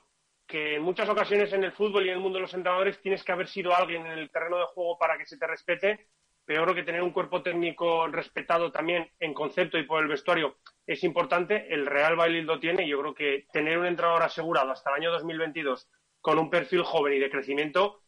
que 0.50 0.76
en 0.76 0.82
muchas 0.82 1.08
ocasiones 1.08 1.54
en 1.54 1.64
el 1.64 1.72
fútbol 1.72 2.06
y 2.06 2.10
en 2.10 2.16
el 2.16 2.20
mundo 2.20 2.38
de 2.38 2.42
los 2.42 2.54
entrenadores 2.56 3.00
tienes 3.00 3.24
que 3.24 3.32
haber 3.32 3.48
sido 3.48 3.76
alguien 3.76 4.08
en 4.08 4.18
el 4.18 4.32
terreno 4.32 4.58
de 4.58 4.66
juego 4.66 4.98
para 4.98 5.16
que 5.16 5.28
se 5.28 5.38
te 5.38 5.46
respete, 5.46 6.08
pero 6.44 6.62
yo 6.62 6.66
creo 6.66 6.76
que 6.76 6.84
tener 6.84 7.04
un 7.04 7.12
cuerpo 7.12 7.44
técnico 7.44 8.08
respetado 8.08 8.72
también 8.72 9.08
en 9.20 9.36
concepto 9.36 9.78
y 9.78 9.84
por 9.84 10.02
el 10.02 10.10
vestuario 10.10 10.58
es 10.88 11.04
importante. 11.04 11.72
El 11.72 11.86
Real 11.86 12.16
Valladolid 12.16 12.46
lo 12.46 12.60
tiene 12.60 12.84
y 12.84 12.90
yo 12.90 13.00
creo 13.00 13.14
que 13.14 13.46
tener 13.54 13.78
un 13.78 13.86
entrenador 13.86 14.24
asegurado 14.24 14.72
hasta 14.72 14.90
el 14.90 14.96
año 14.96 15.12
2022 15.12 15.88
con 16.20 16.40
un 16.40 16.50
perfil 16.50 16.82
joven 16.82 17.14
y 17.14 17.20
de 17.20 17.30
crecimiento 17.30 18.02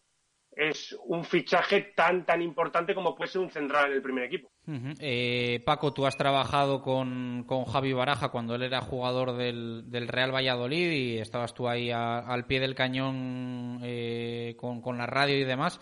es 0.55 0.97
un 1.05 1.23
fichaje 1.23 1.93
tan 1.95 2.25
tan 2.25 2.41
importante 2.41 2.93
como 2.93 3.15
puede 3.15 3.31
ser 3.31 3.41
un 3.41 3.49
central 3.49 3.89
en 3.89 3.93
el 3.93 4.01
primer 4.01 4.25
equipo. 4.25 4.49
Uh 4.67 4.73
-huh. 4.73 4.97
eh, 4.99 5.61
Paco, 5.65 5.93
tú 5.93 6.05
has 6.05 6.17
trabajado 6.17 6.81
con, 6.81 7.45
con, 7.47 7.65
Javi 7.65 7.93
Baraja 7.93 8.29
cuando 8.29 8.55
él 8.55 8.63
era 8.63 8.81
jugador 8.81 9.35
del, 9.37 9.89
del 9.89 10.07
Real 10.07 10.33
Valladolid 10.33 10.91
y 10.91 11.17
estabas 11.17 11.53
tú 11.53 11.67
ahí 11.67 11.89
a, 11.89 12.19
al 12.19 12.45
pie 12.45 12.59
del 12.59 12.75
cañón 12.75 13.79
eh, 13.83 14.55
con, 14.57 14.81
con, 14.81 14.97
la 14.97 15.07
radio 15.07 15.37
y 15.37 15.45
demás. 15.45 15.79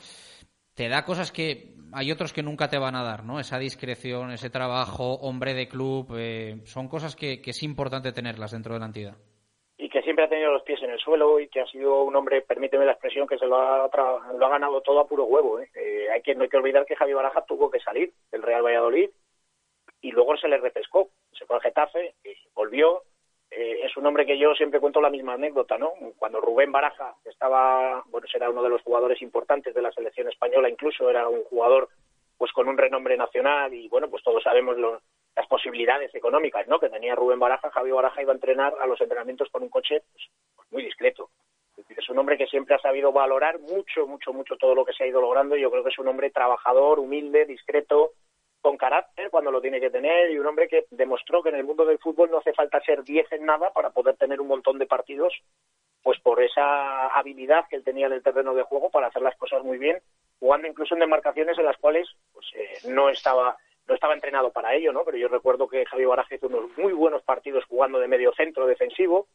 Te 0.75 0.87
da 0.87 1.03
cosas 1.03 1.31
que 1.31 1.75
hay 1.91 2.11
otros 2.11 2.31
que 2.31 2.43
nunca 2.43 2.69
te 2.69 2.77
van 2.77 2.95
a 2.95 3.03
dar, 3.03 3.25
¿no? 3.25 3.39
Esa 3.39 3.59
discreción, 3.59 4.31
ese 4.31 4.49
trabajo, 4.49 5.15
hombre 5.15 5.53
de 5.53 5.67
club, 5.67 6.15
eh, 6.17 6.61
son 6.63 6.87
cosas 6.87 7.15
que, 7.15 7.41
que 7.41 7.49
es 7.49 7.63
importante 7.63 8.13
tenerlas 8.13 8.51
dentro 8.51 8.75
de 8.75 8.79
la 8.79 8.85
entidad 8.85 9.17
y 9.79 9.87
que 9.89 10.01
siempre 10.01 10.25
ha 10.25 10.29
tenido 10.29 10.51
los 10.51 10.61
pies 10.63 10.78
el 10.99 11.03
suelo 11.05 11.39
y 11.39 11.47
que 11.47 11.61
ha 11.61 11.67
sido 11.67 12.03
un 12.03 12.15
hombre, 12.15 12.41
permíteme 12.41 12.85
la 12.85 12.91
expresión, 12.91 13.27
que 13.27 13.37
se 13.37 13.47
lo 13.47 13.57
ha, 13.57 13.89
lo 14.37 14.45
ha 14.45 14.49
ganado 14.49 14.81
todo 14.81 14.99
a 14.99 15.07
puro 15.07 15.23
huevo. 15.25 15.59
¿eh? 15.59 15.69
Eh, 15.75 16.07
hay 16.13 16.21
que, 16.21 16.35
no 16.35 16.43
hay 16.43 16.49
que 16.49 16.57
olvidar 16.57 16.85
que 16.85 16.95
Javi 16.95 17.13
Baraja 17.13 17.45
tuvo 17.45 17.71
que 17.71 17.79
salir 17.79 18.11
del 18.31 18.43
Real 18.43 18.63
Valladolid 18.63 19.09
y 20.01 20.11
luego 20.11 20.37
se 20.37 20.47
le 20.47 20.57
repescó. 20.57 21.09
Se 21.31 21.45
fue 21.45 21.55
al 21.55 21.61
Getafe, 21.61 22.15
y 22.23 22.35
volvió. 22.53 23.03
Eh, 23.51 23.79
es 23.83 23.97
un 23.97 24.05
hombre 24.05 24.25
que 24.25 24.37
yo 24.37 24.53
siempre 24.53 24.79
cuento 24.79 25.01
la 25.01 25.09
misma 25.09 25.33
anécdota, 25.33 25.77
¿no? 25.77 25.93
Cuando 26.17 26.39
Rubén 26.39 26.71
Baraja 26.71 27.15
estaba, 27.25 28.03
bueno, 28.07 28.27
era 28.31 28.49
uno 28.49 28.61
de 28.61 28.69
los 28.69 28.83
jugadores 28.83 29.21
importantes 29.23 29.73
de 29.73 29.81
la 29.81 29.91
selección 29.91 30.27
española, 30.27 30.69
incluso 30.69 31.09
era 31.09 31.27
un 31.27 31.43
jugador 31.45 31.89
pues 32.37 32.51
con 32.51 32.67
un 32.69 32.77
renombre 32.77 33.17
nacional 33.17 33.73
y 33.73 33.89
bueno, 33.89 34.07
pues 34.09 34.23
todos 34.23 34.43
sabemos 34.43 34.77
lo, 34.77 35.01
las 35.39 35.47
posibilidades 35.47 36.13
económicas 36.13 36.67
¿no? 36.67 36.81
que 36.81 36.89
tenía 36.89 37.15
Rubén 37.15 37.39
Baraja, 37.39 37.71
Javi 37.71 37.91
Baraja 37.91 38.21
iba 38.21 38.33
a 38.33 38.35
entrenar 38.35 38.73
a 38.77 38.85
los 38.85 38.99
entrenamientos 38.99 39.47
con 39.49 39.63
un 39.63 39.69
coche 39.69 40.03
pues, 40.11 40.27
muy 40.69 40.83
discreto. 40.83 41.29
Es 41.71 41.77
decir, 41.77 41.97
es 41.97 42.09
un 42.09 42.19
hombre 42.19 42.37
que 42.37 42.45
siempre 42.47 42.75
ha 42.75 42.79
sabido 42.79 43.13
valorar 43.13 43.57
mucho, 43.61 44.05
mucho, 44.05 44.33
mucho 44.33 44.57
todo 44.57 44.75
lo 44.75 44.83
que 44.83 44.91
se 44.91 45.05
ha 45.05 45.07
ido 45.07 45.21
logrando. 45.21 45.55
Yo 45.55 45.71
creo 45.71 45.81
que 45.81 45.91
es 45.91 45.99
un 45.99 46.09
hombre 46.09 46.29
trabajador, 46.29 46.99
humilde, 46.99 47.45
discreto, 47.45 48.11
con 48.59 48.75
carácter 48.75 49.29
cuando 49.29 49.49
lo 49.49 49.61
tiene 49.61 49.79
que 49.79 49.89
tener 49.89 50.29
y 50.29 50.37
un 50.37 50.45
hombre 50.45 50.67
que 50.67 50.87
demostró 50.91 51.41
que 51.41 51.49
en 51.49 51.55
el 51.55 51.63
mundo 51.63 51.85
del 51.85 51.99
fútbol 51.99 52.29
no 52.29 52.39
hace 52.39 52.51
falta 52.51 52.81
ser 52.81 53.05
10 53.05 53.31
en 53.31 53.45
nada 53.45 53.71
para 53.71 53.91
poder 53.91 54.17
tener 54.17 54.41
un 54.41 54.47
montón 54.49 54.77
de 54.77 54.87
partidos, 54.87 55.33
pues 56.03 56.19
por 56.19 56.43
esa 56.43 57.07
habilidad 57.17 57.63
que 57.69 57.77
él 57.77 57.85
tenía 57.85 58.07
en 58.07 58.13
el 58.13 58.23
terreno 58.23 58.53
de 58.55 58.63
juego 58.63 58.89
para 58.89 59.07
hacer 59.07 59.21
las 59.21 59.37
cosas 59.37 59.63
muy 59.63 59.77
bien, 59.77 60.01
jugando 60.37 60.67
incluso 60.67 60.95
en 60.95 60.99
demarcaciones 60.99 61.57
en 61.57 61.63
las 61.63 61.77
cuales 61.77 62.09
pues, 62.33 62.45
eh, 62.55 62.89
no 62.89 63.07
estaba 63.07 63.55
no 63.89 63.95
estaba 63.95 64.13
entrenado 64.13 64.51
para 64.51 64.75
ello, 64.75 64.93
¿no? 64.93 65.03
Pero 65.03 65.17
yo 65.17 65.27
recuerdo 65.27 65.67
que 65.67 65.85
Javi 65.85 66.05
Baraja 66.05 66.35
hizo 66.35 66.47
unos 66.47 66.77
muy 66.77 66.93
buenos 66.93 67.23
partidos 67.23 67.65
jugando 67.65 67.99
de 67.99 68.07
medio 68.07 68.31
centro 68.33 68.67
defensivo. 68.67 69.27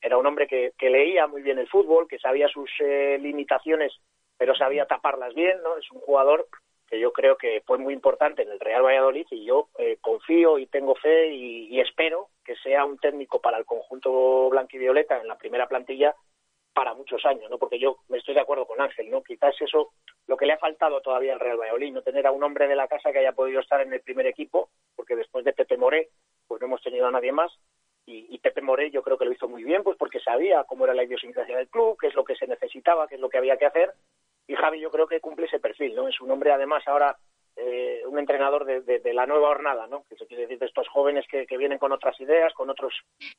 Era 0.00 0.18
un 0.18 0.26
hombre 0.26 0.48
que, 0.48 0.72
leía 0.80 1.28
muy 1.28 1.42
bien 1.42 1.60
el 1.60 1.68
fútbol, 1.68 2.08
que 2.08 2.18
sabía 2.18 2.48
sus 2.48 2.68
eh, 2.80 3.16
limitaciones, 3.20 3.92
pero 4.36 4.56
sabía 4.56 4.86
taparlas 4.86 5.32
bien, 5.34 5.62
¿no? 5.62 5.78
Es 5.78 5.88
un 5.92 6.00
jugador 6.00 6.48
que 6.88 6.98
yo 6.98 7.12
creo 7.12 7.36
que 7.36 7.62
fue 7.64 7.78
muy 7.78 7.94
importante 7.94 8.42
en 8.42 8.50
el 8.50 8.58
Real 8.58 8.82
Valladolid 8.82 9.26
y 9.30 9.44
yo 9.44 9.68
eh, 9.78 9.98
confío 10.00 10.58
y 10.58 10.66
tengo 10.66 10.96
fe 10.96 11.32
y, 11.32 11.80
espero 11.80 12.28
que 12.44 12.56
sea 12.56 12.84
un 12.84 12.98
técnico 12.98 13.40
para 13.40 13.56
el 13.56 13.64
conjunto 13.64 14.50
blanquivioleta 14.50 15.18
en 15.20 15.28
la 15.28 15.38
primera 15.38 15.68
plantilla 15.68 16.14
para 16.82 16.94
muchos 16.94 17.24
años, 17.24 17.48
¿no? 17.48 17.58
Porque 17.58 17.78
yo 17.78 17.98
me 18.08 18.18
estoy 18.18 18.34
de 18.34 18.40
acuerdo 18.40 18.66
con 18.66 18.80
Ángel, 18.80 19.08
¿no? 19.08 19.22
Quizás 19.22 19.54
eso 19.60 19.92
lo 20.26 20.36
que 20.36 20.46
le 20.46 20.54
ha 20.54 20.58
faltado 20.58 21.00
todavía 21.00 21.32
al 21.32 21.38
Real 21.38 21.56
Valladolid, 21.56 21.92
no 21.92 22.02
tener 22.02 22.26
a 22.26 22.32
un 22.32 22.42
hombre 22.42 22.66
de 22.66 22.74
la 22.74 22.88
casa 22.88 23.12
que 23.12 23.20
haya 23.20 23.30
podido 23.30 23.60
estar 23.60 23.80
en 23.82 23.92
el 23.92 24.00
primer 24.00 24.26
equipo, 24.26 24.68
porque 24.96 25.14
después 25.14 25.44
de 25.44 25.52
Pepe 25.52 25.76
Moré, 25.76 26.08
pues 26.48 26.60
no 26.60 26.66
hemos 26.66 26.82
tenido 26.82 27.06
a 27.06 27.12
nadie 27.12 27.30
más. 27.30 27.52
Y, 28.04 28.36
Pepe 28.38 28.62
Moré 28.62 28.90
yo 28.90 29.00
creo 29.04 29.16
que 29.16 29.24
lo 29.24 29.30
hizo 29.30 29.48
muy 29.48 29.62
bien, 29.62 29.84
pues 29.84 29.96
porque 29.96 30.18
sabía 30.18 30.64
cómo 30.64 30.84
era 30.84 30.92
la 30.92 31.04
idiosincrasia 31.04 31.56
del 31.56 31.68
club, 31.68 31.96
qué 32.00 32.08
es 32.08 32.16
lo 32.16 32.24
que 32.24 32.34
se 32.34 32.48
necesitaba, 32.48 33.06
qué 33.06 33.14
es 33.14 33.20
lo 33.20 33.28
que 33.28 33.38
había 33.38 33.56
que 33.58 33.66
hacer, 33.66 33.92
y 34.48 34.56
Javi 34.56 34.80
yo 34.80 34.90
creo 34.90 35.06
que 35.06 35.20
cumple 35.20 35.46
ese 35.46 35.60
perfil, 35.60 35.94
¿no? 35.94 36.08
Es 36.08 36.20
un 36.20 36.32
hombre 36.32 36.50
además 36.50 36.82
ahora 36.88 37.16
eh, 37.54 38.02
un 38.06 38.18
entrenador 38.18 38.64
de, 38.64 38.80
de, 38.80 39.14
la 39.14 39.26
nueva 39.26 39.50
hornada, 39.50 39.86
¿no? 39.86 40.04
Que 40.08 40.16
se 40.16 40.26
quiere 40.26 40.42
decir 40.42 40.58
de 40.58 40.66
estos 40.66 40.88
jóvenes 40.88 41.26
que, 41.28 41.46
vienen 41.56 41.78
con 41.78 41.92
otras 41.92 42.18
ideas, 42.20 42.52
con 42.54 42.70
otros 42.70 42.92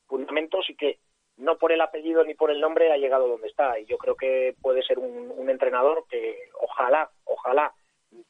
fundamentos 0.06 0.70
y 0.70 0.76
que 0.76 0.98
no 1.36 1.56
por 1.58 1.72
el 1.72 1.80
apellido 1.80 2.24
ni 2.24 2.34
por 2.34 2.50
el 2.50 2.60
nombre 2.60 2.92
ha 2.92 2.96
llegado 2.96 3.28
donde 3.28 3.48
está. 3.48 3.78
Y 3.78 3.86
yo 3.86 3.98
creo 3.98 4.16
que 4.16 4.54
puede 4.60 4.82
ser 4.82 4.98
un, 4.98 5.50
entrenador 5.50 6.04
que 6.08 6.48
ojalá, 6.60 7.10
ojalá 7.24 7.72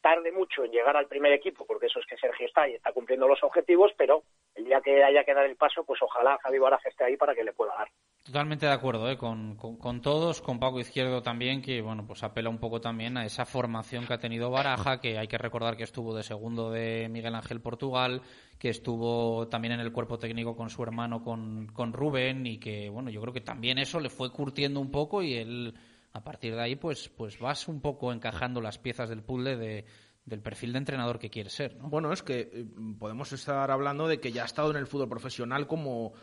tarde 0.01 0.33
mucho 0.33 0.65
en 0.65 0.71
llegar 0.71 0.97
al 0.97 1.07
primer 1.07 1.33
equipo, 1.33 1.67
porque 1.67 1.87
eso 1.87 2.01
es 2.01 2.07
que 2.07 2.17
Sergio 2.17 2.47
está 2.47 2.69
y 2.69 2.75
está 2.75 2.93
cumpliendo 2.93 3.27
los 3.27 3.43
objetivos, 3.43 3.93
pero 3.97 4.23
el 4.55 4.65
día 4.65 4.81
que 4.81 5.03
haya 5.03 5.25
que 5.25 5.35
dar 5.35 5.47
el 5.47 5.57
paso, 5.57 5.85
pues 5.85 6.01
ojalá 6.03 6.39
Javi 6.43 6.59
Baraja 6.59 6.89
esté 6.89 7.05
ahí 7.05 7.17
para 7.17 7.35
que 7.35 7.45
le 7.45 7.53
pueda 7.53 7.75
dar. 7.77 7.89
Totalmente 8.25 8.67
de 8.67 8.73
acuerdo 8.73 9.11
¿eh? 9.11 9.19
con, 9.19 9.57
con, 9.57 9.77
con, 9.77 10.01
todos, 10.01 10.41
con 10.41 10.59
Paco 10.59 10.81
Izquierdo 10.81 11.23
también, 11.23 11.61
que 11.61 11.83
bueno 11.83 12.07
pues 12.07 12.23
apela 12.23 12.49
un 12.49 12.59
poco 12.59 12.81
también 12.81 13.19
a 13.19 13.27
esa 13.27 13.45
formación 13.45 14.07
que 14.07 14.15
ha 14.15 14.19
tenido 14.19 14.51
Baraja, 14.51 15.01
que 15.01 15.19
hay 15.19 15.29
que 15.29 15.37
recordar 15.37 15.77
que 15.77 15.85
estuvo 15.85 16.15
de 16.15 16.23
segundo 16.23 16.71
de 16.71 17.09
Miguel 17.11 17.35
Ángel 17.35 17.61
Portugal, 17.61 18.23
que 18.59 18.71
estuvo 18.71 19.49
también 19.49 19.75
en 19.75 19.81
el 19.81 19.93
cuerpo 19.93 20.19
técnico 20.19 20.57
con 20.57 20.71
su 20.71 20.83
hermano, 20.83 21.23
con, 21.23 21.67
con 21.67 21.93
Rubén, 21.93 22.47
y 22.47 22.59
que 22.59 22.89
bueno, 22.89 23.11
yo 23.11 23.21
creo 23.21 23.35
que 23.35 23.43
también 23.43 23.79
eso 23.79 24.01
le 24.01 24.09
fue 24.09 24.31
curtiendo 24.31 24.81
un 24.81 24.91
poco 24.91 25.23
y 25.23 25.35
él 25.35 25.75
a 26.15 26.23
partir 26.23 26.55
de 26.55 26.63
ahí 26.63 26.77
pues, 26.77 27.11
pues 27.11 27.39
vas 27.39 27.69
un 27.69 27.81
poco 27.81 28.13
encajando 28.13 28.61
las 28.61 28.79
piezas 28.79 29.09
del 29.09 29.23
puzzle 29.23 29.57
de, 29.57 29.85
del 30.25 30.41
perfil 30.41 30.73
de 30.73 30.79
entrenador 30.79 31.19
que 31.19 31.29
quiere 31.29 31.51
ser. 31.51 31.77
¿no? 31.77 31.89
Bueno, 31.89 32.13
es 32.13 32.23
que 32.23 32.41
eh, 32.41 32.67
podemos 32.99 33.33
estar 33.33 33.71
hablando 33.71 34.07
de 34.07 34.21
que 34.21 34.33
ya 34.33 34.43
ha 34.43 34.47
estado 34.47 34.71
en 34.71 34.77
el 34.77 34.87
fútbol 34.87 35.09
profesional 35.09 35.67
como 35.67 36.15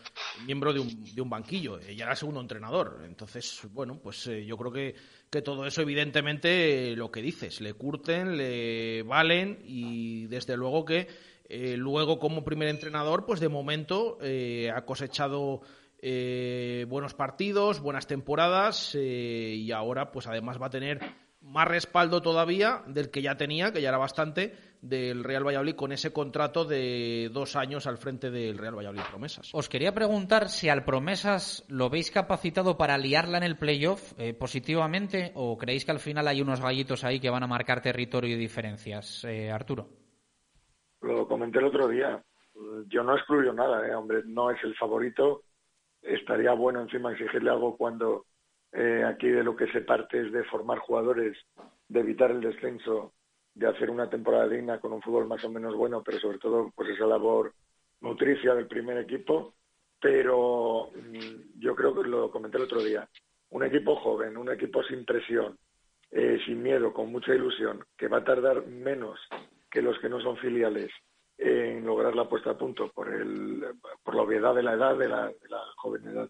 miembro 0.46 0.74
de 0.74 0.80
un, 0.80 1.14
de 1.14 1.22
un 1.22 1.30
banquillo, 1.30 1.80
eh, 1.80 1.96
ya 1.96 2.06
era 2.06 2.16
segundo 2.16 2.40
entrenador. 2.40 3.04
Entonces, 3.06 3.62
bueno, 3.74 4.00
pues 4.02 4.26
eh, 4.28 4.46
yo 4.46 4.58
creo 4.58 4.72
que, 4.72 4.96
que 5.30 5.42
todo 5.42 5.66
eso, 5.66 5.82
evidentemente, 5.82 6.96
lo 6.96 7.12
que 7.12 7.22
dices, 7.22 7.60
le 7.60 7.74
curten, 7.74 8.38
le 8.38 9.04
valen 9.04 9.60
y 9.66 10.28
desde 10.28 10.58
luego 10.58 10.86
que 10.86 11.08
luego 11.76 12.18
como 12.18 12.46
primer 12.46 12.70
entrenador, 12.70 13.26
pues 13.26 13.42
de 13.42 13.50
momento 13.50 14.20
ha 14.74 14.86
cosechado 14.86 15.62
eh, 16.02 16.86
buenos 16.90 17.14
partidos, 17.14 17.80
buenas 17.80 18.08
temporadas 18.08 18.96
eh, 18.96 19.56
y 19.56 19.72
ahora 19.72 20.12
pues 20.12 20.28
además 20.28 20.62
va 20.62 20.68
a 20.68 20.72
tener 20.72 21.00
más 21.42 21.68
respaldo 21.68 22.22
todavía 22.22 22.84
del 22.88 23.10
que 23.10 23.22
ya 23.22 23.36
tenía, 23.36 23.72
que 23.74 23.82
ya 23.82 23.90
era 23.90 23.98
bastante, 23.98 24.54
del 24.82 25.24
Real 25.24 25.46
Valladolid 25.46 25.76
con 25.76 25.92
ese 25.92 26.14
contrato 26.14 26.66
de 26.66 27.30
dos 27.32 27.56
años 27.56 27.88
al 27.88 27.98
frente 27.98 28.32
del 28.32 28.58
Real 28.58 28.76
Valladolid 28.76 29.02
Promesas. 29.10 29.50
Os 29.54 29.70
quería 29.70 29.94
preguntar 29.94 30.50
si 30.50 30.70
al 30.70 30.84
Promesas 30.84 31.66
lo 31.68 31.90
veis 31.90 32.12
capacitado 32.12 32.78
para 32.78 32.98
liarla 32.98 33.38
en 33.38 33.44
el 33.44 33.58
playoff 33.58 34.14
eh, 34.18 34.34
positivamente 34.34 35.32
o 35.36 35.58
creéis 35.58 35.86
que 35.86 35.92
al 35.92 36.00
final 36.00 36.28
hay 36.28 36.42
unos 36.42 36.62
gallitos 36.62 37.04
ahí 37.04 37.20
que 37.20 37.30
van 37.30 37.44
a 37.44 37.48
marcar 37.48 37.82
territorio 37.82 38.36
y 38.36 38.40
diferencias. 38.40 39.24
Eh, 39.26 39.52
Arturo. 39.52 39.88
Lo 41.02 41.28
comenté 41.28 41.60
el 41.60 41.66
otro 41.66 41.88
día. 41.88 42.24
Yo 42.88 43.04
no 43.04 43.16
excluyo 43.16 43.54
nada, 43.54 43.88
¿eh? 43.88 43.96
hombre, 43.96 44.22
no 44.26 44.52
es 44.52 44.64
el 44.64 44.76
favorito 44.76 45.44
estaría 46.02 46.54
bueno 46.54 46.82
encima 46.82 47.12
exigirle 47.12 47.50
algo 47.50 47.78
cuando 47.78 48.26
eh, 48.72 49.04
aquí 49.06 49.28
de 49.28 49.44
lo 49.44 49.56
que 49.56 49.68
se 49.72 49.82
parte 49.82 50.22
es 50.22 50.32
de 50.32 50.44
formar 50.46 50.80
jugadores, 50.80 51.38
de 51.88 52.00
evitar 52.00 52.32
el 52.32 52.42
descenso, 52.42 53.14
de 53.54 53.68
hacer 53.68 53.90
una 53.90 54.10
temporada 54.10 54.48
digna 54.48 54.80
con 54.80 54.94
un 54.94 55.02
fútbol 55.02 55.28
más 55.28 55.44
o 55.44 55.50
menos 55.50 55.76
bueno, 55.76 56.02
pero 56.04 56.20
sobre 56.20 56.38
todo 56.38 56.72
pues 56.76 56.90
esa 56.90 57.06
labor 57.06 57.54
nutricia 58.00 58.56
del 58.56 58.68
primer 58.68 58.98
equipo. 58.98 59.56
Pero 60.00 60.90
mmm, 60.96 61.60
yo 61.60 61.76
creo 61.76 61.94
que 61.94 62.08
lo 62.08 62.32
comenté 62.32 62.58
el 62.58 62.64
otro 62.64 62.82
día, 62.82 63.08
un 63.50 63.64
equipo 63.64 63.96
joven, 63.98 64.38
un 64.38 64.52
equipo 64.52 64.82
sin 64.84 65.06
presión, 65.06 65.58
eh, 66.10 66.40
sin 66.46 66.64
miedo, 66.64 66.92
con 66.94 67.12
mucha 67.12 67.36
ilusión, 67.36 67.84
que 67.98 68.08
va 68.08 68.18
a 68.18 68.24
tardar 68.24 68.66
menos 68.66 69.20
que 69.70 69.82
los 69.82 70.00
que 70.00 70.10
no 70.10 70.20
son 70.20 70.38
filiales 70.38 70.92
en 71.44 71.84
lograr 71.84 72.16
la 72.16 72.30
puesta 72.30 72.52
a 72.52 72.58
punto 72.58 72.92
por, 72.92 73.12
el, 73.12 73.66
por 74.04 74.16
la 74.16 74.22
obviedad 74.22 74.54
de 74.54 74.62
la 74.62 74.74
edad, 74.74 74.96
de 74.96 75.10
la, 75.10 75.28
de 75.28 75.50
la 75.50 75.60
joven 75.78 76.08
edad 76.08 76.30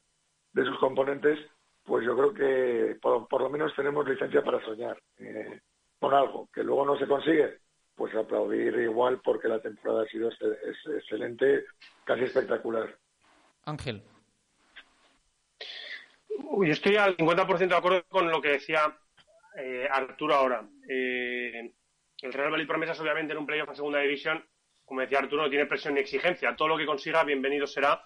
de 0.53 0.65
sus 0.65 0.79
componentes, 0.79 1.37
pues 1.83 2.05
yo 2.05 2.15
creo 2.15 2.33
que 2.33 2.95
por, 3.01 3.27
por 3.27 3.41
lo 3.41 3.49
menos 3.49 3.75
tenemos 3.75 4.07
licencia 4.07 4.41
para 4.41 4.63
soñar 4.63 4.97
eh, 5.19 5.59
con 5.99 6.13
algo 6.13 6.47
que 6.53 6.63
luego 6.63 6.85
no 6.85 6.97
se 6.97 7.07
consigue, 7.07 7.59
pues 7.93 8.15
aplaudir 8.15 8.73
igual 8.75 9.19
porque 9.21 9.49
la 9.49 9.61
temporada 9.61 10.03
ha 10.03 10.07
sido 10.07 10.29
es, 10.29 10.41
es, 10.41 10.77
excelente, 10.95 11.65
casi 12.05 12.23
espectacular. 12.23 12.97
Ángel. 13.65 14.01
Uy, 16.45 16.67
yo 16.67 16.73
estoy 16.73 16.95
al 16.95 17.17
50% 17.17 17.67
de 17.67 17.75
acuerdo 17.75 18.03
con 18.07 18.29
lo 18.29 18.41
que 18.41 18.49
decía 18.49 18.97
eh, 19.57 19.87
Arturo 19.91 20.35
ahora. 20.35 20.65
Eh, 20.87 21.73
el 22.21 22.33
Real 22.33 22.47
Valladolid 22.47 22.67
Promesas, 22.67 22.99
obviamente, 23.01 23.33
en 23.33 23.39
un 23.39 23.45
playoff 23.45 23.69
en 23.69 23.75
segunda 23.75 23.99
división, 23.99 24.43
como 24.85 25.01
decía 25.01 25.19
Arturo, 25.19 25.43
no 25.43 25.49
tiene 25.49 25.65
presión 25.65 25.93
ni 25.93 26.01
exigencia. 26.01 26.55
Todo 26.55 26.69
lo 26.69 26.77
que 26.77 26.85
consiga, 26.85 27.23
bienvenido 27.23 27.67
será. 27.67 28.03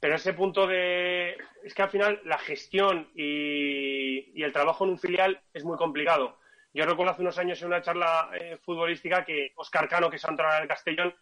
Pero 0.00 0.14
ese 0.14 0.32
punto 0.34 0.66
de. 0.66 1.36
Es 1.64 1.74
que 1.74 1.82
al 1.82 1.90
final 1.90 2.20
la 2.24 2.38
gestión 2.38 3.10
y, 3.14 4.38
y 4.38 4.42
el 4.42 4.52
trabajo 4.52 4.84
en 4.84 4.90
un 4.90 4.98
filial 4.98 5.40
es 5.52 5.64
muy 5.64 5.76
complicado. 5.76 6.38
Yo 6.72 6.84
recuerdo 6.84 7.12
hace 7.12 7.22
unos 7.22 7.38
años 7.38 7.60
en 7.60 7.68
una 7.68 7.82
charla 7.82 8.30
eh, 8.38 8.58
futbolística 8.62 9.24
que 9.24 9.52
Oscar 9.56 9.88
Cano, 9.88 10.10
que 10.10 10.16
es 10.16 10.24
entrenador 10.24 10.60
del 10.60 10.68
Castellón, 10.68 11.14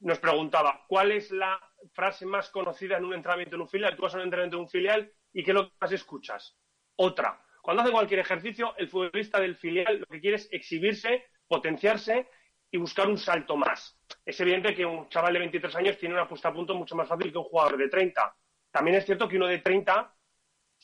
nos 0.00 0.18
preguntaba 0.18 0.84
cuál 0.88 1.12
es 1.12 1.30
la 1.30 1.58
frase 1.92 2.26
más 2.26 2.50
conocida 2.50 2.98
en 2.98 3.04
un 3.04 3.14
entrenamiento 3.14 3.56
en 3.56 3.62
un 3.62 3.68
filial. 3.68 3.96
Tú 3.96 4.02
vas 4.02 4.14
a 4.14 4.18
un 4.18 4.24
entrenamiento 4.24 4.56
en 4.56 4.62
un 4.62 4.68
filial 4.68 5.12
y 5.32 5.44
¿qué 5.44 5.52
es 5.52 5.54
lo 5.54 5.68
que 5.68 5.74
más 5.80 5.92
escuchas? 5.92 6.58
Otra. 6.96 7.40
Cuando 7.62 7.82
hace 7.82 7.92
cualquier 7.92 8.20
ejercicio, 8.20 8.74
el 8.78 8.88
futbolista 8.88 9.40
del 9.40 9.56
filial 9.56 10.00
lo 10.00 10.06
que 10.06 10.20
quiere 10.20 10.36
es 10.36 10.48
exhibirse, 10.50 11.26
potenciarse 11.46 12.28
y 12.70 12.78
buscar 12.78 13.08
un 13.08 13.18
salto 13.18 13.56
más. 13.56 13.98
Es 14.24 14.40
evidente 14.40 14.74
que 14.74 14.86
un 14.86 15.08
chaval 15.08 15.32
de 15.32 15.38
23 15.40 15.74
años 15.76 15.98
tiene 15.98 16.14
una 16.14 16.28
puesta 16.28 16.48
a 16.48 16.52
punto 16.52 16.74
mucho 16.74 16.94
más 16.94 17.08
fácil 17.08 17.32
que 17.32 17.38
un 17.38 17.44
jugador 17.44 17.76
de 17.76 17.88
30. 17.88 18.36
También 18.70 18.96
es 18.96 19.04
cierto 19.04 19.28
que 19.28 19.36
uno 19.36 19.46
de 19.46 19.58
30, 19.58 20.14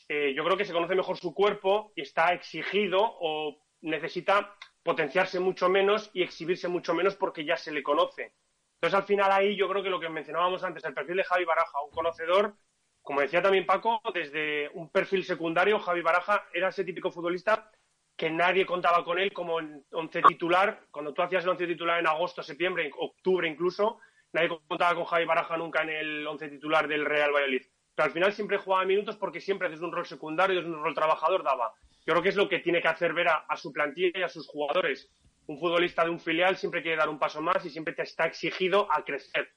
eh, 0.09 0.33
yo 0.35 0.43
creo 0.43 0.57
que 0.57 0.65
se 0.65 0.73
conoce 0.73 0.95
mejor 0.95 1.17
su 1.17 1.33
cuerpo 1.33 1.93
y 1.95 2.01
está 2.01 2.33
exigido 2.33 2.99
o 3.01 3.57
necesita 3.81 4.55
potenciarse 4.83 5.39
mucho 5.39 5.69
menos 5.69 6.09
y 6.13 6.23
exhibirse 6.23 6.67
mucho 6.67 6.93
menos 6.93 7.15
porque 7.15 7.45
ya 7.45 7.57
se 7.57 7.71
le 7.71 7.83
conoce. 7.83 8.33
Entonces, 8.75 8.99
al 8.99 9.05
final 9.05 9.31
ahí 9.31 9.55
yo 9.55 9.67
creo 9.69 9.81
que 9.81 9.89
lo 9.89 9.99
que 9.99 10.09
mencionábamos 10.09 10.63
antes, 10.63 10.83
el 10.85 10.93
perfil 10.93 11.17
de 11.17 11.23
Javi 11.23 11.45
Baraja, 11.45 11.81
un 11.83 11.91
conocedor, 11.91 12.55
como 13.01 13.21
decía 13.21 13.41
también 13.41 13.65
Paco, 13.65 14.01
desde 14.13 14.69
un 14.73 14.89
perfil 14.89 15.23
secundario, 15.23 15.79
Javi 15.79 16.01
Baraja 16.01 16.45
era 16.53 16.69
ese 16.69 16.83
típico 16.83 17.11
futbolista 17.11 17.71
que 18.17 18.31
nadie 18.31 18.65
contaba 18.65 19.05
con 19.05 19.19
él 19.19 19.31
como 19.31 19.59
once 19.91 20.21
titular. 20.23 20.81
Cuando 20.91 21.13
tú 21.13 21.21
hacías 21.21 21.43
el 21.43 21.51
once 21.51 21.67
titular 21.67 21.99
en 21.99 22.07
agosto, 22.07 22.41
septiembre, 22.41 22.89
octubre 22.97 23.47
incluso, 23.47 23.99
nadie 24.33 24.49
contaba 24.67 24.95
con 24.95 25.05
Javi 25.05 25.25
Baraja 25.25 25.55
nunca 25.55 25.83
en 25.83 25.89
el 25.89 26.27
once 26.27 26.49
titular 26.49 26.87
del 26.87 27.05
Real 27.05 27.31
Valladolid. 27.31 27.61
Pero 27.95 28.05
al 28.07 28.11
final 28.11 28.33
siempre 28.33 28.57
jugaba 28.57 28.85
minutos 28.85 29.17
porque 29.17 29.39
siempre 29.39 29.69
desde 29.69 29.85
un 29.85 29.91
rol 29.91 30.05
secundario, 30.05 30.57
desde 30.57 30.69
un 30.69 30.83
rol 30.83 30.95
trabajador 30.95 31.43
daba. 31.43 31.73
Yo 32.05 32.13
creo 32.13 32.23
que 32.23 32.29
es 32.29 32.35
lo 32.35 32.49
que 32.49 32.59
tiene 32.59 32.81
que 32.81 32.87
hacer 32.87 33.13
ver 33.13 33.27
a, 33.27 33.45
a 33.47 33.55
su 33.55 33.71
plantilla 33.71 34.19
y 34.19 34.23
a 34.23 34.29
sus 34.29 34.47
jugadores. 34.47 35.11
Un 35.45 35.59
futbolista 35.59 36.03
de 36.03 36.09
un 36.09 36.19
filial 36.19 36.57
siempre 36.57 36.81
quiere 36.81 36.97
dar 36.97 37.09
un 37.09 37.19
paso 37.19 37.41
más 37.41 37.63
y 37.65 37.69
siempre 37.69 37.93
te 37.93 38.01
está 38.01 38.25
exigido 38.25 38.87
a 38.91 39.03
crecer 39.03 39.49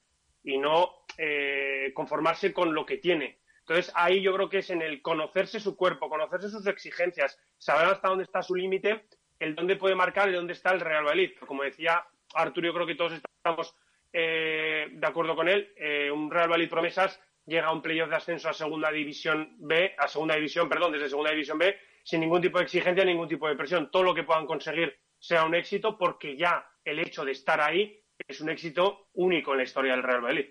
y 0.42 0.58
no 0.58 1.04
eh, 1.16 1.92
conformarse 1.94 2.52
con 2.52 2.74
lo 2.74 2.86
que 2.86 2.98
tiene. 2.98 3.38
Entonces, 3.60 3.92
ahí 3.94 4.20
yo 4.22 4.34
creo 4.34 4.48
que 4.48 4.58
es 4.58 4.70
en 4.70 4.82
el 4.82 5.00
conocerse 5.00 5.60
su 5.60 5.76
cuerpo, 5.76 6.08
conocerse 6.08 6.48
sus 6.48 6.66
exigencias, 6.66 7.38
saber 7.58 7.86
hasta 7.86 8.08
dónde 8.08 8.24
está 8.24 8.42
su 8.42 8.54
límite, 8.54 9.04
el 9.38 9.54
dónde 9.54 9.76
puede 9.76 9.94
marcar 9.94 10.28
y 10.28 10.32
dónde 10.32 10.52
está 10.52 10.72
el 10.72 10.80
Real 10.80 11.04
Valladolid. 11.04 11.32
Como 11.46 11.62
decía 11.62 12.04
Arturo, 12.34 12.66
yo 12.66 12.74
creo 12.74 12.86
que 12.86 12.94
todos 12.94 13.12
estamos 13.12 13.74
eh, 14.12 14.88
de 14.90 15.06
acuerdo 15.06 15.36
con 15.36 15.48
él. 15.48 15.72
Eh, 15.76 16.10
un 16.10 16.30
Real 16.30 16.48
Valladolid 16.48 16.68
promesas 16.68 17.20
llega 17.46 17.68
a 17.68 17.72
un 17.72 17.82
playoff 17.82 18.10
de 18.10 18.16
ascenso 18.16 18.48
a 18.48 18.52
segunda 18.52 18.90
división 18.90 19.56
B, 19.58 19.94
a 19.98 20.08
segunda 20.08 20.34
división, 20.34 20.68
perdón, 20.68 20.92
desde 20.92 21.08
segunda 21.08 21.30
división 21.30 21.58
B, 21.58 21.76
sin 22.04 22.20
ningún 22.20 22.40
tipo 22.40 22.58
de 22.58 22.64
exigencia, 22.64 23.04
ningún 23.04 23.28
tipo 23.28 23.48
de 23.48 23.56
presión. 23.56 23.90
Todo 23.90 24.02
lo 24.02 24.14
que 24.14 24.24
puedan 24.24 24.46
conseguir 24.46 24.98
sea 25.18 25.44
un 25.44 25.54
éxito, 25.54 25.98
porque 25.98 26.36
ya 26.36 26.66
el 26.84 26.98
hecho 26.98 27.24
de 27.24 27.32
estar 27.32 27.60
ahí 27.60 28.00
es 28.26 28.40
un 28.40 28.50
éxito 28.50 29.08
único 29.14 29.52
en 29.52 29.58
la 29.58 29.64
historia 29.64 29.92
del 29.92 30.02
Real 30.02 30.22
Madrid. 30.22 30.46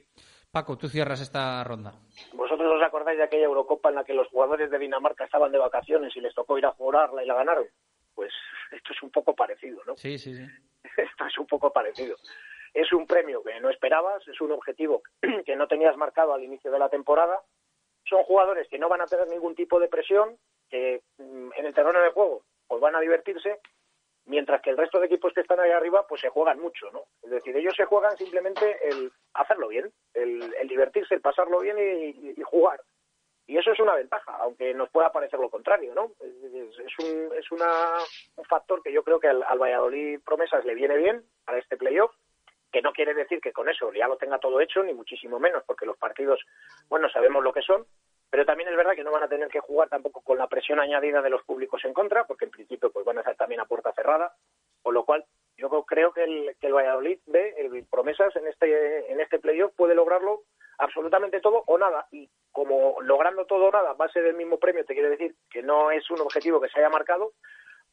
Paco, 0.51 0.77
tú 0.77 0.87
cierras 0.87 1.21
esta 1.21 1.63
ronda. 1.63 1.93
¿Vosotros 2.33 2.75
os 2.75 2.81
acordáis 2.81 3.19
de 3.19 3.23
aquella 3.23 3.45
Eurocopa 3.45 3.89
en 3.89 3.95
la 3.95 4.03
que 4.03 4.15
los 4.15 4.27
jugadores 4.29 4.71
de 4.71 4.79
Dinamarca 4.79 5.25
estaban 5.25 5.51
de 5.51 5.59
vacaciones 5.59 6.15
y 6.15 6.21
les 6.21 6.33
tocó 6.33 6.57
ir 6.57 6.65
a 6.65 6.71
jugarla 6.71 7.23
y 7.23 7.27
la 7.27 7.35
ganaron? 7.35 7.67
Pues 8.15 8.33
esto 8.71 8.93
es 8.93 9.03
un 9.03 9.11
poco 9.11 9.35
parecido, 9.35 9.81
¿no? 9.85 9.95
Sí, 9.95 10.17
sí, 10.17 10.33
sí. 10.33 10.43
Esto 10.97 11.25
es 11.25 11.37
un 11.37 11.45
poco 11.45 11.71
parecido. 11.71 12.15
Es 12.73 12.91
un 12.93 13.05
premio 13.05 13.43
que 13.43 13.59
no 13.59 13.69
esperabas, 13.69 14.27
es 14.27 14.41
un 14.41 14.51
objetivo 14.51 15.01
que 15.45 15.55
no 15.55 15.67
tenías 15.67 15.95
marcado 15.97 16.33
al 16.33 16.43
inicio 16.43 16.71
de 16.71 16.79
la 16.79 16.89
temporada. 16.89 17.41
Son 18.05 18.23
jugadores 18.23 18.67
que 18.69 18.79
no 18.79 18.89
van 18.89 19.01
a 19.01 19.07
tener 19.07 19.27
ningún 19.27 19.55
tipo 19.55 19.79
de 19.79 19.87
presión, 19.87 20.37
que 20.69 21.01
mm, 21.17 21.51
en 21.57 21.65
el 21.65 21.73
terreno 21.73 21.99
de 21.99 22.11
juego 22.11 22.43
pues 22.67 22.81
van 22.81 22.95
a 22.95 22.99
divertirse 22.99 23.59
mientras 24.29 24.61
que 24.61 24.69
el 24.69 24.77
resto 24.77 24.99
de 24.99 25.07
equipos 25.07 25.33
que 25.33 25.41
están 25.41 25.59
ahí 25.59 25.71
arriba 25.71 26.05
pues 26.07 26.21
se 26.21 26.29
juegan 26.29 26.59
mucho, 26.59 26.89
¿no? 26.91 27.03
Es 27.23 27.31
decir, 27.31 27.55
ellos 27.57 27.73
se 27.75 27.85
juegan 27.85 28.15
simplemente 28.15 28.77
el 28.87 29.11
hacerlo 29.33 29.67
bien, 29.67 29.91
el, 30.13 30.53
el 30.53 30.67
divertirse, 30.67 31.15
el 31.15 31.21
pasarlo 31.21 31.59
bien 31.59 31.77
y, 31.77 32.39
y, 32.39 32.43
jugar. 32.43 32.79
Y 33.47 33.57
eso 33.57 33.71
es 33.71 33.79
una 33.79 33.95
ventaja, 33.95 34.37
aunque 34.39 34.73
nos 34.75 34.89
pueda 34.91 35.11
parecer 35.11 35.39
lo 35.39 35.49
contrario, 35.49 35.95
¿no? 35.95 36.11
Es, 36.19 36.79
es, 36.79 36.99
un, 36.99 37.35
es 37.35 37.51
una, 37.51 37.97
un 38.35 38.45
factor 38.45 38.83
que 38.83 38.93
yo 38.93 39.03
creo 39.03 39.19
que 39.19 39.27
al, 39.27 39.41
al 39.41 39.57
Valladolid 39.57 40.19
Promesas 40.23 40.63
le 40.63 40.75
viene 40.75 40.95
bien 40.97 41.23
para 41.43 41.57
este 41.57 41.75
playoff, 41.75 42.13
que 42.71 42.83
no 42.83 42.93
quiere 42.93 43.15
decir 43.15 43.41
que 43.41 43.51
con 43.51 43.67
eso 43.67 43.91
ya 43.93 44.07
lo 44.07 44.17
tenga 44.17 44.37
todo 44.37 44.61
hecho, 44.61 44.83
ni 44.83 44.93
muchísimo 44.93 45.39
menos, 45.39 45.63
porque 45.65 45.87
los 45.87 45.97
partidos, 45.97 46.39
bueno, 46.87 47.09
sabemos 47.09 47.43
lo 47.43 47.51
que 47.51 47.63
son, 47.63 47.83
pero 48.29 48.45
también 48.45 48.69
es 48.69 48.75
verdad 48.75 48.93
que 48.93 49.03
no 49.03 49.11
van 49.11 49.23
a 49.23 49.27
tener 49.27 49.49
que 49.49 49.59
jugar 49.59 49.89
tampoco 49.89 50.21
con 50.21 50.37
la 50.37 50.47
presión 50.47 50.79
añadida 50.79 51.21
de 51.21 51.29
los 51.29 51.43
públicos 51.43 51.83
en 51.85 51.93
contra, 51.93 52.25
porque 52.25 52.45
en 52.45 52.51
principio 52.51 52.91
pues 52.91 53.05
van 53.05 53.17
a 53.17 53.21
estar 53.21 53.35
también 53.35 53.61
a 53.61 53.65
puerta 53.65 53.91
cerrada, 53.93 54.33
con 54.81 54.93
lo 54.93 55.05
cual 55.05 55.25
yo 55.57 55.69
creo 55.85 56.13
que 56.13 56.23
el, 56.23 56.55
que 56.59 56.67
el 56.67 56.73
Valladolid 56.73 57.19
ve 57.25 57.55
el 57.57 57.85
promesas 57.89 58.35
en 58.35 58.47
este 58.47 59.11
en 59.11 59.19
este 59.19 59.39
playoff 59.39 59.73
puede 59.75 59.95
lograrlo 59.95 60.43
absolutamente 60.77 61.41
todo 61.41 61.63
o 61.65 61.77
nada. 61.77 62.07
Y 62.11 62.29
como 62.51 63.01
logrando 63.01 63.45
todo 63.45 63.65
o 63.65 63.71
nada 63.71 63.93
va 63.93 64.05
a 64.05 64.11
ser 64.11 64.25
el 64.25 64.35
mismo 64.35 64.57
premio 64.57 64.85
te 64.85 64.93
quiere 64.93 65.09
decir 65.09 65.35
que 65.49 65.61
no 65.61 65.91
es 65.91 66.09
un 66.09 66.21
objetivo 66.21 66.61
que 66.61 66.69
se 66.69 66.79
haya 66.79 66.89
marcado 66.89 67.33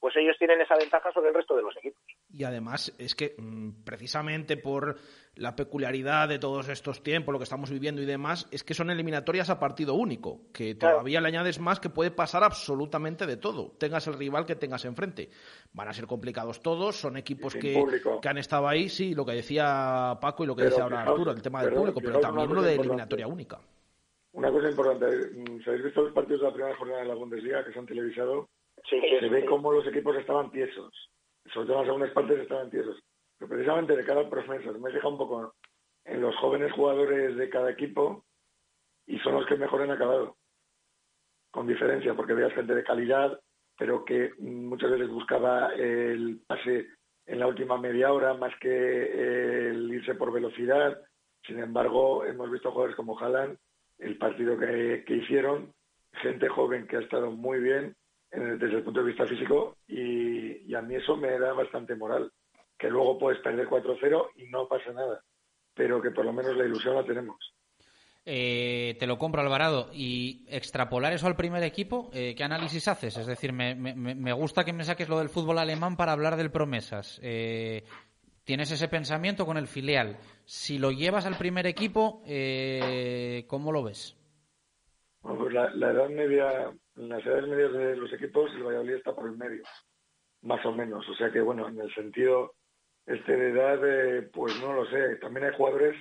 pues 0.00 0.14
ellos 0.16 0.36
tienen 0.38 0.60
esa 0.60 0.76
ventaja 0.76 1.10
sobre 1.12 1.28
el 1.28 1.34
resto 1.34 1.56
de 1.56 1.62
los 1.62 1.76
equipos. 1.76 2.00
Y 2.30 2.44
además 2.44 2.94
es 2.98 3.14
que 3.14 3.34
mm, 3.38 3.84
precisamente 3.84 4.56
por 4.56 4.96
la 5.34 5.54
peculiaridad 5.54 6.28
de 6.28 6.38
todos 6.38 6.68
estos 6.68 7.02
tiempos, 7.02 7.32
lo 7.32 7.38
que 7.38 7.44
estamos 7.44 7.70
viviendo 7.70 8.02
y 8.02 8.06
demás, 8.06 8.48
es 8.50 8.64
que 8.64 8.74
son 8.74 8.90
eliminatorias 8.90 9.50
a 9.50 9.58
partido 9.58 9.94
único, 9.94 10.40
que 10.52 10.74
todavía 10.74 11.20
le 11.20 11.28
añades 11.28 11.60
más 11.60 11.78
que 11.78 11.90
puede 11.90 12.10
pasar 12.10 12.42
absolutamente 12.42 13.26
de 13.26 13.36
todo, 13.36 13.72
tengas 13.78 14.06
el 14.06 14.14
rival 14.14 14.46
que 14.46 14.56
tengas 14.56 14.84
enfrente. 14.84 15.28
Van 15.72 15.88
a 15.88 15.92
ser 15.92 16.06
complicados 16.06 16.62
todos, 16.62 16.96
son 16.96 17.16
equipos 17.16 17.54
que, 17.54 17.82
que, 18.22 18.28
han 18.28 18.38
estado 18.38 18.68
ahí, 18.68 18.88
sí, 18.88 19.14
lo 19.14 19.26
que 19.26 19.32
decía 19.32 20.18
Paco 20.20 20.44
y 20.44 20.46
lo 20.46 20.56
que 20.56 20.62
pero, 20.62 20.70
decía 20.70 20.84
ahora 20.84 21.00
fijaos, 21.00 21.18
Arturo, 21.18 21.32
el 21.32 21.42
tema 21.42 21.62
del 21.62 21.74
público, 21.74 22.00
pero 22.00 22.18
fijaos 22.18 22.34
también 22.34 22.54
lo 22.54 22.62
de 22.62 22.74
eliminatoria 22.74 23.26
única. 23.26 23.58
Una 24.32 24.50
cosa 24.50 24.68
importante, 24.68 25.06
¿se 25.64 25.70
habéis 25.70 25.84
visto 25.84 26.02
los 26.02 26.12
partidos 26.12 26.42
de 26.42 26.46
la 26.48 26.52
primera 26.52 26.76
jornada 26.76 27.00
de 27.00 27.08
la 27.08 27.14
Bundesliga 27.14 27.64
que 27.64 27.72
se 27.72 27.78
han 27.78 27.86
televisado? 27.86 28.48
Sí, 28.88 29.00
se 29.20 29.28
ve 29.28 29.44
cómo 29.46 29.72
los 29.72 29.86
equipos 29.86 30.16
estaban 30.16 30.50
tiesos, 30.50 30.92
sobre 31.52 31.66
todo 31.66 31.72
en 31.76 31.78
las 31.80 31.86
segundas 31.86 32.10
partes 32.12 32.38
estaban 32.40 32.70
tiesos. 32.70 33.02
Pero 33.38 33.48
precisamente 33.48 33.96
de 33.96 34.04
cada 34.04 34.28
promesas, 34.30 34.78
me 34.78 34.90
he 34.90 34.92
fijado 34.92 35.10
un 35.12 35.18
poco 35.18 35.54
en 36.04 36.20
los 36.20 36.34
jóvenes 36.36 36.72
jugadores 36.72 37.36
de 37.36 37.50
cada 37.50 37.70
equipo 37.70 38.24
y 39.06 39.18
son 39.20 39.34
los 39.34 39.46
que 39.46 39.56
mejor 39.56 39.82
han 39.82 39.90
acabado, 39.90 40.36
con 41.50 41.66
diferencia, 41.66 42.14
porque 42.14 42.34
veías 42.34 42.52
gente 42.54 42.74
de 42.74 42.84
calidad, 42.84 43.40
pero 43.78 44.04
que 44.04 44.32
muchas 44.38 44.90
veces 44.90 45.08
buscaba 45.08 45.72
el 45.74 46.40
pase 46.46 46.86
en 47.26 47.38
la 47.40 47.46
última 47.46 47.76
media 47.78 48.12
hora 48.12 48.34
más 48.34 48.54
que 48.60 49.68
el 49.70 49.92
irse 49.92 50.14
por 50.14 50.32
velocidad. 50.32 50.98
Sin 51.44 51.58
embargo, 51.58 52.24
hemos 52.24 52.50
visto 52.50 52.70
jugadores 52.70 52.96
como 52.96 53.18
Haaland, 53.18 53.58
el 53.98 54.16
partido 54.18 54.58
que, 54.58 55.04
que 55.06 55.14
hicieron, 55.16 55.72
gente 56.22 56.48
joven 56.48 56.86
que 56.86 56.96
ha 56.96 57.00
estado 57.00 57.30
muy 57.30 57.58
bien 57.60 57.84
en- 57.84 57.96
desde 58.30 58.76
el 58.76 58.82
punto 58.82 59.00
de 59.00 59.06
vista 59.06 59.26
físico 59.26 59.76
y, 59.88 60.74
a 60.74 60.82
mí 60.82 60.94
eso 60.96 61.16
me 61.16 61.38
da 61.38 61.52
bastante 61.52 61.94
moral. 61.94 62.30
Que 62.78 62.90
luego 62.90 63.18
puedes 63.18 63.40
perder 63.40 63.66
4-0 63.68 64.28
y 64.36 64.44
no 64.50 64.68
pasa 64.68 64.92
nada, 64.92 65.22
pero 65.74 66.02
que 66.02 66.10
por 66.10 66.24
lo 66.26 66.32
menos 66.32 66.54
la 66.56 66.64
ilusión 66.66 66.94
la 66.94 67.04
tenemos. 67.04 67.36
Eh, 68.28 68.96
te 68.98 69.06
lo 69.06 69.16
compro, 69.18 69.40
Alvarado. 69.40 69.88
Y 69.94 70.44
extrapolar 70.48 71.12
eso 71.12 71.26
al 71.28 71.36
primer 71.36 71.62
equipo, 71.62 72.10
eh, 72.12 72.34
¿qué 72.36 72.44
análisis 72.44 72.88
haces? 72.88 73.16
Es 73.16 73.26
decir, 73.26 73.52
me, 73.52 73.74
me- 73.74 73.94
me 73.94 74.32
gusta 74.32 74.64
que 74.64 74.72
me 74.72 74.84
saques 74.84 75.08
lo 75.08 75.18
del 75.18 75.28
fútbol 75.28 75.58
alemán 75.58 75.96
para 75.96 76.12
hablar 76.12 76.36
del 76.36 76.50
promesas. 76.50 77.20
Eh, 77.22 77.84
tienes 78.44 78.70
ese 78.72 78.88
pensamiento 78.88 79.46
con 79.46 79.56
el 79.56 79.68
filial. 79.68 80.18
Si 80.44 80.78
lo 80.78 80.90
llevas 80.90 81.24
al 81.24 81.38
primer 81.38 81.66
equipo, 81.66 82.22
eh, 82.26 83.44
¿cómo 83.46 83.70
lo 83.72 83.84
ves? 83.84 84.16
Bueno, 85.26 85.40
pues 85.40 85.54
la, 85.54 85.70
la 85.74 85.90
edad 85.90 86.08
media, 86.08 86.72
en 86.94 87.08
las 87.08 87.26
edades 87.26 87.48
medias 87.48 87.72
de 87.72 87.96
los 87.96 88.12
equipos, 88.12 88.48
el 88.54 88.62
Valladolid 88.62 88.94
está 88.94 89.12
por 89.12 89.26
el 89.26 89.36
medio, 89.36 89.64
más 90.42 90.64
o 90.64 90.70
menos. 90.70 91.08
O 91.08 91.14
sea 91.16 91.32
que, 91.32 91.40
bueno, 91.40 91.66
en 91.66 91.80
el 91.80 91.92
sentido 91.92 92.54
este 93.04 93.36
de 93.36 93.50
edad, 93.50 93.80
eh, 93.84 94.30
pues 94.32 94.56
no 94.60 94.72
lo 94.72 94.86
sé. 94.86 95.16
También 95.16 95.46
hay 95.46 95.56
jugadores 95.56 95.96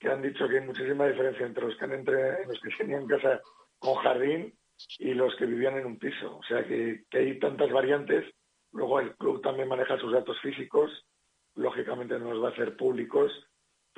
que 0.00 0.08
han 0.08 0.22
dicho 0.22 0.48
que 0.48 0.58
hay 0.58 0.66
muchísima 0.66 1.06
diferencia 1.06 1.46
entre 1.46 1.66
los 1.66 1.76
que, 1.76 1.84
han 1.84 1.92
entre, 1.92 2.46
los 2.46 2.60
que 2.60 2.70
tenían 2.76 3.06
casa 3.06 3.40
con 3.78 3.94
jardín 3.94 4.52
y 4.98 5.14
los 5.14 5.36
que 5.36 5.46
vivían 5.46 5.78
en 5.78 5.86
un 5.86 5.98
piso. 6.00 6.38
O 6.38 6.42
sea 6.42 6.66
que, 6.66 7.04
que 7.08 7.18
hay 7.18 7.38
tantas 7.38 7.70
variantes. 7.70 8.24
Luego 8.72 8.98
el 8.98 9.14
club 9.14 9.40
también 9.40 9.68
maneja 9.68 9.98
sus 9.98 10.12
datos 10.12 10.36
físicos, 10.40 11.06
lógicamente 11.54 12.18
no 12.18 12.32
los 12.32 12.42
va 12.42 12.48
a 12.48 12.52
hacer 12.52 12.76
públicos, 12.76 13.30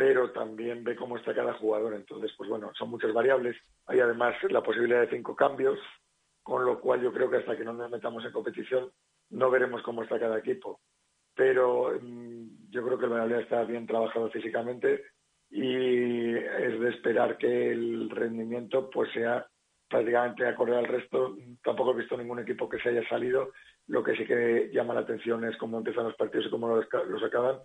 pero 0.00 0.30
también 0.30 0.82
ve 0.82 0.96
cómo 0.96 1.18
está 1.18 1.34
cada 1.34 1.52
jugador. 1.52 1.92
Entonces, 1.92 2.32
pues 2.38 2.48
bueno, 2.48 2.72
son 2.72 2.88
muchas 2.88 3.12
variables. 3.12 3.54
Hay 3.84 4.00
además 4.00 4.34
la 4.48 4.62
posibilidad 4.62 5.02
de 5.02 5.10
cinco 5.10 5.36
cambios, 5.36 5.78
con 6.42 6.64
lo 6.64 6.80
cual 6.80 7.02
yo 7.02 7.12
creo 7.12 7.30
que 7.30 7.36
hasta 7.36 7.54
que 7.54 7.64
no 7.64 7.74
nos 7.74 7.90
metamos 7.90 8.24
en 8.24 8.32
competición 8.32 8.90
no 9.28 9.50
veremos 9.50 9.82
cómo 9.82 10.02
está 10.02 10.18
cada 10.18 10.38
equipo. 10.38 10.80
Pero 11.34 11.92
mm, 12.00 12.70
yo 12.70 12.82
creo 12.82 12.98
que 12.98 13.04
el 13.04 13.10
Valladolid 13.10 13.42
está 13.42 13.62
bien 13.64 13.86
trabajado 13.86 14.30
físicamente 14.30 15.04
y 15.50 16.34
es 16.34 16.80
de 16.80 16.88
esperar 16.88 17.36
que 17.36 17.70
el 17.70 18.08
rendimiento 18.08 18.88
pues 18.88 19.12
sea 19.12 19.46
prácticamente 19.86 20.46
acorde 20.46 20.78
al 20.78 20.86
resto. 20.86 21.36
Tampoco 21.62 21.92
he 21.92 21.98
visto 21.98 22.16
ningún 22.16 22.38
equipo 22.38 22.70
que 22.70 22.78
se 22.78 22.88
haya 22.88 23.06
salido. 23.06 23.50
Lo 23.86 24.02
que 24.02 24.16
sí 24.16 24.24
que 24.24 24.70
llama 24.72 24.94
la 24.94 25.00
atención 25.00 25.44
es 25.44 25.58
cómo 25.58 25.76
empiezan 25.76 26.04
los 26.04 26.16
partidos 26.16 26.46
y 26.46 26.50
cómo 26.50 26.74
los, 26.74 26.86
los 27.06 27.22
acaban, 27.22 27.58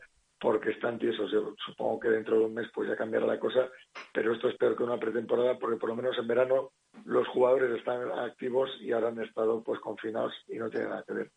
porque 0.46 0.70
están 0.70 1.00
tiesos. 1.00 1.32
Yo 1.32 1.56
supongo 1.66 2.00
que 2.02 2.10
dentro 2.10 2.38
de 2.38 2.46
un 2.46 2.54
mes 2.54 2.68
pues 2.72 2.88
ya 2.88 2.96
cambiará 2.96 3.26
la 3.26 3.40
cosa, 3.40 3.68
pero 4.14 4.32
esto 4.32 4.48
es 4.48 4.56
peor 4.58 4.78
que 4.78 4.84
una 4.84 5.00
pretemporada 5.00 5.58
porque 5.58 5.78
por 5.78 5.90
lo 5.90 5.96
menos 5.96 6.16
en 6.20 6.28
verano 6.28 6.70
los 7.04 7.28
jugadores 7.30 7.76
están 7.76 8.12
activos 8.12 8.70
y 8.80 8.92
ahora 8.92 9.08
han 9.08 9.20
estado 9.24 9.64
pues 9.64 9.80
confinados 9.80 10.34
y 10.48 10.58
no 10.58 10.70
tiene 10.70 10.86
nada 10.86 11.04
que 11.08 11.14
ver. 11.14 11.32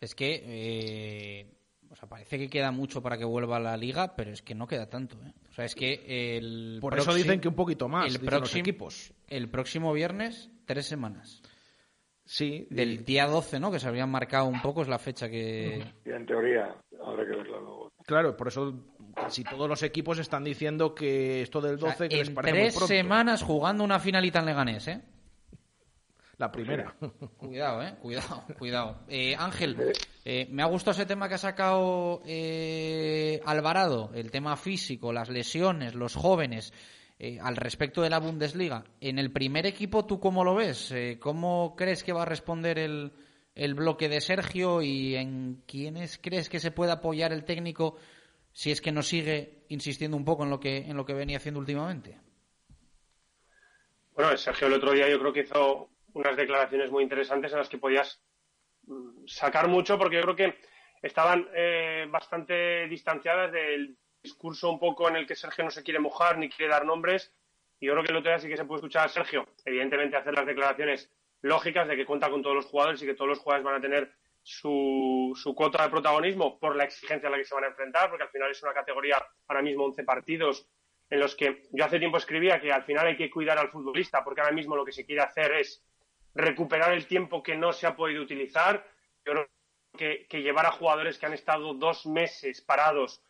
Es 0.00 0.16
que, 0.16 0.42
eh, 0.44 1.52
o 1.88 1.94
sea, 1.94 2.08
parece 2.08 2.36
que 2.36 2.50
queda 2.50 2.72
mucho 2.72 3.00
para 3.00 3.16
que 3.16 3.24
vuelva 3.24 3.58
a 3.58 3.60
la 3.60 3.76
liga, 3.76 4.16
pero 4.16 4.32
es 4.32 4.42
que 4.42 4.56
no 4.56 4.66
queda 4.66 4.90
tanto. 4.90 5.14
¿eh? 5.24 5.32
O 5.48 5.54
sea, 5.54 5.64
es 5.64 5.76
que 5.76 6.36
el 6.36 6.78
Por 6.80 6.98
eso 6.98 7.14
dicen 7.14 7.40
que 7.40 7.46
un 7.46 7.54
poquito 7.54 7.88
más, 7.88 8.12
el 8.12 8.26
próximo, 8.26 8.60
equipos. 8.60 9.14
el 9.28 9.50
próximo 9.50 9.92
viernes, 9.92 10.50
tres 10.66 10.86
semanas. 10.86 11.42
Sí. 12.24 12.66
Del 12.70 13.04
día 13.04 13.28
12, 13.28 13.60
¿no? 13.60 13.70
Que 13.70 13.78
se 13.78 13.86
habían 13.86 14.10
marcado 14.10 14.46
un 14.46 14.60
poco, 14.60 14.82
es 14.82 14.88
la 14.88 14.98
fecha 14.98 15.28
que... 15.28 15.84
Y 16.04 16.10
en 16.10 16.26
teoría 16.26 16.74
habrá 17.04 17.24
que 17.24 17.36
verlo 17.36 17.60
luego. 17.60 17.81
Claro, 18.06 18.36
por 18.36 18.48
eso 18.48 18.74
casi 19.14 19.44
todos 19.44 19.68
los 19.68 19.82
equipos 19.82 20.18
están 20.18 20.44
diciendo 20.44 20.94
que 20.94 21.42
esto 21.42 21.60
del 21.60 21.78
12 21.78 22.08
que 22.08 22.16
les 22.16 22.30
parece 22.30 22.52
muy 22.52 22.62
tres 22.62 22.74
pronto. 22.74 22.86
semanas 22.88 23.42
jugando 23.42 23.84
una 23.84 23.98
finalita 24.00 24.40
en 24.40 24.46
Leganés, 24.46 24.88
¿eh? 24.88 25.00
La 26.38 26.50
primera. 26.50 26.94
Cuidado, 27.36 27.82
eh, 27.82 27.94
cuidado, 28.00 28.44
cuidado. 28.58 28.98
Eh, 29.08 29.36
Ángel, 29.38 29.92
eh, 30.24 30.48
me 30.50 30.62
ha 30.62 30.66
gustado 30.66 30.92
ese 30.92 31.06
tema 31.06 31.28
que 31.28 31.34
ha 31.34 31.38
sacado 31.38 32.20
eh, 32.26 33.40
Alvarado, 33.44 34.10
el 34.14 34.30
tema 34.30 34.56
físico, 34.56 35.12
las 35.12 35.28
lesiones, 35.28 35.94
los 35.94 36.16
jóvenes, 36.16 36.72
eh, 37.18 37.38
al 37.40 37.54
respecto 37.54 38.02
de 38.02 38.10
la 38.10 38.18
Bundesliga. 38.18 38.82
En 39.00 39.20
el 39.20 39.30
primer 39.30 39.66
equipo, 39.66 40.04
¿tú 40.04 40.18
cómo 40.18 40.42
lo 40.42 40.56
ves? 40.56 40.90
Eh, 40.90 41.18
¿Cómo 41.20 41.74
crees 41.76 42.02
que 42.02 42.12
va 42.12 42.22
a 42.22 42.26
responder 42.26 42.78
el, 42.78 43.12
el 43.54 43.74
bloque 43.74 44.08
de 44.08 44.20
Sergio 44.20 44.82
y 44.82 45.16
en 45.16 45.62
quiénes 45.66 46.18
crees 46.18 46.48
que 46.48 46.60
se 46.60 46.70
puede 46.70 46.92
apoyar 46.92 47.32
el 47.32 47.44
técnico 47.44 47.98
si 48.52 48.70
es 48.70 48.80
que 48.80 48.92
no 48.92 49.02
sigue 49.02 49.64
insistiendo 49.68 50.16
un 50.16 50.24
poco 50.24 50.44
en 50.44 50.50
lo 50.50 50.60
que, 50.60 50.78
en 50.78 50.96
lo 50.96 51.04
que 51.04 51.14
venía 51.14 51.38
haciendo 51.38 51.60
últimamente? 51.60 52.18
Bueno, 54.14 54.36
Sergio 54.36 54.66
el 54.66 54.74
otro 54.74 54.92
día 54.92 55.08
yo 55.08 55.18
creo 55.18 55.32
que 55.32 55.40
hizo 55.40 55.88
unas 56.14 56.36
declaraciones 56.36 56.90
muy 56.90 57.02
interesantes 57.02 57.52
en 57.52 57.58
las 57.58 57.68
que 57.68 57.78
podías 57.78 58.20
mm, 58.84 59.26
sacar 59.26 59.68
mucho 59.68 59.98
porque 59.98 60.16
yo 60.16 60.22
creo 60.22 60.36
que 60.36 60.58
estaban 61.00 61.48
eh, 61.54 62.06
bastante 62.10 62.86
distanciadas 62.88 63.52
del 63.52 63.96
discurso 64.22 64.70
un 64.70 64.78
poco 64.78 65.08
en 65.08 65.16
el 65.16 65.26
que 65.26 65.34
Sergio 65.34 65.64
no 65.64 65.70
se 65.70 65.82
quiere 65.82 65.98
mojar 65.98 66.38
ni 66.38 66.48
quiere 66.48 66.72
dar 66.72 66.84
nombres. 66.84 67.32
Y 67.80 67.86
yo 67.86 67.92
creo 67.92 68.04
que 68.04 68.12
el 68.12 68.18
otro 68.18 68.30
día 68.30 68.38
sí 68.38 68.48
que 68.48 68.56
se 68.56 68.64
puede 68.64 68.78
escuchar 68.78 69.06
a 69.06 69.08
Sergio, 69.08 69.48
evidentemente, 69.64 70.16
hacer 70.16 70.34
las 70.34 70.46
declaraciones 70.46 71.10
lógicas 71.42 71.86
de 71.88 71.96
que 71.96 72.06
cuenta 72.06 72.30
con 72.30 72.42
todos 72.42 72.56
los 72.56 72.66
jugadores 72.66 73.02
y 73.02 73.06
que 73.06 73.14
todos 73.14 73.28
los 73.28 73.38
jugadores 73.38 73.64
van 73.64 73.74
a 73.76 73.80
tener 73.80 74.12
su, 74.42 75.32
su 75.40 75.54
cuota 75.54 75.82
de 75.82 75.90
protagonismo 75.90 76.58
por 76.58 76.74
la 76.74 76.84
exigencia 76.84 77.28
a 77.28 77.32
la 77.32 77.38
que 77.38 77.44
se 77.44 77.54
van 77.54 77.64
a 77.64 77.68
enfrentar, 77.68 78.08
porque 78.08 78.24
al 78.24 78.30
final 78.30 78.50
es 78.50 78.62
una 78.62 78.72
categoría 78.72 79.22
ahora 79.46 79.62
mismo 79.62 79.84
11 79.84 80.04
partidos 80.04 80.68
en 81.10 81.20
los 81.20 81.36
que 81.36 81.68
yo 81.72 81.84
hace 81.84 81.98
tiempo 81.98 82.16
escribía 82.16 82.60
que 82.60 82.72
al 82.72 82.84
final 82.84 83.06
hay 83.06 83.16
que 83.16 83.30
cuidar 83.30 83.58
al 83.58 83.70
futbolista, 83.70 84.24
porque 84.24 84.40
ahora 84.40 84.54
mismo 84.54 84.74
lo 84.74 84.84
que 84.84 84.92
se 84.92 85.04
quiere 85.04 85.20
hacer 85.20 85.52
es 85.52 85.84
recuperar 86.34 86.94
el 86.94 87.06
tiempo 87.06 87.42
que 87.42 87.54
no 87.54 87.72
se 87.72 87.86
ha 87.86 87.94
podido 87.94 88.22
utilizar. 88.22 88.86
Yo 89.24 89.32
creo 89.32 89.48
que, 89.96 90.26
que 90.26 90.40
llevar 90.40 90.64
a 90.64 90.72
jugadores 90.72 91.18
que 91.18 91.26
han 91.26 91.34
estado 91.34 91.74
dos 91.74 92.06
meses 92.06 92.62
parados 92.62 93.22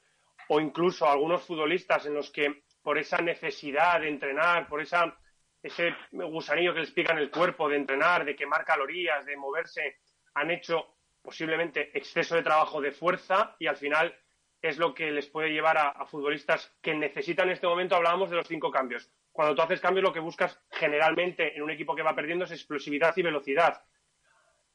o 0.49 0.61
incluso 0.61 1.09
algunos 1.09 1.43
futbolistas 1.43 2.07
en 2.07 2.15
los 2.15 2.31
que 2.31 2.63
por 2.83 2.99
esa 2.99 3.19
necesidad 3.19 4.01
de 4.01 4.09
entrenar, 4.09 4.69
por 4.69 4.81
esa, 4.81 5.17
ese 5.63 5.95
gusanillo 6.11 6.75
que 6.75 6.81
les 6.81 6.91
pica 6.91 7.13
en 7.13 7.19
el 7.19 7.31
cuerpo 7.31 7.69
de 7.69 7.77
entrenar, 7.77 8.25
de 8.25 8.35
quemar 8.35 8.65
calorías, 8.65 9.25
de 9.25 9.37
moverse, 9.37 10.01
han 10.35 10.51
hecho 10.51 10.97
posiblemente 11.23 11.97
exceso 11.97 12.35
de 12.35 12.43
trabajo 12.43 12.81
de 12.81 12.91
fuerza 12.91 13.55
y 13.59 13.69
al 13.69 13.77
final 13.77 14.15
es 14.61 14.79
lo 14.79 14.95
que 14.95 15.11
les 15.11 15.27
puede 15.27 15.53
llevar 15.53 15.79
a, 15.79 16.05
futbolistas 16.07 16.73
que 16.81 16.95
necesitan 16.95 17.49
en 17.49 17.55
este 17.55 17.67
momento, 17.67 17.97
hablábamos 17.97 18.31
de 18.31 18.37
los 18.37 18.47
cinco 18.47 18.71
cambios. 18.71 19.11
Cuando 19.31 19.55
tú 19.55 19.63
haces 19.63 19.81
cambios, 19.81 20.05
lo 20.05 20.13
que 20.13 20.21
buscas 20.21 20.61
generalmente 20.71 21.57
en 21.57 21.63
un 21.63 21.71
equipo 21.71 21.97
que 21.97 22.03
va 22.03 22.15
perdiendo 22.15 22.45
es 22.45 22.51
explosividad 22.53 23.17
y 23.17 23.23
velocidad. 23.23 23.83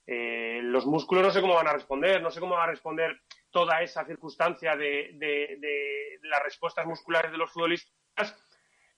Eh, 0.05 0.61
los 0.63 0.85
músculos 0.85 1.23
no 1.23 1.31
sé 1.31 1.41
cómo 1.41 1.55
van 1.55 1.67
a 1.67 1.73
responder, 1.73 2.21
no 2.21 2.31
sé 2.31 2.39
cómo 2.39 2.55
va 2.55 2.63
a 2.63 2.67
responder 2.71 3.21
toda 3.51 3.81
esa 3.81 4.05
circunstancia 4.05 4.75
de, 4.75 5.11
de 5.13 6.19
las 6.23 6.43
respuestas 6.43 6.85
musculares 6.85 7.31
de 7.31 7.37
los 7.37 7.51
futbolistas. 7.51 8.35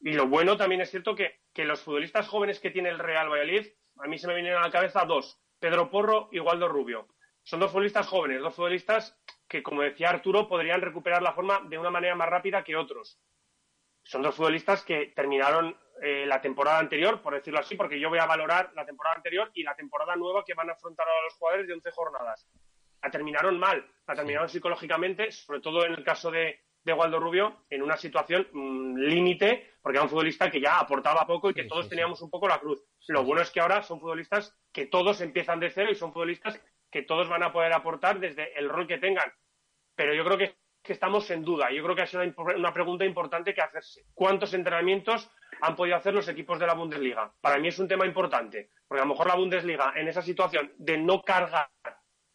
Y 0.02 0.14
lo 0.14 0.28
bueno 0.28 0.56
también 0.56 0.82
es 0.82 0.90
cierto 0.90 1.16
que, 1.16 1.42
que, 1.54 1.66
los 1.66 1.82
futbolistas 1.82 2.28
jóvenes 2.28 2.60
que 2.60 2.72
tiene 2.72 2.90
el 2.90 3.00
Real 3.00 3.30
Valladolid, 3.30 3.68
a 3.98 4.08
mí 4.08 4.18
se 4.18 4.28
me 4.28 4.36
vienen 4.36 4.54
a 4.54 4.62
la 4.62 4.72
cabeza 4.72 5.06
dos, 5.06 5.42
Pedro 5.60 5.90
Porro 5.90 6.30
y 6.32 6.40
Waldo 6.40 6.70
Rubio. 6.70 7.08
Son 7.44 7.60
dos 7.60 7.72
futbolistas 7.72 8.08
jóvenes, 8.08 8.42
dos 8.42 8.56
futbolistas 8.56 9.18
que, 9.48 9.62
como 9.64 9.82
decía 9.82 10.10
Arturo, 10.10 10.48
podrían 10.48 10.82
recuperar 10.82 11.22
la 11.22 11.34
forma 11.34 11.62
de 11.68 11.78
una 11.78 11.90
manera 11.90 12.16
más 12.16 12.30
rápida 12.30 12.64
que 12.64 12.76
otros. 12.76 13.20
Son 14.04 14.22
dos 14.22 14.36
futbolistas 14.36 14.84
que 14.84 15.08
terminaron 15.08 15.76
eh, 16.02 16.26
la 16.26 16.40
temporada 16.40 16.80
anterior, 16.80 17.22
por 17.22 17.34
decirlo 17.34 17.60
así, 17.60 17.76
porque 17.76 18.00
yo 18.00 18.10
voy 18.10 18.20
a 18.20 18.26
valorar 18.26 18.72
la 18.76 18.86
temporada 18.86 19.18
anterior 19.18 19.52
y 19.54 19.64
la 19.64 19.76
temporada 19.76 20.16
nueva 20.16 20.46
que 20.46 20.54
van 20.54 20.70
a 20.70 20.74
afrontar 20.74 21.08
a 21.08 21.24
los 21.26 21.34
jugadores 21.34 21.68
de 21.68 21.74
11 21.74 21.92
jornadas. 21.92 22.48
La 23.02 23.12
terminaron 23.12 23.60
mal, 23.60 23.86
la 24.08 24.16
terminaron 24.16 24.50
psicológicamente, 24.50 25.32
sobre 25.32 25.60
todo 25.60 25.86
en 25.86 25.94
el 25.94 26.04
caso 26.04 26.32
de, 26.32 26.62
de 26.90 27.00
Waldo 27.00 27.20
Rubio, 27.20 27.66
en 27.70 27.82
una 27.82 27.98
situación 27.98 28.48
mmm, 28.52 28.98
límite, 28.98 29.74
porque 29.82 29.98
era 29.98 30.04
un 30.04 30.10
futbolista 30.10 30.50
que 30.50 30.60
ya 30.60 30.80
aportaba 30.80 31.26
poco 31.26 31.50
y 31.50 31.54
que 31.54 31.64
sí, 31.64 31.68
todos 31.68 31.86
sí, 31.86 31.90
teníamos 31.90 32.22
un 32.22 32.30
poco 32.30 32.48
la 32.48 32.60
cruz. 32.60 32.84
Lo 33.08 33.24
bueno 33.24 33.42
es 33.42 33.52
que 33.52 33.60
ahora 33.60 33.82
son 33.84 34.00
futbolistas 34.00 34.56
que 34.72 34.86
todos 34.86 35.22
empiezan 35.22 35.60
de 35.60 35.70
cero 35.70 35.90
y 35.92 35.96
son 35.96 36.12
futbolistas 36.12 36.62
que 36.92 37.04
todos 37.04 37.30
van 37.30 37.44
a 37.44 37.54
poder 37.54 37.74
aportar 37.74 38.20
desde 38.20 38.58
el 38.58 38.70
rol 38.70 38.88
que 38.88 38.98
tengan. 38.98 39.32
Pero 39.96 40.14
yo 40.14 40.24
creo 40.26 40.38
que, 40.38 40.56
que 40.84 40.94
estamos 40.94 41.30
en 41.32 41.44
duda. 41.44 41.72
Yo 41.72 41.84
creo 41.84 41.96
que 41.96 42.02
ha 42.02 42.08
sido 42.08 42.24
una, 42.24 42.56
una 42.56 42.74
pregunta 42.74 43.06
importante 43.06 43.54
que 43.54 43.62
hacerse. 43.62 44.06
¿Cuántos 44.14 44.54
entrenamientos 44.54 45.30
han 45.62 45.76
podido 45.76 45.96
hacer 45.96 46.14
los 46.14 46.28
equipos 46.28 46.60
de 46.60 46.68
la 46.68 46.74
Bundesliga? 46.74 47.32
Para 47.42 47.60
mí 47.60 47.68
es 47.68 47.80
un 47.80 47.88
tema 47.88 48.06
importante, 48.06 48.72
porque 48.88 49.02
a 49.02 49.06
lo 49.06 49.12
mejor 49.12 49.28
la 49.28 49.36
Bundesliga 49.36 49.94
en 49.96 50.08
esa 50.08 50.22
situación 50.22 50.72
de 50.78 50.98
no 50.98 51.22
cargar 51.22 51.70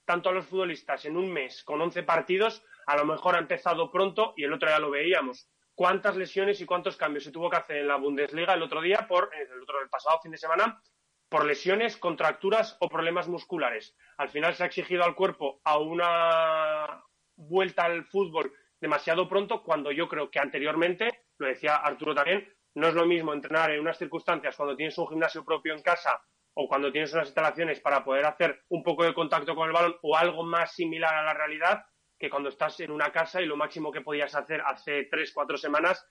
tanto 0.04 0.28
a 0.28 0.32
los 0.32 0.46
futbolistas 0.46 1.04
en 1.06 1.16
un 1.16 1.32
mes 1.32 1.64
con 1.64 1.80
11 1.80 2.02
partidos, 2.02 2.62
a 2.86 2.96
lo 2.96 3.04
mejor 3.04 3.36
ha 3.36 3.40
empezado 3.40 3.90
pronto 3.90 4.34
y 4.36 4.44
el 4.44 4.52
otro 4.52 4.68
día 4.68 4.78
lo 4.78 4.90
veíamos. 4.90 5.48
¿Cuántas 5.74 6.16
lesiones 6.16 6.60
y 6.60 6.66
cuántos 6.66 6.96
cambios 6.96 7.24
se 7.24 7.32
tuvo 7.32 7.50
que 7.50 7.56
hacer 7.56 7.78
en 7.78 7.88
la 7.88 7.96
Bundesliga 7.96 8.54
el 8.54 8.62
otro 8.62 8.80
día, 8.80 9.06
por 9.08 9.30
el, 9.34 9.62
otro, 9.62 9.80
el 9.82 9.88
pasado 9.88 10.20
fin 10.22 10.30
de 10.30 10.38
semana, 10.38 10.80
por 11.28 11.44
lesiones, 11.44 11.96
contracturas 11.96 12.76
o 12.80 12.88
problemas 12.88 13.26
musculares? 13.26 13.96
Al 14.18 14.28
final 14.28 14.54
se 14.54 14.62
ha 14.62 14.66
exigido 14.66 15.02
al 15.02 15.16
cuerpo 15.16 15.60
a 15.64 15.78
una 15.78 17.02
vuelta 17.36 17.84
al 17.84 18.04
fútbol 18.04 18.52
demasiado 18.80 19.28
pronto, 19.28 19.62
cuando 19.62 19.90
yo 19.90 20.08
creo 20.08 20.30
que 20.30 20.38
anteriormente, 20.38 21.24
lo 21.38 21.48
decía 21.48 21.76
Arturo 21.76 22.14
también, 22.14 22.46
no 22.74 22.88
es 22.88 22.94
lo 22.94 23.06
mismo 23.06 23.32
entrenar 23.32 23.70
en 23.70 23.80
unas 23.80 23.98
circunstancias 23.98 24.56
cuando 24.56 24.76
tienes 24.76 24.98
un 24.98 25.08
gimnasio 25.08 25.44
propio 25.44 25.74
en 25.74 25.82
casa 25.82 26.22
o 26.54 26.68
cuando 26.68 26.92
tienes 26.92 27.12
unas 27.12 27.28
instalaciones 27.28 27.80
para 27.80 28.04
poder 28.04 28.26
hacer 28.26 28.62
un 28.68 28.82
poco 28.82 29.04
de 29.04 29.14
contacto 29.14 29.54
con 29.54 29.66
el 29.66 29.72
balón 29.72 29.96
o 30.02 30.16
algo 30.16 30.44
más 30.44 30.72
similar 30.72 31.14
a 31.14 31.22
la 31.22 31.34
realidad 31.34 31.84
que 32.24 32.30
cuando 32.30 32.48
estás 32.48 32.80
en 32.80 32.90
una 32.90 33.12
casa 33.12 33.42
y 33.42 33.46
lo 33.46 33.54
máximo 33.54 33.92
que 33.92 34.00
podías 34.00 34.34
hacer 34.34 34.62
hace 34.62 35.04
tres, 35.10 35.30
cuatro 35.34 35.58
semanas 35.58 36.06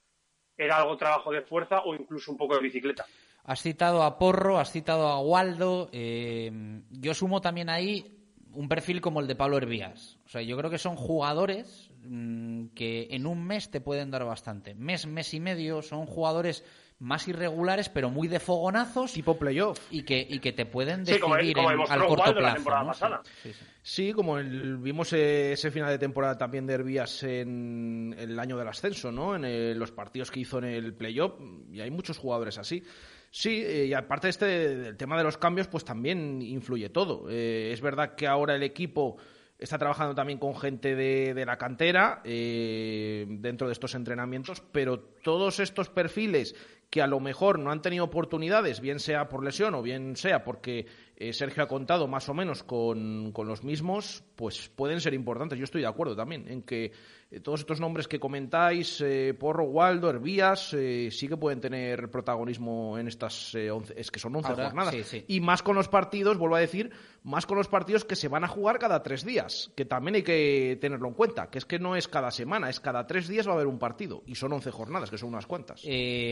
era 0.55 0.77
algo 0.77 0.95
trabajo 0.95 1.31
de 1.31 1.41
fuerza 1.41 1.81
o 1.85 1.95
incluso 1.95 2.31
un 2.31 2.37
poco 2.37 2.55
de 2.55 2.61
bicicleta. 2.61 3.03
Has 3.45 3.61
citado 3.61 4.03
a 4.03 4.19
Porro, 4.19 4.59
has 4.59 4.71
citado 4.71 5.07
a 5.07 5.19
Waldo. 5.19 5.89
Eh, 5.91 6.51
yo 6.91 7.15
sumo 7.15 7.41
también 7.41 7.67
ahí 7.67 8.15
un 8.51 8.69
perfil 8.69 9.01
como 9.01 9.21
el 9.21 9.27
de 9.27 9.35
Pablo 9.35 9.57
Hervías. 9.57 10.19
O 10.25 10.29
sea, 10.29 10.43
yo 10.43 10.55
creo 10.55 10.69
que 10.69 10.77
son 10.77 10.95
jugadores 10.95 11.89
mmm, 12.03 12.67
que 12.75 13.07
en 13.09 13.25
un 13.25 13.43
mes 13.43 13.71
te 13.71 13.81
pueden 13.81 14.11
dar 14.11 14.23
bastante. 14.23 14.75
Mes, 14.75 15.07
mes 15.07 15.33
y 15.33 15.39
medio, 15.39 15.81
son 15.81 16.05
jugadores 16.05 16.63
más 17.03 17.27
irregulares, 17.27 17.89
pero 17.89 18.09
muy 18.09 18.29
de 18.29 18.39
fogonazos. 18.39 19.11
Tipo 19.11 19.37
playoff. 19.37 19.79
Y 19.91 20.03
que, 20.03 20.25
y 20.27 20.39
que 20.39 20.53
te 20.53 20.65
pueden 20.65 21.03
decidir 21.03 21.17
sí, 21.17 21.53
como, 21.53 21.67
como 21.67 21.83
en, 21.83 21.91
al 21.91 22.07
corto 22.07 22.33
plazo. 22.33 23.09
¿no? 23.09 23.21
Sí, 23.43 23.53
sí. 23.53 23.65
sí, 23.81 24.13
como 24.13 24.37
el, 24.37 24.77
vimos 24.77 25.11
ese 25.11 25.69
final 25.69 25.89
de 25.89 25.99
temporada 25.99 26.37
también 26.37 26.65
de 26.65 26.75
Hervías 26.75 27.23
en, 27.23 28.15
el 28.17 28.39
año 28.39 28.57
del 28.57 28.69
ascenso, 28.69 29.11
¿no? 29.11 29.35
En 29.35 29.43
el, 29.43 29.77
los 29.77 29.91
partidos 29.91 30.31
que 30.31 30.39
hizo 30.39 30.59
en 30.59 30.65
el 30.65 30.93
playoff. 30.93 31.33
Y 31.71 31.81
hay 31.81 31.91
muchos 31.91 32.17
jugadores 32.17 32.57
así. 32.57 32.83
Sí, 33.29 33.63
eh, 33.65 33.87
y 33.87 33.93
aparte 33.93 34.27
de 34.27 34.29
este, 34.29 34.45
del 34.45 34.95
tema 34.95 35.17
de 35.17 35.23
los 35.23 35.37
cambios, 35.37 35.67
pues 35.67 35.83
también 35.83 36.41
influye 36.41 36.89
todo. 36.89 37.27
Eh, 37.29 37.71
es 37.73 37.81
verdad 37.81 38.15
que 38.15 38.27
ahora 38.27 38.55
el 38.55 38.63
equipo 38.63 39.17
está 39.59 39.77
trabajando 39.77 40.13
también 40.13 40.39
con 40.39 40.55
gente 40.55 40.95
de, 40.95 41.33
de 41.33 41.45
la 41.45 41.57
cantera 41.57 42.21
eh, 42.23 43.25
dentro 43.27 43.67
de 43.67 43.73
estos 43.73 43.95
entrenamientos, 43.95 44.61
pero 44.71 44.99
todos 44.99 45.59
estos 45.59 45.89
perfiles 45.89 46.55
que 46.93 47.01
a 47.01 47.07
lo 47.07 47.19
mejor 47.19 47.57
no 47.57 47.71
han 47.71 47.81
tenido 47.81 48.05
oportunidades, 48.05 48.79
bien 48.79 48.99
sea 48.99 49.27
por 49.27 49.43
lesión 49.43 49.73
o 49.73 49.81
bien 49.81 50.15
sea 50.15 50.43
porque 50.43 50.85
eh, 51.29 51.33
Sergio 51.33 51.63
ha 51.63 51.67
contado 51.67 52.07
más 52.07 52.27
o 52.27 52.33
menos 52.33 52.63
con, 52.63 53.31
con, 53.31 53.47
los 53.47 53.63
mismos, 53.63 54.23
pues 54.35 54.69
pueden 54.69 54.99
ser 54.99 55.13
importantes. 55.13 55.57
Yo 55.57 55.63
estoy 55.63 55.81
de 55.81 55.87
acuerdo 55.87 56.15
también 56.15 56.47
en 56.49 56.63
que 56.63 56.91
eh, 57.33 57.39
todos 57.39 57.61
estos 57.61 57.79
nombres 57.79 58.07
que 58.07 58.19
comentáis, 58.19 59.01
eh, 59.01 59.33
Porro, 59.33 59.63
Waldo, 59.63 60.07
Hervías, 60.07 60.75
eh, 60.75 61.09
sí 61.11 61.27
que 61.27 61.35
pueden 61.35 61.59
tener 61.59 62.11
protagonismo 62.11 62.97
en 62.99 63.07
estas 63.07 63.55
11, 63.55 63.95
es 63.97 64.11
que 64.11 64.19
son 64.19 64.35
11 64.35 64.49
Ahora, 64.49 64.65
jornadas. 64.65 64.93
Sí, 64.93 65.03
sí. 65.03 65.25
Y 65.27 65.39
más 65.39 65.63
con 65.63 65.75
los 65.75 65.87
partidos, 65.87 66.37
vuelvo 66.37 66.57
a 66.57 66.59
decir, 66.59 66.91
más 67.23 67.47
con 67.47 67.57
los 67.57 67.67
partidos 67.67 68.05
que 68.05 68.15
se 68.15 68.27
van 68.27 68.43
a 68.43 68.47
jugar 68.47 68.77
cada 68.77 69.01
tres 69.01 69.25
días, 69.25 69.71
que 69.75 69.85
también 69.85 70.15
hay 70.15 70.23
que 70.23 70.77
tenerlo 70.79 71.07
en 71.07 71.15
cuenta, 71.15 71.49
que 71.49 71.57
es 71.57 71.65
que 71.65 71.79
no 71.79 71.95
es 71.95 72.07
cada 72.07 72.29
semana, 72.29 72.69
es 72.69 72.79
cada 72.79 73.07
tres 73.07 73.27
días 73.27 73.47
va 73.47 73.53
a 73.53 73.55
haber 73.55 73.67
un 73.67 73.79
partido 73.79 74.21
y 74.27 74.35
son 74.35 74.53
11 74.53 74.69
jornadas, 74.69 75.09
que 75.09 75.17
son 75.17 75.29
unas 75.29 75.47
cuantas. 75.47 75.83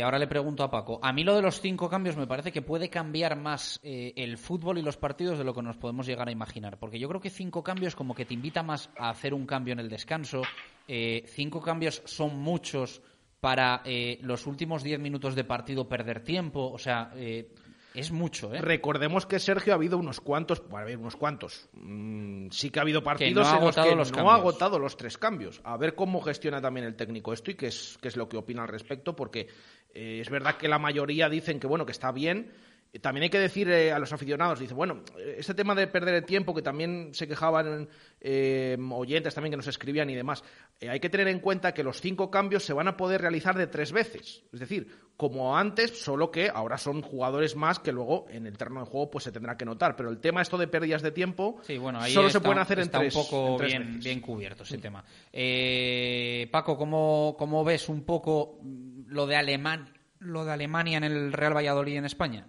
ahora 0.04 0.20
le 0.20 0.28
pregunto 0.28 0.64
a 0.64 0.70
Paco, 0.70 1.00
a 1.02 1.12
mí 1.12 1.24
lo 1.24 1.36
de 1.36 1.42
los 1.42 1.62
cinco 1.62 1.90
cambios 1.90 2.16
me 2.16 2.28
parece 2.28 2.52
que 2.52 2.62
puede 2.62 2.90
cambiar 2.90 3.36
más 3.38 3.80
el 3.82 4.38
fútbol 4.38 4.78
y 4.78 4.81
los 4.82 4.98
partidos 4.98 5.38
de 5.38 5.44
lo 5.44 5.54
que 5.54 5.62
nos 5.62 5.78
podemos 5.78 6.06
llegar 6.06 6.28
a 6.28 6.32
imaginar, 6.32 6.78
porque 6.78 7.00
yo 7.00 7.08
creo 7.08 7.22
que 7.22 7.30
cinco 7.30 7.64
cambios 7.64 7.96
como 7.96 8.16
que 8.16 8.26
te 8.26 8.34
invita 8.34 8.64
más 8.64 8.90
a 8.98 9.10
hacer 9.10 9.34
un 9.34 9.46
cambio 9.46 9.74
en 9.74 9.80
el 9.80 9.90
descanso, 9.90 10.42
eh, 10.88 11.24
cinco 11.28 11.62
cambios 11.62 12.02
son 12.06 12.38
muchos 12.40 13.02
para 13.40 13.82
eh, 13.86 14.20
los 14.22 14.46
últimos 14.46 14.84
diez 14.84 15.00
minutos 15.00 15.36
de 15.36 15.44
partido 15.44 15.88
perder 15.88 16.24
tiempo, 16.24 16.72
o 16.72 16.78
sea, 16.78 17.12
eh, 17.16 17.54
es 17.94 18.12
mucho, 18.12 18.54
¿eh? 18.54 18.62
Recordemos 18.62 19.26
que 19.26 19.38
Sergio 19.38 19.74
ha 19.74 19.76
habido 19.76 19.98
unos 19.98 20.22
cuantos, 20.22 20.62
bueno, 20.70 20.84
a 20.84 20.86
ver, 20.86 20.98
unos 20.98 21.18
cuantos. 21.18 21.68
Mm, 21.74 22.48
sí 22.50 22.70
que 22.70 22.80
ha 22.80 22.84
habido 22.84 23.04
partidos 23.04 23.52
no 23.52 23.58
en 23.58 23.66
los 23.66 23.76
que 23.76 23.96
los 23.96 24.12
no 24.14 24.32
ha 24.32 24.36
agotado 24.36 24.80
los 24.80 24.96
tres 24.96 25.18
cambios. 25.18 25.60
A 25.66 25.76
ver 25.76 25.94
cómo 25.94 26.22
gestiona 26.22 26.62
también 26.62 26.86
el 26.86 26.96
técnico 26.96 27.34
esto 27.34 27.52
y 27.52 27.56
qué 27.56 27.68
es, 27.68 27.98
qué 28.02 28.08
es 28.08 28.16
lo 28.16 28.30
que 28.30 28.38
opina 28.38 28.62
al 28.62 28.70
respecto, 28.70 29.14
porque 29.14 29.48
eh, 29.94 30.20
es 30.22 30.30
verdad 30.30 30.56
que 30.56 30.70
la 30.70 30.80
mayoría 30.80 31.28
dicen 31.28 31.60
que 31.60 31.68
bueno, 31.68 31.86
que 31.86 31.92
está 31.92 32.12
bien. 32.14 32.54
También 33.00 33.24
hay 33.24 33.30
que 33.30 33.40
decir 33.40 33.70
eh, 33.70 33.94
a 33.94 34.00
los 34.00 34.12
aficionados, 34.12 34.60
dice, 34.60 34.74
bueno, 34.74 35.04
este 35.38 35.54
tema 35.54 35.74
de 35.76 35.88
perder 35.88 36.16
el 36.16 36.26
tiempo, 36.26 36.54
que 36.54 36.62
también 36.62 37.14
se 37.14 37.26
quejaban 37.26 37.88
eh, 38.20 38.78
oyentes 38.92 39.34
también 39.34 39.52
que 39.52 39.58
nos 39.58 39.68
escribían 39.68 40.10
y 40.10 40.16
demás, 40.16 40.44
eh, 40.80 40.90
hay 40.90 41.00
que 41.00 41.10
tener 41.10 41.30
en 41.30 41.40
cuenta 41.40 41.74
que 41.74 41.84
los 41.84 42.02
cinco 42.02 42.30
cambios 42.30 42.66
se 42.66 42.74
van 42.74 42.90
a 42.90 42.98
poder 42.98 43.22
realizar 43.22 43.58
de 43.58 43.68
tres 43.68 43.94
veces. 43.94 44.44
Es 44.52 44.60
decir, 44.60 44.88
como 45.16 45.58
antes, 45.58 46.02
solo 46.02 46.32
que 46.32 46.50
ahora 46.50 46.78
son 46.78 47.02
jugadores 47.02 47.56
más 47.56 47.80
que 47.80 47.94
luego 47.94 48.26
en 48.30 48.46
el 48.46 48.58
terreno 48.58 48.82
de 48.82 48.88
juego 48.88 49.10
pues 49.10 49.24
se 49.24 49.32
tendrá 49.32 49.56
que 49.56 49.64
notar. 49.64 49.96
Pero 49.96 50.10
el 50.10 50.20
tema 50.20 50.42
esto 50.42 50.58
de 50.58 50.68
pérdidas 50.68 51.02
de 51.02 51.12
tiempo 51.12 51.60
sí, 51.64 51.78
bueno, 51.78 52.02
ahí 52.02 52.12
solo 52.12 52.28
está, 52.28 52.40
se 52.40 52.44
pueden 52.44 52.60
hacer 52.60 52.80
en 52.80 52.90
tres 52.90 53.16
un 53.16 53.24
poco 53.24 53.56
tres 53.58 53.72
bien, 53.72 53.88
veces. 53.88 54.04
bien 54.04 54.20
cubierto 54.20 54.64
ese 54.64 54.80
tema. 54.80 55.04
Eh, 55.32 56.50
Paco, 56.52 56.76
¿cómo, 56.78 57.36
¿cómo 57.38 57.64
ves 57.64 57.88
un 57.88 58.04
poco 58.04 58.60
lo 59.08 59.28
de 59.28 59.36
Alemán? 59.38 59.94
lo 60.22 60.46
de 60.46 60.52
Alemania 60.52 60.98
en 60.98 61.04
el 61.04 61.34
Real 61.34 61.56
Valladolid 61.56 61.98
en 61.98 62.06
España? 62.06 62.48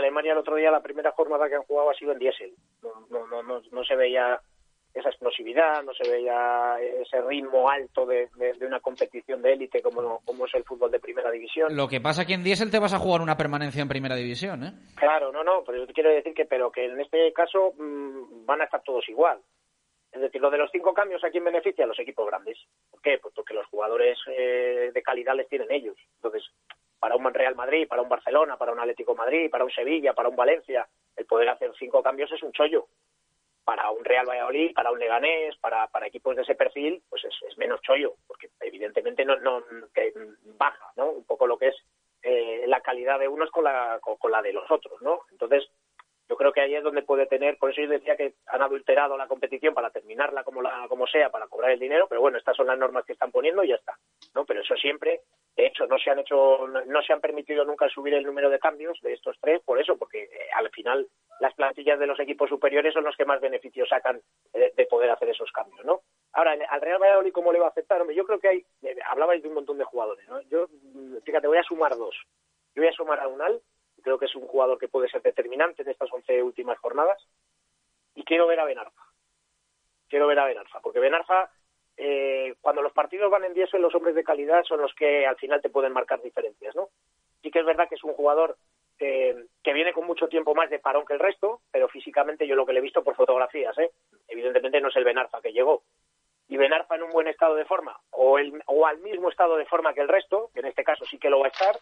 Alemania 0.00 0.32
el 0.32 0.38
otro 0.38 0.56
día 0.56 0.70
la 0.70 0.82
primera 0.82 1.12
jornada 1.12 1.48
que 1.48 1.54
han 1.54 1.62
jugado 1.62 1.90
ha 1.90 1.94
sido 1.94 2.12
en 2.12 2.18
diésel. 2.18 2.52
No, 2.82 3.06
no, 3.10 3.26
no, 3.28 3.42
no, 3.42 3.62
no 3.70 3.84
se 3.84 3.94
veía 3.96 4.40
esa 4.92 5.08
explosividad, 5.08 5.84
no 5.84 5.94
se 5.94 6.10
veía 6.10 6.76
ese 6.80 7.20
ritmo 7.22 7.70
alto 7.70 8.04
de, 8.06 8.28
de- 8.34 8.54
de 8.54 8.66
una 8.66 8.80
competición 8.80 9.40
de 9.40 9.52
élite 9.52 9.80
como, 9.82 10.18
como 10.24 10.46
es 10.46 10.54
el 10.54 10.64
fútbol 10.64 10.90
de 10.90 10.98
primera 10.98 11.30
división. 11.30 11.76
Lo 11.76 11.86
que 11.86 12.00
pasa 12.00 12.26
que 12.26 12.34
en 12.34 12.42
Diesel 12.42 12.72
te 12.72 12.80
vas 12.80 12.92
a 12.92 12.98
jugar 12.98 13.20
una 13.20 13.36
permanencia 13.36 13.80
en 13.82 13.88
primera 13.88 14.16
división, 14.16 14.64
¿eh? 14.64 14.72
Claro, 14.96 15.30
no, 15.30 15.44
no, 15.44 15.62
pero 15.64 15.78
yo 15.78 15.86
te 15.86 15.92
quiero 15.92 16.10
decir 16.10 16.34
que, 16.34 16.44
pero 16.44 16.72
que 16.72 16.86
en 16.86 17.00
este 17.00 17.32
caso 17.32 17.72
mm, 17.78 18.44
van 18.44 18.62
a 18.62 18.64
estar 18.64 18.82
todos 18.82 19.08
igual. 19.08 19.38
Es 20.10 20.20
decir, 20.20 20.40
lo 20.40 20.50
de 20.50 20.58
los 20.58 20.72
cinco 20.72 20.92
cambios, 20.92 21.22
¿a 21.22 21.30
quién 21.30 21.44
beneficia? 21.44 21.84
A 21.84 21.86
los 21.86 22.00
equipos 22.00 22.26
grandes. 22.26 22.58
¿Por 22.90 23.00
qué? 23.00 23.18
Pues 23.22 23.32
porque 23.32 23.54
los 23.54 23.66
jugadores 23.66 24.18
eh, 24.26 24.90
de 24.92 25.02
calidad 25.02 25.36
les 25.36 25.48
tienen 25.48 25.70
ellos. 25.70 25.96
Entonces, 26.16 26.42
para 27.00 27.16
un 27.16 27.32
Real 27.32 27.56
Madrid, 27.56 27.88
para 27.88 28.02
un 28.02 28.08
Barcelona, 28.08 28.56
para 28.56 28.72
un 28.72 28.78
Atlético 28.78 29.14
Madrid, 29.14 29.50
para 29.50 29.64
un 29.64 29.70
Sevilla, 29.70 30.12
para 30.12 30.28
un 30.28 30.36
Valencia, 30.36 30.86
el 31.16 31.26
poder 31.26 31.48
hacer 31.48 31.72
cinco 31.78 32.02
cambios 32.02 32.30
es 32.30 32.42
un 32.42 32.52
chollo. 32.52 32.86
Para 33.64 33.90
un 33.90 34.04
Real 34.04 34.26
Valladolid, 34.26 34.74
para 34.74 34.90
un 34.90 34.98
Leganés, 34.98 35.56
para, 35.58 35.88
equipos 36.06 36.36
de 36.36 36.42
ese 36.42 36.54
perfil, 36.54 37.02
pues 37.08 37.24
es, 37.24 37.58
menos 37.58 37.80
chollo, 37.82 38.14
porque 38.26 38.50
evidentemente 38.60 39.24
no, 39.24 39.38
no 39.40 39.62
baja, 40.58 40.92
¿no? 40.96 41.10
Un 41.10 41.24
poco 41.24 41.46
lo 41.46 41.56
que 41.56 41.68
es 41.68 41.76
eh, 42.22 42.64
la 42.66 42.80
calidad 42.80 43.18
de 43.18 43.28
unos 43.28 43.50
con 43.50 43.64
la, 43.64 43.98
con 44.00 44.30
la 44.30 44.42
de 44.42 44.52
los 44.52 44.70
otros, 44.70 45.00
¿no? 45.02 45.20
Entonces, 45.30 45.70
yo 46.30 46.36
creo 46.36 46.52
que 46.52 46.60
ahí 46.60 46.76
es 46.76 46.84
donde 46.84 47.02
puede 47.02 47.26
tener, 47.26 47.58
por 47.58 47.72
eso 47.72 47.82
yo 47.82 47.88
decía 47.88 48.16
que 48.16 48.34
han 48.46 48.62
adulterado 48.62 49.18
la 49.18 49.26
competición 49.26 49.74
para 49.74 49.90
terminarla 49.90 50.44
como 50.44 50.62
la 50.62 50.86
como 50.88 51.04
sea, 51.08 51.28
para 51.28 51.48
cobrar 51.48 51.72
el 51.72 51.80
dinero, 51.80 52.06
pero 52.08 52.20
bueno, 52.20 52.38
estas 52.38 52.56
son 52.56 52.68
las 52.68 52.78
normas 52.78 53.04
que 53.04 53.14
están 53.14 53.32
poniendo 53.32 53.64
y 53.64 53.68
ya 53.70 53.74
está, 53.74 53.94
¿no? 54.32 54.44
Pero 54.44 54.60
eso 54.60 54.76
siempre, 54.76 55.22
de 55.56 55.66
hecho, 55.66 55.88
no 55.88 55.98
se 55.98 56.08
han 56.08 56.20
hecho, 56.20 56.68
no 56.68 57.02
se 57.02 57.12
han 57.12 57.20
permitido 57.20 57.64
nunca 57.64 57.88
subir 57.88 58.14
el 58.14 58.24
número 58.24 58.48
de 58.48 58.60
cambios 58.60 58.96
de 59.02 59.12
estos 59.12 59.38
tres, 59.40 59.60
por 59.64 59.80
eso, 59.80 59.98
porque 59.98 60.22
eh, 60.22 60.48
al 60.54 60.70
final 60.70 61.04
las 61.40 61.52
plantillas 61.54 61.98
de 61.98 62.06
los 62.06 62.20
equipos 62.20 62.48
superiores 62.48 62.94
son 62.94 63.02
los 63.02 63.16
que 63.16 63.24
más 63.24 63.40
beneficios 63.40 63.88
sacan 63.88 64.20
eh, 64.54 64.72
de 64.76 64.86
poder 64.86 65.10
hacer 65.10 65.30
esos 65.30 65.50
cambios, 65.50 65.84
¿no? 65.84 66.02
Ahora, 66.32 66.52
al 66.52 66.80
Real 66.80 67.02
Valladolid, 67.02 67.32
¿cómo 67.32 67.50
le 67.50 67.58
va 67.58 67.66
a 67.66 67.70
aceptar? 67.70 68.00
Hombre, 68.00 68.14
yo 68.14 68.24
creo 68.24 68.38
que 68.38 68.48
hay, 68.48 68.64
eh, 68.82 68.94
hablabais 69.04 69.42
de 69.42 69.48
un 69.48 69.54
montón 69.54 69.78
de 69.78 69.84
jugadores, 69.84 70.28
¿no? 70.28 70.40
Yo, 70.42 70.68
fíjate, 71.24 71.48
voy 71.48 71.58
a 71.58 71.64
sumar 71.64 71.96
dos. 71.96 72.14
Yo 72.76 72.82
voy 72.82 72.88
a 72.88 72.92
sumar 72.92 73.18
a 73.18 73.26
Unal, 73.26 73.60
creo 74.00 74.18
que 74.18 74.26
es 74.26 74.34
un 74.34 74.46
jugador 74.46 74.78
que 74.78 74.88
puede 74.88 75.08
ser 75.08 75.22
determinante 75.22 75.82
en 75.82 75.88
estas 75.88 76.12
11 76.12 76.42
últimas 76.42 76.78
jornadas. 76.78 77.22
Y 78.14 78.24
quiero 78.24 78.46
ver 78.46 78.60
a 78.60 78.64
Benarfa. 78.64 79.02
Quiero 80.08 80.26
ver 80.26 80.38
a 80.38 80.46
Benarfa, 80.46 80.80
porque 80.80 80.98
Benarfa, 80.98 81.50
eh, 81.96 82.54
cuando 82.60 82.82
los 82.82 82.92
partidos 82.92 83.30
van 83.30 83.44
en 83.44 83.54
10, 83.54 83.74
los 83.74 83.94
hombres 83.94 84.14
de 84.14 84.24
calidad 84.24 84.64
son 84.64 84.80
los 84.80 84.92
que 84.94 85.26
al 85.26 85.36
final 85.36 85.62
te 85.62 85.70
pueden 85.70 85.92
marcar 85.92 86.20
diferencias, 86.20 86.74
¿no? 86.74 86.88
Sí 87.42 87.50
que 87.50 87.60
es 87.60 87.64
verdad 87.64 87.88
que 87.88 87.94
es 87.94 88.04
un 88.04 88.14
jugador 88.14 88.56
eh, 88.98 89.46
que 89.62 89.72
viene 89.72 89.92
con 89.92 90.06
mucho 90.06 90.28
tiempo 90.28 90.54
más 90.54 90.68
de 90.68 90.78
parón 90.78 91.06
que 91.06 91.14
el 91.14 91.20
resto, 91.20 91.62
pero 91.70 91.88
físicamente 91.88 92.46
yo 92.46 92.54
lo 92.54 92.66
que 92.66 92.72
le 92.72 92.80
he 92.80 92.82
visto 92.82 93.02
por 93.02 93.14
fotografías, 93.14 93.76
¿eh? 93.78 93.90
evidentemente 94.28 94.80
no 94.80 94.88
es 94.88 94.96
el 94.96 95.04
Benarfa 95.04 95.40
que 95.40 95.52
llegó. 95.52 95.82
Y 96.50 96.56
Benarfa 96.56 96.96
en 96.96 97.04
un 97.04 97.10
buen 97.10 97.28
estado 97.28 97.54
de 97.54 97.64
forma, 97.64 97.98
o, 98.10 98.36
el, 98.38 98.60
o 98.66 98.84
al 98.86 98.98
mismo 98.98 99.30
estado 99.30 99.56
de 99.56 99.66
forma 99.66 99.94
que 99.94 100.00
el 100.00 100.08
resto, 100.08 100.50
que 100.52 100.60
en 100.60 100.66
este 100.66 100.82
caso 100.84 101.04
sí 101.04 101.16
que 101.18 101.30
lo 101.30 101.38
va 101.38 101.46
a 101.46 101.50
estar, 101.50 101.78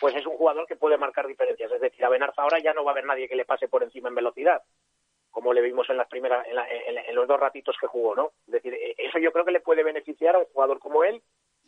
pues 0.00 0.14
es 0.16 0.24
un 0.26 0.36
jugador 0.38 0.66
que 0.66 0.74
puede 0.76 0.96
marcar 0.96 1.26
diferencias. 1.26 1.70
Es 1.70 1.80
decir, 1.80 2.02
a 2.04 2.08
Benarfa 2.08 2.42
ahora 2.42 2.58
ya 2.58 2.72
no 2.72 2.82
va 2.82 2.90
a 2.90 2.94
haber 2.94 3.04
nadie 3.04 3.28
que 3.28 3.36
le 3.36 3.44
pase 3.44 3.68
por 3.68 3.82
encima 3.82 4.08
en 4.08 4.14
velocidad, 4.14 4.62
como 5.30 5.52
le 5.52 5.60
vimos 5.60 5.88
en 5.90 5.98
las 5.98 6.08
primeras, 6.08 6.46
en, 6.46 6.54
la- 6.54 6.66
en- 6.68 6.96
en 6.98 7.14
los 7.14 7.28
dos 7.28 7.38
ratitos 7.38 7.76
que 7.78 7.86
jugó, 7.86 8.14
¿no? 8.14 8.32
Es 8.46 8.52
decir, 8.54 8.72
eh, 8.72 8.94
eso 8.96 9.18
yo 9.18 9.30
creo 9.32 9.44
que 9.44 9.50
le 9.52 9.60
puede 9.60 9.82
beneficiar 9.82 10.34
a 10.34 10.38
un 10.38 10.46
jugador 10.46 10.78
como 10.78 11.04
él, 11.04 11.22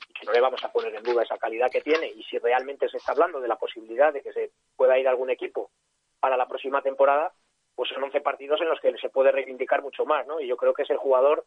y 0.08 0.12
que 0.14 0.24
no 0.24 0.32
le 0.32 0.40
vamos 0.40 0.64
a 0.64 0.72
poner 0.72 0.94
en 0.94 1.02
duda 1.02 1.24
esa 1.24 1.36
calidad 1.36 1.70
que 1.70 1.82
tiene, 1.82 2.06
y 2.06 2.22
si 2.24 2.38
realmente 2.38 2.88
se 2.88 2.96
está 2.96 3.12
hablando 3.12 3.40
de 3.40 3.48
la 3.48 3.56
posibilidad 3.56 4.10
de 4.10 4.22
que 4.22 4.32
se 4.32 4.52
pueda 4.74 4.98
ir 4.98 5.06
a 5.06 5.10
algún 5.10 5.28
equipo 5.28 5.70
para 6.18 6.38
la 6.38 6.48
próxima 6.48 6.80
temporada, 6.80 7.30
pues 7.74 7.90
son 7.90 8.02
11 8.04 8.22
partidos 8.22 8.58
en 8.62 8.68
los 8.70 8.80
que 8.80 8.96
se 8.96 9.10
puede 9.10 9.32
reivindicar 9.32 9.82
mucho 9.82 10.06
más, 10.06 10.26
¿no? 10.26 10.40
Y 10.40 10.46
yo 10.48 10.56
creo 10.56 10.72
que 10.72 10.82
es 10.84 10.90
el 10.90 10.96
jugador 10.96 11.44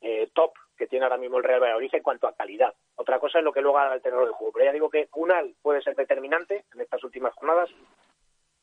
eh, 0.00 0.30
top 0.32 0.52
que 0.76 0.86
tiene 0.86 1.04
ahora 1.04 1.18
mismo 1.18 1.38
el 1.38 1.44
Real 1.44 1.60
Valladolid 1.60 1.94
en 1.94 2.02
cuanto 2.02 2.26
a 2.26 2.34
calidad. 2.34 2.72
Otra 2.96 3.18
cosa 3.18 3.38
es 3.38 3.44
lo 3.44 3.52
que 3.52 3.60
luego 3.60 3.78
haga 3.78 3.94
el 3.94 4.02
terreno 4.02 4.24
del 4.24 4.32
juego. 4.32 4.52
Pero 4.52 4.64
ya 4.64 4.72
digo 4.72 4.88
que 4.88 5.08
Unal 5.14 5.54
puede 5.60 5.82
ser 5.82 5.94
determinante 5.94 6.64
en 6.74 6.80
estas 6.80 7.04
últimas 7.04 7.34
jornadas 7.34 7.68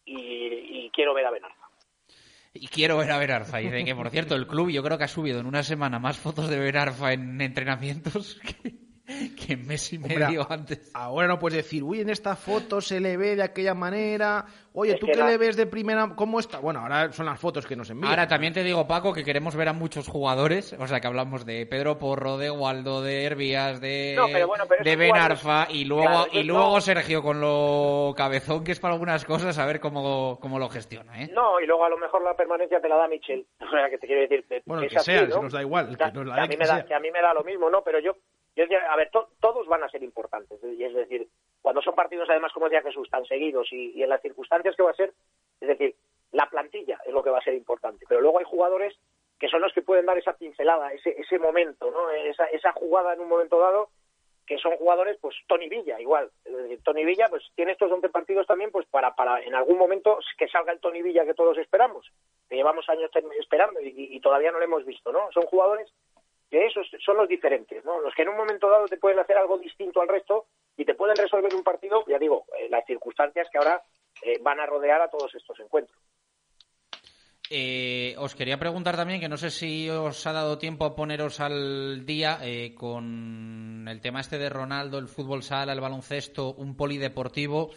y, 0.04 0.90
quiero 0.92 1.14
ver 1.14 1.26
a 1.26 1.32
Benarfa. 1.32 1.68
Y 2.54 2.68
quiero 2.70 2.98
ver 2.98 3.12
a 3.12 3.20
Berarfa. 3.20 3.62
Y 3.62 3.70
de 3.70 3.86
que, 3.86 3.94
por 3.94 4.10
cierto, 4.10 4.34
el 4.34 4.48
club 4.48 4.70
yo 4.70 4.82
creo 4.82 4.98
que 4.98 5.04
ha 5.04 5.10
subido 5.10 5.40
en 5.40 5.46
una 5.46 5.62
semana 5.62 6.00
más 6.00 6.18
fotos 6.18 6.50
de 6.50 6.58
Berarfa 6.58 7.14
en 7.14 7.40
entrenamientos 7.40 8.42
que, 8.64 8.87
que 9.48 9.56
mes 9.58 9.94
y 9.94 10.00
medio 10.00 10.46
antes. 10.50 10.92
Ahora 10.94 11.28
no 11.28 11.40
puedes 11.40 11.58
decir, 11.58 11.84
uy, 11.84 12.02
en 12.02 12.10
esta 12.10 12.36
foto 12.36 12.82
se 12.82 13.00
le 13.00 13.16
ve 13.18 13.36
de 13.36 13.44
aquella 13.44 13.74
manera. 13.74 14.46
Oye, 14.74 14.94
Es 14.94 15.00
¿tú 15.00 15.08
qué 15.08 15.16
la- 15.16 15.28
le 15.28 15.38
ves 15.38 15.56
de 15.56 15.66
primera? 15.66 16.14
¿Cómo 16.16 16.40
está? 16.40 16.60
Bueno, 16.60 16.82
ahora 16.82 17.12
son 17.12 17.26
las 17.26 17.40
fotos 17.40 17.66
que 17.66 17.76
nos 17.76 17.90
envían. 17.90 18.12
Ahora 18.12 18.28
también 18.28 18.54
te 18.54 18.64
digo, 18.64 18.86
Paco, 18.86 19.12
que 19.14 19.24
queremos 19.24 19.56
ver 19.56 19.70
a 19.70 19.74
muchos 19.74 20.08
jugadores. 20.08 20.74
O 20.78 20.86
sea, 20.88 21.00
que 21.00 21.08
hablamos 21.08 21.46
de 21.46 21.66
Pedro 21.66 21.98
Porro, 21.98 22.38
de 22.38 22.52
Waldo, 22.52 23.02
de 23.02 23.24
Hervías, 23.24 23.82
de, 23.82 24.14
No, 24.16 24.28
pero 24.32 24.46
bueno, 24.48 24.66
pero 24.68 24.84
de 24.84 24.90
esos 24.92 25.00
Ben 25.00 25.10
jugadores- 25.10 25.40
Arfa. 25.46 25.72
Y 25.72 25.86
luego, 25.86 26.04
Claro, 26.04 26.28
y 26.34 26.44
luego 26.44 26.74
no- 26.76 26.82
Sergio 26.82 27.24
con 27.24 27.42
lo 27.42 28.14
cabezón 28.16 28.64
que 28.64 28.74
es 28.74 28.80
para 28.80 28.94
algunas 28.94 29.26
cosas, 29.26 29.58
a 29.58 29.66
ver 29.66 29.80
cómo, 29.80 30.38
cómo 30.40 30.60
lo 30.60 30.70
gestiona, 30.70 31.24
¿eh? 31.24 31.32
No, 31.34 31.60
y 31.60 31.66
luego 31.66 31.86
a 31.86 31.90
lo 31.90 31.98
mejor 31.98 32.22
la 32.24 32.36
permanencia 32.36 32.80
te 32.80 32.88
la 32.90 32.98
da 32.98 33.08
Michel. 33.08 33.48
O 33.68 33.70
sea, 33.72 33.90
que 33.90 33.98
te 33.98 34.06
quiero 34.08 34.22
decir 34.22 34.46
que, 34.48 34.62
Bueno, 34.66 34.82
que 34.84 34.90
que 34.90 35.00
sea, 35.00 35.16
así, 35.22 35.26
si 35.32 35.36
¿no? 35.36 35.44
nos 35.44 35.54
da 35.54 35.62
igual, 35.62 35.90
el 35.90 35.98
que 35.98 36.12
nos 36.12 36.26
la 36.28 36.36
que, 36.36 36.42
a 36.42 36.44
mí 36.44 36.50
que 36.50 36.58
me 36.58 36.68
da, 36.68 36.86
que 36.86 36.94
a 36.94 37.00
mí 37.00 37.10
me 37.12 37.22
da 37.22 37.34
lo 37.34 37.44
mismo, 37.44 37.70
¿no? 37.70 37.82
Pero 37.84 38.00
yo, 38.00 38.12
yo 38.58 38.64
decía, 38.64 38.92
a 38.92 38.96
ver, 38.98 39.10
to- 39.12 39.30
todos 39.40 39.68
van 39.68 39.84
a 39.84 39.90
ser 39.90 40.04
importantes. 40.04 40.60
Y 40.64 40.84
es 40.84 40.94
decir, 40.94 41.28
cuando 41.62 41.82
son 41.82 41.96
partidos, 41.96 42.30
además, 42.30 42.52
como 42.52 42.66
decía 42.68 42.82
Jesús, 42.82 43.10
tan 43.10 43.24
seguidos 43.26 43.68
y, 43.72 44.02
en 44.02 44.10
las 44.10 44.22
circunstancias 44.22 44.76
que 44.76 44.84
va 44.84 44.92
a 44.92 44.96
ser, 44.96 45.14
es 45.62 45.68
decir, 45.68 45.96
la 46.32 46.50
plantilla 46.50 47.00
es 47.06 47.14
lo 47.14 47.24
que 47.24 47.30
va 47.30 47.38
a 47.38 47.44
ser 47.44 47.54
importante. 47.54 48.06
Pero 48.10 48.20
luego 48.22 48.40
hay 48.40 48.46
jugadores 48.46 48.98
que 49.40 49.48
son 49.48 49.62
los 49.62 49.72
que 49.74 49.84
pueden 49.84 50.06
dar 50.08 50.18
esa 50.18 50.34
pincelada, 50.34 50.92
ese, 50.92 51.12
ese 51.22 51.38
momento, 51.40 51.92
¿no? 51.92 52.10
Esa, 52.10 52.46
esa 52.48 52.72
jugada 52.74 53.14
en 53.14 53.20
un 53.22 53.30
momento 53.30 53.60
dado 53.60 53.90
que 54.48 54.58
son 54.58 54.78
jugadores, 54.78 55.18
pues 55.22 55.36
Tony 55.48 55.68
Villa, 55.68 56.00
igual. 56.00 56.32
Es 56.46 56.82
Tony 56.82 57.04
Villa, 57.06 57.28
pues 57.30 57.44
tiene 57.54 57.74
estos 57.74 57.92
11 57.92 58.08
partidos 58.10 58.48
también, 58.48 58.72
pues 58.72 58.88
para, 58.88 59.14
para 59.14 59.42
en 59.42 59.54
algún 59.54 59.78
momento 59.78 60.20
que 60.38 60.48
salga 60.48 60.72
el 60.72 60.80
Tony 60.80 61.02
Villa 61.02 61.26
que 61.26 61.34
todos 61.34 61.58
esperamos, 61.58 62.10
que 62.50 62.56
llevamos 62.56 62.88
años 62.90 63.12
esperando 63.38 63.82
y, 63.82 63.94
y 64.16 64.20
todavía 64.22 64.52
no 64.52 64.60
lo 64.60 64.64
hemos 64.66 64.86
visto, 64.86 65.12
¿no? 65.12 65.30
Son 65.34 65.44
jugadores 65.48 65.92
que 66.50 66.66
esos 66.66 66.88
son 67.06 67.18
los 67.18 67.28
diferentes, 67.28 67.84
¿no? 67.84 68.00
Los 68.02 68.14
que 68.16 68.22
en 68.22 68.30
un 68.30 68.38
momento 68.38 68.70
dado 68.70 68.86
te 68.88 68.98
pueden 68.98 69.20
hacer 69.20 69.38
algo 69.38 69.58
distinto 69.58 70.02
al 70.02 70.08
resto 70.08 70.46
y 70.78 70.86
te 70.86 70.96
pueden 70.96 71.16
resolver 71.16 71.54
un 71.54 71.64
partido, 71.64 72.04
ya 72.08 72.20
digo, 72.20 72.46
eh, 72.58 72.68
las 72.70 72.86
circunstancias 72.86 73.48
que 73.52 73.58
ahora 73.58 73.82
eh, 74.22 74.40
van 74.42 74.60
a 74.60 74.66
rodear 74.66 75.02
a 75.02 75.10
todos 75.10 75.34
estos 75.36 75.60
encuentros. 75.60 75.98
Eh, 77.50 78.14
os 78.18 78.36
quería 78.36 78.58
preguntar 78.58 78.98
también, 78.98 79.22
que 79.22 79.30
no 79.30 79.38
sé 79.38 79.50
si 79.50 79.90
os 79.90 80.28
ha 80.28 80.34
dado 80.34 80.58
tiempo 80.58 80.84
a 80.86 80.96
poneros 80.96 81.40
al 81.40 82.06
día 82.06 82.40
eh, 82.42 82.76
con 82.76 83.86
el 83.88 84.02
tema 84.02 84.20
este 84.20 84.38
de 84.38 84.50
Ronaldo, 84.50 84.98
el 84.98 85.08
fútbol 85.08 85.44
sala, 85.44 85.72
el 85.72 85.80
baloncesto, 85.80 86.54
un 86.54 86.76
polideportivo. 86.76 87.70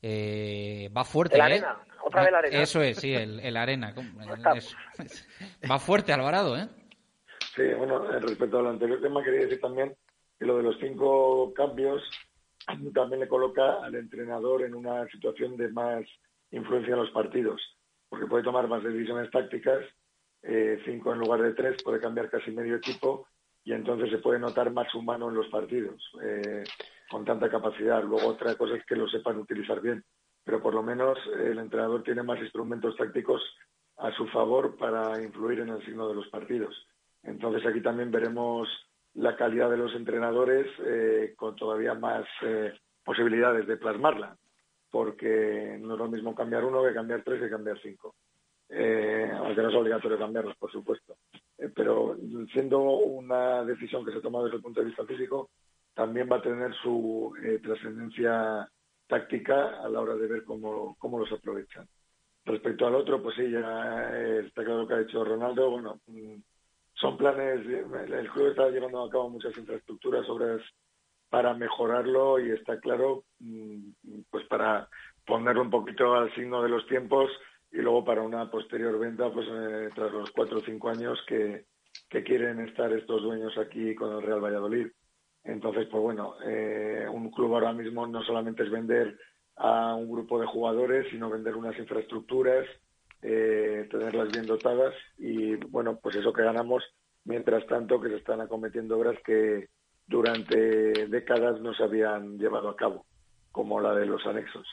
Eh, 0.00 0.90
va 0.96 1.04
fuerte, 1.04 1.34
El 1.34 1.40
¿eh? 1.40 1.44
Arena, 1.44 1.78
otra 2.04 2.20
vez 2.20 2.28
el 2.28 2.34
Arena. 2.36 2.62
Eso 2.62 2.82
es, 2.82 2.98
sí, 2.98 3.12
el, 3.12 3.40
el 3.40 3.56
Arena. 3.56 3.92
Va 5.68 5.78
fuerte, 5.80 6.12
Alvarado, 6.12 6.56
¿eh? 6.56 6.68
Sí, 7.56 7.62
bueno, 7.72 8.12
eh, 8.12 8.20
respecto 8.20 8.58
al 8.58 8.66
anterior 8.66 9.00
tema, 9.00 9.24
quería 9.24 9.40
decir 9.40 9.60
también 9.60 9.96
que 10.38 10.44
lo 10.44 10.58
de 10.58 10.62
los 10.62 10.76
cinco 10.78 11.54
cambios 11.54 12.02
también 12.92 13.20
le 13.20 13.28
coloca 13.28 13.82
al 13.82 13.94
entrenador 13.94 14.62
en 14.62 14.74
una 14.74 15.06
situación 15.08 15.56
de 15.56 15.68
más 15.68 16.04
influencia 16.50 16.92
en 16.92 17.00
los 17.00 17.10
partidos, 17.12 17.62
porque 18.10 18.26
puede 18.26 18.44
tomar 18.44 18.68
más 18.68 18.82
decisiones 18.82 19.30
tácticas, 19.30 19.82
eh, 20.42 20.82
cinco 20.84 21.14
en 21.14 21.20
lugar 21.20 21.40
de 21.40 21.54
tres, 21.54 21.82
puede 21.82 21.98
cambiar 21.98 22.28
casi 22.28 22.50
medio 22.50 22.76
equipo 22.76 23.26
y 23.64 23.72
entonces 23.72 24.10
se 24.10 24.18
puede 24.18 24.38
notar 24.38 24.70
más 24.70 24.94
humano 24.94 25.30
en 25.30 25.36
los 25.36 25.48
partidos, 25.48 26.02
eh, 26.22 26.62
con 27.10 27.24
tanta 27.24 27.48
capacidad. 27.48 28.04
Luego 28.04 28.28
otra 28.28 28.54
cosa 28.56 28.76
es 28.76 28.84
que 28.84 28.96
lo 28.96 29.08
sepan 29.08 29.38
utilizar 29.38 29.80
bien, 29.80 30.04
pero 30.44 30.62
por 30.62 30.74
lo 30.74 30.82
menos 30.82 31.18
el 31.38 31.58
entrenador 31.58 32.02
tiene 32.02 32.22
más 32.22 32.38
instrumentos 32.38 32.96
tácticos 32.96 33.42
a 33.96 34.12
su 34.12 34.26
favor 34.26 34.76
para 34.76 35.22
influir 35.22 35.60
en 35.60 35.70
el 35.70 35.82
signo 35.86 36.06
de 36.06 36.14
los 36.14 36.28
partidos. 36.28 36.76
Entonces 37.26 37.66
aquí 37.66 37.80
también 37.80 38.10
veremos 38.10 38.68
la 39.14 39.36
calidad 39.36 39.70
de 39.70 39.78
los 39.78 39.94
entrenadores 39.94 40.66
eh, 40.84 41.34
con 41.36 41.56
todavía 41.56 41.94
más 41.94 42.24
eh, 42.42 42.72
posibilidades 43.04 43.66
de 43.66 43.76
plasmarla, 43.76 44.36
porque 44.90 45.78
no 45.80 45.94
es 45.94 45.98
lo 45.98 46.08
mismo 46.08 46.34
cambiar 46.34 46.64
uno 46.64 46.82
que 46.84 46.94
cambiar 46.94 47.22
tres 47.24 47.40
que 47.40 47.50
cambiar 47.50 47.78
cinco. 47.80 48.14
Eh, 48.68 49.30
aunque 49.32 49.62
no 49.62 49.68
es 49.70 49.74
obligatorio 49.74 50.18
cambiarlos, 50.18 50.56
por 50.56 50.70
supuesto. 50.70 51.16
Eh, 51.58 51.70
pero 51.74 52.16
siendo 52.52 52.80
una 52.80 53.64
decisión 53.64 54.04
que 54.04 54.12
se 54.12 54.20
toma 54.20 54.42
desde 54.42 54.56
el 54.56 54.62
punto 54.62 54.80
de 54.80 54.86
vista 54.86 55.04
físico, 55.04 55.50
también 55.94 56.28
va 56.30 56.36
a 56.36 56.42
tener 56.42 56.74
su 56.74 57.32
trascendencia 57.62 58.68
táctica 59.06 59.82
a 59.82 59.88
la 59.88 60.00
hora 60.00 60.14
de 60.14 60.26
ver 60.26 60.44
cómo, 60.44 60.94
cómo 60.98 61.18
los 61.18 61.32
aprovechan. 61.32 61.86
Respecto 62.44 62.86
al 62.86 62.96
otro, 62.96 63.22
pues 63.22 63.34
sí, 63.36 63.50
ya 63.50 64.10
está 64.38 64.62
claro 64.62 64.82
lo 64.82 64.88
que 64.88 64.94
ha 64.94 64.98
dicho 64.98 65.24
Ronaldo. 65.24 65.70
Bueno, 65.70 66.00
mm, 66.06 66.34
son 66.96 67.16
planes, 67.16 67.66
el 67.66 68.30
club 68.30 68.48
está 68.48 68.68
llevando 68.70 69.04
a 69.04 69.10
cabo 69.10 69.30
muchas 69.30 69.56
infraestructuras, 69.56 70.28
obras 70.28 70.62
para 71.28 71.54
mejorarlo 71.54 72.38
y 72.38 72.50
está 72.50 72.80
claro, 72.80 73.24
mm, 73.40 73.90
pues 74.30 74.46
para 74.46 74.88
ponerlo 75.26 75.62
un 75.62 75.70
poquito 75.70 76.14
al 76.14 76.34
signo 76.34 76.62
de 76.62 76.68
los 76.68 76.86
tiempos 76.86 77.30
y 77.70 77.78
luego 77.78 78.04
para 78.04 78.22
una 78.22 78.50
posterior 78.50 78.98
venta, 78.98 79.30
pues 79.30 79.46
eh, 79.50 79.90
tras 79.94 80.12
los 80.12 80.30
cuatro 80.30 80.58
o 80.58 80.62
cinco 80.62 80.88
años 80.88 81.18
que, 81.26 81.66
que 82.08 82.22
quieren 82.22 82.60
estar 82.60 82.92
estos 82.92 83.22
dueños 83.22 83.58
aquí 83.58 83.94
con 83.94 84.14
el 84.14 84.22
Real 84.22 84.40
Valladolid. 84.40 84.86
Entonces, 85.44 85.86
pues 85.90 86.02
bueno, 86.02 86.34
eh, 86.44 87.06
un 87.12 87.30
club 87.30 87.54
ahora 87.54 87.72
mismo 87.72 88.06
no 88.06 88.22
solamente 88.22 88.62
es 88.62 88.70
vender 88.70 89.18
a 89.56 89.94
un 89.94 90.10
grupo 90.10 90.40
de 90.40 90.46
jugadores, 90.46 91.06
sino 91.10 91.30
vender 91.30 91.56
unas 91.56 91.78
infraestructuras, 91.78 92.66
eh, 93.28 93.88
tenerlas 93.90 94.30
bien 94.30 94.46
dotadas 94.46 94.94
y 95.18 95.56
bueno, 95.56 95.98
pues 96.00 96.14
eso 96.14 96.32
que 96.32 96.44
ganamos, 96.44 96.84
mientras 97.24 97.66
tanto 97.66 98.00
que 98.00 98.08
se 98.08 98.16
están 98.16 98.40
acometiendo 98.40 98.96
obras 98.96 99.18
que 99.24 99.66
durante 100.06 101.08
décadas 101.08 101.60
no 101.60 101.74
se 101.74 101.82
habían 101.82 102.38
llevado 102.38 102.68
a 102.68 102.76
cabo, 102.76 103.04
como 103.50 103.80
la 103.80 103.94
de 103.96 104.06
los 104.06 104.24
anexos. 104.26 104.68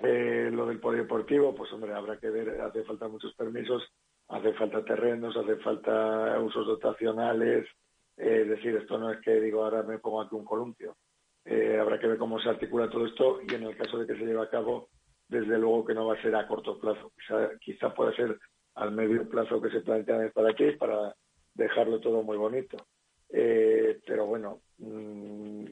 Eh, 0.00 0.50
lo 0.52 0.66
del 0.66 0.80
polideportivo, 0.80 1.54
pues 1.54 1.72
hombre, 1.72 1.94
habrá 1.94 2.18
que 2.18 2.30
ver, 2.30 2.60
hace 2.60 2.82
falta 2.82 3.06
muchos 3.06 3.32
permisos, 3.34 3.84
hace 4.28 4.52
falta 4.54 4.84
terrenos, 4.84 5.36
hace 5.36 5.54
falta 5.58 6.40
usos 6.40 6.66
dotacionales, 6.66 7.68
es 8.16 8.48
decir, 8.48 8.74
esto 8.74 8.98
no 8.98 9.12
es 9.12 9.20
que 9.20 9.40
digo 9.40 9.62
ahora 9.62 9.84
me 9.84 10.00
pongo 10.00 10.20
aquí 10.20 10.34
un 10.34 10.44
columpio. 10.44 10.96
Eh, 11.44 11.78
habrá 11.80 12.00
que 12.00 12.08
ver 12.08 12.18
cómo 12.18 12.40
se 12.40 12.48
articula 12.48 12.90
todo 12.90 13.06
esto 13.06 13.38
y 13.48 13.54
en 13.54 13.62
el 13.62 13.76
caso 13.76 13.98
de 13.98 14.06
que 14.08 14.18
se 14.18 14.26
lleve 14.26 14.42
a 14.42 14.50
cabo, 14.50 14.88
desde 15.28 15.58
luego 15.58 15.84
que 15.84 15.94
no 15.94 16.06
va 16.06 16.14
a 16.14 16.22
ser 16.22 16.34
a 16.36 16.46
corto 16.46 16.78
plazo. 16.78 17.12
Quizá, 17.18 17.50
quizá 17.60 17.94
pueda 17.94 18.14
ser 18.14 18.38
al 18.74 18.92
medio 18.92 19.28
plazo 19.28 19.60
que 19.60 19.70
se 19.70 19.80
plantean 19.80 20.26
estar 20.26 20.46
aquí 20.46 20.72
para 20.72 21.14
dejarlo 21.54 22.00
todo 22.00 22.22
muy 22.22 22.36
bonito. 22.36 22.86
Eh, 23.30 24.00
pero 24.06 24.26
bueno, 24.26 24.60
mm, 24.78 25.64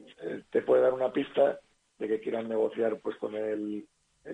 te 0.49 0.61
puede 0.61 0.81
dar 0.81 0.93
una 0.93 1.11
pista 1.11 1.59
de 1.97 2.07
que 2.07 2.19
quieran 2.19 2.49
negociar 2.49 2.99
pues 3.01 3.15
con 3.17 3.35
el, 3.35 3.87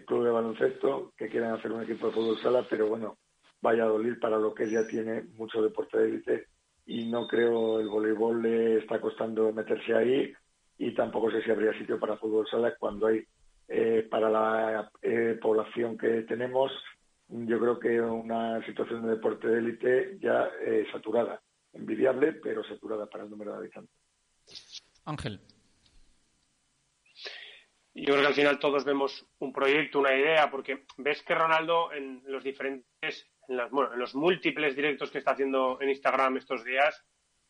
club 0.05 0.23
de 0.23 0.31
baloncesto, 0.31 1.11
que 1.17 1.27
quieran 1.27 1.53
hacer 1.53 1.71
un 1.71 1.83
equipo 1.83 2.07
de 2.07 2.13
fútbol 2.13 2.39
sala, 2.41 2.65
pero 2.69 2.87
bueno, 2.87 3.17
vaya 3.61 3.83
a 3.83 3.87
doler 3.87 4.17
para 4.19 4.37
lo 4.37 4.53
que 4.53 4.69
ya 4.69 4.87
tiene 4.87 5.23
mucho 5.35 5.61
deporte 5.61 5.97
de 5.97 6.05
élite 6.05 6.45
y 6.85 7.09
no 7.09 7.27
creo 7.27 7.79
el 7.81 7.89
voleibol 7.89 8.41
le 8.41 8.77
está 8.77 9.01
costando 9.01 9.51
meterse 9.51 9.93
ahí 9.93 10.33
y 10.77 10.95
tampoco 10.95 11.29
sé 11.29 11.43
si 11.43 11.51
habría 11.51 11.77
sitio 11.77 11.99
para 11.99 12.15
fútbol 12.15 12.47
sala 12.47 12.73
cuando 12.79 13.07
hay 13.07 13.21
eh, 13.73 14.07
para 14.09 14.29
la 14.29 14.91
eh, 15.01 15.37
población 15.41 15.97
que 15.97 16.23
tenemos 16.23 16.71
yo 17.29 17.57
creo 17.59 17.79
que 17.79 18.01
una 18.01 18.61
situación 18.65 19.03
de 19.03 19.11
deporte 19.11 19.47
de 19.47 19.59
élite 19.59 20.17
ya 20.19 20.49
eh, 20.65 20.85
saturada 20.91 21.41
envidiable 21.73 22.33
pero 22.33 22.63
saturada 22.65 23.05
para 23.07 23.23
el 23.23 23.29
número 23.29 23.51
de 23.53 23.57
habitantes 23.59 23.95
Ángel 25.05 25.39
yo 27.93 28.05
creo 28.13 28.21
que 28.21 28.27
al 28.27 28.33
final 28.33 28.59
todos 28.59 28.85
vemos 28.85 29.25
un 29.39 29.51
proyecto, 29.51 29.99
una 29.99 30.15
idea, 30.15 30.49
porque 30.49 30.85
ves 30.97 31.21
que 31.23 31.35
Ronaldo 31.35 31.91
en 31.91 32.23
los 32.25 32.41
diferentes 32.41 33.29
en, 33.49 33.59
bueno, 33.69 33.93
en 33.93 33.99
los 33.99 34.15
múltiples 34.15 34.75
directos 34.77 35.11
que 35.11 35.17
está 35.17 35.31
haciendo 35.31 35.77
en 35.81 35.89
Instagram 35.89 36.37
estos 36.37 36.63
días, 36.63 37.03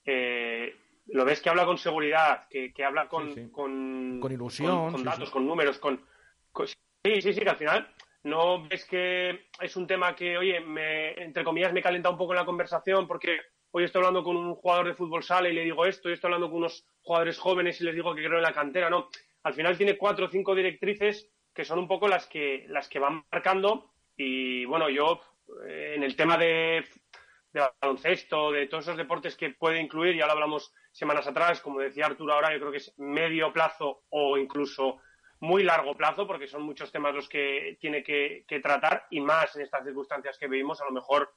eh, 0.04 0.76
lo 1.08 1.26
ves 1.26 1.42
que 1.42 1.50
habla 1.50 1.66
con 1.66 1.78
seguridad, 1.78 2.48
que, 2.50 2.74
que 2.74 2.84
habla 2.84 3.08
con, 3.08 3.36
Sí, 3.36 3.44
sí. 3.46 3.52
con, 3.52 4.20
Con 4.20 4.32
ilusión, 4.32 4.92
con, 4.92 5.02
sí, 5.02 5.06
datos, 5.06 5.28
sí. 5.30 5.34
con 5.34 5.46
números, 5.46 5.78
con- 5.78 6.02
Sí, 7.04 7.22
sí, 7.22 7.34
sí, 7.34 7.42
que 7.42 7.50
al 7.50 7.58
final 7.58 7.88
no 8.24 8.68
ves 8.68 8.86
que 8.86 9.48
es 9.60 9.76
un 9.76 9.88
tema 9.88 10.16
que, 10.16 10.38
oye, 10.38 10.60
me, 10.60 11.14
entre 11.14 11.44
comillas, 11.44 11.74
me 11.74 11.82
calenta 11.82 12.10
un 12.10 12.18
poco 12.18 12.34
la 12.34 12.46
conversación 12.46 13.08
porque 13.08 13.40
hoy 13.72 13.86
estoy 13.86 14.00
hablando 14.00 14.24
con 14.24 14.36
un 14.36 14.56
jugador 14.56 14.88
de 14.88 14.94
fútbol 14.94 15.24
sala 15.24 15.50
y 15.50 15.54
le 15.54 15.64
digo 15.64 15.86
esto, 15.86 16.10
y 16.10 16.14
estoy 16.14 16.28
hablando 16.28 16.50
con 16.50 16.60
unos 16.60 16.86
jugadores 17.02 17.40
jóvenes 17.40 17.82
y 17.82 17.86
les 17.86 17.96
digo 17.96 18.14
que 18.14 18.24
creo 18.24 18.38
en 18.38 18.44
la 18.44 18.54
cantera, 18.54 18.90
no. 18.90 19.10
Al 19.44 19.54
final 19.54 19.78
tiene 19.78 19.98
cuatro 19.98 20.26
o 20.26 20.30
cinco 20.30 20.54
directrices 20.54 21.30
que 21.54 21.66
son 21.66 21.80
un 21.80 21.88
poco 21.88 22.08
las 22.08 22.28
que, 22.28 22.66
las 22.70 22.88
que 22.88 23.00
van 23.00 23.26
marcando 23.32 23.92
y, 24.16 24.66
bueno, 24.66 24.90
yo 24.90 25.22
eh, 25.68 25.94
en 25.96 26.04
el 26.04 26.16
tema 26.16 26.38
de, 26.38 26.86
de 27.54 27.68
baloncesto, 27.82 28.52
de 28.52 28.68
todos 28.68 28.86
esos 28.86 28.98
deportes 28.98 29.36
que 29.36 29.50
puede 29.50 29.82
incluir, 29.82 30.16
ya 30.16 30.28
lo 30.28 30.34
hablamos 30.34 30.74
semanas 30.92 31.28
atrás, 31.28 31.62
como 31.62 31.80
decía 31.80 32.06
Arturo 32.06 32.34
ahora, 32.34 32.54
yo 32.54 32.60
creo 32.60 32.72
que 32.72 32.78
es 32.78 32.94
medio 33.00 33.52
plazo 33.52 34.04
o 34.10 34.38
incluso 34.38 35.00
muy 35.42 35.64
largo 35.64 35.96
plazo, 35.96 36.26
porque 36.26 36.48
son 36.48 36.62
muchos 36.64 36.92
temas 36.92 37.14
los 37.14 37.28
que 37.28 37.78
tiene 37.82 38.04
que, 38.04 38.46
tratar 38.64 39.06
y 39.10 39.20
más 39.20 39.56
en 39.56 39.64
estas 39.64 39.84
circunstancias 39.84 40.38
que 40.38 40.48
vivimos, 40.48 40.80
a 40.82 40.86
lo 40.86 40.92
mejor 40.92 41.34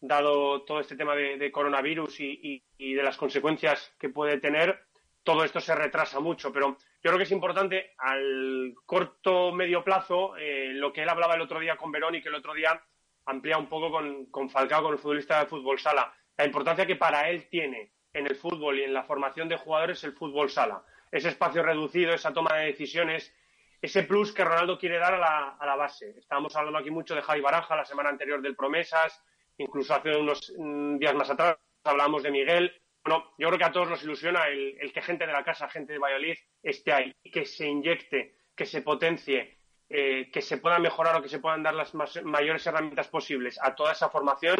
dado 0.00 0.62
todo 0.62 0.80
este 0.80 0.96
tema 0.96 1.14
de, 1.14 1.50
coronavirus 1.52 2.20
y, 2.20 2.40
y- 2.42 2.64
y 2.78 2.94
de 2.94 3.02
las 3.02 3.16
consecuencias 3.16 3.94
que 3.98 4.08
puede 4.08 4.38
tener, 4.38 4.80
todo 5.24 5.44
esto 5.44 5.60
se 5.60 5.74
retrasa 5.74 6.20
mucho. 6.20 6.52
Pero 6.52 6.78
yo 7.02 7.10
creo 7.10 7.16
que 7.18 7.24
es 7.24 7.32
importante 7.32 7.94
al 7.98 8.74
corto 8.86 9.52
medio 9.52 9.82
plazo, 9.82 10.36
eh, 10.36 10.70
lo 10.72 10.92
que 10.92 11.02
él 11.02 11.08
hablaba 11.08 11.34
el 11.34 11.40
otro 11.42 11.58
día 11.60 11.76
con 11.76 11.90
Verón 11.90 12.14
y 12.14 12.22
que 12.22 12.28
el 12.28 12.36
otro 12.36 12.54
día 12.54 12.80
amplía 13.26 13.58
un 13.58 13.68
poco 13.68 13.90
con, 13.90 14.26
con 14.26 14.48
Falcao, 14.48 14.82
con 14.84 14.92
el 14.92 14.98
futbolista 14.98 15.40
de 15.40 15.46
fútbol 15.46 15.78
sala, 15.80 16.14
la 16.36 16.46
importancia 16.46 16.86
que 16.86 16.96
para 16.96 17.28
él 17.28 17.48
tiene 17.50 17.92
en 18.12 18.26
el 18.26 18.36
fútbol 18.36 18.78
y 18.78 18.84
en 18.84 18.94
la 18.94 19.02
formación 19.02 19.48
de 19.48 19.56
jugadores 19.58 20.02
el 20.04 20.12
fútbol 20.12 20.48
sala. 20.48 20.82
Ese 21.10 21.28
espacio 21.30 21.62
reducido, 21.62 22.14
esa 22.14 22.32
toma 22.32 22.56
de 22.56 22.66
decisiones, 22.66 23.34
ese 23.80 24.02
plus 24.04 24.32
que 24.32 24.44
Ronaldo 24.44 24.78
quiere 24.78 24.98
dar 24.98 25.14
a 25.14 25.18
la, 25.18 25.48
a 25.58 25.66
la 25.66 25.76
base. 25.76 26.14
Estábamos 26.18 26.54
hablando 26.56 26.78
aquí 26.78 26.90
mucho 26.90 27.14
de 27.14 27.22
Javi 27.22 27.40
Baraja 27.40 27.76
la 27.76 27.84
semana 27.84 28.08
anterior 28.08 28.42
del 28.42 28.56
Promesas, 28.56 29.22
incluso 29.56 29.94
hace 29.94 30.16
unos 30.16 30.52
mm, 30.56 30.98
días 30.98 31.14
más 31.14 31.30
atrás 31.30 31.56
hablábamos 31.84 32.22
de 32.22 32.30
Miguel. 32.30 32.72
Bueno, 33.04 33.32
yo 33.38 33.48
creo 33.48 33.58
que 33.58 33.64
a 33.64 33.72
todos 33.72 33.88
nos 33.88 34.02
ilusiona 34.02 34.48
el, 34.48 34.92
que 34.92 35.00
gente 35.02 35.26
de 35.26 35.32
la 35.32 35.44
casa, 35.44 35.68
gente 35.68 35.92
de 35.92 35.98
Valladolid, 35.98 36.36
esté 36.62 36.92
ahí, 36.92 37.14
que 37.32 37.46
se 37.46 37.66
inyecte, 37.66 38.36
que 38.54 38.66
se 38.66 38.82
potencie, 38.82 39.58
eh, 39.88 40.30
que 40.30 40.42
se 40.42 40.58
pueda 40.58 40.78
mejorar 40.78 41.16
o 41.16 41.22
que 41.22 41.28
se 41.28 41.38
puedan 41.38 41.62
dar 41.62 41.74
las 41.74 41.94
más- 41.94 42.22
mayores 42.24 42.66
herramientas 42.66 43.08
posibles 43.08 43.58
a 43.62 43.74
toda 43.74 43.92
esa 43.92 44.10
formación. 44.10 44.56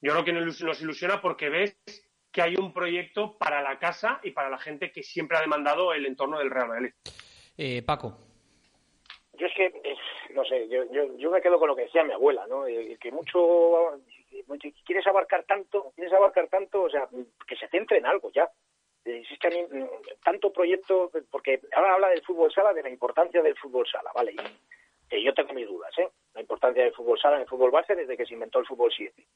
Yo 0.00 0.12
creo 0.12 0.24
que 0.24 0.32
nos 0.32 0.80
ilusiona 0.80 1.20
porque 1.20 1.48
ves 1.48 1.76
que 2.32 2.42
hay 2.42 2.56
un 2.56 2.72
proyecto 2.72 3.36
para 3.38 3.62
la 3.62 3.78
casa 3.78 4.18
y 4.24 4.30
para 4.32 4.48
la 4.48 4.58
gente 4.58 4.90
que 4.90 5.02
siempre 5.02 5.36
ha 5.36 5.42
demandado 5.42 5.92
el 5.92 6.06
entorno 6.06 6.38
del 6.38 6.50
Real 6.50 6.70
Valladolid. 6.70 6.94
Eh, 7.56 7.82
Paco. 7.82 8.31
Yo 9.42 9.48
es 9.48 9.54
que, 9.54 9.66
eh, 9.66 9.96
no 10.34 10.44
sé, 10.44 10.68
yo, 10.68 10.84
yo, 10.92 11.16
yo 11.16 11.28
me 11.28 11.42
quedo 11.42 11.58
con 11.58 11.66
lo 11.66 11.74
que 11.74 11.82
decía 11.82 12.04
mi 12.04 12.12
abuela, 12.12 12.46
¿no? 12.46 12.64
Que 12.64 13.10
mucho, 13.10 14.00
quieres 14.86 15.04
abarcar 15.08 15.42
tanto, 15.42 15.90
quieres 15.96 16.12
abarcar 16.12 16.46
tanto, 16.46 16.82
o 16.82 16.88
sea, 16.88 17.08
que 17.44 17.56
se 17.56 17.66
centre 17.66 17.98
en 17.98 18.06
algo 18.06 18.30
ya. 18.30 18.48
Eh, 19.04 19.24
es 19.28 19.38
que 19.40 19.48
a 19.48 19.50
mí, 19.50 19.64
mm, 19.68 19.88
tanto 20.22 20.52
proyecto, 20.52 21.10
porque 21.28 21.60
ahora 21.74 21.94
habla 21.94 22.10
del 22.10 22.22
fútbol 22.22 22.52
sala, 22.52 22.72
de 22.72 22.84
la 22.84 22.88
importancia 22.88 23.42
del 23.42 23.58
fútbol 23.58 23.84
sala, 23.84 24.12
¿vale? 24.14 24.30
Y 24.30 25.16
eh, 25.16 25.22
yo 25.24 25.34
tengo 25.34 25.54
mis 25.54 25.66
dudas, 25.66 25.92
¿eh? 25.98 26.08
La 26.34 26.40
importancia 26.40 26.84
del 26.84 26.94
fútbol 26.94 27.18
sala 27.18 27.34
en 27.34 27.42
el 27.42 27.48
fútbol 27.48 27.72
base 27.72 27.96
desde 27.96 28.16
que 28.16 28.26
se 28.26 28.34
inventó 28.34 28.60
el 28.60 28.66
fútbol 28.66 28.92
7. 28.96 29.26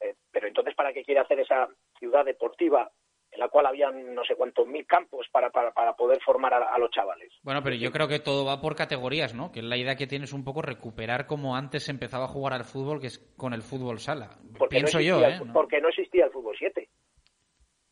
Eh, 0.00 0.14
pero 0.32 0.46
entonces, 0.46 0.74
¿para 0.74 0.94
qué 0.94 1.04
quiere 1.04 1.20
hacer 1.20 1.38
esa 1.38 1.68
ciudad 1.98 2.24
deportiva 2.24 2.90
en 3.32 3.38
la 3.40 3.48
cual 3.48 3.66
habían 3.66 4.14
no 4.14 4.24
sé 4.24 4.34
cuántos 4.34 4.66
mil 4.66 4.84
campos 4.86 5.26
para, 5.30 5.50
para, 5.50 5.72
para 5.72 5.94
poder 5.94 6.20
formar 6.22 6.52
a, 6.54 6.74
a 6.74 6.78
los 6.78 6.90
chavales? 6.90 7.32
Bueno, 7.42 7.62
pero 7.62 7.76
yo 7.76 7.90
creo 7.92 8.08
que 8.08 8.18
todo 8.18 8.44
va 8.44 8.60
por 8.60 8.74
categorías, 8.74 9.34
¿no? 9.34 9.52
Que 9.52 9.62
la 9.62 9.76
idea 9.76 9.94
que 9.96 10.06
tienes 10.06 10.32
un 10.32 10.42
poco 10.44 10.62
recuperar 10.62 11.26
como 11.26 11.54
antes 11.56 11.84
se 11.84 11.92
empezaba 11.92 12.24
a 12.24 12.28
jugar 12.28 12.52
al 12.54 12.64
fútbol, 12.64 13.00
que 13.00 13.06
es 13.08 13.18
con 13.36 13.52
el 13.54 13.62
fútbol 13.62 14.00
sala. 14.00 14.30
Porque 14.58 14.76
Pienso 14.76 14.98
no 14.98 15.04
yo, 15.04 15.14
existía, 15.18 15.36
¿eh? 15.38 15.42
el- 15.46 15.52
Porque 15.52 15.80
no 15.80 15.88
existía 15.88 16.24
el 16.24 16.30
fútbol 16.32 16.56
7. 16.58 16.88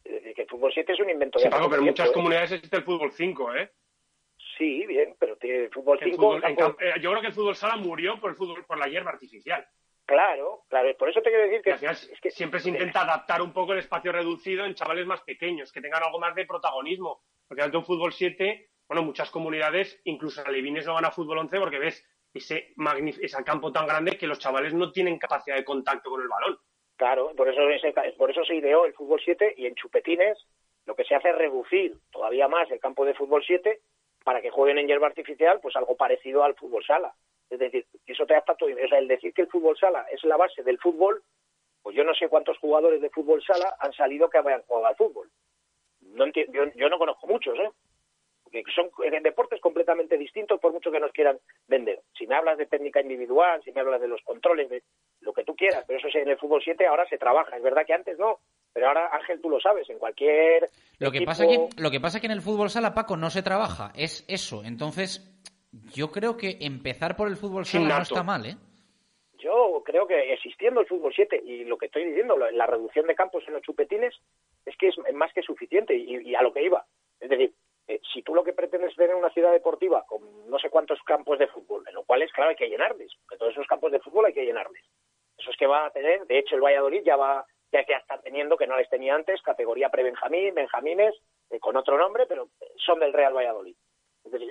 Es 0.05 0.13
decir, 0.13 0.35
que 0.35 0.43
el 0.43 0.49
fútbol 0.49 0.71
7 0.75 0.93
es 0.93 1.01
un 1.01 1.11
invento 1.11 1.39
Sí, 1.39 1.45
de 1.45 1.51
Paco, 1.51 1.69
pero 1.69 1.83
en 1.83 1.89
muchas 1.89 2.09
¿eh? 2.09 2.13
comunidades 2.13 2.53
existe 2.53 2.77
el 2.79 2.83
fútbol 2.85 3.13
5, 3.13 3.55
¿eh? 3.55 3.71
Sí, 4.57 4.87
bien, 4.87 5.15
pero 5.21 5.37
tiene 5.37 5.65
el 5.65 5.71
fútbol 5.71 5.99
El 6.01 6.11
5. 6.11 6.17
fútbol- 6.23 6.37
en 6.37 6.57
tampoco- 6.57 6.77
camp- 6.77 6.83
eh, 6.83 7.01
yo 7.01 7.11
creo 7.11 7.21
que 7.21 7.27
el 7.29 7.33
fútbol 7.35 7.55
sala 7.55 7.77
murió 7.77 8.19
por 8.19 8.31
el 8.31 8.37
fútbol 8.37 8.65
por 8.65 8.79
la 8.79 8.87
hierba 8.89 9.11
artificial. 9.13 9.65
Claro, 10.09 10.63
claro, 10.71 10.89
por 10.97 11.11
eso 11.11 11.21
te 11.21 11.29
quiero 11.29 11.45
decir 11.45 11.61
que, 11.61 12.31
siempre 12.31 12.61
se 12.61 12.71
intenta 12.71 13.03
adaptar 13.03 13.43
un 13.43 13.53
poco 13.53 13.75
el 13.75 13.81
espacio 13.81 14.11
reducido 14.11 14.65
en 14.65 14.75
chavales 14.75 15.05
más 15.05 15.21
pequeños, 15.21 15.71
que 15.71 15.83
tengan 15.83 16.03
algo 16.03 16.19
más 16.19 16.35
de 16.35 16.47
protagonismo. 16.47 17.21
Porque 17.47 17.63
ante 17.63 17.77
un 17.77 17.85
fútbol 17.85 18.15
7, 18.15 18.71
bueno, 18.89 19.03
muchas 19.03 19.31
comunidades, 19.31 20.01
incluso 20.05 20.43
alevines 20.47 20.87
no 20.87 20.95
van 20.95 21.05
a 21.05 21.11
fútbol 21.11 21.37
11 21.37 21.61
porque 21.61 21.79
ves 21.79 22.03
ese, 22.33 22.73
ese 23.21 23.45
campo 23.45 23.71
tan 23.71 23.87
grande 23.87 24.17
que 24.17 24.27
los 24.27 24.39
chavales 24.39 24.73
no 24.73 24.93
tienen 24.93 25.19
capacidad 25.19 25.57
de 25.57 25.65
contacto 25.65 26.09
con 26.09 26.23
el 26.23 26.29
balón. 26.29 26.59
Claro, 26.97 27.31
por 27.37 27.47
eso, 27.47 27.69
ese- 27.69 27.93
por 28.17 28.31
eso 28.31 28.43
se 28.47 28.55
ideó 28.55 28.87
el 28.87 28.95
fútbol 28.95 29.21
7 29.23 29.53
y 29.59 29.67
en 29.67 29.75
chupetines 29.75 30.39
lo 30.87 30.95
que 30.97 31.05
se 31.05 31.17
hace 31.17 31.29
es 31.29 31.37
reducir 31.37 31.99
todavía 32.11 32.49
más 32.49 32.71
el 32.71 32.81
campo 32.81 33.05
de 33.05 33.13
fútbol 33.13 33.45
7 33.47 33.83
para 34.25 34.41
que 34.41 34.49
jueguen 34.49 34.79
en 34.79 34.87
hierba 34.87 35.07
artificial, 35.09 35.61
pues 35.61 35.77
algo 35.77 35.99
parecido 35.99 36.45
al 36.45 36.55
fútbol 36.55 36.83
sala. 36.87 37.15
Es 37.51 37.59
decir, 37.59 37.87
eso 38.07 38.27
te 38.27 38.35
da 38.35 38.43
todo. 38.43 38.69
O 38.71 38.89
sea, 38.89 38.99
el 38.99 39.09
decir 39.09 39.33
que 39.33 39.43
el 39.43 39.49
fútbol 39.49 39.77
sala 39.79 40.07
es 40.13 40.23
la 40.25 40.37
base 40.37 40.63
del 40.63 40.79
fútbol, 40.79 41.23
pues 41.83 41.97
yo 41.97 42.05
no 42.05 42.15
sé 42.15 42.29
cuántos 42.29 42.59
jugadores 42.59 43.01
de 43.01 43.11
fútbol 43.11 43.43
sala 43.43 43.75
han 43.81 43.93
salido 43.93 44.29
que 44.29 44.39
hayan 44.39 44.63
jugado 44.63 44.87
al 44.87 44.97
fútbol. 44.97 45.31
No 46.01 46.27
yo, 46.27 46.65
yo 46.75 46.89
no 46.89 46.99
conozco 46.99 47.27
muchos, 47.27 47.59
¿eh? 47.59 47.71
Porque 48.43 48.63
son 48.75 48.89
en 49.05 49.23
deportes 49.23 49.61
completamente 49.61 50.17
distintos 50.17 50.59
por 50.59 50.73
mucho 50.73 50.91
que 50.91 51.01
nos 51.01 51.13
quieran 51.13 51.39
vender. 51.67 52.01
Si 52.19 52.27
me 52.27 52.35
hablas 52.35 52.57
de 52.57 52.65
técnica 52.67 53.01
individual, 53.03 53.63
si 53.63 53.73
me 53.73 53.81
hablas 53.83 54.01
de 54.01 54.09
los 54.09 54.23
controles, 54.23 54.71
de 54.71 54.83
lo 55.21 55.33
que 55.35 55.45
tú 55.45 55.55
quieras, 55.55 55.85
pero 55.87 55.99
eso 55.99 56.09
sí, 56.11 56.19
en 56.19 56.29
el 56.31 56.39
fútbol 56.39 56.63
7 56.65 56.87
ahora 56.87 57.07
se 57.09 57.19
trabaja. 57.19 57.57
Es 57.57 57.63
verdad 57.63 57.85
que 57.87 57.93
antes 57.93 58.19
no, 58.19 58.39
Pero 58.73 58.89
ahora, 58.89 59.09
Ángel, 59.13 59.41
tú 59.43 59.51
lo 59.51 59.61
sabes, 59.61 59.89
en 59.91 59.99
cualquier. 59.99 60.69
Lo 60.99 61.11
que, 61.11 61.19
equipo- 61.19 61.31
pasa 61.31 61.47
que, 61.47 61.69
lo 61.83 61.91
que 61.91 62.01
pasa 62.01 62.21
que 62.21 62.27
en 62.27 62.33
el 62.33 62.41
fútbol 62.43 62.71
sala, 62.71 62.95
Paco, 62.95 63.17
no 63.17 63.29
se 63.29 63.43
trabaja. 63.43 63.93
Es 63.95 64.25
eso. 64.29 64.63
Entonces, 64.65 65.21
yo 65.73 66.11
creo 66.11 66.37
que 66.37 66.59
empezar 66.61 67.17
por 67.17 67.29
el 67.29 67.37
fútbol 67.37 67.65
sala 67.65 67.97
no 67.97 68.03
está 68.03 68.23
mal, 68.23 68.47
¿eh? 68.47 68.57
Yo 69.39 69.83
creo 69.85 70.07
que 70.07 70.33
existiendo 70.33 70.81
el 70.81 70.87
fútbol 70.87 71.13
7 71.15 71.41
y 71.45 71.65
lo 71.65 71.79
que 71.79 71.87
estoy 71.87 72.05
diciendo, 72.05 72.37
la, 72.37 72.67
reducción 72.67 73.07
de 73.07 73.15
campos 73.15 73.45
en 73.47 73.55
los 73.55 73.63
chupetines, 73.63 74.15
es 74.67 74.77
que 74.77 74.89
es 74.89 74.97
más 75.15 75.33
que 75.33 75.43
suficiente 75.43 75.95
y, 75.95 76.31
y 76.31 76.35
a 76.35 76.43
lo 76.43 76.53
que 76.53 76.65
iba. 76.65 76.85
Es 77.21 77.31
decir, 77.31 77.55
eh, 77.89 78.01
si 78.13 78.23
tú 78.23 78.35
lo 78.35 78.45
que 78.45 78.53
pretendes 78.53 78.95
tener 78.95 79.15
una 79.15 79.31
ciudad 79.31 79.51
deportiva 79.51 80.05
con 80.07 80.21
no 80.51 80.59
sé 80.59 80.69
cuántos 80.69 81.03
campos 81.05 81.39
de 81.39 81.47
fútbol, 81.47 81.85
en 81.89 81.95
lo 81.95 82.05
cual 82.05 82.21
es 82.21 82.31
claro 82.33 82.51
hay 82.51 82.57
que 82.57 82.69
llenarles, 82.69 83.11
porque 83.23 83.39
todos 83.39 83.53
esos 83.53 83.67
campos 83.67 83.91
de 83.91 84.01
fútbol 84.01 84.27
hay 84.27 84.35
que 84.35 84.45
llenarles. 84.45 84.85
Eso 85.39 85.51
es 85.51 85.57
que 85.57 85.67
va 85.67 85.87
a 85.87 85.91
tener, 85.91 86.27
de 86.27 86.39
hecho 86.39 86.55
el 86.55 86.61
Valladolid 86.61 87.03
ya 87.03 87.17
va, 87.17 87.47
ya 87.73 87.85
que 87.85 87.95
está 87.95 88.21
teniendo, 88.21 88.59
que 88.59 88.67
no 88.67 88.77
les 88.77 88.91
tenía 88.91 89.15
antes, 89.15 89.41
categoría 89.41 89.89
pre-Benjamín, 89.89 90.55
Benjamines, 90.55 91.15
eh, 91.49 91.59
con 91.59 91.77
otro 91.79 91.97
nombre, 91.97 92.27
pero 92.27 92.51
son 92.77 93.01
del 93.01 93.15
Real 93.15 93.35
Valladolid. 93.35 93.75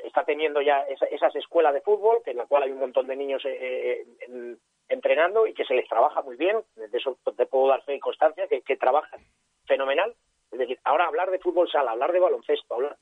Está 0.04 0.24
teniendo 0.24 0.62
ya 0.62 0.82
esa- 0.84 1.06
esas 1.08 1.36
escuelas 1.36 1.74
de 1.74 1.82
fútbol, 1.82 2.22
que 2.24 2.32
en 2.32 2.38
la 2.38 2.46
cual 2.46 2.64
hay 2.64 2.72
un 2.72 2.80
montón 2.80 3.08
de 3.08 3.16
niños 3.16 3.44
eh, 3.46 3.58
eh, 3.60 4.06
en- 4.22 4.60
entrenando 4.90 5.46
y 5.48 5.54
que 5.54 5.66
se 5.66 5.74
les 5.74 5.88
trabaja 5.90 6.22
muy 6.22 6.36
bien, 6.38 6.64
de 6.76 6.98
eso 6.98 7.18
te 7.36 7.46
puedo 7.46 7.68
dar 7.68 7.84
fe 7.84 7.96
y 7.96 8.00
constancia, 8.00 8.48
que, 8.48 8.62
que 8.62 8.78
trabajan 8.78 9.20
fenomenal. 9.66 10.16
Es 10.52 10.60
decir, 10.60 10.80
ahora 10.86 11.06
hablar 11.08 11.30
de 11.30 11.40
fútbol 11.40 11.70
sala, 11.70 11.92
hablar 11.92 12.12
de 12.12 12.20
baloncesto, 12.20 12.74
hablar... 12.76 12.98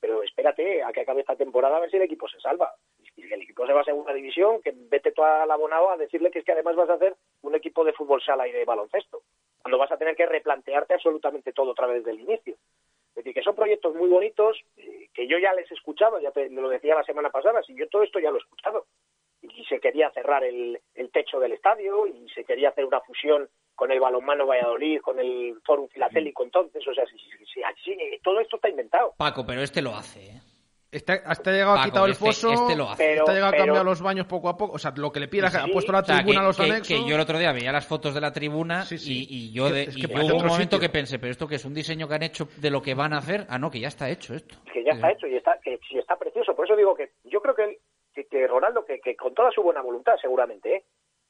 Pero 0.00 0.24
espérate 0.24 0.82
a 0.82 0.90
que 0.90 1.02
acabe 1.02 1.20
esta 1.20 1.36
temporada 1.36 1.76
a 1.76 1.80
ver 1.80 1.88
si 1.88 1.96
el 1.98 2.02
equipo 2.02 2.26
se 2.28 2.40
salva. 2.40 2.74
Si 3.14 3.22
el 3.22 3.42
equipo 3.42 3.64
se 3.64 3.72
va 3.72 3.82
a 3.82 3.84
segunda 3.84 4.12
división, 4.12 4.60
que 4.60 4.72
vete 4.74 5.12
tú 5.12 5.22
al 5.22 5.48
abonado 5.48 5.90
a 5.90 5.96
decirle 5.96 6.32
que 6.32 6.40
es 6.40 6.44
que 6.44 6.50
además 6.50 6.74
vas 6.74 6.90
a 6.90 6.94
hacer 6.94 7.14
un 7.42 7.54
equipo 7.54 7.84
de 7.84 7.92
fútbol 7.92 8.20
sala 8.20 8.48
y 8.48 8.52
de 8.52 8.64
baloncesto. 8.64 9.22
Cuando 9.62 9.78
vas 9.78 9.92
a 9.92 9.96
tener 9.96 10.16
que 10.16 10.26
replantearte 10.26 10.94
absolutamente 10.94 11.52
todo 11.52 11.70
otra 11.70 11.86
vez 11.86 12.02
desde 12.04 12.10
el 12.10 12.20
inicio. 12.28 12.56
Es 13.18 13.24
decir, 13.24 13.34
que 13.34 13.42
son 13.42 13.56
proyectos 13.56 13.96
muy 13.96 14.08
bonitos, 14.08 14.56
eh, 14.76 15.08
que 15.12 15.26
yo 15.26 15.38
ya 15.38 15.52
les 15.52 15.68
he 15.68 15.74
escuchado, 15.74 16.20
ya 16.20 16.30
te 16.30 16.48
lo 16.50 16.68
decía 16.68 16.94
la 16.94 17.02
semana 17.02 17.30
pasada, 17.30 17.64
si 17.64 17.74
yo 17.74 17.88
todo 17.88 18.04
esto 18.04 18.20
ya 18.20 18.30
lo 18.30 18.36
he 18.36 18.40
escuchado. 18.40 18.86
Y 19.42 19.64
se 19.64 19.80
quería 19.80 20.08
cerrar 20.10 20.44
el, 20.44 20.80
el 20.94 21.10
techo 21.10 21.40
del 21.40 21.52
estadio 21.52 22.06
y 22.06 22.28
se 22.30 22.44
quería 22.44 22.68
hacer 22.68 22.84
una 22.84 23.00
fusión 23.00 23.48
con 23.74 23.90
el 23.90 23.98
balonmano 23.98 24.46
Valladolid, 24.46 25.00
con 25.00 25.18
el 25.18 25.60
Fórum 25.64 25.88
Filatélico 25.88 26.44
entonces, 26.44 26.86
o 26.86 26.94
sea, 26.94 27.06
sí, 27.06 27.18
sí, 27.18 27.62
sí, 27.84 28.00
todo 28.22 28.38
esto 28.38 28.56
está 28.56 28.68
inventado. 28.68 29.14
Paco, 29.16 29.44
pero 29.44 29.62
este 29.62 29.82
lo 29.82 29.96
hace, 29.96 30.20
¿eh? 30.20 30.40
Está, 30.90 31.12
hasta 31.26 31.50
ha 31.50 31.52
llegado 31.52 31.72
a 31.72 31.76
Paco, 31.76 31.88
quitar 31.90 32.04
el 32.06 32.10
este- 32.12 32.24
foso, 32.24 32.50
este 32.52 32.74
lo 32.76 32.88
hace. 32.90 33.12
está 33.12 33.24
Pero- 33.24 33.34
llegado 33.34 33.48
a 33.48 33.50
pero- 33.50 33.64
cambiar 33.66 33.84
los 33.84 34.00
baños 34.00 34.26
poco 34.26 34.48
a 34.48 34.56
poco. 34.56 34.72
O 34.74 34.78
sea, 34.78 34.90
lo 34.96 35.12
que 35.12 35.20
le 35.20 35.28
pide, 35.28 35.50
Sí, 35.50 35.56
ha 35.60 35.66
puesto 35.70 35.92
la 35.92 35.98
o 36.00 36.04
sea, 36.04 36.16
tribuna 36.16 36.38
que, 36.40 36.44
a 36.44 36.46
los 36.48 36.56
que- 36.56 36.62
anexos. 36.62 36.88
que 36.88 37.08
yo 37.08 37.14
el 37.14 37.20
otro 37.20 37.38
día 37.38 37.52
veía 37.52 37.72
las 37.72 37.86
fotos 37.86 38.14
de 38.14 38.20
la 38.22 38.32
tribuna 38.32 38.84
Y, 38.90 39.26
y 39.28 39.52
yo, 39.52 39.68
de, 39.68 39.82
Es 39.82 39.94
que 39.94 40.00
y 40.00 40.02
yo 40.06 40.08
hubo 40.08 40.36
un 40.38 40.46
momento 40.46 40.76
sitio. 40.76 40.80
que 40.80 40.88
pensé, 40.88 41.18
pero 41.18 41.30
esto 41.30 41.46
que 41.46 41.56
es 41.56 41.64
un 41.66 41.74
diseño 41.74 42.08
que 42.08 42.14
han 42.14 42.22
hecho 42.22 42.48
de 42.56 42.70
lo 42.70 42.80
que 42.80 42.94
van 42.94 43.12
a 43.12 43.18
hacer. 43.18 43.46
Ah, 43.50 43.58
no, 43.58 43.70
que 43.70 43.80
ya 43.80 43.88
está 43.88 44.08
hecho 44.08 44.32
esto. 44.34 44.56
que 44.72 44.82
ya 44.82 44.92
está 44.92 45.10
hecho 45.12 45.26
y 45.26 45.36
está 45.36 45.58
que 45.62 45.78
sí 45.88 45.98
está 45.98 46.16
precioso. 46.16 46.54
Por 46.56 46.64
eso 46.64 46.74
digo 46.74 46.94
que 46.94 47.10
yo 47.24 47.42
creo 47.42 47.54
que, 47.54 47.80
que, 48.14 48.24
que 48.24 48.46
Ronaldo, 48.46 48.86
que, 48.86 48.98
que 49.00 49.14
con 49.14 49.34
toda 49.34 49.50
su 49.50 49.62
buena 49.62 49.82
voluntad 49.82 50.14
seguramente, 50.20 50.74
¿eh? 50.74 50.84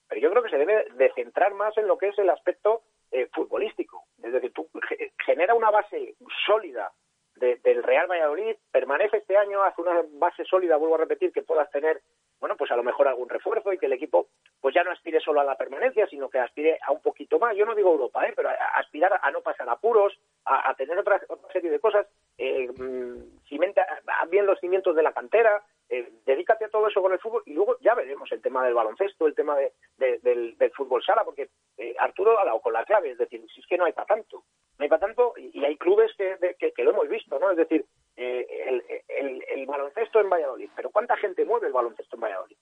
pero 0.08 0.20
yo 0.20 0.30
creo 0.30 0.42
que 0.44 0.50
se 0.50 0.58
debe 0.58 0.84
de 0.96 1.12
centrar 1.14 1.52
más 1.54 1.76
en 1.76 1.88
lo 1.88 1.98
que 1.98 2.08
es 2.08 2.18
el 2.20 2.30
aspecto 2.30 2.82
eh, 3.10 3.26
futbolístico. 3.34 4.04
Es 4.22 4.32
decir, 4.32 4.52
tú 4.54 4.68
ge- 4.88 5.12
genera 5.26 5.54
una 5.54 5.70
base 5.70 6.14
sólida 6.46 6.92
de- 7.38 7.56
del 7.56 7.82
Real 7.82 8.06
Valladolid, 8.08 8.56
permanece 8.70 9.18
este 9.18 9.36
año, 9.36 9.62
hace 9.62 9.80
una 9.80 10.02
base 10.12 10.44
sólida, 10.44 10.76
vuelvo 10.76 10.96
a 10.96 10.98
repetir, 10.98 11.32
que 11.32 11.42
puedas 11.42 11.70
tener, 11.70 12.00
bueno, 12.40 12.56
pues 12.56 12.70
a 12.70 12.76
lo 12.76 12.82
mejor 12.82 13.08
algún 13.08 13.28
refuerzo 13.28 13.72
y 13.72 13.78
que 13.78 13.86
el 13.86 13.92
equipo 13.92 14.28
pues 14.60 14.74
ya 14.74 14.82
no 14.84 14.90
aspire 14.90 15.20
solo 15.20 15.40
a 15.40 15.44
la 15.44 15.56
permanencia, 15.56 16.06
sino 16.08 16.28
que 16.28 16.38
aspire 16.38 16.78
a 16.82 16.92
un 16.92 17.00
poquito 17.00 17.38
más. 17.38 17.56
Yo 17.56 17.64
no 17.64 17.74
digo 17.74 17.92
Europa, 17.92 18.26
¿eh? 18.26 18.32
pero 18.34 18.48
aspirar 18.74 19.18
a 19.22 19.30
no 19.30 19.40
pasar 19.40 19.68
apuros, 19.68 20.18
a, 20.44 20.74
tener 20.74 20.98
otra, 20.98 21.20
otra 21.28 21.52
serie 21.52 21.70
de 21.70 21.80
cosas. 21.80 22.06
Eh, 22.38 22.68
mm, 22.68 23.40
cimenta 23.48 23.84
bien 24.30 24.46
los 24.46 24.58
cimientos 24.60 24.94
de 24.96 25.02
la 25.02 25.12
cantera, 25.12 25.62
eh, 25.90 26.08
dedícate 26.24 26.66
a 26.66 26.68
todo 26.68 26.86
eso 26.88 27.00
con 27.02 27.12
el 27.12 27.18
fútbol 27.18 27.42
y 27.46 27.54
luego 27.54 27.76
ya 27.80 27.94
veremos 27.94 28.30
el 28.32 28.40
tema 28.42 28.64
del 28.64 28.74
baloncesto, 28.74 29.26
el 29.26 29.34
tema 29.34 29.56
de- 29.56 29.72
de- 29.96 30.18
del, 30.20 30.72
fútbol 30.72 31.02
sala, 31.02 31.24
porque 31.24 31.48
eh, 31.78 31.94
Arturo 31.98 32.38
ha 32.38 32.44
dado 32.44 32.60
con 32.60 32.72
la 32.72 32.84
clave, 32.84 33.10
es 33.10 33.18
decir, 33.18 33.44
si 33.52 33.60
es 33.60 33.66
que 33.66 33.76
no 33.78 33.84
hay 33.86 33.92
para 33.92 34.06
tanto, 34.06 34.44
no 34.78 34.82
hay 34.82 34.88
para 34.88 35.00
tanto 35.00 35.34
y, 35.36 35.64
hay 35.64 35.76
clubes 35.76 36.12
que, 36.16 36.36
que, 36.58 36.72
que 36.72 36.84
lo 36.84 36.90
hemos 36.90 37.08
visto, 37.08 37.38
¿no? 37.38 37.50
Es 37.50 37.56
decir, 37.56 37.84
eh, 38.16 38.46
el, 38.66 38.84
el- 39.08 39.44
el 39.48 39.66
baloncesto 39.66 40.20
en 40.20 40.28
Valladolid, 40.30 40.70
pero 40.76 40.90
¿cuánta 40.90 41.16
gente 41.16 41.44
mueve 41.44 41.66
el 41.66 41.72
baloncesto 41.72 42.16
en 42.16 42.20
Valladolid? 42.20 42.56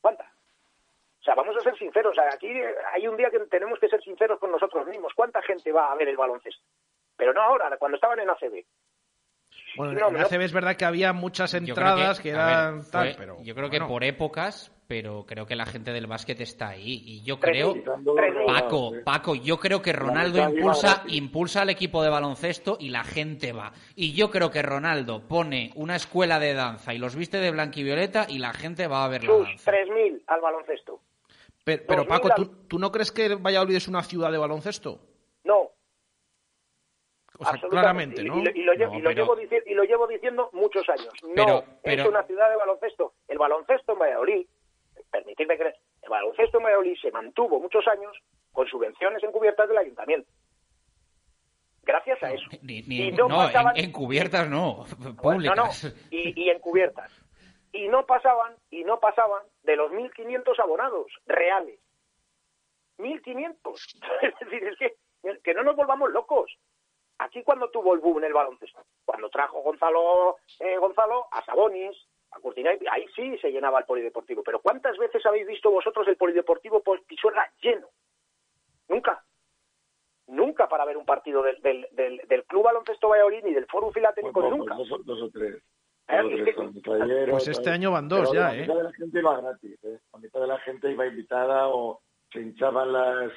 ¿Cuánta? 0.00 0.31
O 1.22 1.24
sea, 1.24 1.36
vamos 1.36 1.56
a 1.56 1.60
ser 1.60 1.78
sinceros, 1.78 2.16
aquí 2.18 2.48
hay 2.92 3.06
un 3.06 3.16
día 3.16 3.30
que 3.30 3.38
tenemos 3.48 3.78
que 3.78 3.88
ser 3.88 4.02
sinceros 4.02 4.40
con 4.40 4.50
nosotros 4.50 4.84
mismos. 4.88 5.12
¿Cuánta 5.14 5.40
gente 5.42 5.70
va 5.70 5.92
a 5.92 5.94
ver 5.94 6.08
el 6.08 6.16
baloncesto? 6.16 6.60
Pero 7.16 7.32
no 7.32 7.40
ahora, 7.40 7.76
cuando 7.78 7.94
estaban 7.94 8.18
en 8.18 8.28
ACB. 8.28 8.64
Bueno, 9.76 9.92
No, 9.92 10.08
en 10.08 10.14
no. 10.14 10.20
ACB 10.26 10.40
es 10.42 10.52
verdad 10.52 10.76
que 10.76 10.84
había 10.84 11.12
muchas 11.12 11.54
entradas 11.54 12.18
que, 12.20 12.30
a 12.32 12.34
eran 12.34 12.78
ver, 12.80 12.90
tal, 12.90 13.06
fue- 13.08 13.14
pero. 13.16 13.36
yo 13.42 13.54
creo 13.54 13.68
bueno. 13.68 13.86
que 13.86 13.88
por 13.92 14.02
épocas, 14.04 14.72
pero 14.88 15.24
creo 15.24 15.46
que 15.46 15.54
la 15.54 15.64
gente 15.64 15.92
del 15.92 16.08
básquet 16.08 16.40
está 16.40 16.70
ahí. 16.70 17.00
Y 17.06 17.22
yo 17.22 17.38
creo. 17.38 17.74
Paco, 18.46 18.90
Paco, 19.04 19.34
yo 19.36 19.58
creo 19.58 19.80
que 19.80 19.92
Ronaldo 19.92 20.40
impulsa, 20.42 21.04
impulsa 21.06 21.62
al 21.62 21.70
equipo 21.70 22.02
de 22.02 22.10
baloncesto 22.10 22.76
y 22.80 22.88
la 22.90 23.04
gente 23.04 23.52
va. 23.52 23.72
Y 23.94 24.12
yo 24.14 24.28
creo 24.30 24.50
que 24.50 24.60
Ronaldo 24.62 25.26
pone 25.28 25.70
una 25.76 25.94
escuela 25.94 26.40
de 26.40 26.52
danza 26.54 26.92
y 26.92 26.98
los 26.98 27.14
viste 27.14 27.38
de 27.38 27.52
blanquivioleta 27.52 28.26
y 28.28 28.38
la 28.38 28.52
gente 28.52 28.88
va 28.88 29.04
a 29.04 29.08
ver 29.08 29.22
la 29.24 29.32
danza. 29.34 29.70
3.000 29.70 30.24
al 30.26 30.40
baloncesto. 30.40 31.00
Pero, 31.64 31.82
pero, 31.86 32.06
Paco, 32.06 32.30
¿tú, 32.34 32.46
tú 32.68 32.78
no 32.78 32.90
crees 32.90 33.12
que 33.12 33.34
Valladolid 33.36 33.76
es 33.76 33.86
una 33.88 34.02
ciudad 34.02 34.32
de 34.32 34.38
baloncesto? 34.38 35.00
No. 35.44 35.70
O 37.38 37.44
sea, 37.44 37.60
claramente, 37.70 38.22
¿no? 38.22 38.38
Y, 38.38 38.62
lo- 38.62 38.74
llevo 38.74 39.36
dici- 39.36 39.62
y 39.66 39.74
lo 39.74 39.84
llevo 39.84 40.06
diciendo 40.06 40.50
muchos 40.52 40.88
años. 40.88 41.12
No, 41.22 41.34
Pero- 41.34 41.64
pero- 41.82 42.02
es 42.02 42.08
una 42.08 42.22
ciudad 42.24 42.50
de 42.50 42.56
baloncesto. 42.56 43.14
El 43.28 43.38
baloncesto 43.38 43.92
en 43.92 43.98
Valladolid, 43.98 44.46
permitidme 45.10 45.56
creer, 45.56 45.76
el 46.02 46.10
baloncesto 46.10 46.58
en 46.58 46.64
Valladolid 46.64 46.96
se 47.00 47.10
mantuvo 47.10 47.58
muchos 47.60 47.86
años 47.88 48.16
con 48.52 48.66
subvenciones 48.68 49.22
encubiertas 49.22 49.68
del 49.68 49.78
ayuntamiento. 49.78 50.30
Gracias 51.84 52.22
a 52.22 52.32
eso. 52.32 52.44
Ni- 52.62 52.82
ni- 52.82 53.08
Y 53.08 53.12
no 53.12 53.28
no, 53.28 53.48
en- 53.48 53.84
encubiertas 53.86 54.48
no, 54.48 54.84
públicas. 55.20 55.56
no, 55.56 55.64
no, 55.66 55.94
y, 56.10 56.44
y 56.44 56.50
encubiertas. 56.50 57.10
Y 57.72 57.88
no 57.88 58.04
pasaban, 58.06 58.56
y 58.70 58.84
no 58.84 59.00
pasaban 59.00 59.42
de 59.62 59.76
los 59.76 59.90
1.500 59.92 60.58
abonados 60.60 61.06
reales. 61.26 61.80
1.500. 62.98 63.56
Es 64.22 64.38
decir, 64.40 64.64
es 64.68 64.78
que, 64.78 64.94
que 65.42 65.54
no 65.54 65.62
nos 65.62 65.76
volvamos 65.76 66.10
locos. 66.12 66.52
Aquí 67.18 67.42
cuando 67.44 67.70
tuvo 67.70 67.94
el 67.94 68.00
boom 68.00 68.18
en 68.18 68.24
el 68.24 68.32
baloncesto, 68.32 68.82
cuando 69.04 69.28
trajo 69.30 69.60
Gonzalo 69.62 70.36
eh, 70.60 70.76
Gonzalo 70.76 71.26
a 71.30 71.44
Sabonis, 71.44 71.96
a 72.32 72.40
Curtinay, 72.40 72.78
ahí 72.90 73.06
sí 73.14 73.38
se 73.38 73.50
llenaba 73.52 73.78
el 73.80 73.84
polideportivo. 73.84 74.42
Pero 74.42 74.60
¿cuántas 74.60 74.96
veces 74.98 75.24
habéis 75.26 75.46
visto 75.46 75.70
vosotros 75.70 76.08
el 76.08 76.16
polideportivo 76.16 76.82
pues, 76.82 77.00
Pisuerga 77.02 77.48
lleno? 77.60 77.88
Nunca. 78.88 79.24
Nunca 80.26 80.68
para 80.68 80.84
ver 80.84 80.96
un 80.96 81.04
partido 81.04 81.42
del, 81.42 81.60
del, 81.62 81.86
del, 81.92 82.16
del 82.26 82.44
Club 82.44 82.64
Baloncesto 82.64 83.08
Valladolid 83.08 83.44
ni 83.44 83.52
del 83.52 83.66
Fórum 83.66 83.92
Filatélico, 83.92 84.40
Pues 84.40 84.50
nunca. 84.50 84.74
Dos- 84.74 85.04
dos 85.04 85.22
o 85.22 85.30
tres. 85.30 85.62
Eh, 86.08 86.44
es 86.46 87.30
Pues 87.30 87.48
este 87.48 87.70
año 87.70 87.90
van 87.90 88.08
dos 88.08 88.20
Pero 88.30 88.34
ya, 88.34 88.40
la 88.48 88.56
¿eh? 88.56 88.60
mitad 88.62 88.74
de 88.76 88.82
la 88.82 88.92
gente 88.92 89.18
iba 89.18 89.40
gratis, 89.40 89.78
¿eh? 89.84 89.98
La 90.12 90.18
mitad 90.18 90.40
de 90.40 90.46
la 90.46 90.58
gente 90.60 90.90
iba 90.90 91.06
invitada 91.06 91.68
o 91.68 92.00
se 92.32 92.40
hinchaban 92.40 92.92
las 92.92 93.32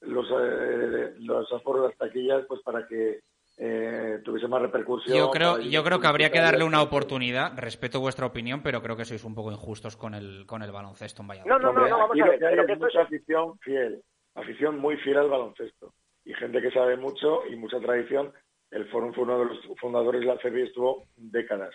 los, 0.00 0.26
eh, 0.30 1.14
los 1.20 1.50
aforos 1.52 1.82
de 1.82 1.88
las 1.88 1.98
taquillas 1.98 2.44
pues 2.46 2.60
para 2.62 2.86
que 2.86 3.20
eh, 3.58 4.20
tuviese 4.24 4.46
más 4.48 4.60
repercusión. 4.60 5.16
Yo 5.16 5.30
creo, 5.30 5.58
yo 5.58 5.82
creo 5.82 5.98
que 6.00 6.06
habría 6.06 6.30
que 6.30 6.40
darle 6.40 6.64
una 6.64 6.82
oportunidad. 6.82 7.52
Respeto 7.56 8.00
vuestra 8.00 8.26
opinión, 8.26 8.60
pero 8.62 8.82
creo 8.82 8.96
que 8.96 9.04
sois 9.06 9.24
un 9.24 9.34
poco 9.34 9.50
injustos 9.50 9.96
con 9.96 10.14
el, 10.14 10.44
con 10.46 10.62
el 10.62 10.70
baloncesto 10.72 11.22
en 11.22 11.28
Valladolid. 11.28 11.50
No, 11.50 11.58
no, 11.58 11.68
Hombre, 11.70 11.88
no, 11.90 11.96
vamos 11.98 12.10
aquí 12.10 12.20
a 12.20 12.24
lo 12.26 12.30
ver, 12.32 12.38
que 12.40 12.46
hay 12.46 12.50
pero 12.50 12.62
es 12.62 12.66
que 12.66 12.72
esto 12.74 12.84
mucha 12.84 13.00
es- 13.00 13.06
afición 13.06 13.58
fiel, 13.60 14.02
afición 14.34 14.78
muy 14.78 14.96
fiel 14.98 15.16
al 15.18 15.30
baloncesto 15.30 15.92
y 16.24 16.34
gente 16.34 16.60
que 16.60 16.70
sabe 16.70 16.96
mucho 16.96 17.46
y 17.48 17.56
mucha 17.56 17.80
tradición. 17.80 18.32
El 18.70 18.86
Fórum 18.90 19.14
fue 19.14 19.24
uno 19.24 19.38
de 19.38 19.44
los 19.46 19.58
fundadores 19.80 20.20
de 20.20 20.26
la 20.26 20.36
CB 20.38 20.64
estuvo 20.64 21.04
décadas, 21.16 21.74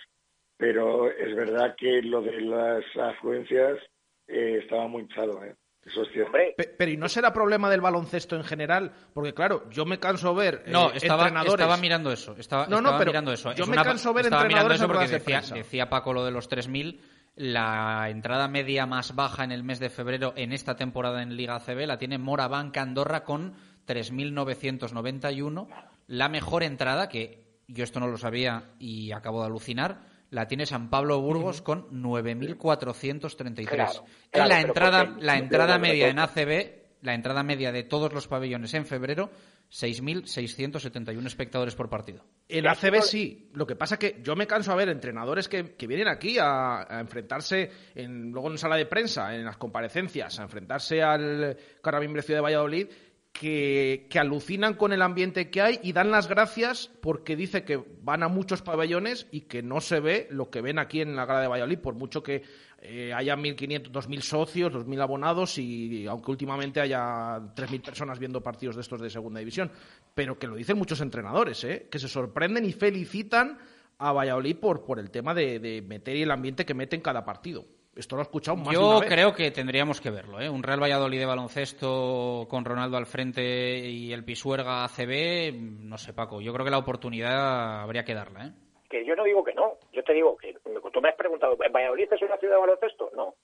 pero 0.61 1.09
es 1.09 1.35
verdad 1.35 1.75
que 1.75 2.03
lo 2.03 2.21
de 2.21 2.39
las 2.39 2.83
afluencias 2.95 3.79
eh, 4.27 4.59
estaba 4.61 4.87
muy 4.87 5.01
hinchado, 5.01 5.43
¿eh? 5.43 5.55
eso 5.83 6.03
es 6.03 6.09
cierto. 6.13 6.31
Pe- 6.55 6.75
Pero 6.77 6.91
¿y 6.91 6.97
no 6.97 7.09
será 7.09 7.33
problema 7.33 7.67
del 7.71 7.81
baloncesto 7.81 8.35
en 8.35 8.43
general? 8.43 8.91
Porque 9.15 9.33
claro, 9.33 9.67
yo 9.71 9.83
me 9.85 9.99
canso 9.99 10.35
ver 10.35 10.61
eh, 10.67 10.71
No, 10.71 10.91
estaba, 10.91 11.23
entrenadores... 11.23 11.59
estaba 11.65 11.77
mirando 11.81 12.11
eso. 12.11 12.35
Estaba, 12.37 12.65
No, 12.67 12.75
no, 12.75 12.89
estaba 12.89 12.99
pero 12.99 13.09
mirando 13.11 13.33
eso. 13.33 13.51
yo 13.53 13.63
Es 13.63 13.69
me 13.69 13.73
una- 13.73 13.83
canso 13.83 14.13
ver 14.13 14.25
estaba 14.25 14.43
mirando 14.43 14.71
entrenadores 14.71 14.75
eso 14.77 14.85
en 14.85 14.91
porque 14.91 15.07
de 15.07 15.41
decía, 15.41 15.55
decía 15.55 15.89
Paco 15.89 16.13
lo 16.13 16.23
de 16.23 16.31
los 16.31 16.47
3.000. 16.49 16.99
La 17.35 18.07
entrada 18.09 18.47
media 18.47 18.85
más 18.85 19.15
baja 19.15 19.43
en 19.43 19.51
el 19.51 19.63
mes 19.63 19.79
de 19.79 19.89
febrero 19.89 20.33
en 20.35 20.51
esta 20.53 20.75
temporada 20.75 21.23
en 21.23 21.35
Liga 21.35 21.55
ACB 21.55 21.87
la 21.87 21.97
tiene 21.97 22.19
Moraván 22.19 22.71
Andorra 22.75 23.23
con 23.23 23.55
3.991. 23.87 25.67
La 26.07 26.29
mejor 26.29 26.63
entrada, 26.63 27.09
que 27.09 27.61
yo 27.67 27.83
esto 27.83 27.99
no 27.99 28.07
lo 28.07 28.17
sabía 28.17 28.63
y 28.79 29.11
acabo 29.13 29.39
de 29.41 29.47
alucinar, 29.47 30.10
la 30.31 30.47
tiene 30.47 30.65
San 30.65 30.89
Pablo 30.89 31.21
Burgos 31.21 31.61
con 31.61 31.87
9.433. 31.91 33.67
Claro, 33.67 33.91
y 34.25 34.29
claro, 34.31 34.49
la 34.49 34.55
pero 34.55 34.67
entrada, 34.67 35.05
porque- 35.07 35.23
la 35.25 35.37
entrada 35.37 35.77
media 35.77 36.07
en 36.07 36.17
ACB, 36.19 36.81
la 37.01 37.13
entrada 37.13 37.43
media 37.43 37.71
de 37.71 37.83
todos 37.83 38.11
los 38.13 38.27
pabellones 38.27 38.73
en 38.73 38.85
febrero 38.85 39.29
6.671 39.69 41.25
espectadores 41.27 41.75
por 41.75 41.89
partido. 41.89 42.23
En 42.49 42.67
ACB 42.67 43.01
sí. 43.01 43.49
Lo 43.53 43.65
que 43.65 43.75
pasa 43.75 43.97
que 43.97 44.19
yo 44.23 44.35
me 44.35 44.47
canso 44.47 44.71
a 44.71 44.75
ver 44.75 44.89
entrenadores 44.89 45.47
que, 45.47 45.75
que 45.75 45.87
vienen 45.87 46.07
aquí 46.07 46.37
a, 46.39 46.81
a 46.81 46.99
enfrentarse 46.99 47.71
en, 47.95 48.31
luego 48.31 48.51
en 48.51 48.57
sala 48.57 48.75
de 48.75 48.85
prensa, 48.85 49.33
en 49.35 49.45
las 49.45 49.57
comparecencias, 49.57 50.39
a 50.39 50.43
enfrentarse 50.43 51.01
al 51.01 51.57
Carabimbre 51.81 52.21
Ciudad 52.21 52.39
de 52.39 52.43
Valladolid 52.43 52.87
que, 53.31 54.07
alucinan 54.19 54.75
con 54.75 54.93
el 54.93 55.01
ambiente 55.01 55.49
que 55.49 55.61
hay 55.61 55.79
y 55.81 55.93
dan 55.93 56.11
las 56.11 56.27
gracias 56.27 56.91
porque 57.01 57.35
dice 57.35 57.63
que 57.63 57.83
van 58.01 58.23
a 58.23 58.27
muchos 58.27 58.61
pabellones 58.61 59.27
y 59.31 59.41
que 59.41 59.63
no 59.63 59.81
se 59.81 59.99
ve 59.99 60.27
lo 60.29 60.49
que 60.49 60.61
ven 60.61 60.79
aquí 60.79 61.01
en 61.01 61.15
la 61.15 61.25
Grada 61.25 61.41
de 61.41 61.47
Valladolid, 61.47 61.79
por 61.79 61.95
mucho 61.95 62.21
que 62.21 62.43
eh, 62.81 63.13
haya 63.13 63.35
1.500, 63.35 63.91
2.000 63.91 64.21
socios, 64.21 64.73
2.000 64.73 65.01
abonados 65.01 65.57
y 65.57 66.05
aunque 66.07 66.31
últimamente 66.31 66.81
haya 66.81 67.39
3.000 67.55 67.81
personas 67.81 68.19
viendo 68.19 68.41
partidos 68.41 68.75
de 68.75 68.81
estos 68.81 69.01
de 69.01 69.09
segunda 69.09 69.39
división, 69.39 69.71
pero 70.13 70.37
que 70.37 70.47
lo 70.47 70.55
dicen 70.55 70.77
muchos 70.77 71.01
entrenadores, 71.01 71.63
¿eh? 71.63 71.87
que 71.89 71.99
se 71.99 72.07
sorprenden 72.07 72.65
y 72.65 72.73
felicitan 72.73 73.57
a 73.97 74.11
Valladolid 74.11 74.57
por, 74.57 74.83
por 74.83 74.99
el 74.99 75.09
tema 75.09 75.33
de, 75.33 75.59
de 75.59 75.81
meter 75.81 76.15
y 76.15 76.23
el 76.23 76.31
ambiente 76.31 76.65
que 76.65 76.73
mete 76.73 76.95
en 76.95 77.01
cada 77.01 77.23
partido. 77.23 77.65
Esto 77.95 78.15
lo 78.15 78.21
he 78.21 78.23
escuchado 78.23 78.55
más 78.57 78.69
de 78.69 78.75
Yo 78.75 78.89
una 78.89 78.99
vez. 79.01 79.09
creo 79.09 79.33
que 79.33 79.51
tendríamos 79.51 79.99
que 79.99 80.11
verlo, 80.11 80.39
¿eh? 80.39 80.49
Un 80.49 80.63
Real 80.63 80.81
Valladolid 80.81 81.19
de 81.19 81.25
baloncesto 81.25 82.47
con 82.49 82.63
Ronaldo 82.63 82.95
al 82.97 83.05
frente 83.05 83.41
y 83.79 84.13
el 84.13 84.23
Pisuerga 84.23 84.85
ACB, 84.85 85.53
no 85.53 85.97
sé, 85.97 86.13
Paco. 86.13 86.39
Yo 86.39 86.53
creo 86.53 86.63
que 86.63 86.71
la 86.71 86.77
oportunidad 86.77 87.81
habría 87.81 88.05
que 88.05 88.13
darla, 88.13 88.45
¿eh? 88.45 88.51
Que 88.89 89.05
yo 89.05 89.15
no 89.15 89.23
digo 89.25 89.43
que 89.43 89.53
no. 89.53 89.73
Yo 89.91 90.03
te 90.03 90.13
digo 90.13 90.37
que 90.37 90.53
tú 90.63 91.01
me 91.01 91.09
has 91.09 91.15
preguntado, 91.15 91.57
¿Valladolid 91.57 92.11
es 92.11 92.21
una 92.21 92.37
ciudad 92.37 92.55
de 92.55 92.61
baloncesto? 92.61 93.11
No. 93.13 93.35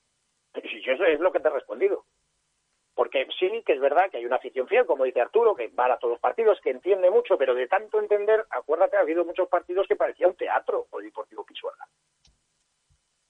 Yo 0.56 0.94
eso 0.94 1.04
es 1.04 1.20
lo 1.20 1.32
que 1.32 1.40
te 1.40 1.50
he 1.50 1.52
respondido. 1.52 2.06
Porque 2.96 3.28
sí 3.38 3.62
que 3.66 3.74
es 3.74 3.80
verdad 3.80 4.10
que 4.10 4.18
hay 4.18 4.26
una 4.26 4.38
afición 4.38 4.68
fiel, 4.68 4.86
como 4.86 5.04
dice 5.04 5.22
Arturo, 5.22 5.56
que 5.56 5.68
va 5.68 5.86
a 5.94 6.00
todos 6.00 6.14
los 6.14 6.20
partidos, 6.22 6.60
que 6.64 6.72
entiende 6.72 7.12
mucho, 7.12 7.38
pero 7.38 7.54
de 7.54 7.68
tanto 7.68 8.00
entender, 8.00 8.46
acuérdate, 8.50 8.98
ha 8.98 9.02
habido 9.02 9.24
muchos 9.24 9.48
partidos 9.50 9.88
que 9.88 9.96
parecía 9.96 10.28
un 10.28 10.36
teatro, 10.36 10.88
o 10.90 11.00
el 11.00 11.06
Deportivo 11.06 11.46
Pisuerga. 11.46 11.86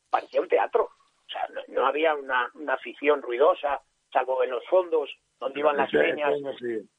Parecía 0.10 0.40
un 0.40 0.48
teatro. 0.48 0.90
O 1.28 1.30
sea, 1.30 1.48
no, 1.54 1.62
no 1.68 1.86
había 1.86 2.16
una, 2.16 2.50
una 2.56 2.74
afición 2.74 3.22
ruidosa, 3.22 3.82
salvo 4.12 4.44
en 4.44 4.52
los 4.52 4.66
fondos, 4.68 5.10
donde 5.40 5.60
iban 5.60 5.78
las 5.78 5.92
peñas 5.92 6.34
sí. 6.60 6.90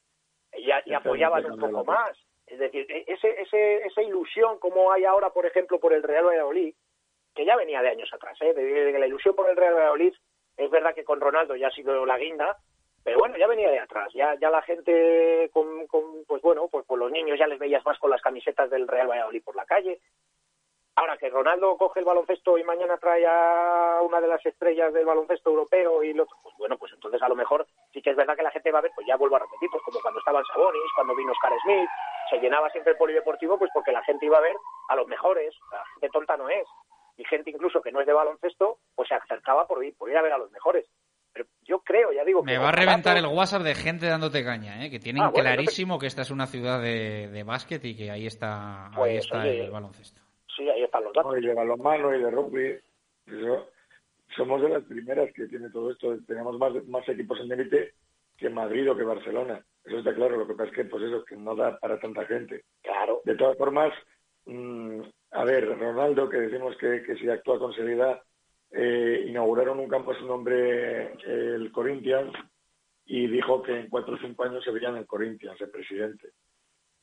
y, 0.57 0.71
y 0.91 0.95
apoyaban 0.95 1.51
un 1.51 1.59
poco 1.59 1.85
más. 1.85 2.17
Es 2.47 2.59
decir, 2.59 2.87
e- 2.91 3.05
ese, 3.07 3.41
ese, 3.41 3.87
esa 3.87 4.03
ilusión 4.03 4.59
como 4.59 4.93
hay 4.93 5.05
ahora, 5.05 5.31
por 5.31 5.47
ejemplo, 5.47 5.79
por 5.79 5.93
el 5.93 6.03
Real 6.03 6.27
Valladolid, 6.27 6.75
que 7.35 7.45
ya 7.45 7.57
venía 7.57 7.83
de 7.83 7.91
años 7.91 8.13
atrás, 8.13 8.37
¿eh? 8.41 8.55
de, 8.55 8.63
de 8.63 8.93
que 8.93 8.99
la 8.99 9.07
ilusión 9.07 9.35
por 9.35 9.49
el 9.49 9.57
Real 9.57 9.75
Valladolid, 9.75 10.15
es 10.57 10.71
verdad 10.71 10.95
que 10.95 11.05
con 11.05 11.21
Ronaldo 11.21 11.57
ya 11.57 11.69
ha 11.69 11.73
sido 11.73 12.05
la 12.05 12.19
guinda, 12.19 12.57
pero 13.05 13.19
bueno, 13.21 13.37
ya 13.39 13.47
venía 13.47 13.71
de 13.71 13.79
atrás, 13.79 14.13
ya, 14.13 14.35
ya 14.41 14.51
la 14.51 14.61
gente, 14.63 15.49
con, 15.53 15.87
con, 15.87 16.25
pues 16.27 16.43
bueno, 16.43 16.69
pues, 16.69 16.85
pues 16.87 16.99
los 16.99 17.11
niños 17.11 17.39
ya 17.39 17.47
les 17.47 17.59
veías 17.59 17.85
más 17.87 17.99
con 17.99 18.11
las 18.11 18.21
camisetas 18.21 18.69
del 18.71 18.89
Real 18.89 19.09
Valladolid 19.09 19.43
por 19.43 19.57
la 19.57 19.65
calle. 19.65 20.01
Ahora 20.99 21.17
que 21.17 21.31
Ronaldo 21.31 21.77
coge 21.77 22.01
el 22.01 22.07
baloncesto 22.07 22.59
y 22.59 22.65
mañana 22.65 22.97
trae 22.97 23.25
a 23.25 24.01
una 24.03 24.21
de 24.21 24.27
las 24.27 24.45
estrellas 24.45 24.93
del 24.93 25.07
baloncesto 25.07 25.49
europeo 25.49 26.03
y 26.03 26.13
lo 26.13 26.27
pues 26.27 26.57
bueno, 26.59 26.77
pues 26.77 26.93
entonces 26.93 27.23
a 27.23 27.29
lo 27.29 27.37
mejor 27.37 27.69
sí 27.93 28.03
que 28.03 28.11
es 28.11 28.17
verdad 28.17 28.35
que 28.35 28.43
la 28.43 28.51
gente 28.51 28.73
va 28.73 28.81
a 28.81 28.83
ver, 28.83 28.91
pues 28.97 29.07
ya 29.07 29.15
vuelvo 29.15 29.37
a 29.37 29.39
repetir, 29.39 29.69
pues 29.71 29.81
como 29.85 30.01
cuando 30.01 30.19
estaban 30.19 30.43
Sabonis, 30.53 30.91
cuando 30.97 31.15
vino 31.15 31.31
Oscar 31.31 31.53
Smith, 31.63 31.89
se 32.29 32.41
llenaba 32.41 32.69
siempre 32.71 32.95
el 32.95 32.99
polideportivo, 32.99 33.57
pues 33.57 33.71
porque 33.73 33.93
la 33.93 34.03
gente 34.03 34.27
iba 34.27 34.39
a 34.39 34.41
ver 34.41 34.57
a 34.89 34.97
los 34.97 35.07
mejores, 35.07 35.55
la 35.71 35.85
gente 35.87 36.09
tonta 36.13 36.37
no 36.37 36.49
es, 36.49 36.67
y 37.17 37.25
gente 37.27 37.51
incluso 37.51 37.81
que 37.81 37.93
no 37.93 38.01
es 38.01 38.07
de 38.09 38.13
baloncesto, 38.13 38.79
pues 38.97 39.09
se 39.09 39.15
acercaba 39.15 39.69
por 39.69 39.85
ir, 39.85 39.95
por 39.97 40.11
ir 40.11 40.17
a 40.17 40.23
ver 40.23 40.33
a 40.33 40.39
los 40.39 40.51
mejores. 40.51 40.85
Pero 41.33 41.47
yo 41.63 41.79
creo, 41.79 42.11
ya 42.11 42.25
digo, 42.25 42.43
que 42.43 42.51
Me 42.51 42.59
va 42.59 42.71
a 42.71 42.73
reventar 42.73 43.17
el 43.17 43.27
WhatsApp 43.27 43.63
de 43.63 43.77
gente 43.77 44.07
dándote 44.07 44.43
caña, 44.43 44.85
¿eh? 44.85 44.91
que 44.91 44.99
tienen 44.99 45.23
Ah, 45.23 45.29
bueno, 45.29 45.45
clarísimo 45.45 45.97
que 45.97 46.09
esta 46.09 46.23
es 46.23 46.33
una 46.33 46.47
ciudad 46.47 46.83
de, 46.83 47.29
de 47.29 47.45
básquet 47.45 47.85
y 47.85 47.97
que 47.97 48.11
ahí 48.11 48.27
está, 48.27 48.87
ahí 48.87 48.93
Pues, 48.97 49.25
está 49.25 49.43
oye, 49.43 49.65
el 49.65 49.71
baloncesto. 49.71 50.28
Sí, 50.59 50.69
ahí 50.69 50.83
están 50.83 51.05
los 51.05 51.13
datos. 51.15 51.33
No, 51.33 51.39
y 51.39 51.47
de 51.47 51.55
balonmano 51.55 52.15
y 52.15 52.21
de 52.21 52.31
rugby. 52.31 52.77
Eso, 53.27 53.69
somos 54.37 54.61
de 54.61 54.69
las 54.69 54.83
primeras 54.85 55.33
que 55.33 55.47
tiene 55.47 55.71
todo 55.71 55.93
esto. 55.93 56.17
Tenemos 56.27 56.59
más, 56.59 56.73
más 56.89 57.09
equipos 57.09 57.39
en 57.41 57.53
élite 57.53 57.95
que 58.37 58.51
Madrid 58.51 58.91
o 58.91 58.97
que 58.97 59.05
Barcelona. 59.05 59.65
Eso 59.85 59.99
está 59.99 60.13
claro. 60.15 60.37
Lo 60.37 60.47
que 60.47 60.55
pasa 60.55 60.71
es 60.71 60.75
que, 60.75 60.85
pues 60.85 61.05
eso, 61.05 61.25
que 61.25 61.37
no 61.37 61.55
da 61.55 61.79
para 61.79 62.01
tanta 62.01 62.27
gente. 62.27 62.65
Claro. 62.83 63.23
De 63.25 63.37
todas 63.37 63.57
formas, 63.57 63.93
mm, 64.47 65.01
a 65.31 65.45
ver, 65.45 65.79
Ronaldo, 65.79 66.29
que 66.29 66.39
decimos 66.39 66.77
que, 66.77 67.03
que 67.05 67.15
si 67.17 67.31
actúa 67.31 67.59
con 67.61 67.73
seriedad, 67.73 68.21
eh, 68.73 69.25
inauguraron 69.29 69.79
un 69.79 69.89
campo 69.89 70.11
a 70.11 70.19
su 70.19 70.27
nombre, 70.27 71.13
el 71.25 71.71
Corinthians, 71.73 72.33
y 73.07 73.27
dijo 73.29 73.63
que 73.63 73.79
en 73.79 73.89
cuatro 73.89 74.15
o 74.15 74.19
cinco 74.19 74.45
años 74.45 74.63
se 74.65 74.73
veía 74.73 74.91
en 74.91 74.97
el 74.97 75.07
Corinthians, 75.07 75.61
el 75.61 75.71
presidente, 75.71 76.33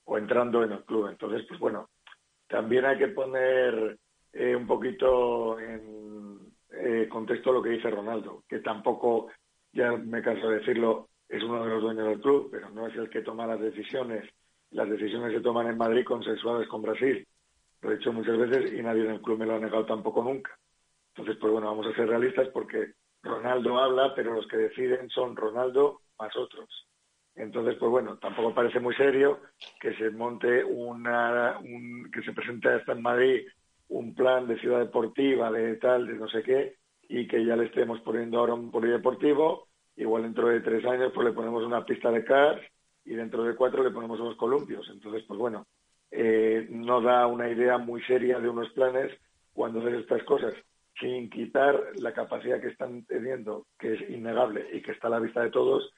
o 0.04 0.18
entrando 0.18 0.64
en 0.64 0.74
el 0.74 0.84
club. 0.84 1.08
Entonces, 1.08 1.46
pues 1.48 1.60
bueno, 1.60 1.90
también 2.56 2.86
hay 2.86 2.98
que 2.98 3.10
poner 3.10 3.98
eh, 4.32 4.56
un 4.56 4.66
poquito 4.66 5.60
en 5.60 6.40
eh, 6.72 7.06
contexto 7.10 7.52
lo 7.52 7.62
que 7.62 7.72
dice 7.72 7.90
Ronaldo, 7.90 8.46
que 8.48 8.60
tampoco, 8.60 9.30
ya 9.74 9.92
me 9.92 10.22
canso 10.22 10.48
de 10.48 10.60
decirlo, 10.60 11.10
es 11.28 11.44
uno 11.44 11.66
de 11.66 11.70
los 11.70 11.82
dueños 11.82 12.08
del 12.08 12.22
club, 12.22 12.48
pero 12.50 12.70
no 12.70 12.88
es 12.88 12.96
el 12.96 13.10
que 13.10 13.24
toma 13.24 13.46
las 13.46 13.60
decisiones. 13.60 14.24
Las 14.72 14.90
decisiones 14.90 15.34
se 15.34 15.42
toman 15.42 15.68
en 15.68 15.78
Madrid 15.78 16.06
consensuadas 16.06 16.66
con 16.70 16.82
Brasil. 16.82 17.28
Lo 17.82 17.92
he 17.92 17.98
dicho 17.98 18.14
muchas 18.14 18.38
veces 18.38 18.72
y 18.72 18.82
nadie 18.82 19.04
en 19.04 19.12
el 19.12 19.22
club 19.22 19.38
me 19.38 19.46
lo 19.46 19.56
ha 19.56 19.60
negado 19.60 19.86
tampoco 19.86 20.24
nunca. 20.24 20.58
Entonces, 21.14 21.36
pues 21.42 21.52
bueno, 21.52 21.68
vamos 21.68 21.88
a 21.88 21.96
ser 21.98 22.08
realistas 22.08 22.48
porque 22.54 22.94
Ronaldo 23.22 23.78
habla, 23.80 24.16
pero 24.16 24.34
los 24.34 24.48
que 24.48 24.56
deciden 24.56 25.10
son 25.10 25.36
Ronaldo 25.36 26.00
más 26.18 26.34
otros. 26.38 26.70
Entonces, 27.36 27.76
pues 27.80 27.92
bueno, 27.92 28.18
tampoco 28.18 28.54
parece 28.54 28.80
muy 28.80 28.96
serio 28.96 29.40
que 29.80 29.94
se 29.96 30.10
monte 30.12 30.64
una, 30.64 31.60
un- 31.60 32.10
que 32.12 32.22
se 32.24 32.32
presente 32.34 32.70
hasta 32.70 32.94
en 32.94 33.02
Madrid 33.02 33.46
un 33.90 34.16
plan 34.16 34.48
de 34.48 34.58
ciudad 34.60 34.80
deportiva, 34.80 35.52
de 35.52 35.76
tal, 35.76 36.08
de 36.08 36.14
no 36.14 36.28
sé 36.30 36.42
qué, 36.44 36.76
y 37.08 37.28
que 37.28 37.46
ya 37.46 37.56
le 37.56 37.66
estemos 37.66 38.00
poniendo 38.02 38.40
ahora 38.40 38.54
un 38.56 38.72
polideportivo, 38.72 39.68
igual 39.98 40.24
dentro 40.24 40.48
de 40.48 40.62
tres 40.62 40.84
años 40.86 41.12
pues 41.14 41.28
le 41.28 41.34
ponemos 41.34 41.64
una 41.64 41.86
pista 41.86 42.10
de 42.12 42.24
cars 42.24 42.62
y 43.06 43.14
dentro 43.14 43.44
de 43.44 43.56
cuatro 43.56 43.84
le 43.84 43.92
ponemos 43.92 44.20
unos 44.20 44.38
columpios. 44.38 44.90
Entonces, 44.90 45.24
pues 45.28 45.40
bueno, 45.40 45.68
eh, 46.12 46.68
no 46.70 47.02
da 47.02 47.28
una 47.28 47.50
idea 47.50 47.78
muy 47.78 48.02
seria 48.04 48.40
de 48.40 48.50
unos 48.50 48.70
planes 48.72 49.12
cuando 49.54 49.80
haces 49.82 50.00
estas 50.02 50.24
cosas, 50.24 50.54
sin 51.00 51.30
quitar 51.30 51.80
la 52.00 52.14
capacidad 52.14 52.60
que 52.60 52.70
están 52.70 53.06
teniendo, 53.06 53.68
que 53.78 53.94
es 53.94 54.10
innegable 54.10 54.68
y 54.74 54.82
que 54.82 54.92
está 54.92 55.08
a 55.08 55.12
la 55.12 55.20
vista 55.20 55.42
de 55.44 55.52
todos, 55.52 55.92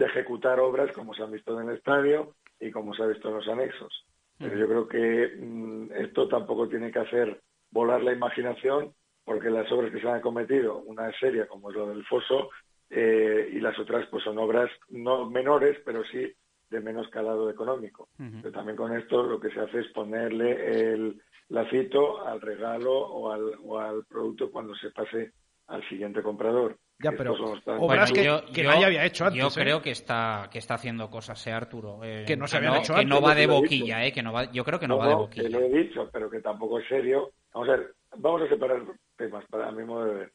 de 0.00 0.06
ejecutar 0.06 0.58
obras 0.58 0.90
como 0.92 1.14
se 1.14 1.22
han 1.22 1.30
visto 1.30 1.60
en 1.60 1.68
el 1.68 1.76
estadio 1.76 2.34
y 2.58 2.70
como 2.70 2.94
se 2.94 3.02
ha 3.02 3.06
visto 3.06 3.28
en 3.28 3.34
los 3.34 3.48
anexos. 3.48 4.06
Pero 4.38 4.56
yo 4.56 4.66
creo 4.66 4.88
que 4.88 5.36
mm, 5.38 5.92
esto 5.92 6.26
tampoco 6.26 6.66
tiene 6.68 6.90
que 6.90 7.00
hacer 7.00 7.42
volar 7.70 8.02
la 8.02 8.14
imaginación, 8.14 8.94
porque 9.24 9.50
las 9.50 9.70
obras 9.70 9.92
que 9.92 10.00
se 10.00 10.08
han 10.08 10.16
acometido, 10.16 10.78
una 10.78 11.10
es 11.10 11.16
seria 11.20 11.46
como 11.46 11.70
es 11.70 11.76
lo 11.76 11.86
del 11.88 12.04
foso, 12.06 12.48
eh, 12.88 13.50
y 13.52 13.60
las 13.60 13.78
otras 13.78 14.06
pues 14.10 14.24
son 14.24 14.38
obras 14.38 14.70
no 14.88 15.28
menores, 15.28 15.76
pero 15.84 16.02
sí 16.04 16.32
de 16.70 16.80
menos 16.80 17.06
calado 17.08 17.50
económico. 17.50 18.08
Pero 18.16 18.52
también 18.52 18.76
con 18.76 18.96
esto 18.96 19.22
lo 19.22 19.38
que 19.38 19.50
se 19.50 19.60
hace 19.60 19.80
es 19.80 19.88
ponerle 19.88 20.92
el 20.92 21.20
lacito 21.50 22.26
al 22.26 22.40
regalo 22.40 22.92
o 22.92 23.30
al, 23.30 23.52
o 23.62 23.78
al 23.78 24.04
producto 24.06 24.50
cuando 24.50 24.74
se 24.76 24.90
pase 24.92 25.32
al 25.66 25.86
siguiente 25.90 26.22
comprador. 26.22 26.78
Ya, 27.02 27.12
pero 27.12 27.34
obras 27.78 28.12
que, 28.12 28.24
yo- 28.24 28.44
que 28.52 28.62
yo- 28.62 28.70
nadie 28.70 28.84
había 28.86 29.04
hecho 29.06 29.24
antes. 29.24 29.40
Yo 29.40 29.48
¿eh? 29.48 29.50
creo 29.54 29.80
que 29.80 29.90
está, 29.90 30.48
que 30.52 30.58
está 30.58 30.74
haciendo 30.74 31.08
cosas, 31.08 31.46
¿eh, 31.46 31.52
Arturo? 31.52 32.00
Eh, 32.04 32.24
Que 32.26 32.36
no 32.36 32.46
se 32.46 32.58
habían 32.58 32.76
hecho 32.76 32.94
que 32.94 33.04
no 33.06 33.16
antes, 33.16 33.30
va 33.30 33.34
de 33.34 33.46
boquilla. 33.46 34.04
¿eh? 34.06 34.12
Que 34.12 34.22
no 34.22 34.32
va, 34.32 34.50
yo 34.52 34.64
creo 34.64 34.78
que 34.78 34.86
no, 34.86 34.94
No, 34.94 35.00
va 35.00 35.08
de 35.08 35.14
boquilla. 35.14 35.42
que 35.44 35.48
lo 35.48 35.60
he 35.60 35.68
dicho, 35.70 36.10
pero 36.12 36.28
que 36.28 36.40
tampoco 36.40 36.78
es 36.78 36.86
serio. 36.88 37.30
Vamos 37.54 37.68
a 37.70 37.76
ver, 37.76 37.94
vamos 38.16 38.42
a 38.42 38.48
separar 38.48 38.82
temas 39.16 39.44
para 39.50 39.70
mi 39.72 39.84
modo 39.84 40.04
de 40.06 40.14
ver. 40.14 40.32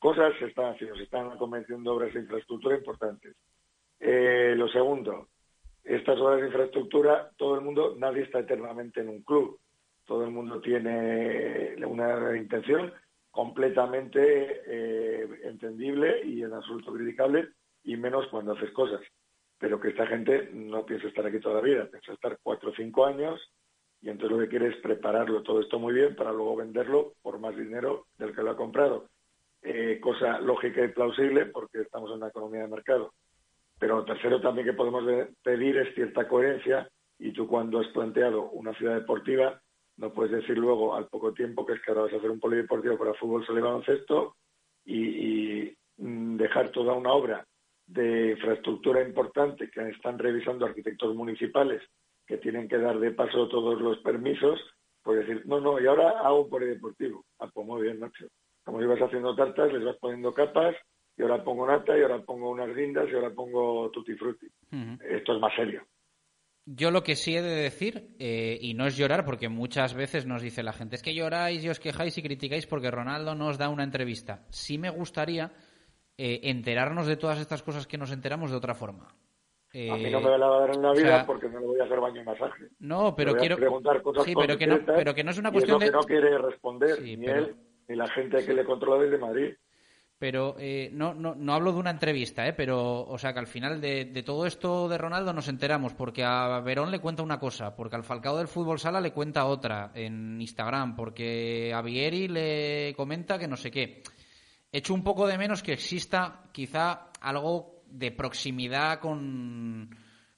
Cosas 0.00 0.32
se 0.38 0.46
están 0.46 0.74
haciendo, 0.74 0.96
se 0.96 1.02
están 1.04 1.36
convenciendo 1.38 1.94
obras 1.94 2.12
de 2.12 2.20
infraestructura 2.20 2.76
importantes. 2.76 3.36
Eh, 4.00 4.54
lo 4.56 4.66
segundo, 4.68 5.28
estas 5.84 6.18
obras 6.18 6.40
de 6.40 6.46
infraestructura, 6.48 7.30
todo 7.36 7.54
el 7.54 7.60
mundo, 7.60 7.94
nadie 7.98 8.22
está 8.22 8.40
eternamente 8.40 9.00
en 9.00 9.10
un 9.10 9.22
club. 9.22 9.58
Todo 10.06 10.24
el 10.24 10.30
mundo 10.32 10.60
tiene 10.60 11.76
una 11.86 12.36
intención 12.36 12.92
completamente 13.30 14.62
eh, 14.66 15.28
entendible 15.44 16.24
y 16.24 16.42
en 16.42 16.52
absoluto 16.52 16.92
criticable, 16.92 17.48
y 17.84 17.96
menos 17.96 18.26
cuando 18.28 18.52
haces 18.52 18.70
cosas. 18.72 19.00
Pero 19.58 19.80
que 19.80 19.88
esta 19.88 20.06
gente 20.06 20.50
no 20.52 20.84
piensa 20.84 21.08
estar 21.08 21.26
aquí 21.26 21.38
toda 21.40 21.56
la 21.56 21.60
vida, 21.60 21.88
piensa 21.90 22.12
estar 22.12 22.38
cuatro 22.42 22.70
o 22.70 22.74
cinco 22.74 23.04
años 23.06 23.40
y 24.02 24.08
entonces 24.08 24.36
lo 24.36 24.42
que 24.42 24.48
quiere 24.48 24.68
es 24.68 24.76
prepararlo 24.76 25.42
todo 25.42 25.60
esto 25.60 25.78
muy 25.78 25.92
bien 25.92 26.16
para 26.16 26.32
luego 26.32 26.56
venderlo 26.56 27.12
por 27.22 27.38
más 27.38 27.54
dinero 27.56 28.06
del 28.18 28.34
que 28.34 28.42
lo 28.42 28.50
ha 28.52 28.56
comprado. 28.56 29.08
Eh, 29.62 30.00
cosa 30.00 30.40
lógica 30.40 30.82
y 30.82 30.88
plausible 30.88 31.46
porque 31.46 31.82
estamos 31.82 32.10
en 32.10 32.16
una 32.16 32.28
economía 32.28 32.62
de 32.62 32.68
mercado. 32.68 33.12
Pero 33.78 34.04
tercero 34.04 34.40
también 34.40 34.66
que 34.66 34.72
podemos 34.72 35.04
de- 35.06 35.28
pedir 35.42 35.76
es 35.76 35.94
cierta 35.94 36.26
coherencia 36.26 36.88
y 37.18 37.32
tú 37.32 37.46
cuando 37.46 37.80
has 37.80 37.88
planteado 37.88 38.50
una 38.50 38.72
ciudad 38.74 38.94
deportiva 38.94 39.60
no 40.00 40.12
puedes 40.12 40.32
decir 40.32 40.56
luego 40.56 40.96
al 40.96 41.08
poco 41.08 41.32
tiempo 41.34 41.64
que 41.66 41.74
es 41.74 41.82
que 41.82 41.90
ahora 41.90 42.04
vas 42.04 42.14
a 42.14 42.16
hacer 42.16 42.30
un 42.30 42.40
polideportivo 42.40 42.96
para 42.96 43.14
fútbol, 43.14 43.44
solo 43.44 43.58
y 43.58 43.62
baloncesto 43.62 44.36
y, 44.84 44.98
y, 44.98 45.76
mm, 45.98 46.36
dejar 46.36 46.70
toda 46.70 46.94
una 46.94 47.12
obra 47.12 47.46
de 47.86 48.30
infraestructura 48.30 49.02
importante 49.02 49.70
que 49.70 49.88
están 49.90 50.18
revisando 50.18 50.64
arquitectos 50.64 51.14
municipales 51.14 51.82
que 52.26 52.38
tienen 52.38 52.66
que 52.68 52.78
dar 52.78 52.98
de 52.98 53.10
paso 53.10 53.48
todos 53.48 53.80
los 53.80 53.98
permisos, 53.98 54.58
pues 55.02 55.26
decir, 55.26 55.42
no, 55.46 55.60
no, 55.60 55.80
y 55.80 55.86
ahora 55.86 56.20
hago 56.20 56.44
un 56.44 56.50
polideportivo. 56.50 57.24
Ah, 57.38 57.50
pues 57.52 57.66
muy 57.66 57.82
bien, 57.82 57.98
macho. 57.98 58.26
Como 58.64 58.80
ibas 58.80 59.00
haciendo 59.00 59.34
tartas, 59.34 59.72
les 59.72 59.84
vas 59.84 59.96
poniendo 59.96 60.32
capas, 60.32 60.76
y 61.16 61.22
ahora 61.22 61.42
pongo 61.42 61.66
nata, 61.66 61.98
y 61.98 62.02
ahora 62.02 62.22
pongo 62.22 62.50
unas 62.50 62.74
guindas, 62.74 63.08
y 63.10 63.14
ahora 63.14 63.30
pongo 63.30 63.90
tutti 63.90 64.14
frutti. 64.14 64.46
Esto 65.00 65.34
es 65.34 65.40
más 65.40 65.54
serio. 65.56 65.82
Yo 66.72 66.90
lo 66.92 67.02
que 67.02 67.16
sí 67.16 67.36
he 67.36 67.42
de 67.42 67.54
decir, 67.62 68.14
eh, 68.20 68.56
y 68.60 68.74
no 68.74 68.86
es 68.86 68.96
llorar, 68.96 69.24
porque 69.24 69.48
muchas 69.48 69.92
veces 69.94 70.24
nos 70.26 70.40
dice 70.40 70.62
la 70.62 70.72
gente, 70.72 70.94
es 70.94 71.02
que 71.02 71.14
lloráis 71.14 71.64
y 71.64 71.68
os 71.68 71.80
quejáis 71.80 72.16
y 72.18 72.22
criticáis 72.22 72.66
porque 72.66 72.90
Ronaldo 72.92 73.34
nos 73.34 73.58
da 73.58 73.68
una 73.68 73.82
entrevista. 73.82 74.44
Sí 74.50 74.78
me 74.78 74.90
gustaría 74.90 75.50
eh, 76.16 76.40
enterarnos 76.44 77.06
de 77.06 77.16
todas 77.16 77.40
estas 77.40 77.62
cosas 77.62 77.86
que 77.88 77.98
nos 77.98 78.12
enteramos 78.12 78.50
de 78.50 78.56
otra 78.56 78.74
forma. 78.74 79.06
a 79.08 79.08
mí 79.72 80.04
Eh, 80.06 80.10
no 80.10 80.20
me 80.20 80.36
la 80.38 80.46
va 80.48 80.56
a 80.58 80.60
dar 80.60 80.76
en 80.76 80.82
la 80.82 80.90
o 80.90 80.94
vida 80.94 81.06
sea, 81.08 81.26
porque 81.26 81.48
no 81.48 81.58
le 81.60 81.66
voy 81.66 81.80
a 81.80 81.84
hacer 81.84 81.98
baño 81.98 82.20
y 82.20 82.24
masaje. 82.24 82.64
No, 82.78 83.14
pero 83.16 83.34
quiero- 83.34 83.56
preguntar 83.56 84.02
cosas 84.02 84.24
sí, 84.24 84.34
pero 84.38 84.56
que 84.58 84.66
no- 84.66 84.74
concretas 84.76 84.96
pero 84.98 85.14
que 85.14 85.24
no 85.24 85.30
es 85.30 85.38
una 85.38 85.50
cuestión 85.52 85.74
lo 85.74 85.78
que 85.80 85.84
de- 85.86 85.92
no 85.92 86.00
quiere 86.02 86.38
responder 86.38 86.96
Sí, 87.02 87.16
ni 87.16 87.26
pero- 87.26 87.38
él 87.46 87.56
ni 87.88 87.96
la 87.96 88.06
gente 88.08 88.44
que 88.46 88.52
le 88.54 88.64
controla 88.64 89.02
desde 89.02 89.18
Madrid. 89.18 89.54
Pero 90.20 90.54
eh, 90.58 90.90
no, 90.92 91.14
no, 91.14 91.34
no 91.34 91.54
hablo 91.54 91.72
de 91.72 91.78
una 91.78 91.90
entrevista, 91.90 92.46
¿eh? 92.46 92.52
pero 92.52 93.00
o 93.06 93.16
sea 93.16 93.32
que 93.32 93.38
al 93.38 93.46
final 93.46 93.80
de, 93.80 94.04
todo 94.22 94.44
esto 94.44 94.86
de 94.86 94.98
Ronaldo 94.98 95.32
nos 95.32 95.48
enteramos 95.48 95.94
porque 95.94 96.22
a 96.22 96.60
Verón 96.60 96.90
le 96.90 96.98
cuenta 96.98 97.22
una 97.22 97.40
cosa, 97.40 97.74
porque 97.74 97.96
al 97.96 98.04
Falcao 98.04 98.36
del 98.36 98.46
Fútbol 98.46 98.78
Sala 98.78 99.00
le 99.00 99.12
cuenta 99.14 99.46
otra 99.46 99.92
en 99.94 100.38
Instagram, 100.38 100.94
porque 100.94 101.72
a 101.74 101.80
Vieri 101.80 102.28
le 102.28 102.92
comenta 102.98 103.38
que 103.38 103.48
no 103.48 103.56
sé 103.56 103.70
qué. 103.70 104.02
Echo 104.70 104.92
un 104.92 105.02
poco 105.02 105.26
de 105.26 105.38
menos 105.38 105.62
que 105.62 105.72
exista 105.72 106.42
quizá 106.52 107.08
algo 107.22 107.80
de 107.86 108.12
proximidad 108.12 109.00
con, 109.00 109.88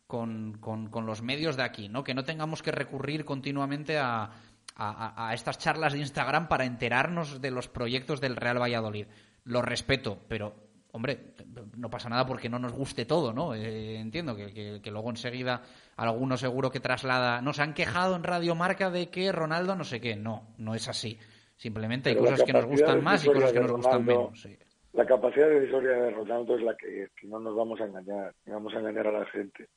con, 0.06 0.58
con- 0.60 0.90
con 0.90 1.06
los 1.06 1.22
medios 1.22 1.56
de 1.56 1.64
aquí, 1.64 1.88
¿no? 1.88 2.04
Que 2.04 2.14
no 2.14 2.22
tengamos 2.22 2.62
que 2.62 2.70
recurrir 2.70 3.24
continuamente 3.24 3.98
a, 3.98 4.30
a- 4.76 5.28
a 5.28 5.34
estas 5.34 5.58
charlas 5.58 5.92
de 5.92 5.98
Instagram 5.98 6.46
para 6.46 6.66
enterarnos 6.66 7.40
de 7.42 7.50
los 7.50 7.66
proyectos 7.66 8.20
del 8.20 8.36
Real 8.36 8.62
Valladolid. 8.62 9.06
Lo 9.44 9.60
respeto, 9.62 10.18
pero, 10.28 10.54
hombre, 10.92 11.34
no 11.76 11.90
pasa 11.90 12.08
nada 12.08 12.24
porque 12.26 12.48
no 12.48 12.58
nos 12.58 12.72
guste 12.72 13.04
todo, 13.06 13.32
¿no? 13.32 13.54
Eh, 13.54 13.96
entiendo 13.98 14.36
que, 14.36 14.52
que- 14.52 14.80
que 14.82 14.90
luego 14.90 15.10
enseguida 15.10 15.62
alguno 15.96 16.36
seguro 16.36 16.70
que 16.70 16.80
traslada. 16.80 17.40
Nos 17.40 17.58
han 17.58 17.74
quejado 17.74 18.14
en 18.16 18.22
Radio 18.24 18.54
Marca 18.54 18.90
de 18.90 19.10
que 19.10 19.32
Ronaldo 19.32 19.74
no 19.74 19.84
sé 19.84 20.00
qué. 20.00 20.14
No, 20.16 20.54
no 20.58 20.74
es 20.74 20.88
así. 20.88 21.18
Simplemente 21.56 22.10
hay 22.10 22.14
Pero 22.16 22.26
cosas 22.30 22.44
que 22.44 22.52
nos 22.52 22.64
gustan 22.66 23.02
más 23.02 23.24
y 23.24 23.28
cosas 23.28 23.52
que 23.52 23.58
de 23.58 23.64
nos 23.64 23.72
gustan 23.72 24.04
menos. 24.04 24.40
sí. 24.40 24.56
La 24.92 25.06
capacidad 25.06 25.48
decisoria 25.48 25.92
de 25.92 26.10
Ronaldo 26.10 26.54
es 26.56 26.62
la 26.62 26.76
que 26.76 27.04
es, 27.04 27.10
que 27.18 27.26
no 27.26 27.40
nos 27.40 27.56
vamos 27.56 27.80
a 27.80 27.84
engañar, 27.84 28.34
ni 28.44 28.52
vamos 28.52 28.74
a 28.74 28.78
engañar 28.78 29.06
a 29.06 29.12
la 29.20 29.26
gente. 29.26 29.68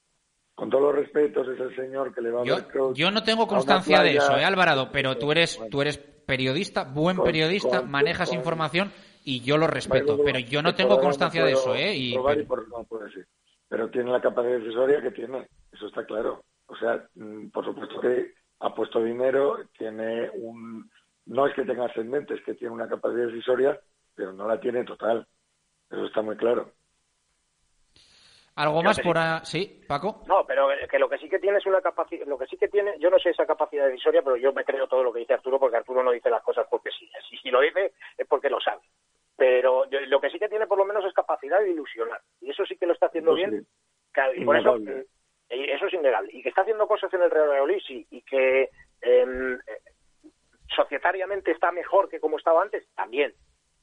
Con 0.53 0.69
todos 0.69 0.83
los 0.83 0.95
respetos, 0.95 1.47
es 1.47 1.59
el 1.59 1.73
señor 1.75 2.13
que 2.13 2.21
le 2.21 2.31
va 2.31 2.41
a 2.41 2.45
Yo, 2.45 2.67
coach 2.69 2.97
yo 2.97 3.11
no 3.11 3.23
tengo 3.23 3.43
a 3.43 3.47
constancia 3.47 4.01
de 4.01 4.17
eso, 4.17 4.37
¿eh, 4.37 4.43
Alvarado? 4.43 4.89
Pero 4.91 5.17
tú 5.17 5.31
eres, 5.31 5.57
tú 5.71 5.81
eres 5.81 5.97
periodista, 5.97 6.83
buen 6.83 7.15
Con- 7.17 7.25
periodista, 7.25 7.79
con- 7.79 7.91
manejas 7.91 8.27
con- 8.29 8.37
información 8.37 8.91
y 9.25 9.41
yo 9.41 9.57
lo 9.57 9.67
respeto. 9.67 10.17
Vale, 10.17 10.23
Pero 10.31 10.39
yo 10.39 10.61
no 10.61 10.69
por 10.69 10.77
tengo 10.77 10.99
constancia 11.01 11.43
de 11.43 11.51
eso, 11.53 11.75
¿eh? 11.75 11.93
Y, 11.95 12.13
por- 12.45 12.69
no 12.69 12.83
puedo 12.85 13.05
decir. 13.05 13.25
Pero 13.67 13.89
tiene 13.89 14.11
la 14.11 14.21
capacidad 14.21 14.59
decisoria 14.59 15.01
que 15.01 15.11
tiene, 15.11 15.47
eso 15.73 15.87
está 15.87 16.05
claro. 16.05 16.43
O 16.67 16.75
sea, 16.77 17.03
mm, 17.15 17.49
por 17.49 17.65
supuesto 17.65 17.99
que 17.99 18.33
ha 18.59 18.73
puesto 18.73 19.03
dinero, 19.03 19.57
tiene 19.77 20.29
un... 20.35 20.89
No 21.25 21.47
es 21.47 21.55
que 21.55 21.63
tenga 21.65 21.85
ascendente, 21.85 22.35
es 22.35 22.43
que 22.43 22.53
tiene 22.53 22.73
una 22.73 22.87
capacidad 22.87 23.25
decisoria, 23.25 23.79
pero 24.13 24.31
no 24.31 24.47
la 24.47 24.59
tiene 24.59 24.83
total. 24.85 25.27
Eso 25.89 26.05
está 26.05 26.21
muy 26.21 26.37
claro. 26.37 26.71
¿Algo 28.55 28.77
Yo 28.81 28.83
más 28.83 28.99
por 29.01 29.17
sí. 29.17 29.21
a- 29.21 29.43
Sí, 29.43 29.81
Paco. 29.87 30.23
No, 30.27 30.45
pero 30.45 30.69
que 30.89 30.97
lo 30.99 31.09
que 31.09 31.17
sí 31.17 31.27
que 31.27 31.39
tiene 31.39 31.57
es 31.57 31.65
una 31.65 31.81
capacidad, 31.81 32.25
lo 32.25 32.37
que 32.37 32.45
sí 32.45 32.55
que 32.57 32.69
tiene, 32.69 32.95
yo 32.99 33.09
no 33.09 33.19
sé 33.19 33.31
esa 33.31 33.45
capacidad 33.45 33.87
decisoria, 33.87 34.21
pero 34.21 34.37
yo 34.37 34.53
me 34.53 34.63
creo 34.63 34.87
todo 34.87 35.03
lo 35.03 35.11
que 35.11 35.19
dice 35.19 35.33
Arturo, 35.33 35.59
porque 35.59 35.75
Arturo 35.77 36.01
no 36.03 36.11
dice 36.11 36.29
las 36.29 36.41
cosas 36.43 36.65
porque 36.69 36.89
sí. 36.97 37.09
Si 37.41 37.49
lo 37.51 37.59
dice 37.59 37.91
es 38.17 38.27
porque 38.27 38.49
lo 38.49 38.59
sabe. 38.61 38.81
Pero 39.37 39.85
lo 40.07 40.21
que 40.21 40.29
sí 40.29 40.39
que 40.39 40.47
tiene 40.47 40.67
por 40.67 40.77
lo 40.77 40.85
menos 40.85 41.03
es 41.05 41.13
capacidad 41.13 41.59
de 41.59 41.71
ilusionar. 41.71 42.21
Y 42.41 42.51
eso 42.51 42.65
sí 42.65 42.77
que 42.77 42.85
lo 42.85 42.93
está 42.93 43.07
haciendo 43.07 43.33
bien. 43.33 43.65
Y 44.35 44.45
por 44.45 44.57
eso, 44.57 44.77
eh, 44.77 45.05
eso 45.49 45.87
es 45.87 45.93
innegable. 45.93 46.31
Y 46.33 46.41
que 46.41 46.49
está 46.49 46.61
haciendo 46.61 46.87
cosas 46.87 47.13
en 47.13 47.21
el 47.21 47.31
Real 47.31 47.49
Valladolid, 47.49 47.81
sí. 47.85 48.07
Y 48.11 48.21
que 48.21 48.69
em, 49.01 49.53
eh, 49.55 50.29
societariamente 50.73 51.51
está 51.51 51.71
mejor 51.71 52.09
que 52.09 52.19
como 52.19 52.37
estaba 52.37 52.61
antes, 52.61 52.87
también. 52.95 53.33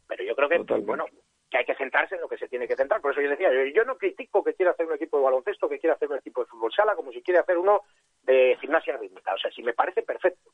Pero 0.09 0.25
yo 0.25 0.35
creo 0.35 0.49
que, 0.49 0.59
bueno, 0.81 1.05
que 1.51 1.59
hay 1.59 1.65
que 1.67 1.75
centrarse 1.75 2.15
en 2.15 2.23
lo 2.23 2.29
que 2.29 2.39
se 2.39 2.49
tiene 2.49 2.67
que 2.67 2.77
centrar. 2.77 3.03
Por 3.03 3.13
eso 3.13 3.21
yo 3.21 3.29
decía, 3.29 3.53
yo, 3.53 3.65
yo 3.67 3.85
no 3.85 3.99
critico 3.99 4.43
que 4.43 4.55
quiera 4.55 4.73
hacer 4.73 4.87
un 4.87 4.95
equipo 4.95 5.19
de 5.19 5.25
baloncesto, 5.25 5.69
que 5.69 5.79
quiera 5.79 5.97
hacer 5.97 6.09
un 6.11 6.17
equipo 6.17 6.41
de 6.41 6.47
fútbol 6.47 6.73
sala, 6.73 6.97
como 6.97 7.13
si 7.13 7.23
quiere 7.23 7.41
hacer 7.41 7.59
uno 7.59 7.83
de 8.23 8.57
gimnasia 8.61 8.97
rítmica. 8.97 9.35
O 9.35 9.39
sea, 9.39 9.51
si 9.51 9.63
me 9.63 9.75
parece 9.75 10.03
perfecto. 10.03 10.51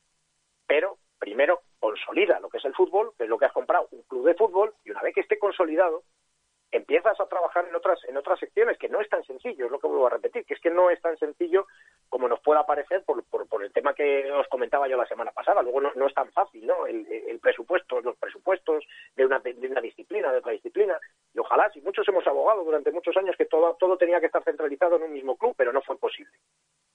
Pero 0.67 0.97
primero 1.19 1.61
consolida 1.79 2.39
lo 2.39 2.49
que 2.49 2.57
es 2.57 2.65
el 2.65 2.73
fútbol, 2.73 3.11
que 3.17 3.25
es 3.25 3.29
lo 3.29 3.37
que 3.37 3.45
has 3.45 3.53
comprado, 3.53 3.87
un 3.91 4.03
club 4.03 4.25
de 4.25 4.35
fútbol, 4.35 4.73
y 4.83 4.91
una 4.91 5.01
vez 5.01 5.13
que 5.13 5.21
esté 5.21 5.37
consolidado, 5.37 6.03
empiezas 6.71 7.19
a 7.19 7.27
trabajar 7.27 7.67
en 7.67 7.75
otras 7.75 7.99
en 8.05 8.15
otras 8.15 8.39
secciones 8.39 8.77
que 8.77 8.89
no 8.89 9.01
es 9.01 9.09
tan 9.09 9.23
sencillo, 9.23 9.65
es 9.65 9.71
lo 9.71 9.79
que 9.79 9.87
vuelvo 9.87 10.07
a 10.07 10.11
repetir, 10.11 10.45
que 10.45 10.53
es 10.53 10.59
que 10.59 10.69
no 10.69 10.89
es 10.89 11.01
tan 11.01 11.17
sencillo 11.17 11.65
como 12.09 12.27
nos 12.27 12.39
pueda 12.41 12.65
parecer 12.65 13.03
por, 13.05 13.23
por, 13.25 13.47
por 13.47 13.63
el 13.63 13.71
tema 13.73 13.93
que 13.93 14.31
os 14.31 14.47
comentaba 14.47 14.87
yo 14.87 14.97
la 14.97 15.07
semana 15.07 15.31
pasada. 15.31 15.61
Luego 15.61 15.81
no, 15.81 16.07
es 16.07 16.13
tan 16.13 16.31
fácil, 16.31 16.65
¿no? 16.65 16.85
El, 16.85 17.07
el 17.07 17.39
presupuesto, 17.39 18.01
los 18.01 18.17
presupuestos 18.17 18.83
de 19.15 19.25
una, 19.25 19.39
de 19.39 19.67
una 19.67 19.81
disciplina, 19.81 20.31
de 20.31 20.39
otra 20.39 20.51
disciplina. 20.51 20.99
Y 21.33 21.39
ojalá, 21.39 21.71
si 21.71 21.81
muchos 21.81 22.07
hemos 22.07 22.25
abogado 22.27 22.63
durante 22.63 22.91
muchos 22.91 23.15
años 23.17 23.35
que 23.37 23.45
todo, 23.45 23.75
todo 23.79 23.97
tenía 23.97 24.19
que 24.19 24.27
estar 24.27 24.43
centralizado 24.43 24.95
en 24.95 25.03
un 25.03 25.13
mismo 25.13 25.37
club, 25.37 25.53
pero 25.57 25.73
no 25.73 25.81
fue 25.81 25.97
posible. 25.97 26.31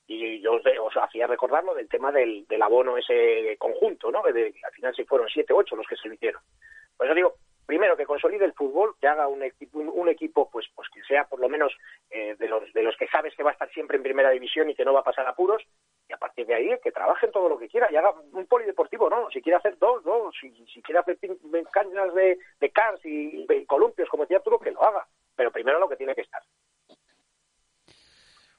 Y 0.07 0.41
yo 0.41 0.55
os, 0.55 0.97
hacía 0.97 1.27
recordar 1.27 1.65
lo 1.65 1.75
del 1.75 1.89
tema 1.89 2.13
del, 2.13 2.47
abono 2.61 2.99
ese 2.99 3.57
conjunto, 3.59 4.11
¿no? 4.11 4.23
De- 4.23 4.55
al 4.63 4.73
final 4.73 4.95
sí 4.95 5.05
fueron 5.05 5.29
siete, 5.29 5.53
ocho 5.55 5.77
los 5.77 5.87
que 5.87 5.97
se 5.97 6.09
lo 6.09 6.15
hicieron. 6.15 6.43
Por 6.97 7.07
eso 7.07 7.15
digo, 7.15 7.35
primero 7.67 7.97
que 7.97 8.05
consolide 8.05 8.45
el 8.45 8.53
fútbol, 8.53 8.95
que 9.01 9.09
haga 9.09 9.27
un 9.29 9.43
equipo, 9.43 9.79
un, 9.79 9.89
un 9.89 10.09
equipo 10.11 10.51
pues, 10.51 10.67
pues 10.75 10.89
que 10.91 11.03
sea 11.05 11.25
por 11.25 11.41
lo 11.41 11.49
menos 11.49 11.73
eh, 12.11 12.37
de 12.39 12.49
los 12.49 12.71
de 12.75 12.83
los 12.83 12.95
que 12.99 13.09
sabes 13.09 13.35
que 13.35 13.43
va 13.43 13.51
a 13.51 13.53
estar 13.55 13.71
siempre 13.71 13.97
en 13.97 14.03
primera 14.03 14.29
división 14.31 14.69
y 14.69 14.75
que 14.75 14.85
no 14.85 14.93
va 14.93 15.01
a 15.01 15.05
pasar 15.05 15.27
apuros, 15.27 15.63
y 16.07 16.13
a 16.13 16.19
partir 16.19 16.47
de 16.47 16.55
ahí 16.55 16.71
que 16.83 16.93
trabaje 16.93 17.25
en 17.25 17.33
todo 17.33 17.49
lo 17.49 17.59
que 17.59 17.69
quiera 17.69 17.91
y 17.91 17.97
haga 17.97 18.13
un 18.33 18.47
polideportivo, 18.47 19.09
no, 19.09 19.31
si 19.31 19.41
quiere 19.41 19.57
hacer 19.57 19.79
dos, 19.79 20.05
dos, 20.05 20.35
si, 20.39 20.51
si 20.67 20.83
quiere 20.83 20.99
hacer 21.01 21.17
canchas 21.73 22.13
de, 22.15 22.39
de 22.61 22.71
cars 22.71 23.01
y, 23.07 23.47
y 23.51 23.65
columpios, 23.67 24.09
como 24.11 24.25
decía 24.25 24.37
Arturo, 24.37 24.59
que 24.61 24.71
lo 24.71 24.83
haga, 24.85 25.07
pero 25.35 25.51
primero 25.51 25.79
lo 25.81 25.89
que 25.89 25.97
tiene 25.97 26.15
que 26.15 26.21
estar. 26.21 26.43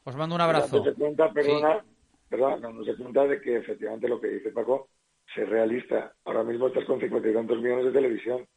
Os 0.06 0.15
mando 0.15 0.36
un 0.36 0.41
abrazo. 0.41 0.77
Dándose 0.77 0.95
cuenta, 0.98 1.32
perdona, 1.34 1.84
perdona, 2.30 2.57
dándose 2.60 2.95
cuenta 2.95 3.26
de 3.27 3.41
que 3.41 3.57
efectivamente 3.57 4.07
lo 4.07 4.22
que 4.22 4.27
dice 4.27 4.52
Paco, 4.52 4.88
ser 5.34 5.49
realista. 5.49 6.14
Ahora 6.26 6.44
mismo 6.44 6.68
estás 6.68 6.86
con 6.86 6.99
cincuenta 6.99 7.27
y 7.30 7.34
tantos 7.34 7.57
millones 7.61 7.86
de 7.86 7.91
televisión, 7.91 8.48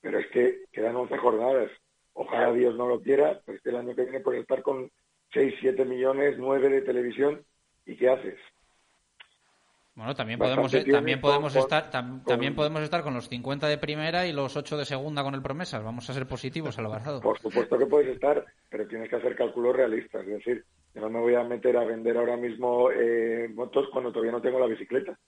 pero 0.00 0.18
es 0.18 0.26
que 0.32 0.64
quedan 0.72 0.96
11 0.96 1.16
jornadas. 1.18 1.70
Ojalá 2.14 2.52
Dios 2.52 2.74
no 2.76 2.88
lo 2.88 3.00
quiera, 3.00 3.40
pero 3.44 3.56
es 3.56 3.62
que 3.62 3.70
el 3.70 3.76
año 3.76 3.94
que 3.94 4.02
viene 4.02 4.20
puedes 4.20 4.40
estar 4.42 4.62
con 4.62 4.90
6, 5.32 5.54
7 5.60 5.84
millones, 5.84 6.36
9 6.38 6.68
de 6.70 6.82
televisión. 6.82 7.44
¿Y 7.86 7.96
qué 7.96 8.08
haces? 8.08 8.38
Bueno, 9.96 10.14
también 10.14 10.38
Bastante 10.40 10.62
podemos, 10.62 10.88
eh, 10.88 10.90
también 10.90 11.20
podemos 11.20 11.52
con- 11.52 11.62
estar 11.62 11.90
tam- 11.90 12.08
con- 12.22 12.24
también 12.24 12.54
podemos 12.56 12.82
estar 12.82 13.02
con 13.02 13.14
los 13.14 13.28
50 13.28 13.68
de 13.68 13.78
primera 13.78 14.26
y 14.26 14.32
los 14.32 14.56
8 14.56 14.76
de 14.76 14.84
segunda 14.84 15.22
con 15.22 15.34
el 15.34 15.42
Promesas. 15.42 15.84
Vamos 15.84 16.08
a 16.10 16.14
ser 16.14 16.26
positivos, 16.26 16.78
Alvarado. 16.78 17.20
Por 17.20 17.38
supuesto 17.38 17.78
que 17.78 17.86
puedes 17.86 18.08
estar, 18.14 18.44
pero 18.70 18.88
tienes 18.88 19.08
que 19.08 19.16
hacer 19.16 19.36
cálculos 19.36 19.76
realistas. 19.76 20.22
Es 20.22 20.28
decir, 20.38 20.64
no 20.94 21.10
me 21.10 21.20
voy 21.20 21.34
a 21.34 21.42
meter 21.44 21.76
a 21.76 21.84
vender 21.84 22.16
ahora 22.16 22.36
mismo 22.36 22.90
eh, 22.90 23.48
motos 23.54 23.86
cuando 23.92 24.10
todavía 24.12 24.32
no 24.32 24.40
tengo 24.42 24.58
la 24.60 24.66
bicicleta. 24.66 25.18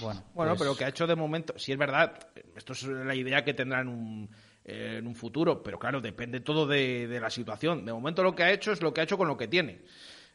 Bueno, 0.00 0.22
Bueno, 0.34 0.52
pues- 0.52 0.60
pero 0.60 0.76
que 0.76 0.84
ha 0.84 0.88
hecho 0.88 1.06
de 1.06 1.14
momento, 1.16 1.58
si 1.58 1.72
es 1.72 1.78
verdad, 1.78 2.14
esto 2.56 2.72
es 2.72 2.84
la 2.84 3.14
idea 3.14 3.44
que 3.44 3.52
tendrá 3.54 3.80
en 3.80 3.88
un, 3.88 4.30
eh, 4.64 4.96
en 4.98 5.06
un 5.06 5.14
futuro, 5.14 5.62
pero 5.62 5.78
claro, 5.78 6.00
depende 6.00 6.40
todo 6.40 6.66
de, 6.66 7.06
de 7.06 7.20
la 7.20 7.30
situación. 7.30 7.84
De 7.84 7.92
momento 7.92 8.22
lo 8.22 8.34
que 8.34 8.42
ha 8.44 8.52
hecho 8.52 8.72
es 8.72 8.80
lo 8.80 8.92
que 8.94 9.00
ha 9.02 9.04
hecho 9.04 9.18
con 9.18 9.28
lo 9.28 9.36
que 9.36 9.48
tiene. 9.48 9.82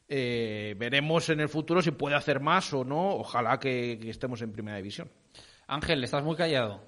Eh, 0.09 0.75
veremos 0.77 1.29
en 1.29 1.39
el 1.39 1.49
futuro 1.49 1.81
si 1.81 1.91
puede 1.91 2.15
hacer 2.15 2.39
más 2.39 2.71
o 2.73 2.85
no. 2.85 3.09
Ojalá 3.15 3.59
que, 3.59 3.97
que 4.01 4.09
estemos 4.09 4.41
en 4.41 4.53
primera 4.53 4.77
división. 4.77 5.09
Ángel, 5.67 6.03
estás 6.03 6.23
muy 6.23 6.35
callado. 6.35 6.81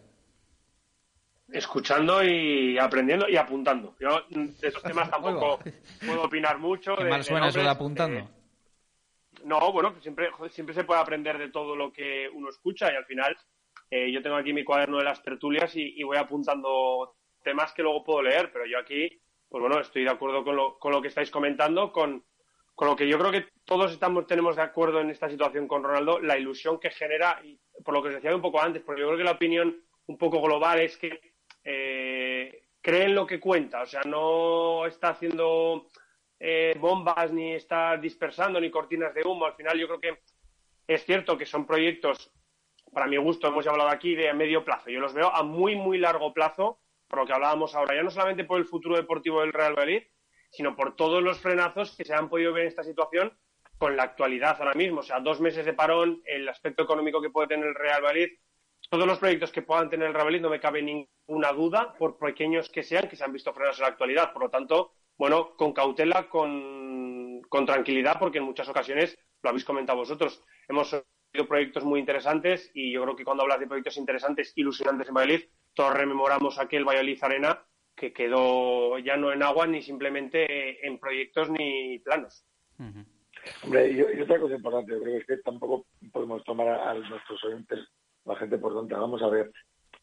Escuchando 1.52 2.24
y 2.24 2.78
aprendiendo 2.78 3.28
y 3.28 3.36
apuntando. 3.38 3.96
Yo 4.00 4.22
de 4.30 4.68
esos 4.68 4.84
temas 4.84 5.10
tampoco 5.12 5.60
puedo 6.06 6.24
opinar 6.24 6.60
mucho. 6.60 6.96
Qué 6.96 7.04
de- 7.06 7.10
mal 7.10 7.20
de 7.22 7.24
suena 7.26 7.48
eso 7.48 7.60
de 7.60 7.68
apuntando. 7.70 8.20
Eh, 8.20 8.28
No, 9.46 9.72
bueno, 9.72 9.96
siempre, 10.02 10.30
siempre 10.50 10.76
se 10.76 10.84
puede 10.84 11.00
aprender 11.02 11.38
de 11.38 11.50
todo 11.50 11.76
lo 11.76 11.92
que 11.92 12.30
uno 12.34 12.50
escucha 12.50 12.92
y 12.92 12.96
al 12.96 13.06
final 13.06 13.38
eh, 13.90 14.12
yo 14.12 14.22
tengo 14.22 14.36
aquí 14.36 14.54
mi 14.54 14.64
cuaderno 14.64 14.98
de 14.98 15.06
las 15.06 15.24
tertulias 15.24 15.76
y, 15.76 15.94
y 16.00 16.04
voy 16.04 16.18
apuntando 16.18 17.16
temas 17.44 17.74
que 17.74 17.82
luego 17.84 18.04
puedo 18.04 18.22
leer, 18.22 18.52
pero 18.52 18.66
yo 18.66 18.78
aquí, 18.78 19.10
pues 19.48 19.62
bueno, 19.62 19.80
estoy 19.80 20.04
de 20.04 20.10
acuerdo 20.12 20.44
con 20.44 20.56
lo, 20.56 20.78
con 20.78 20.92
lo 20.92 21.02
que 21.02 21.08
estáis 21.08 21.32
comentando, 21.32 21.92
con, 21.92 22.24
con 22.76 22.88
lo 22.90 22.96
que 22.96 23.08
yo 23.08 23.18
creo 23.18 23.32
que 23.32 23.48
todos 23.66 23.92
estamos 23.94 24.28
tenemos 24.28 24.56
de 24.58 24.62
acuerdo 24.62 25.00
en 25.00 25.10
esta 25.10 25.30
situación 25.30 25.68
con 25.68 25.84
Ronaldo, 25.84 26.20
la 26.20 26.38
ilusión 26.38 26.80
que 26.80 26.90
genera, 26.92 27.40
y 27.44 27.58
por 27.84 27.94
lo 27.94 28.02
que 28.04 28.10
os 28.10 28.16
decía 28.16 28.36
un 28.36 28.42
poco 28.42 28.62
antes, 28.62 28.84
porque 28.84 29.02
yo 29.02 29.08
creo 29.08 29.18
que 29.18 29.24
la 29.24 29.32
opinión 29.32 29.76
un 30.08 30.18
poco 30.18 30.42
global 30.42 30.82
es 30.82 30.98
que 30.98 31.29
eh, 31.64 32.68
cree 32.82 33.06
en 33.06 33.16
lo 33.16 33.26
que 33.26 33.40
cuenta, 33.40 33.82
o 33.82 33.86
sea, 33.86 34.02
no 34.06 34.86
está 34.86 35.10
haciendo 35.10 35.88
eh, 36.40 36.76
bombas 36.80 37.32
ni 37.32 37.54
está 37.54 37.98
dispersando 37.98 38.60
ni 38.60 38.72
cortinas 38.72 39.14
de 39.14 39.24
humo. 39.24 39.46
Al 39.46 39.56
final 39.56 39.78
yo 39.78 39.88
creo 39.88 40.00
que 40.00 40.20
es 40.88 41.06
cierto 41.06 41.38
que 41.38 41.46
son 41.46 41.66
proyectos, 41.66 42.32
para 42.92 43.08
mi 43.08 43.18
gusto, 43.18 43.48
hemos 43.48 43.68
hablado 43.68 43.90
aquí 43.90 44.16
de 44.16 44.34
medio 44.34 44.64
plazo. 44.64 44.90
Yo 44.90 45.00
los 45.00 45.14
veo 45.14 45.34
a 45.34 45.44
muy, 45.44 45.76
muy 45.76 45.98
largo 45.98 46.34
plazo, 46.34 46.80
por 47.08 47.20
lo 47.20 47.26
que 47.26 47.34
hablábamos 47.34 47.76
ahora, 47.76 47.96
ya 47.96 48.04
no 48.04 48.10
solamente 48.10 48.44
por 48.44 48.60
el 48.60 48.66
futuro 48.66 48.96
deportivo 48.96 49.42
del 49.42 49.54
Real 49.54 49.76
Madrid, 49.76 50.04
sino 50.50 50.76
por 50.76 50.96
todos 50.96 51.22
los 51.22 51.40
frenazos 51.40 51.96
que 51.96 52.06
se 52.06 52.14
han 52.14 52.30
podido 52.30 52.54
ver 52.54 52.64
en 52.64 52.70
esta 52.70 52.84
situación 52.84 53.38
con 53.78 53.96
la 53.96 54.04
actualidad 54.04 54.58
ahora 54.60 54.74
mismo. 54.74 55.02
O 55.02 55.04
sea, 55.04 55.20
dos 55.20 55.40
meses 55.40 55.66
de 55.66 55.74
parón, 55.74 56.22
el 56.26 56.48
aspecto 56.50 56.84
económico 56.84 57.22
que 57.22 57.30
puede 57.30 57.50
tener 57.50 57.68
el 57.68 57.76
Real 57.76 58.02
Madrid, 58.02 58.30
todos 58.90 59.06
los 59.06 59.20
proyectos 59.20 59.52
que 59.52 59.62
puedan 59.62 59.90
tener 59.90 60.08
el 60.08 60.14
Madrid 60.14 60.42
no 60.42 60.50
me 60.50 60.60
cabe 60.60 60.82
ninguna 60.82 61.52
duda, 61.54 61.94
por 61.98 62.18
pequeños 62.18 62.70
que 62.70 62.84
sean, 62.84 63.08
que 63.08 63.16
se 63.16 63.24
han 63.24 63.34
visto 63.34 63.54
frenados 63.54 63.78
en 63.80 63.84
la 63.84 63.90
actualidad. 63.90 64.34
Por 64.34 64.44
lo 64.44 64.50
tanto, 64.50 64.94
bueno, 65.18 65.56
con 65.56 65.74
cautela, 65.74 66.28
con, 66.28 67.42
con 67.50 67.66
tranquilidad, 67.66 68.18
porque 68.20 68.40
en 68.40 68.46
muchas 68.46 68.68
ocasiones, 68.68 69.18
lo 69.44 69.50
habéis 69.50 69.66
comentado 69.66 70.00
vosotros, 70.00 70.44
hemos 70.68 70.90
tenido 70.90 71.48
proyectos 71.48 71.84
muy 71.84 72.00
interesantes 72.00 72.72
y 72.74 72.92
yo 72.92 73.04
creo 73.04 73.16
que 73.16 73.24
cuando 73.24 73.44
hablas 73.44 73.60
de 73.60 73.68
proyectos 73.68 73.98
interesantes, 73.98 74.54
ilusionantes 74.56 75.08
en 75.08 75.14
Valladolid, 75.14 75.46
todos 75.74 75.94
rememoramos 75.94 76.58
aquel 76.58 76.84
Valladolid 76.84 77.24
Arena 77.24 77.64
que 77.96 78.12
quedó 78.14 78.98
ya 78.98 79.18
no 79.18 79.32
en 79.32 79.44
agua 79.44 79.68
ni 79.68 79.82
simplemente 79.82 80.86
en 80.88 81.00
proyectos 81.00 81.50
ni 81.50 82.00
planos. 82.00 82.46
Hombre, 83.64 83.92
y, 83.92 83.98
y 84.18 84.22
otra 84.22 84.40
cosa 84.40 84.56
importante, 84.56 84.94
yo 84.94 85.02
creo 85.02 85.14
que 85.14 85.18
es 85.20 85.28
que 85.28 85.38
tampoco 85.38 85.86
podemos 86.12 86.44
tomar 86.44 86.70
a, 86.70 86.92
a 86.92 86.94
nuestros 86.94 87.44
oyentes, 87.44 87.80
la 88.26 88.36
gente 88.36 88.58
por 88.58 88.74
donde 88.74 88.96
Vamos 88.96 89.22
a 89.22 89.30
ver, 89.30 89.52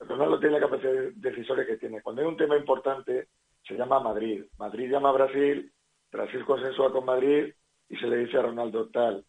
Ronaldo 0.01 0.39
tiene 0.39 0.59
la 0.59 0.69
capacidad 0.69 0.93
decisoria 1.15 1.67
que 1.67 1.77
tiene. 1.77 2.03
Cuando 2.03 2.23
hay 2.23 2.29
un 2.29 2.37
tema 2.37 2.57
importante, 2.57 3.29
se 3.67 3.75
llama 3.75 4.01
Madrid. 4.01 4.45
Madrid 4.59 4.91
llama 4.91 5.11
a 5.11 5.13
Brasil, 5.13 5.73
Brasil 6.11 6.45
consensúa 6.45 6.93
con 6.93 7.05
Madrid 7.05 7.53
y 7.89 7.97
se 7.97 8.07
le 8.07 8.19
dice 8.19 8.39
a 8.39 8.43
Ronaldo 8.43 8.89
tal. 8.91 9.25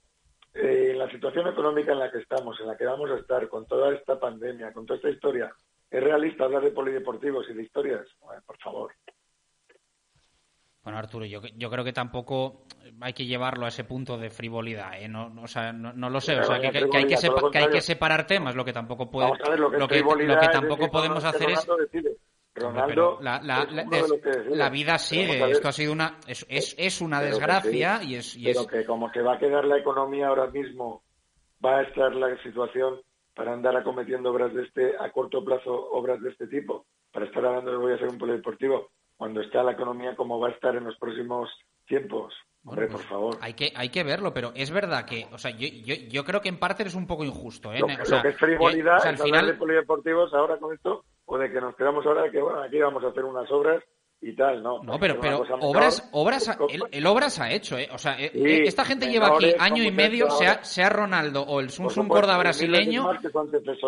Eh, 0.54 0.92
en 0.92 1.00
la 1.00 1.10
situación 1.10 1.48
económica 1.48 1.92
en 1.92 2.00
la 2.00 2.12
que 2.12 2.20
estamos, 2.20 2.60
en 2.60 2.68
la 2.68 2.78
que 2.78 2.86
vamos 2.86 3.10
a 3.12 3.18
estar, 3.18 3.48
con 3.48 3.66
toda 3.68 3.94
esta 3.94 4.20
pandemia, 4.20 4.74
con 4.74 4.86
toda 4.86 4.98
esta 4.98 5.10
historia, 5.10 5.54
¿es 5.90 6.04
realista 6.04 6.46
hablar 6.46 6.64
de 6.64 6.72
polideportivos 6.72 7.48
y 7.50 7.54
de 7.54 7.64
historias? 7.64 8.08
Por 8.46 8.58
favor. 8.58 8.92
Bueno, 10.88 11.00
Arturo, 11.00 11.26
yo, 11.26 11.42
yo 11.58 11.70
creo 11.70 11.84
que 11.84 11.92
tampoco 11.92 12.62
hay 13.02 13.12
que 13.12 13.26
llevarlo 13.26 13.66
a 13.66 13.68
ese 13.68 13.84
punto 13.84 14.18
de 14.18 14.30
frivolidad, 14.30 14.94
¿eh? 14.98 15.10
No, 15.10 15.28
no, 15.28 15.42
o 15.42 15.48
sea, 15.50 15.74
no, 15.74 15.92
no 15.92 16.10
lo 16.10 16.22
sé, 16.22 16.38
o 16.38 16.44
sea, 16.46 16.62
que, 16.62 16.72
que- 16.72 16.90
que 16.90 16.98
hay 16.98 17.06
que 17.08 17.18
sepa- 17.18 17.52
que 17.52 17.58
hay 17.58 17.68
que 17.68 17.82
separar 17.82 18.26
temas, 18.26 18.56
lo 18.56 18.64
que 18.64 18.72
tampoco 18.72 19.12
puede, 19.12 19.30
ver, 19.50 19.60
lo 19.60 19.70
que, 19.70 19.80
lo 19.80 19.88
que, 19.90 20.02
lo 20.02 20.40
tampoco 20.40 20.90
podemos 20.90 21.24
que 21.24 21.28
hacer 21.28 21.50
es 21.50 21.68
Ronaldo 22.56 23.18
la, 23.20 23.42
la- 23.44 23.64
es 23.64 23.72
la- 23.74 23.84
de 23.84 24.56
la 24.56 24.70
vida 24.70 24.98
sigue, 24.98 25.52
esto 25.52 25.68
ha 25.68 25.74
sido 25.74 25.92
una 25.92 26.20
es, 26.26 26.46
es, 26.48 26.74
es 26.80 27.02
una 27.02 27.20
Pero 27.20 27.32
desgracia 27.36 28.00
sí, 28.02 28.08
y 28.10 28.16
es, 28.16 28.38
y 28.38 28.46
pero 28.46 28.66
que 28.66 28.86
como 28.86 29.12
que 29.12 29.22
va 29.22 29.34
a 29.34 29.40
quedar 29.40 29.66
la 29.66 29.78
economía 29.80 30.30
ahora 30.30 30.48
mismo, 30.48 31.04
va 31.64 31.80
a 31.80 31.82
estar 31.82 32.16
la 32.16 32.42
situación 32.44 33.02
para 33.36 33.52
andar 33.52 33.76
acometiendo 33.76 34.32
obras 34.32 34.54
de 34.54 34.64
este, 34.64 34.94
a 34.98 35.12
corto 35.12 35.44
plazo, 35.44 35.74
obras 35.92 36.22
de 36.22 36.30
este 36.30 36.48
tipo, 36.48 36.86
para 37.12 37.26
estar 37.26 37.46
hablando 37.46 37.72
de 37.72 37.78
voy 37.78 37.92
a 37.92 37.96
hacer 37.96 38.08
un 38.08 38.18
polideportivo, 38.18 38.90
cuando 39.18 39.42
está 39.42 39.64
la 39.64 39.74
economía 39.74 40.16
como 40.16 40.40
va 40.40 40.48
a 40.48 40.52
estar 40.52 40.76
en 40.76 40.86
los 40.86 40.98
próximos 40.98 41.50
tiempos. 41.86 42.34
Hombre, 42.66 42.88
por 42.88 43.02
favor. 43.02 43.38
hay 43.42 43.54
que 43.54 43.72
hay 43.76 43.88
que 43.90 44.04
verlo, 44.04 44.34
pero 44.34 44.52
es 44.54 44.72
verdad 44.72 45.06
que, 45.06 45.26
o 45.32 45.38
sea, 45.38 45.52
yo, 45.52 45.68
yo, 45.86 45.96
yo 46.10 46.26
creo 46.26 46.42
que 46.42 46.50
en 46.50 46.60
parte 46.60 46.84
eres 46.84 46.96
un 46.96 47.08
poco 47.08 47.24
injusto, 47.24 47.72
¿eh? 47.72 47.80
Lo, 47.80 47.86
O 47.88 48.06
sea, 48.06 48.18
lo 48.18 48.22
que 48.24 48.30
es 48.30 48.38
frivolidad 48.38 48.94
yo- 48.94 48.98
o 48.98 49.00
sea, 49.00 49.10
al 49.10 49.16
es 49.16 49.22
hablar 49.22 49.40
final 49.42 49.48
de 49.54 49.60
polideportivos 49.60 50.34
ahora 50.34 50.58
con 50.58 50.74
esto, 50.74 51.06
o 51.26 51.38
de 51.38 51.50
que 51.52 51.62
nos 51.62 51.76
quedamos 51.78 52.06
ahora 52.06 52.30
que, 52.30 52.42
bueno, 52.42 52.62
aquí 52.62 52.78
vamos 52.80 53.04
a 53.06 53.08
hacer 53.08 53.24
unas 53.24 53.50
obras 53.52 53.82
y 54.20 54.36
tal, 54.36 54.64
¿no? 54.64 54.82
No, 54.84 55.00
pero, 55.00 55.20
pero 55.20 55.44
obras, 55.62 56.10
obras, 56.12 56.50
ha- 56.50 56.58
el, 56.70 56.82
el 56.92 57.06
obras 57.06 57.40
ha 57.40 57.52
hecho, 57.52 57.78
¿eh? 57.78 57.88
O 57.94 57.98
sea, 57.98 58.20
eh, 58.20 58.32
Sí, 58.34 58.40
eh, 58.44 58.64
esta 58.66 58.84
gente 58.84 59.08
lleva 59.10 59.28
aquí 59.36 59.54
año 59.60 59.84
y 59.84 59.92
medio, 59.92 60.30
sea, 60.32 60.64
sea 60.64 60.90
Ronaldo 60.90 61.44
o 61.44 61.60
el 61.60 61.70
Sun 61.70 61.90
Sun 61.92 62.08
Corda 62.08 62.38
brasileño, 62.38 63.08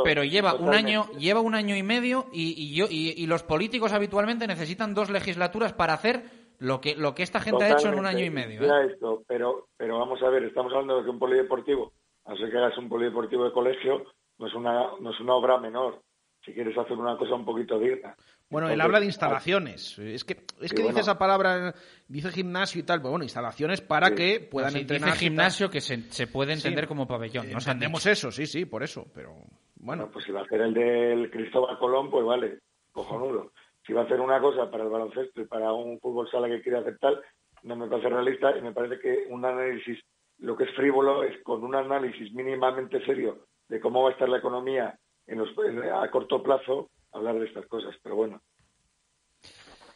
pero 0.04 0.24
lleva 0.24 0.54
un 0.54 0.74
año, 0.74 1.10
lleva 1.18 1.40
un 1.42 1.56
año 1.56 1.76
y 1.76 1.84
medio 1.84 2.28
y, 2.32 2.54
y 2.58 2.76
yo 2.76 2.86
y, 2.90 3.14
y 3.18 3.26
los 3.28 3.44
políticos 3.44 3.92
habitualmente 3.94 4.46
necesitan 4.48 4.94
dos 4.94 5.10
legislaturas 5.10 5.74
para 5.74 5.94
hacer 5.94 6.24
lo 6.60 6.80
que 6.82 6.96
lo 6.96 7.16
que 7.16 7.24
esta 7.24 7.40
gente 7.40 7.64
ha 7.64 7.72
hecho 7.72 7.88
en 7.90 8.00
un 8.00 8.06
año 8.06 8.24
y 8.26 8.30
medio. 8.30 8.62
¿eh? 8.62 8.92
esto, 8.94 9.24
pero, 9.28 9.68
pero 9.78 9.98
vamos 9.98 10.22
a 10.22 10.30
ver, 10.30 10.44
estamos 10.44 10.72
hablando 10.74 10.98
de 10.98 11.04
que 11.06 11.10
un 11.10 11.20
polideportivo, 11.20 11.94
a 12.26 12.36
ser 12.36 12.52
que 12.52 12.58
hagas 12.58 12.78
un 12.78 12.88
polideportivo 12.90 13.46
de 13.46 13.52
colegio, 13.52 14.04
no 14.38 14.48
es 14.48 14.54
una, 14.54 14.90
no 15.00 15.10
es 15.12 15.20
una 15.20 15.34
obra 15.36 15.58
menor. 15.58 16.02
Si 16.45 16.53
quieres 16.53 16.78
hacer 16.78 16.94
una 16.98 17.18
cosa 17.18 17.36
un 17.36 17.45
poquito 17.45 17.78
digna. 17.80 18.16
Bueno, 18.49 18.70
él 18.70 18.80
habla 18.82 18.99
de 18.99 19.06
instalaciones. 19.06 19.99
Es 19.99 20.24
que, 20.24 20.38
es 20.61 20.72
que 20.72 20.82
bueno. 20.82 20.90
dice 20.90 21.02
esa 21.02 21.18
palabra, 21.20 21.74
dice 22.07 22.30
gimnasio 22.32 22.80
y 22.80 22.84
tal, 22.84 22.99
pero 22.99 23.11
bueno, 23.11 23.24
instalaciones 23.24 23.82
para 23.82 24.16
que 24.16 24.40
puedan 24.40 24.70
No, 24.74 24.78
sí, 24.78 24.82
entrenar. 24.82 25.10
dice 25.11 25.20
gimnasio 25.26 25.70
que 25.70 25.82
se, 25.82 26.02
se 26.11 26.28
puede 26.28 26.53
entender 26.53 26.86
Sí. 26.86 26.88
como 26.88 27.07
pabellón. 27.07 27.52
No 27.52 27.60
se 27.60 27.70
han 27.70 27.76
Entendemos 27.78 28.06
eso, 28.06 28.32
sí, 28.32 28.45
sí, 28.48 28.66
por 28.66 28.82
eso, 28.84 29.06
pero 29.14 29.36
bueno. 29.76 30.10
Pues 30.11 30.26
si 30.26 30.32
va 30.32 30.40
a 30.40 30.44
hacer 30.44 30.61
el 30.61 30.74
del 30.74 31.30
Cristóbal 31.30 31.78
Colón, 31.78 32.10
pues 32.10 32.26
vale, 32.26 32.60
cojonudo. 32.91 33.52
Si 33.86 33.94
va 33.94 34.02
a 34.02 34.06
hacer 34.06 34.20
una 34.20 34.40
cosa 34.40 34.72
para 34.72 34.84
el 34.84 34.90
baloncesto 34.90 35.41
y 35.41 35.45
para 35.45 35.74
un 35.74 35.99
fútbol 35.99 36.30
sala 36.32 36.48
que 36.48 36.61
quiere 36.61 36.80
hacer 36.80 36.98
tal, 36.99 37.22
no 37.64 37.76
me 37.76 37.88
parece 37.88 38.10
realista 38.10 38.57
y 38.57 38.61
me 38.61 38.72
parece 38.72 38.99
que 38.99 39.26
un 39.30 39.44
análisis, 39.45 39.99
lo 40.40 40.56
que 40.56 40.64
es 40.64 40.74
frívolo, 40.76 41.24
es 41.24 41.41
con 41.44 41.64
un 41.64 41.76
análisis 41.76 42.34
mínimamente 42.34 43.03
serio 43.06 43.45
de 43.68 43.80
cómo 43.80 44.03
va 44.03 44.10
a 44.10 44.14
estar 44.14 44.30
la 44.30 44.38
economía 44.40 44.98
en 45.30 45.38
los, 45.40 45.50
en- 45.66 45.84
a 45.92 46.10
corto 46.12 46.42
plazo, 46.44 46.90
hablar 47.14 47.36
de 47.40 47.46
estas 47.46 47.66
cosas. 47.68 47.96
Pero 48.04 48.16
bueno, 48.16 48.42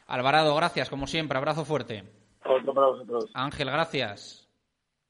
Alvarado, 0.07 0.55
gracias, 0.55 0.89
como 0.89 1.07
siempre, 1.07 1.37
abrazo 1.37 1.65
fuerte. 1.65 2.03
otro 2.45 2.73
para 2.73 2.87
vosotros. 2.87 3.31
Ángel, 3.33 3.69
gracias. 3.69 4.49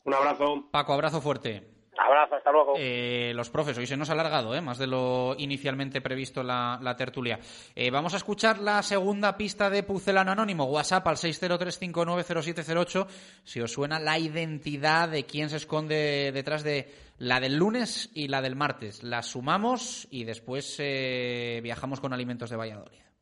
Un 0.05 0.13
abrazo. 0.13 0.65
Paco, 0.71 0.93
abrazo 0.93 1.21
fuerte. 1.21 1.72
Abrazo, 1.97 2.35
hasta 2.35 2.51
luego. 2.51 2.73
Eh, 2.77 3.31
los 3.35 3.49
profes, 3.49 3.77
hoy 3.77 3.85
se 3.85 3.97
nos 3.97 4.09
ha 4.09 4.13
alargado, 4.13 4.55
¿eh? 4.55 4.61
más 4.61 4.77
de 4.77 4.87
lo 4.87 5.35
inicialmente 5.37 6.01
previsto 6.01 6.43
la, 6.43 6.95
tertulia. 6.97 7.39
Eh, 7.75 7.91
vamos 7.91 8.13
a 8.13 8.17
escuchar 8.17 8.59
la 8.59 8.81
segunda 8.81 9.37
pista 9.37 9.69
de 9.69 9.83
Pucelano 9.83 10.31
Anónimo, 10.31 10.65
WhatsApp 10.65 11.07
al 11.07 11.17
603590708, 11.17 13.07
si 13.43 13.61
os 13.61 13.71
suena 13.71 13.99
la 13.99 14.17
identidad 14.17 15.09
de 15.09 15.25
quién 15.25 15.49
se 15.49 15.57
esconde 15.57 16.31
detrás 16.33 16.63
de 16.63 16.91
la 17.19 17.39
del 17.39 17.55
lunes 17.55 18.09
y 18.13 18.27
la 18.27 18.41
del 18.41 18.55
martes. 18.55 19.03
La 19.03 19.21
sumamos 19.21 20.07
y 20.11 20.23
después 20.23 20.75
eh, 20.79 21.59
viajamos 21.63 21.99
con 21.99 22.13
alimentos 22.13 22.49
de 22.49 22.57
Valladolid. 22.57 23.12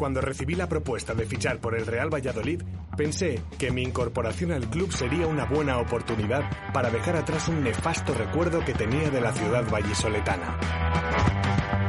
Cuando 0.00 0.22
recibí 0.22 0.54
la 0.54 0.66
propuesta 0.66 1.12
de 1.12 1.26
fichar 1.26 1.60
por 1.60 1.76
el 1.76 1.84
Real 1.84 2.08
Valladolid, 2.08 2.62
pensé 2.96 3.42
que 3.58 3.70
mi 3.70 3.82
incorporación 3.82 4.50
al 4.50 4.70
club 4.70 4.90
sería 4.90 5.26
una 5.26 5.44
buena 5.44 5.76
oportunidad 5.76 6.72
para 6.72 6.88
dejar 6.88 7.16
atrás 7.16 7.48
un 7.48 7.62
nefasto 7.62 8.14
recuerdo 8.14 8.64
que 8.64 8.72
tenía 8.72 9.10
de 9.10 9.20
la 9.20 9.34
ciudad 9.34 9.70
vallisoletana. 9.70 11.79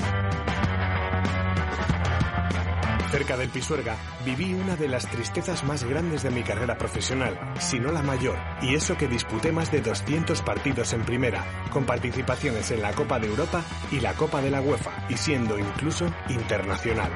Cerca 3.11 3.35
del 3.35 3.49
Pisuerga 3.49 3.97
viví 4.25 4.53
una 4.53 4.77
de 4.77 4.87
las 4.87 5.05
tristezas 5.05 5.65
más 5.65 5.83
grandes 5.83 6.23
de 6.23 6.31
mi 6.31 6.43
carrera 6.43 6.77
profesional, 6.77 7.37
si 7.59 7.77
no 7.77 7.91
la 7.91 8.01
mayor, 8.01 8.37
y 8.61 8.73
eso 8.73 8.95
que 8.95 9.09
disputé 9.09 9.51
más 9.51 9.69
de 9.69 9.81
200 9.81 10.41
partidos 10.41 10.93
en 10.93 11.01
primera, 11.01 11.45
con 11.71 11.85
participaciones 11.85 12.71
en 12.71 12.81
la 12.81 12.93
Copa 12.93 13.19
de 13.19 13.27
Europa 13.27 13.65
y 13.91 13.99
la 13.99 14.13
Copa 14.13 14.41
de 14.41 14.51
la 14.51 14.61
UEFA, 14.61 15.07
y 15.09 15.17
siendo 15.17 15.59
incluso 15.59 16.05
internacional. 16.29 17.11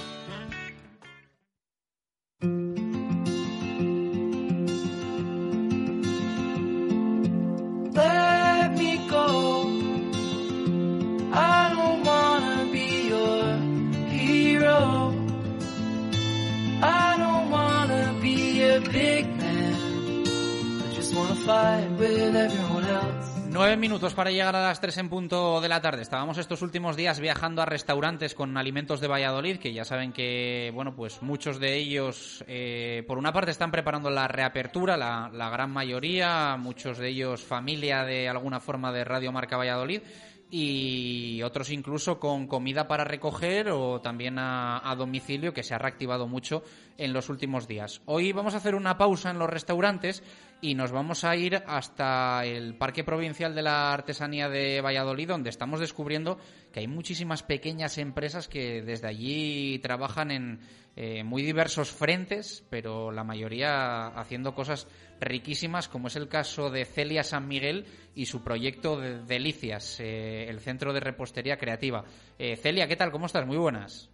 Nueve 23.50 23.78
minutos 23.78 24.12
para 24.12 24.30
llegar 24.30 24.54
a 24.54 24.64
las 24.64 24.82
tres 24.82 24.98
en 24.98 25.08
punto 25.08 25.62
de 25.62 25.68
la 25.70 25.80
tarde. 25.80 26.02
Estábamos 26.02 26.36
estos 26.36 26.60
últimos 26.60 26.94
días 26.94 27.20
viajando 27.20 27.62
a 27.62 27.64
restaurantes 27.64 28.34
con 28.34 28.58
alimentos 28.58 29.00
de 29.00 29.08
Valladolid, 29.08 29.56
que 29.56 29.72
ya 29.72 29.86
saben 29.86 30.12
que, 30.12 30.70
bueno, 30.74 30.94
pues 30.94 31.22
muchos 31.22 31.58
de 31.58 31.76
ellos, 31.76 32.44
eh, 32.46 33.02
por 33.06 33.16
una 33.16 33.32
parte, 33.32 33.50
están 33.50 33.70
preparando 33.70 34.10
la 34.10 34.28
reapertura, 34.28 34.98
la, 34.98 35.48
gran 35.48 35.70
mayoría, 35.70 36.58
muchos 36.58 36.98
de 36.98 37.08
ellos 37.08 37.42
familia 37.42 38.04
de 38.04 38.28
alguna 38.28 38.60
forma 38.60 38.92
de 38.92 39.04
Radio 39.04 39.32
Marca 39.32 39.56
Valladolid 39.56 40.02
y 40.50 41.42
otros 41.42 41.70
incluso 41.70 42.18
con 42.18 42.46
comida 42.46 42.88
para 42.88 43.04
recoger 43.04 43.70
o 43.70 44.00
también 44.00 44.36
a, 44.38 44.94
domicilio 44.96 45.52
que 45.52 45.62
se 45.62 45.74
ha 45.74 45.78
reactivado 45.78 46.26
mucho 46.26 46.62
en 46.96 47.12
los 47.12 47.28
últimos 47.28 47.68
días. 47.68 48.00
Hoy 48.06 48.32
vamos 48.32 48.54
a 48.54 48.58
hacer 48.58 48.74
una 48.74 48.96
pausa 48.96 49.30
en 49.30 49.38
los 49.38 49.50
restaurantes 49.50 50.22
y 50.60 50.74
nos 50.74 50.90
vamos 50.90 51.24
a 51.24 51.36
ir 51.36 51.62
hasta 51.66 52.44
el 52.44 52.74
Parque 52.74 53.04
Provincial 53.04 53.54
de 53.54 53.62
la 53.62 53.92
Artesanía 53.92 54.48
de 54.48 54.80
Valladolid 54.80 55.28
donde 55.28 55.50
estamos 55.50 55.80
descubriendo 55.80 56.38
que 56.72 56.80
hay 56.80 56.88
muchísimas 56.88 57.42
pequeñas 57.42 57.98
empresas 57.98 58.48
que 58.48 58.82
desde 58.82 59.08
allí 59.08 59.78
trabajan 59.78 60.30
en 60.30 60.60
eh, 60.96 61.22
muy 61.22 61.42
diversos 61.42 61.92
frentes, 61.92 62.64
pero 62.70 63.12
la 63.12 63.22
mayoría 63.22 64.08
haciendo 64.08 64.54
cosas 64.54 64.88
riquísimas, 65.20 65.88
como 65.88 66.08
es 66.08 66.16
el 66.16 66.28
caso 66.28 66.70
de 66.70 66.84
Celia 66.84 67.22
San 67.22 67.46
Miguel 67.46 67.86
y 68.16 68.26
su 68.26 68.42
proyecto 68.42 68.98
de 68.98 69.22
Delicias, 69.22 70.00
eh, 70.00 70.48
el 70.48 70.58
Centro 70.58 70.92
de 70.92 70.98
Repostería 70.98 71.56
Creativa. 71.56 72.04
Eh, 72.36 72.56
Celia, 72.56 72.88
¿qué 72.88 72.96
tal? 72.96 73.12
¿Cómo 73.12 73.26
estás? 73.26 73.46
Muy 73.46 73.58
buenas. 73.58 74.10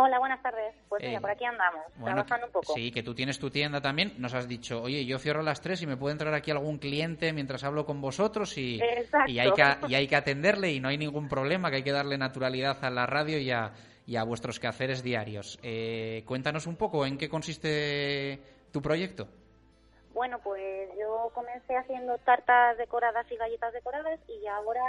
Hola, 0.00 0.20
buenas 0.20 0.40
tardes. 0.40 0.76
Pues 0.88 1.02
mira, 1.02 1.20
por 1.20 1.28
aquí 1.28 1.44
andamos, 1.44 1.82
bueno, 1.96 2.14
trabajando 2.14 2.46
un 2.46 2.52
poco. 2.52 2.72
Sí, 2.72 2.92
que 2.92 3.02
tú 3.02 3.16
tienes 3.16 3.40
tu 3.40 3.50
tienda 3.50 3.80
también. 3.80 4.12
Nos 4.18 4.32
has 4.32 4.46
dicho, 4.46 4.80
oye, 4.80 5.04
yo 5.04 5.18
cierro 5.18 5.40
a 5.40 5.42
las 5.42 5.60
tres 5.60 5.82
y 5.82 5.88
me 5.88 5.96
puede 5.96 6.12
entrar 6.12 6.32
aquí 6.34 6.52
algún 6.52 6.78
cliente 6.78 7.32
mientras 7.32 7.64
hablo 7.64 7.84
con 7.84 8.00
vosotros 8.00 8.56
y, 8.58 8.80
y, 9.26 9.38
hay, 9.40 9.50
que, 9.50 9.64
y 9.88 9.96
hay 9.96 10.06
que 10.06 10.14
atenderle 10.14 10.70
y 10.70 10.78
no 10.78 10.86
hay 10.86 10.98
ningún 10.98 11.28
problema, 11.28 11.68
que 11.70 11.78
hay 11.78 11.82
que 11.82 11.90
darle 11.90 12.16
naturalidad 12.16 12.78
a 12.84 12.90
la 12.90 13.06
radio 13.06 13.40
y 13.40 13.50
a, 13.50 13.72
y 14.06 14.14
a 14.14 14.22
vuestros 14.22 14.60
quehaceres 14.60 15.02
diarios. 15.02 15.58
Eh, 15.64 16.22
cuéntanos 16.28 16.68
un 16.68 16.76
poco 16.76 17.04
en 17.04 17.18
qué 17.18 17.28
consiste 17.28 18.40
tu 18.70 18.80
proyecto. 18.80 19.26
Bueno, 20.18 20.40
pues 20.42 20.90
yo 20.98 21.30
comencé 21.32 21.76
haciendo 21.76 22.18
tartas 22.18 22.76
decoradas 22.76 23.30
y 23.30 23.36
galletas 23.36 23.72
decoradas 23.72 24.18
y 24.28 24.46
ahora 24.48 24.82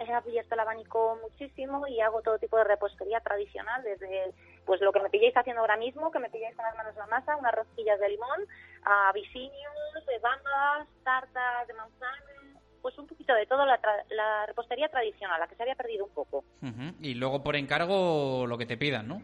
he 0.00 0.12
abierto 0.12 0.54
el 0.54 0.60
abanico 0.60 1.18
muchísimo 1.22 1.86
y 1.86 2.00
hago 2.00 2.20
todo 2.22 2.36
tipo 2.38 2.56
de 2.56 2.64
repostería 2.64 3.20
tradicional, 3.20 3.80
desde 3.84 4.32
pues 4.64 4.80
lo 4.80 4.92
que 4.92 5.00
me 5.00 5.10
pilléis 5.10 5.36
haciendo 5.36 5.60
ahora 5.60 5.76
mismo, 5.76 6.10
que 6.10 6.18
me 6.18 6.30
pilléis 6.30 6.54
con 6.56 6.64
las 6.64 6.76
manos 6.76 6.92
en 6.94 7.00
la 7.00 7.06
masa, 7.06 7.36
unas 7.36 7.54
rosquillas 7.54 7.98
de 8.00 8.08
limón, 8.08 8.46
a 8.84 9.12
vicinios, 9.12 10.06
de 10.06 10.18
bambas, 10.18 10.88
tartas 11.04 11.66
de 11.66 11.74
manzana, 11.74 12.60
pues 12.80 12.98
un 12.98 13.06
poquito 13.06 13.32
de 13.34 13.46
todo, 13.46 13.64
la, 13.64 13.80
la, 14.10 14.46
repostería 14.46 14.88
tradicional, 14.88 15.40
la 15.40 15.46
que 15.46 15.54
se 15.54 15.62
había 15.62 15.76
perdido 15.76 16.04
un 16.04 16.12
poco. 16.12 16.44
Uh 16.62 16.66
-huh. 16.66 16.94
Y 17.00 17.14
luego 17.14 17.42
por 17.42 17.56
encargo 17.56 18.46
lo 18.46 18.58
que 18.58 18.66
te 18.66 18.76
pidan, 18.76 19.08
¿no? 19.08 19.22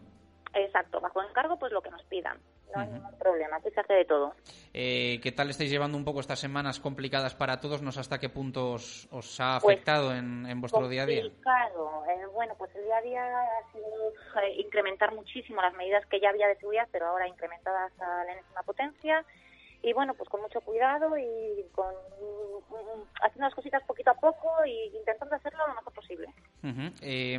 Exacto, 0.53 0.99
bajo 0.99 1.21
encargo 1.21 1.59
pues 1.59 1.71
lo 1.71 1.81
que 1.81 1.91
nos 1.91 2.03
pidan. 2.05 2.39
No 2.73 2.81
hay 2.81 2.87
uh 2.87 2.91
-huh. 2.91 2.93
ningún 2.93 3.17
problema, 3.17 3.57
aquí 3.57 3.69
se 3.71 3.79
hace 3.79 3.93
de 3.93 4.05
todo. 4.05 4.33
Eh, 4.73 5.19
¿Qué 5.21 5.31
tal 5.31 5.49
estáis 5.49 5.69
llevando 5.69 5.97
un 5.97 6.05
poco 6.05 6.19
estas 6.21 6.39
semanas 6.39 6.79
complicadas 6.79 7.35
para 7.35 7.59
todos? 7.59 7.81
¿No 7.81 7.91
sé 7.91 7.99
hasta 7.99 8.19
qué 8.19 8.29
punto 8.29 8.73
os, 8.73 9.07
os 9.11 9.39
ha 9.39 9.57
afectado 9.57 10.07
pues, 10.07 10.19
en, 10.19 10.45
en, 10.45 10.61
vuestro 10.61 10.87
día 10.87 11.03
a 11.03 11.05
día? 11.05 11.21
Complicado. 11.21 12.03
Bueno, 12.39 12.55
pues 12.57 12.73
el 12.73 12.85
día 12.85 12.97
a 12.97 13.01
día 13.01 13.41
ha 13.41 13.71
sido 13.73 14.13
eh, 14.41 14.53
incrementar 14.59 15.13
muchísimo 15.13 15.61
las 15.61 15.73
medidas 15.73 16.05
que 16.05 16.21
ya 16.21 16.29
había 16.29 16.47
de 16.47 16.55
seguridad, 16.55 16.87
pero 16.89 17.07
ahora 17.07 17.27
incrementadas 17.27 17.91
a 17.99 18.23
la 18.23 18.31
enésima 18.31 18.63
potencia 18.63 19.25
y 19.81 19.91
bueno, 19.91 20.13
pues 20.13 20.29
con 20.29 20.41
mucho 20.41 20.61
cuidado 20.61 21.17
y 21.17 21.65
con 21.73 21.93
haciendo 23.21 23.45
las 23.45 23.53
cositas 23.53 23.83
poquito 23.83 24.11
a 24.11 24.13
poco 24.13 24.47
y 24.65 24.95
intentando 24.95 25.35
hacerlo 25.35 25.67
lo 25.67 25.75
mejor 25.75 25.91
posible. 25.91 26.27
Uh 26.63 26.67
-huh. 26.67 26.93
eh, 27.01 27.37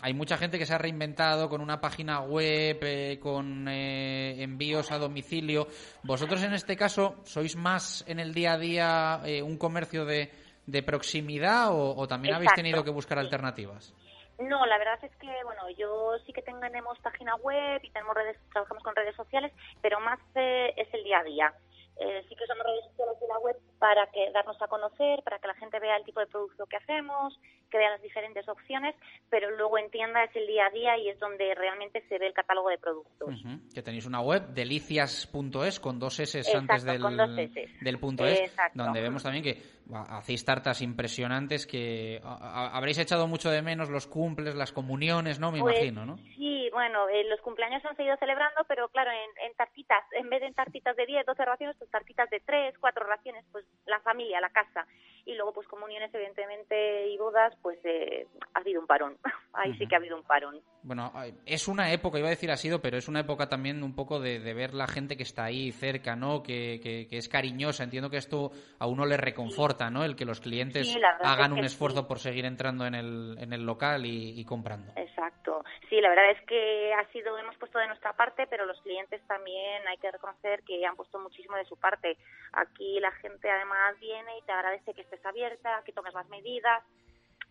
hay 0.00 0.14
mucha 0.14 0.36
gente 0.36 0.58
que 0.60 0.66
se 0.66 0.74
ha 0.74 0.78
reinventado 0.78 1.48
con 1.48 1.60
una 1.60 1.80
página 1.80 2.20
web, 2.20 2.78
eh, 2.82 3.18
con 3.20 3.66
eh, 3.66 4.44
envíos 4.44 4.92
a 4.92 4.98
domicilio. 4.98 5.66
¿Vosotros 6.04 6.40
en 6.44 6.54
este 6.54 6.76
caso 6.76 7.16
sois 7.24 7.56
más 7.56 8.04
en 8.06 8.20
el 8.20 8.32
día 8.32 8.52
a 8.52 8.58
día 8.58 9.20
eh, 9.24 9.42
un 9.42 9.58
comercio 9.58 10.04
de, 10.04 10.30
de 10.66 10.82
proximidad 10.84 11.72
o, 11.72 11.96
o 11.96 12.06
también 12.06 12.34
Exacto. 12.34 12.36
habéis 12.36 12.54
tenido 12.54 12.84
que 12.84 12.92
buscar 12.92 13.18
alternativas? 13.18 13.92
No, 14.40 14.64
la 14.64 14.78
verdad 14.78 14.98
es 15.02 15.14
que, 15.16 15.28
bueno, 15.44 15.68
yo 15.70 16.18
sí 16.24 16.32
que 16.32 16.40
tenemos 16.40 16.98
página 17.00 17.34
web 17.36 17.80
y 17.82 17.90
tenemos 17.90 18.14
redes, 18.14 18.38
trabajamos 18.52 18.82
con 18.82 18.96
redes 18.96 19.14
sociales, 19.14 19.52
pero 19.82 20.00
más 20.00 20.18
eh, 20.34 20.72
es 20.76 20.88
el 20.94 21.04
día 21.04 21.18
a 21.18 21.24
día. 21.24 21.54
Eh, 21.96 22.24
sí 22.26 22.34
que 22.34 22.44
usamos 22.44 22.64
redes 22.64 22.84
sociales 22.86 23.18
y 23.22 23.26
la 23.28 23.38
web 23.38 23.56
para 23.80 24.06
que 24.08 24.30
darnos 24.32 24.60
a 24.60 24.68
conocer, 24.68 25.22
para 25.24 25.38
que 25.38 25.48
la 25.48 25.54
gente 25.54 25.80
vea 25.80 25.96
el 25.96 26.04
tipo 26.04 26.20
de 26.20 26.26
producto 26.26 26.66
que 26.66 26.76
hacemos, 26.76 27.40
que 27.70 27.78
vea 27.78 27.88
las 27.88 28.02
diferentes 28.02 28.46
opciones, 28.46 28.94
pero 29.30 29.50
luego 29.56 29.78
en 29.78 29.90
tienda 29.90 30.22
es 30.22 30.36
el 30.36 30.46
día 30.46 30.66
a 30.66 30.70
día 30.70 30.98
y 30.98 31.08
es 31.08 31.18
donde 31.18 31.54
realmente 31.54 32.04
se 32.06 32.18
ve 32.18 32.26
el 32.26 32.34
catálogo 32.34 32.68
de 32.68 32.76
productos. 32.76 33.28
Uh 33.28 33.48
-huh. 33.48 33.74
Que 33.74 33.82
tenéis 33.82 34.04
una 34.06 34.20
web, 34.20 34.48
delicias.es, 34.48 35.80
con 35.80 35.98
dos 35.98 36.20
S 36.20 36.42
antes 36.54 36.84
del, 36.84 37.00
con 37.00 37.16
dos 37.16 37.30
del 37.34 37.98
punto 37.98 38.26
es, 38.26 38.40
Exacto. 38.40 38.82
donde 38.84 39.00
vemos 39.00 39.22
también 39.22 39.42
que 39.44 39.62
hacéis 39.94 40.44
tartas 40.44 40.82
impresionantes 40.82 41.66
que 41.66 42.20
habréis 42.22 42.98
echado 42.98 43.26
mucho 43.26 43.50
de 43.50 43.62
menos 43.62 43.88
los 43.88 44.06
cumples, 44.06 44.54
las 44.54 44.72
comuniones, 44.72 45.40
¿no? 45.40 45.50
Me 45.50 45.60
pues, 45.60 45.76
imagino, 45.76 46.04
¿no? 46.04 46.18
Sí, 46.36 46.68
bueno, 46.72 47.08
eh, 47.08 47.24
los 47.24 47.40
cumpleaños 47.40 47.82
se 47.82 47.88
han 47.88 47.96
seguido 47.96 48.16
celebrando, 48.18 48.62
pero 48.68 48.88
claro, 48.88 49.10
en, 49.10 49.46
en, 49.48 49.54
tartitas, 49.54 50.04
en 50.12 50.28
vez 50.28 50.40
de 50.40 50.46
en 50.48 50.54
tartitas 50.54 50.96
de 50.96 51.06
10, 51.06 51.26
12 51.26 51.44
raciones, 51.44 51.76
pues 51.78 51.90
tartitas 51.90 52.28
de 52.30 52.40
3, 52.40 52.74
4 52.78 53.04
raciones, 53.06 53.44
pues 53.52 53.64
la 53.86 54.00
familia, 54.00 54.40
la 54.40 54.50
casa. 54.50 54.86
Y 55.26 55.34
luego, 55.34 55.52
pues 55.52 55.68
comuniones, 55.68 56.12
evidentemente, 56.14 57.08
y 57.08 57.18
bodas, 57.18 57.54
pues 57.62 57.78
eh, 57.84 58.26
ha 58.54 58.60
habido 58.60 58.80
un 58.80 58.86
parón. 58.86 59.16
Ahí 59.52 59.70
uh 59.70 59.74
-huh. 59.74 59.78
sí 59.78 59.86
que 59.86 59.94
ha 59.94 59.98
habido 59.98 60.16
un 60.16 60.24
parón. 60.24 60.60
Bueno, 60.82 61.12
es 61.44 61.68
una 61.68 61.92
época, 61.92 62.18
iba 62.18 62.28
a 62.28 62.30
decir 62.30 62.50
ha 62.50 62.56
sido, 62.56 62.80
pero 62.80 62.96
es 62.96 63.06
una 63.06 63.20
época 63.20 63.48
también 63.48 63.82
un 63.82 63.94
poco 63.94 64.18
de, 64.18 64.40
de 64.40 64.54
ver 64.54 64.72
la 64.72 64.86
gente 64.86 65.16
que 65.16 65.24
está 65.24 65.44
ahí 65.44 65.72
cerca, 65.72 66.16
¿no? 66.16 66.42
Que, 66.42 66.80
que, 66.82 67.06
que, 67.06 67.18
es 67.18 67.28
cariñosa. 67.28 67.84
Entiendo 67.84 68.08
que 68.08 68.16
esto 68.16 68.50
a 68.78 68.86
uno 68.86 69.04
le 69.04 69.18
reconforta, 69.18 69.90
¿no? 69.90 70.04
El 70.04 70.16
que 70.16 70.24
los 70.24 70.40
clientes 70.40 70.90
sí, 70.90 70.98
hagan 71.22 71.52
es 71.52 71.58
un 71.58 71.64
esfuerzo 71.64 72.00
sí. 72.00 72.06
por 72.08 72.18
seguir 72.18 72.46
entrando 72.46 72.86
en 72.86 72.94
el, 72.94 73.36
en 73.38 73.52
el 73.52 73.66
local 73.66 74.06
y, 74.06 74.40
y, 74.40 74.44
comprando. 74.44 74.92
Exacto. 74.96 75.62
Sí, 75.90 76.00
la 76.00 76.08
verdad 76.08 76.30
es 76.30 76.40
que 76.46 76.94
ha 76.94 77.04
sido, 77.12 77.36
hemos 77.36 77.56
puesto 77.56 77.78
de 77.78 77.88
nuestra 77.88 78.14
parte, 78.14 78.46
pero 78.48 78.64
los 78.64 78.80
clientes 78.80 79.20
también 79.26 79.86
hay 79.86 79.98
que 79.98 80.10
reconocer 80.10 80.62
que 80.62 80.84
han 80.86 80.96
puesto 80.96 81.18
muchísimo 81.18 81.56
de 81.56 81.66
su 81.66 81.76
parte. 81.76 82.16
Aquí 82.52 82.98
la 83.00 83.12
gente 83.12 83.50
además 83.60 83.98
viene 84.00 84.38
y 84.38 84.42
te 84.42 84.52
agradece 84.52 84.94
que 84.94 85.02
estés 85.02 85.24
abierta, 85.24 85.82
que 85.84 85.92
tomes 85.92 86.14
las 86.14 86.28
medidas 86.28 86.82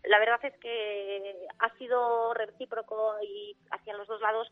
la 0.04 0.18
verdad 0.18 0.40
es 0.44 0.56
que 0.58 1.46
ha 1.58 1.76
sido 1.78 2.34
recíproco 2.34 3.14
y 3.22 3.56
hacia 3.70 3.96
los 3.96 4.08
dos 4.08 4.20
lados 4.20 4.48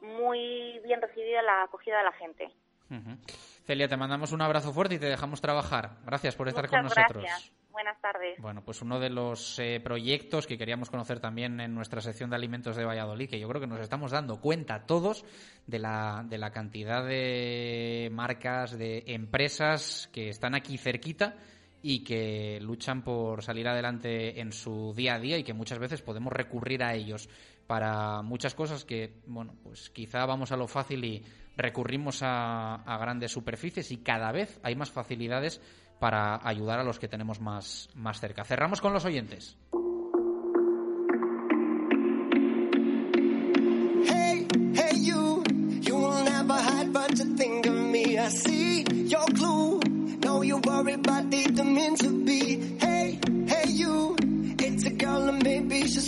muy 0.00 0.80
bien 0.84 1.00
recibida 1.00 1.42
la 1.42 1.64
acogida 1.64 1.98
de 1.98 2.04
la 2.04 2.12
gente. 2.12 2.44
Uh 2.90 2.94
-huh. 2.94 3.18
Celia, 3.64 3.88
te 3.88 3.96
mandamos 3.96 4.32
un 4.32 4.42
abrazo 4.42 4.72
fuerte 4.72 4.94
y 4.94 4.98
te 4.98 5.06
dejamos 5.06 5.40
trabajar. 5.40 5.96
Gracias 6.04 6.36
por 6.36 6.48
estar 6.48 6.64
Muchas 6.64 6.80
con 6.80 6.82
nosotros. 6.84 7.24
Gracias. 7.24 7.65
Buenas 7.76 8.00
tardes. 8.00 8.40
Bueno, 8.40 8.62
pues 8.64 8.80
uno 8.80 8.98
de 8.98 9.10
los 9.10 9.58
eh, 9.58 9.80
proyectos 9.84 10.46
que 10.46 10.56
queríamos 10.56 10.88
conocer 10.88 11.20
también 11.20 11.60
en 11.60 11.74
nuestra 11.74 12.00
sección 12.00 12.30
de 12.30 12.36
alimentos 12.36 12.74
de 12.74 12.86
Valladolid, 12.86 13.28
que 13.28 13.38
yo 13.38 13.46
creo 13.48 13.60
que 13.60 13.66
nos 13.66 13.80
estamos 13.80 14.12
dando 14.12 14.40
cuenta 14.40 14.86
todos 14.86 15.26
de 15.66 15.78
la, 15.78 16.24
de 16.26 16.38
la 16.38 16.52
cantidad 16.52 17.04
de 17.04 18.08
marcas, 18.10 18.78
de 18.78 19.04
empresas 19.08 20.08
que 20.10 20.30
están 20.30 20.54
aquí 20.54 20.78
cerquita 20.78 21.34
y 21.82 22.02
que 22.02 22.60
luchan 22.62 23.04
por 23.04 23.42
salir 23.42 23.68
adelante 23.68 24.40
en 24.40 24.52
su 24.52 24.94
día 24.96 25.16
a 25.16 25.18
día 25.18 25.36
y 25.36 25.44
que 25.44 25.52
muchas 25.52 25.78
veces 25.78 26.00
podemos 26.00 26.32
recurrir 26.32 26.82
a 26.82 26.94
ellos 26.94 27.28
para 27.66 28.22
muchas 28.22 28.54
cosas 28.54 28.86
que, 28.86 29.20
bueno, 29.26 29.54
pues 29.62 29.90
quizá 29.90 30.24
vamos 30.24 30.50
a 30.50 30.56
lo 30.56 30.66
fácil 30.66 31.04
y 31.04 31.22
recurrimos 31.58 32.22
a, 32.22 32.76
a 32.76 32.96
grandes 32.96 33.32
superficies 33.32 33.90
y 33.90 33.98
cada 33.98 34.32
vez 34.32 34.58
hay 34.62 34.76
más 34.76 34.90
facilidades 34.90 35.60
para 35.98 36.40
ayudar 36.46 36.78
a 36.78 36.84
los 36.84 36.98
que 36.98 37.08
tenemos 37.08 37.40
más, 37.40 37.88
más 37.94 38.20
cerca. 38.20 38.44
Cerramos 38.44 38.80
con 38.80 38.92
los 38.92 39.04
oyentes. 39.04 39.56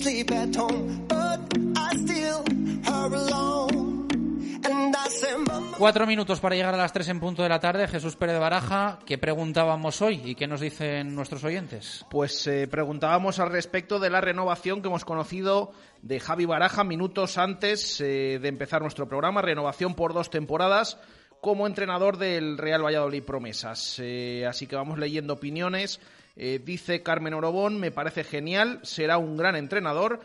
Sleep 0.08 0.30
at 0.32 0.56
home. 0.56 1.06
But 1.06 1.40
I 1.76 1.96
still. 1.96 2.47
Cuatro 5.78 6.06
minutos 6.06 6.40
para 6.40 6.56
llegar 6.56 6.74
a 6.74 6.78
las 6.78 6.92
tres 6.92 7.08
en 7.08 7.20
punto 7.20 7.42
de 7.42 7.48
la 7.48 7.60
tarde. 7.60 7.88
Jesús 7.88 8.16
Pérez 8.16 8.34
de 8.34 8.40
Baraja, 8.40 8.98
¿qué 9.06 9.16
preguntábamos 9.16 10.02
hoy 10.02 10.20
y 10.24 10.34
qué 10.34 10.46
nos 10.46 10.60
dicen 10.60 11.14
nuestros 11.14 11.44
oyentes? 11.44 12.04
Pues 12.10 12.46
eh, 12.46 12.66
preguntábamos 12.68 13.38
al 13.38 13.50
respecto 13.50 13.98
de 13.98 14.10
la 14.10 14.20
renovación 14.20 14.82
que 14.82 14.88
hemos 14.88 15.04
conocido 15.04 15.72
de 16.02 16.20
Javi 16.20 16.46
Baraja 16.46 16.84
minutos 16.84 17.38
antes 17.38 18.00
eh, 18.00 18.38
de 18.40 18.48
empezar 18.48 18.82
nuestro 18.82 19.08
programa. 19.08 19.40
Renovación 19.40 19.94
por 19.94 20.14
dos 20.14 20.30
temporadas 20.30 20.98
como 21.40 21.66
entrenador 21.66 22.16
del 22.16 22.58
Real 22.58 22.84
Valladolid 22.84 23.22
Promesas. 23.22 24.00
Eh, 24.00 24.44
así 24.48 24.66
que 24.66 24.76
vamos 24.76 24.98
leyendo 24.98 25.34
opiniones. 25.34 26.00
Dice 26.36 27.02
Carmen 27.02 27.34
Orobón, 27.34 27.80
me 27.80 27.90
parece 27.90 28.22
genial, 28.22 28.78
será 28.84 29.18
un 29.18 29.36
gran 29.36 29.56
entrenador 29.56 30.20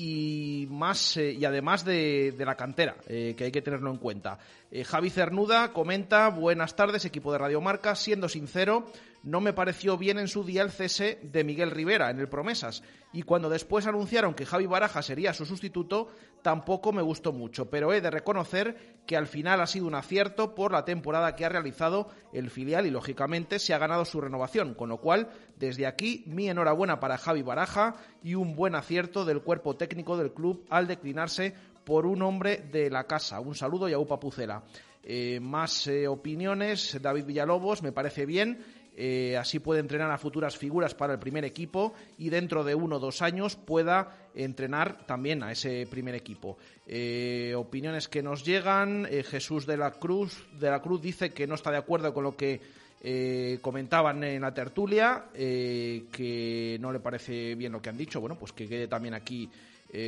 y 0.00 0.68
más 0.70 1.16
eh, 1.16 1.32
y 1.32 1.44
además 1.44 1.84
de, 1.84 2.32
la 2.38 2.54
cantera, 2.54 2.94
que 3.06 3.36
hay 3.36 3.50
que 3.50 3.62
tenerlo 3.62 3.90
en 3.90 3.98
cuenta. 3.98 4.38
Javi 4.86 5.10
Cernuda 5.10 5.72
comenta, 5.72 6.28
buenas 6.28 6.76
tardes, 6.76 7.04
equipo 7.04 7.32
de 7.32 7.38
Radio 7.38 7.60
Marca, 7.60 7.96
siendo 7.96 8.28
sincero, 8.28 8.86
no 9.22 9.40
me 9.40 9.52
pareció 9.52 9.98
bien 9.98 10.18
en 10.18 10.28
su 10.28 10.44
día 10.44 10.62
el 10.62 10.70
cese 10.70 11.18
de 11.22 11.44
Miguel 11.44 11.70
Rivera 11.70 12.10
en 12.10 12.18
el 12.18 12.28
Promesas. 12.28 12.82
Y 13.12 13.22
cuando 13.22 13.48
después 13.48 13.86
anunciaron 13.86 14.34
que 14.34 14.46
Javi 14.46 14.66
Baraja 14.66 15.02
sería 15.02 15.32
su 15.32 15.46
sustituto, 15.46 16.08
tampoco 16.42 16.92
me 16.92 17.02
gustó 17.02 17.32
mucho. 17.32 17.70
Pero 17.70 17.92
he 17.92 18.00
de 18.00 18.10
reconocer 18.10 18.98
que 19.06 19.16
al 19.16 19.26
final 19.26 19.60
ha 19.60 19.66
sido 19.66 19.86
un 19.86 19.94
acierto 19.94 20.54
por 20.54 20.72
la 20.72 20.84
temporada 20.84 21.34
que 21.34 21.44
ha 21.44 21.48
realizado 21.48 22.10
el 22.32 22.50
filial 22.50 22.86
y 22.86 22.90
lógicamente 22.90 23.58
se 23.58 23.74
ha 23.74 23.78
ganado 23.78 24.04
su 24.04 24.20
renovación. 24.20 24.74
Con 24.74 24.90
lo 24.90 24.98
cual, 24.98 25.30
desde 25.56 25.86
aquí, 25.86 26.24
mi 26.26 26.48
enhorabuena 26.48 27.00
para 27.00 27.18
Javi 27.18 27.42
Baraja 27.42 27.96
y 28.22 28.34
un 28.34 28.54
buen 28.54 28.74
acierto 28.74 29.24
del 29.24 29.40
cuerpo 29.40 29.76
técnico 29.76 30.16
del 30.16 30.32
club 30.32 30.64
al 30.68 30.86
declinarse 30.86 31.54
por 31.84 32.04
un 32.04 32.20
hombre 32.20 32.58
de 32.70 32.90
la 32.90 33.04
casa. 33.04 33.40
Un 33.40 33.54
saludo 33.54 33.88
y 33.88 33.94
a 33.94 33.98
Upa 33.98 34.20
Pucela. 34.20 34.62
Eh, 35.02 35.40
más 35.40 35.86
eh, 35.86 36.06
opiniones, 36.06 36.98
David 37.00 37.24
Villalobos, 37.24 37.82
me 37.82 37.92
parece 37.92 38.26
bien 38.26 38.62
eh, 39.00 39.36
así 39.36 39.60
puede 39.60 39.78
entrenar 39.78 40.10
a 40.10 40.18
futuras 40.18 40.56
figuras 40.56 40.92
para 40.92 41.12
el 41.12 41.20
primer 41.20 41.44
equipo 41.44 41.94
y 42.18 42.30
dentro 42.30 42.64
de 42.64 42.74
uno 42.74 42.96
o 42.96 42.98
dos 42.98 43.22
años 43.22 43.54
pueda 43.54 44.28
entrenar 44.34 45.06
también 45.06 45.44
a 45.44 45.52
ese 45.52 45.86
primer 45.88 46.16
equipo. 46.16 46.58
Eh, 46.84 47.54
opiniones 47.56 48.08
que 48.08 48.24
nos 48.24 48.44
llegan. 48.44 49.06
Eh, 49.08 49.22
Jesús 49.22 49.66
de 49.66 49.76
la 49.76 49.92
Cruz 49.92 50.44
de 50.58 50.68
la 50.68 50.82
Cruz 50.82 51.00
dice 51.00 51.30
que 51.30 51.46
no 51.46 51.54
está 51.54 51.70
de 51.70 51.76
acuerdo 51.76 52.12
con 52.12 52.24
lo 52.24 52.36
que 52.36 52.60
comentaban 53.62 54.24
en 54.24 54.42
la 54.42 54.52
tertulia, 54.52 55.26
que 55.32 56.76
no 56.80 56.90
le 56.90 56.98
parece 56.98 57.54
bien 57.54 57.70
lo 57.70 57.80
que 57.80 57.90
han 57.90 57.96
dicho. 57.96 58.20
Bueno, 58.20 58.36
pues 58.36 58.50
que 58.52 58.68
quede 58.68 58.88
también 58.88 59.14
aquí 59.14 59.48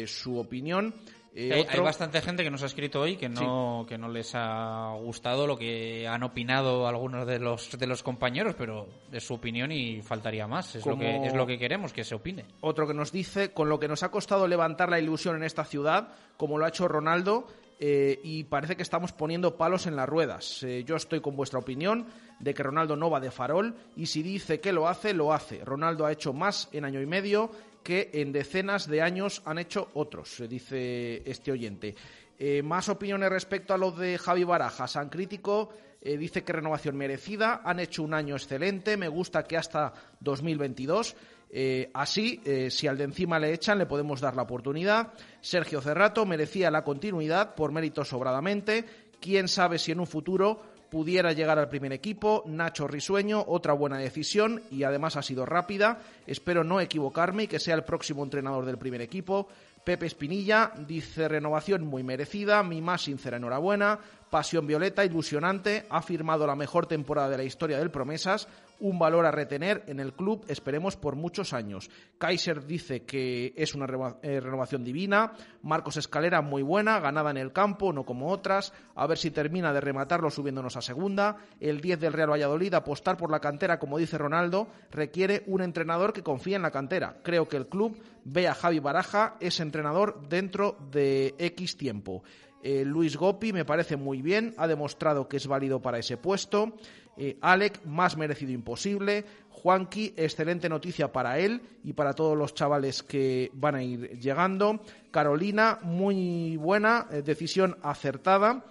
su 0.07 0.37
opinión. 0.37 0.93
Eh, 1.33 1.67
hay, 1.69 1.81
bastante 1.81 2.21
gente 2.21 2.43
que 2.43 2.51
nos 2.51 2.63
ha 2.65 2.67
escrito 2.67 3.01
hoy 3.01 3.17
que 3.17 3.29
no, 3.29 3.87
que 3.89 3.97
no 3.97 4.09
les 4.09 4.33
ha 4.35 4.95
gustado 5.01 5.47
lo 5.47 5.57
que 5.57 6.09
han 6.09 6.25
opinado 6.25 6.89
algunos 6.89 7.25
de 7.25 7.39
los, 7.39 7.79
de 7.79 7.87
los 7.87 8.03
compañeros, 8.03 8.57
pero 8.59 8.89
es 9.13 9.25
su 9.25 9.35
opinión 9.35 9.71
y 9.71 10.03
faltaría 10.03 10.49
más. 10.49 10.75
Es, 10.75 10.85
lo 10.85 10.99
que, 10.99 11.25
es 11.25 11.35
lo 11.35 11.47
que 11.47 11.59
queremos, 11.59 11.93
que 11.93 12.03
se 12.03 12.17
opine. 12.17 12.47
Otro 12.63 12.87
que 12.87 12.95
nos 12.95 13.13
dice, 13.13 13.53
con 13.53 13.69
lo 13.69 13.79
que 13.79 13.87
nos 13.87 14.03
ha 14.03 14.11
costado 14.11 14.49
levantar 14.49 14.91
la 14.91 14.99
ilusión 14.99 15.37
en 15.37 15.45
esta 15.45 15.65
ciudad, 15.65 16.09
como 16.37 16.59
lo 16.59 16.65
ha 16.65 16.69
hecho 16.69 16.89
Ronaldo, 16.89 17.47
eh, 17.83 18.21
y 18.23 18.45
parece 18.45 18.77
que 18.77 18.83
estamos 18.83 19.13
poniendo 19.13 19.57
palos 19.57 19.87
en 19.87 19.97
las 19.97 20.07
ruedas. 20.07 20.63
Eh, 20.65 20.85
yo 20.85 20.97
estoy 20.97 21.21
con 21.21 21.35
vuestra 21.35 21.61
opinión 21.61 22.09
de 22.39 22.53
que 22.53 22.63
Ronaldo 22.63 22.95
no 22.95 23.09
va 23.09 23.21
de 23.21 23.31
farol 23.31 23.75
y 23.97 24.07
si 24.07 24.23
dice 24.23 24.61
que 24.61 24.73
lo 24.73 24.87
hace, 24.87 25.15
lo 25.15 25.33
hace. 25.33 25.65
Ronaldo 25.65 26.05
ha 26.05 26.13
hecho 26.13 26.35
más 26.35 26.69
en 26.73 26.85
año 26.85 27.01
y 27.01 27.07
medio 27.07 27.51
que 27.83 28.11
en 28.15 28.33
decenas 28.33 28.87
de 28.87 29.03
años 29.03 29.43
han 29.45 29.59
hecho 29.59 29.89
otros, 29.95 30.43
dice 30.49 31.23
este 31.25 31.53
oyente. 31.53 31.95
Eh, 32.39 32.63
más 32.63 32.89
opiniones 32.89 33.29
respecto 33.29 33.75
a 33.75 33.79
lo 33.79 33.91
de 33.91 34.17
Javi 34.17 34.45
Baraja. 34.45 34.89
San 34.89 35.11
Crítico 35.11 35.71
eh, 36.01 36.17
dice 36.17 36.43
que 36.43 36.55
renovación 36.55 36.97
merecida, 36.97 37.61
han 37.65 37.81
hecho 37.81 38.03
un 38.03 38.15
año 38.15 38.35
excelente, 38.35 38.97
me 38.97 39.09
gusta 39.09 39.43
que 39.45 39.59
hasta 39.59 39.93
2022. 40.21 41.17
Eh, 41.53 41.91
así, 41.93 42.41
si 42.71 42.87
al 42.87 42.97
de 42.97 43.05
encima 43.05 43.39
le 43.39 43.53
echan, 43.53 43.77
le 43.77 43.85
podemos 43.85 44.21
dar 44.21 44.37
la 44.37 44.43
oportunidad. 44.43 45.13
Sergio 45.41 45.83
Cerrato 45.83 46.25
merecía 46.25 46.71
la 46.71 46.85
continuidad 46.85 47.55
por 47.55 47.73
mérito 47.73 48.05
sobradamente. 48.05 48.85
Quién 49.21 49.49
sabe 49.49 49.79
si 49.79 49.93
en 49.93 50.01
un 50.01 50.07
futuro 50.07 50.63
pudiera 50.91 51.33
llegar 51.33 51.59
al 51.59 51.69
primer 51.69 51.93
equipo. 51.93 52.43
Nacho 52.47 52.87
Risueño, 52.87 53.45
otra 53.47 53.73
buena 53.73 53.99
decisión 53.99 54.63
y 54.71 54.83
además 54.83 55.17
ha 55.17 55.23
sido 55.23 55.47
rápida. 55.47 56.01
Espero 56.27 56.65
no 56.65 56.81
equivocarme 56.81 57.45
y 57.45 57.47
que 57.47 57.61
sea 57.61 57.77
el 57.77 57.85
próximo 57.85 58.25
entrenador 58.25 58.67
del 58.67 58.79
primer 58.79 59.01
equipo. 59.01 59.49
Pepe 59.85 60.07
Espinilla 60.07 60.73
dice 60.87 61.27
renovación 61.29 61.87
muy 61.87 62.03
merecida, 62.03 62.63
mi 62.63 62.83
más 62.83 63.03
sincera 63.03 63.39
enhorabuena. 63.39 63.99
Pasión 64.29 64.67
Violeta, 64.67 65.05
ilusionante, 65.05 65.87
ha 65.89 66.03
firmado 66.03 66.47
la 66.47 66.55
mejor 66.55 66.87
temporada 66.87 67.31
de 67.31 67.39
la 67.39 67.45
historia 67.45 67.79
del 67.79 67.91
Promesas, 67.91 68.47
un 68.81 68.99
valor 68.99 69.27
a 69.27 69.31
retener 69.31 69.85
en 69.87 70.01
el 70.01 70.13
club, 70.13 70.45
esperemos, 70.49 70.97
por 70.97 71.17
muchos 71.17 71.53
años. 71.53 71.91
Kaiser 72.19 72.67
dice 72.67 73.05
que 73.05 73.53
es 73.57 73.75
una 73.75 73.87
eh, 74.23 74.41
renovación 74.41 74.85
divina. 74.85 75.33
Marcos 75.63 75.97
Escalera, 75.97 76.41
muy 76.43 76.63
buena, 76.63 77.01
ganada 77.01 77.31
en 77.31 77.37
el 77.37 77.53
campo, 77.53 77.93
no 77.93 78.05
como 78.05 78.29
otras. 78.29 78.73
A 78.95 79.07
ver 79.07 79.19
si 79.19 79.31
termina 79.31 79.73
de 79.73 79.81
rematarlo 79.81 80.31
subiéndonos 80.31 80.77
a 80.77 80.83
segunda. 80.83 81.37
El 81.61 81.81
10 81.81 82.01
del 82.01 82.13
Real 82.13 82.31
Valladolid, 82.31 82.75
apostar 82.75 83.17
por 83.17 83.31
la 83.31 83.41
cantera, 83.41 83.79
como 83.79 83.99
dice 83.99 84.19
Ronaldo, 84.19 84.69
requiere 84.91 85.45
un 85.47 85.63
entrenador 85.63 86.13
que 86.13 86.23
confíe 86.23 86.57
en 86.57 86.63
la 86.63 86.71
cantera. 86.71 87.19
Creo 87.23 87.49
que 87.49 87.57
el 87.57 87.69
club 87.69 87.97
ve 88.25 88.49
a 88.49 88.55
Javi 88.55 88.81
Baraja, 88.81 89.37
ese 89.41 89.63
entrenador, 89.63 90.29
dentro 90.29 90.77
de 90.91 91.35
X 91.39 91.77
tiempo. 91.77 92.23
Eh, 92.63 92.85
Luis 92.85 93.17
Gopi 93.17 93.53
me 93.53 93.65
parece 93.65 93.97
muy 93.97 94.21
bien, 94.21 94.55
ha 94.59 94.67
demostrado 94.67 95.29
que 95.29 95.39
es 95.39 95.47
válido 95.47 95.81
para 95.81 95.99
ese 95.99 96.17
puesto. 96.19 96.75
Eh, 97.23 97.37
Alec, 97.43 97.85
más 97.85 98.17
merecido 98.17 98.51
imposible. 98.51 99.27
Juanqui, 99.51 100.15
excelente 100.17 100.71
noticia 100.71 101.13
para 101.13 101.39
él 101.39 101.61
y 101.85 101.93
para 101.93 102.15
todos 102.15 102.35
los 102.35 102.55
chavales 102.55 103.03
que 103.03 103.51
van 103.53 103.75
a 103.75 103.83
ir 103.83 104.19
llegando. 104.19 104.81
Carolina, 105.11 105.79
muy 105.83 106.57
buena, 106.57 107.09
eh, 107.11 107.21
decisión 107.21 107.77
acertada. 107.83 108.65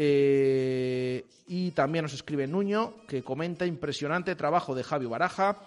y 0.00 1.72
también 1.72 2.04
nos 2.04 2.14
escribe 2.14 2.46
Nuño, 2.46 3.04
que 3.08 3.24
comenta 3.24 3.66
impresionante 3.66 4.36
trabajo 4.36 4.76
de 4.76 4.84
Javi 4.84 5.06
Baraja. 5.06 5.58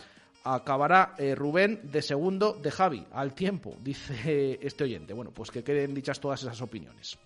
Acabará 0.46 1.16
Rubén 1.36 1.82
de 1.84 2.02
segundo 2.02 2.54
de 2.54 2.72
Javi, 2.72 3.06
al 3.12 3.34
tiempo, 3.34 3.76
dice 3.84 4.58
este 4.62 4.86
oyente. 4.86 5.14
Bueno, 5.14 5.32
pues 5.32 5.52
que 5.52 5.66
queden 5.66 5.94
dichas 5.94 6.22
todas 6.22 6.42
esas 6.44 6.62
opiniones. 6.62 7.18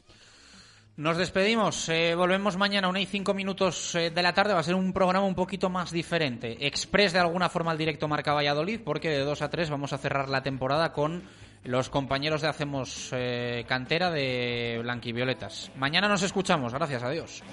Nos 0.98 1.18
despedimos, 1.18 1.90
eh, 1.90 2.16
volvemos 2.16 2.56
mañana 2.56 2.88
a 2.88 2.90
una 2.90 3.02
y 3.02 3.06
cinco 3.06 3.34
minutos 3.34 3.96
eh, 3.96 4.12
de 4.12 4.24
la 4.24 4.34
tarde, 4.34 4.54
va 4.54 4.62
a 4.62 4.64
ser 4.64 4.76
un 4.76 4.94
programa 4.94 5.28
un 5.28 5.36
poquito 5.36 5.70
más 5.70 5.92
diferente, 5.92 6.66
express 6.66 7.12
de 7.12 7.20
alguna 7.20 7.50
forma 7.50 7.72
al 7.72 7.78
directo 7.78 8.08
Marca 8.08 8.32
Valladolid, 8.32 8.80
porque 8.80 9.10
de 9.10 9.20
dos 9.20 9.42
a 9.42 9.50
tres 9.50 9.70
vamos 9.70 9.92
a 9.92 9.98
cerrar 9.98 10.30
la 10.30 10.42
temporada 10.42 10.94
con 10.94 11.24
los 11.66 11.90
compañeros 11.90 12.42
de 12.42 12.48
Hacemos 12.48 13.10
eh, 13.12 13.66
Cantera 13.68 14.10
de 14.10 14.80
Blanquivioletas. 14.84 15.70
Mañana 15.76 16.08
nos 16.08 16.24
escuchamos, 16.24 16.74
gracias, 16.74 17.04
adiós. 17.04 17.44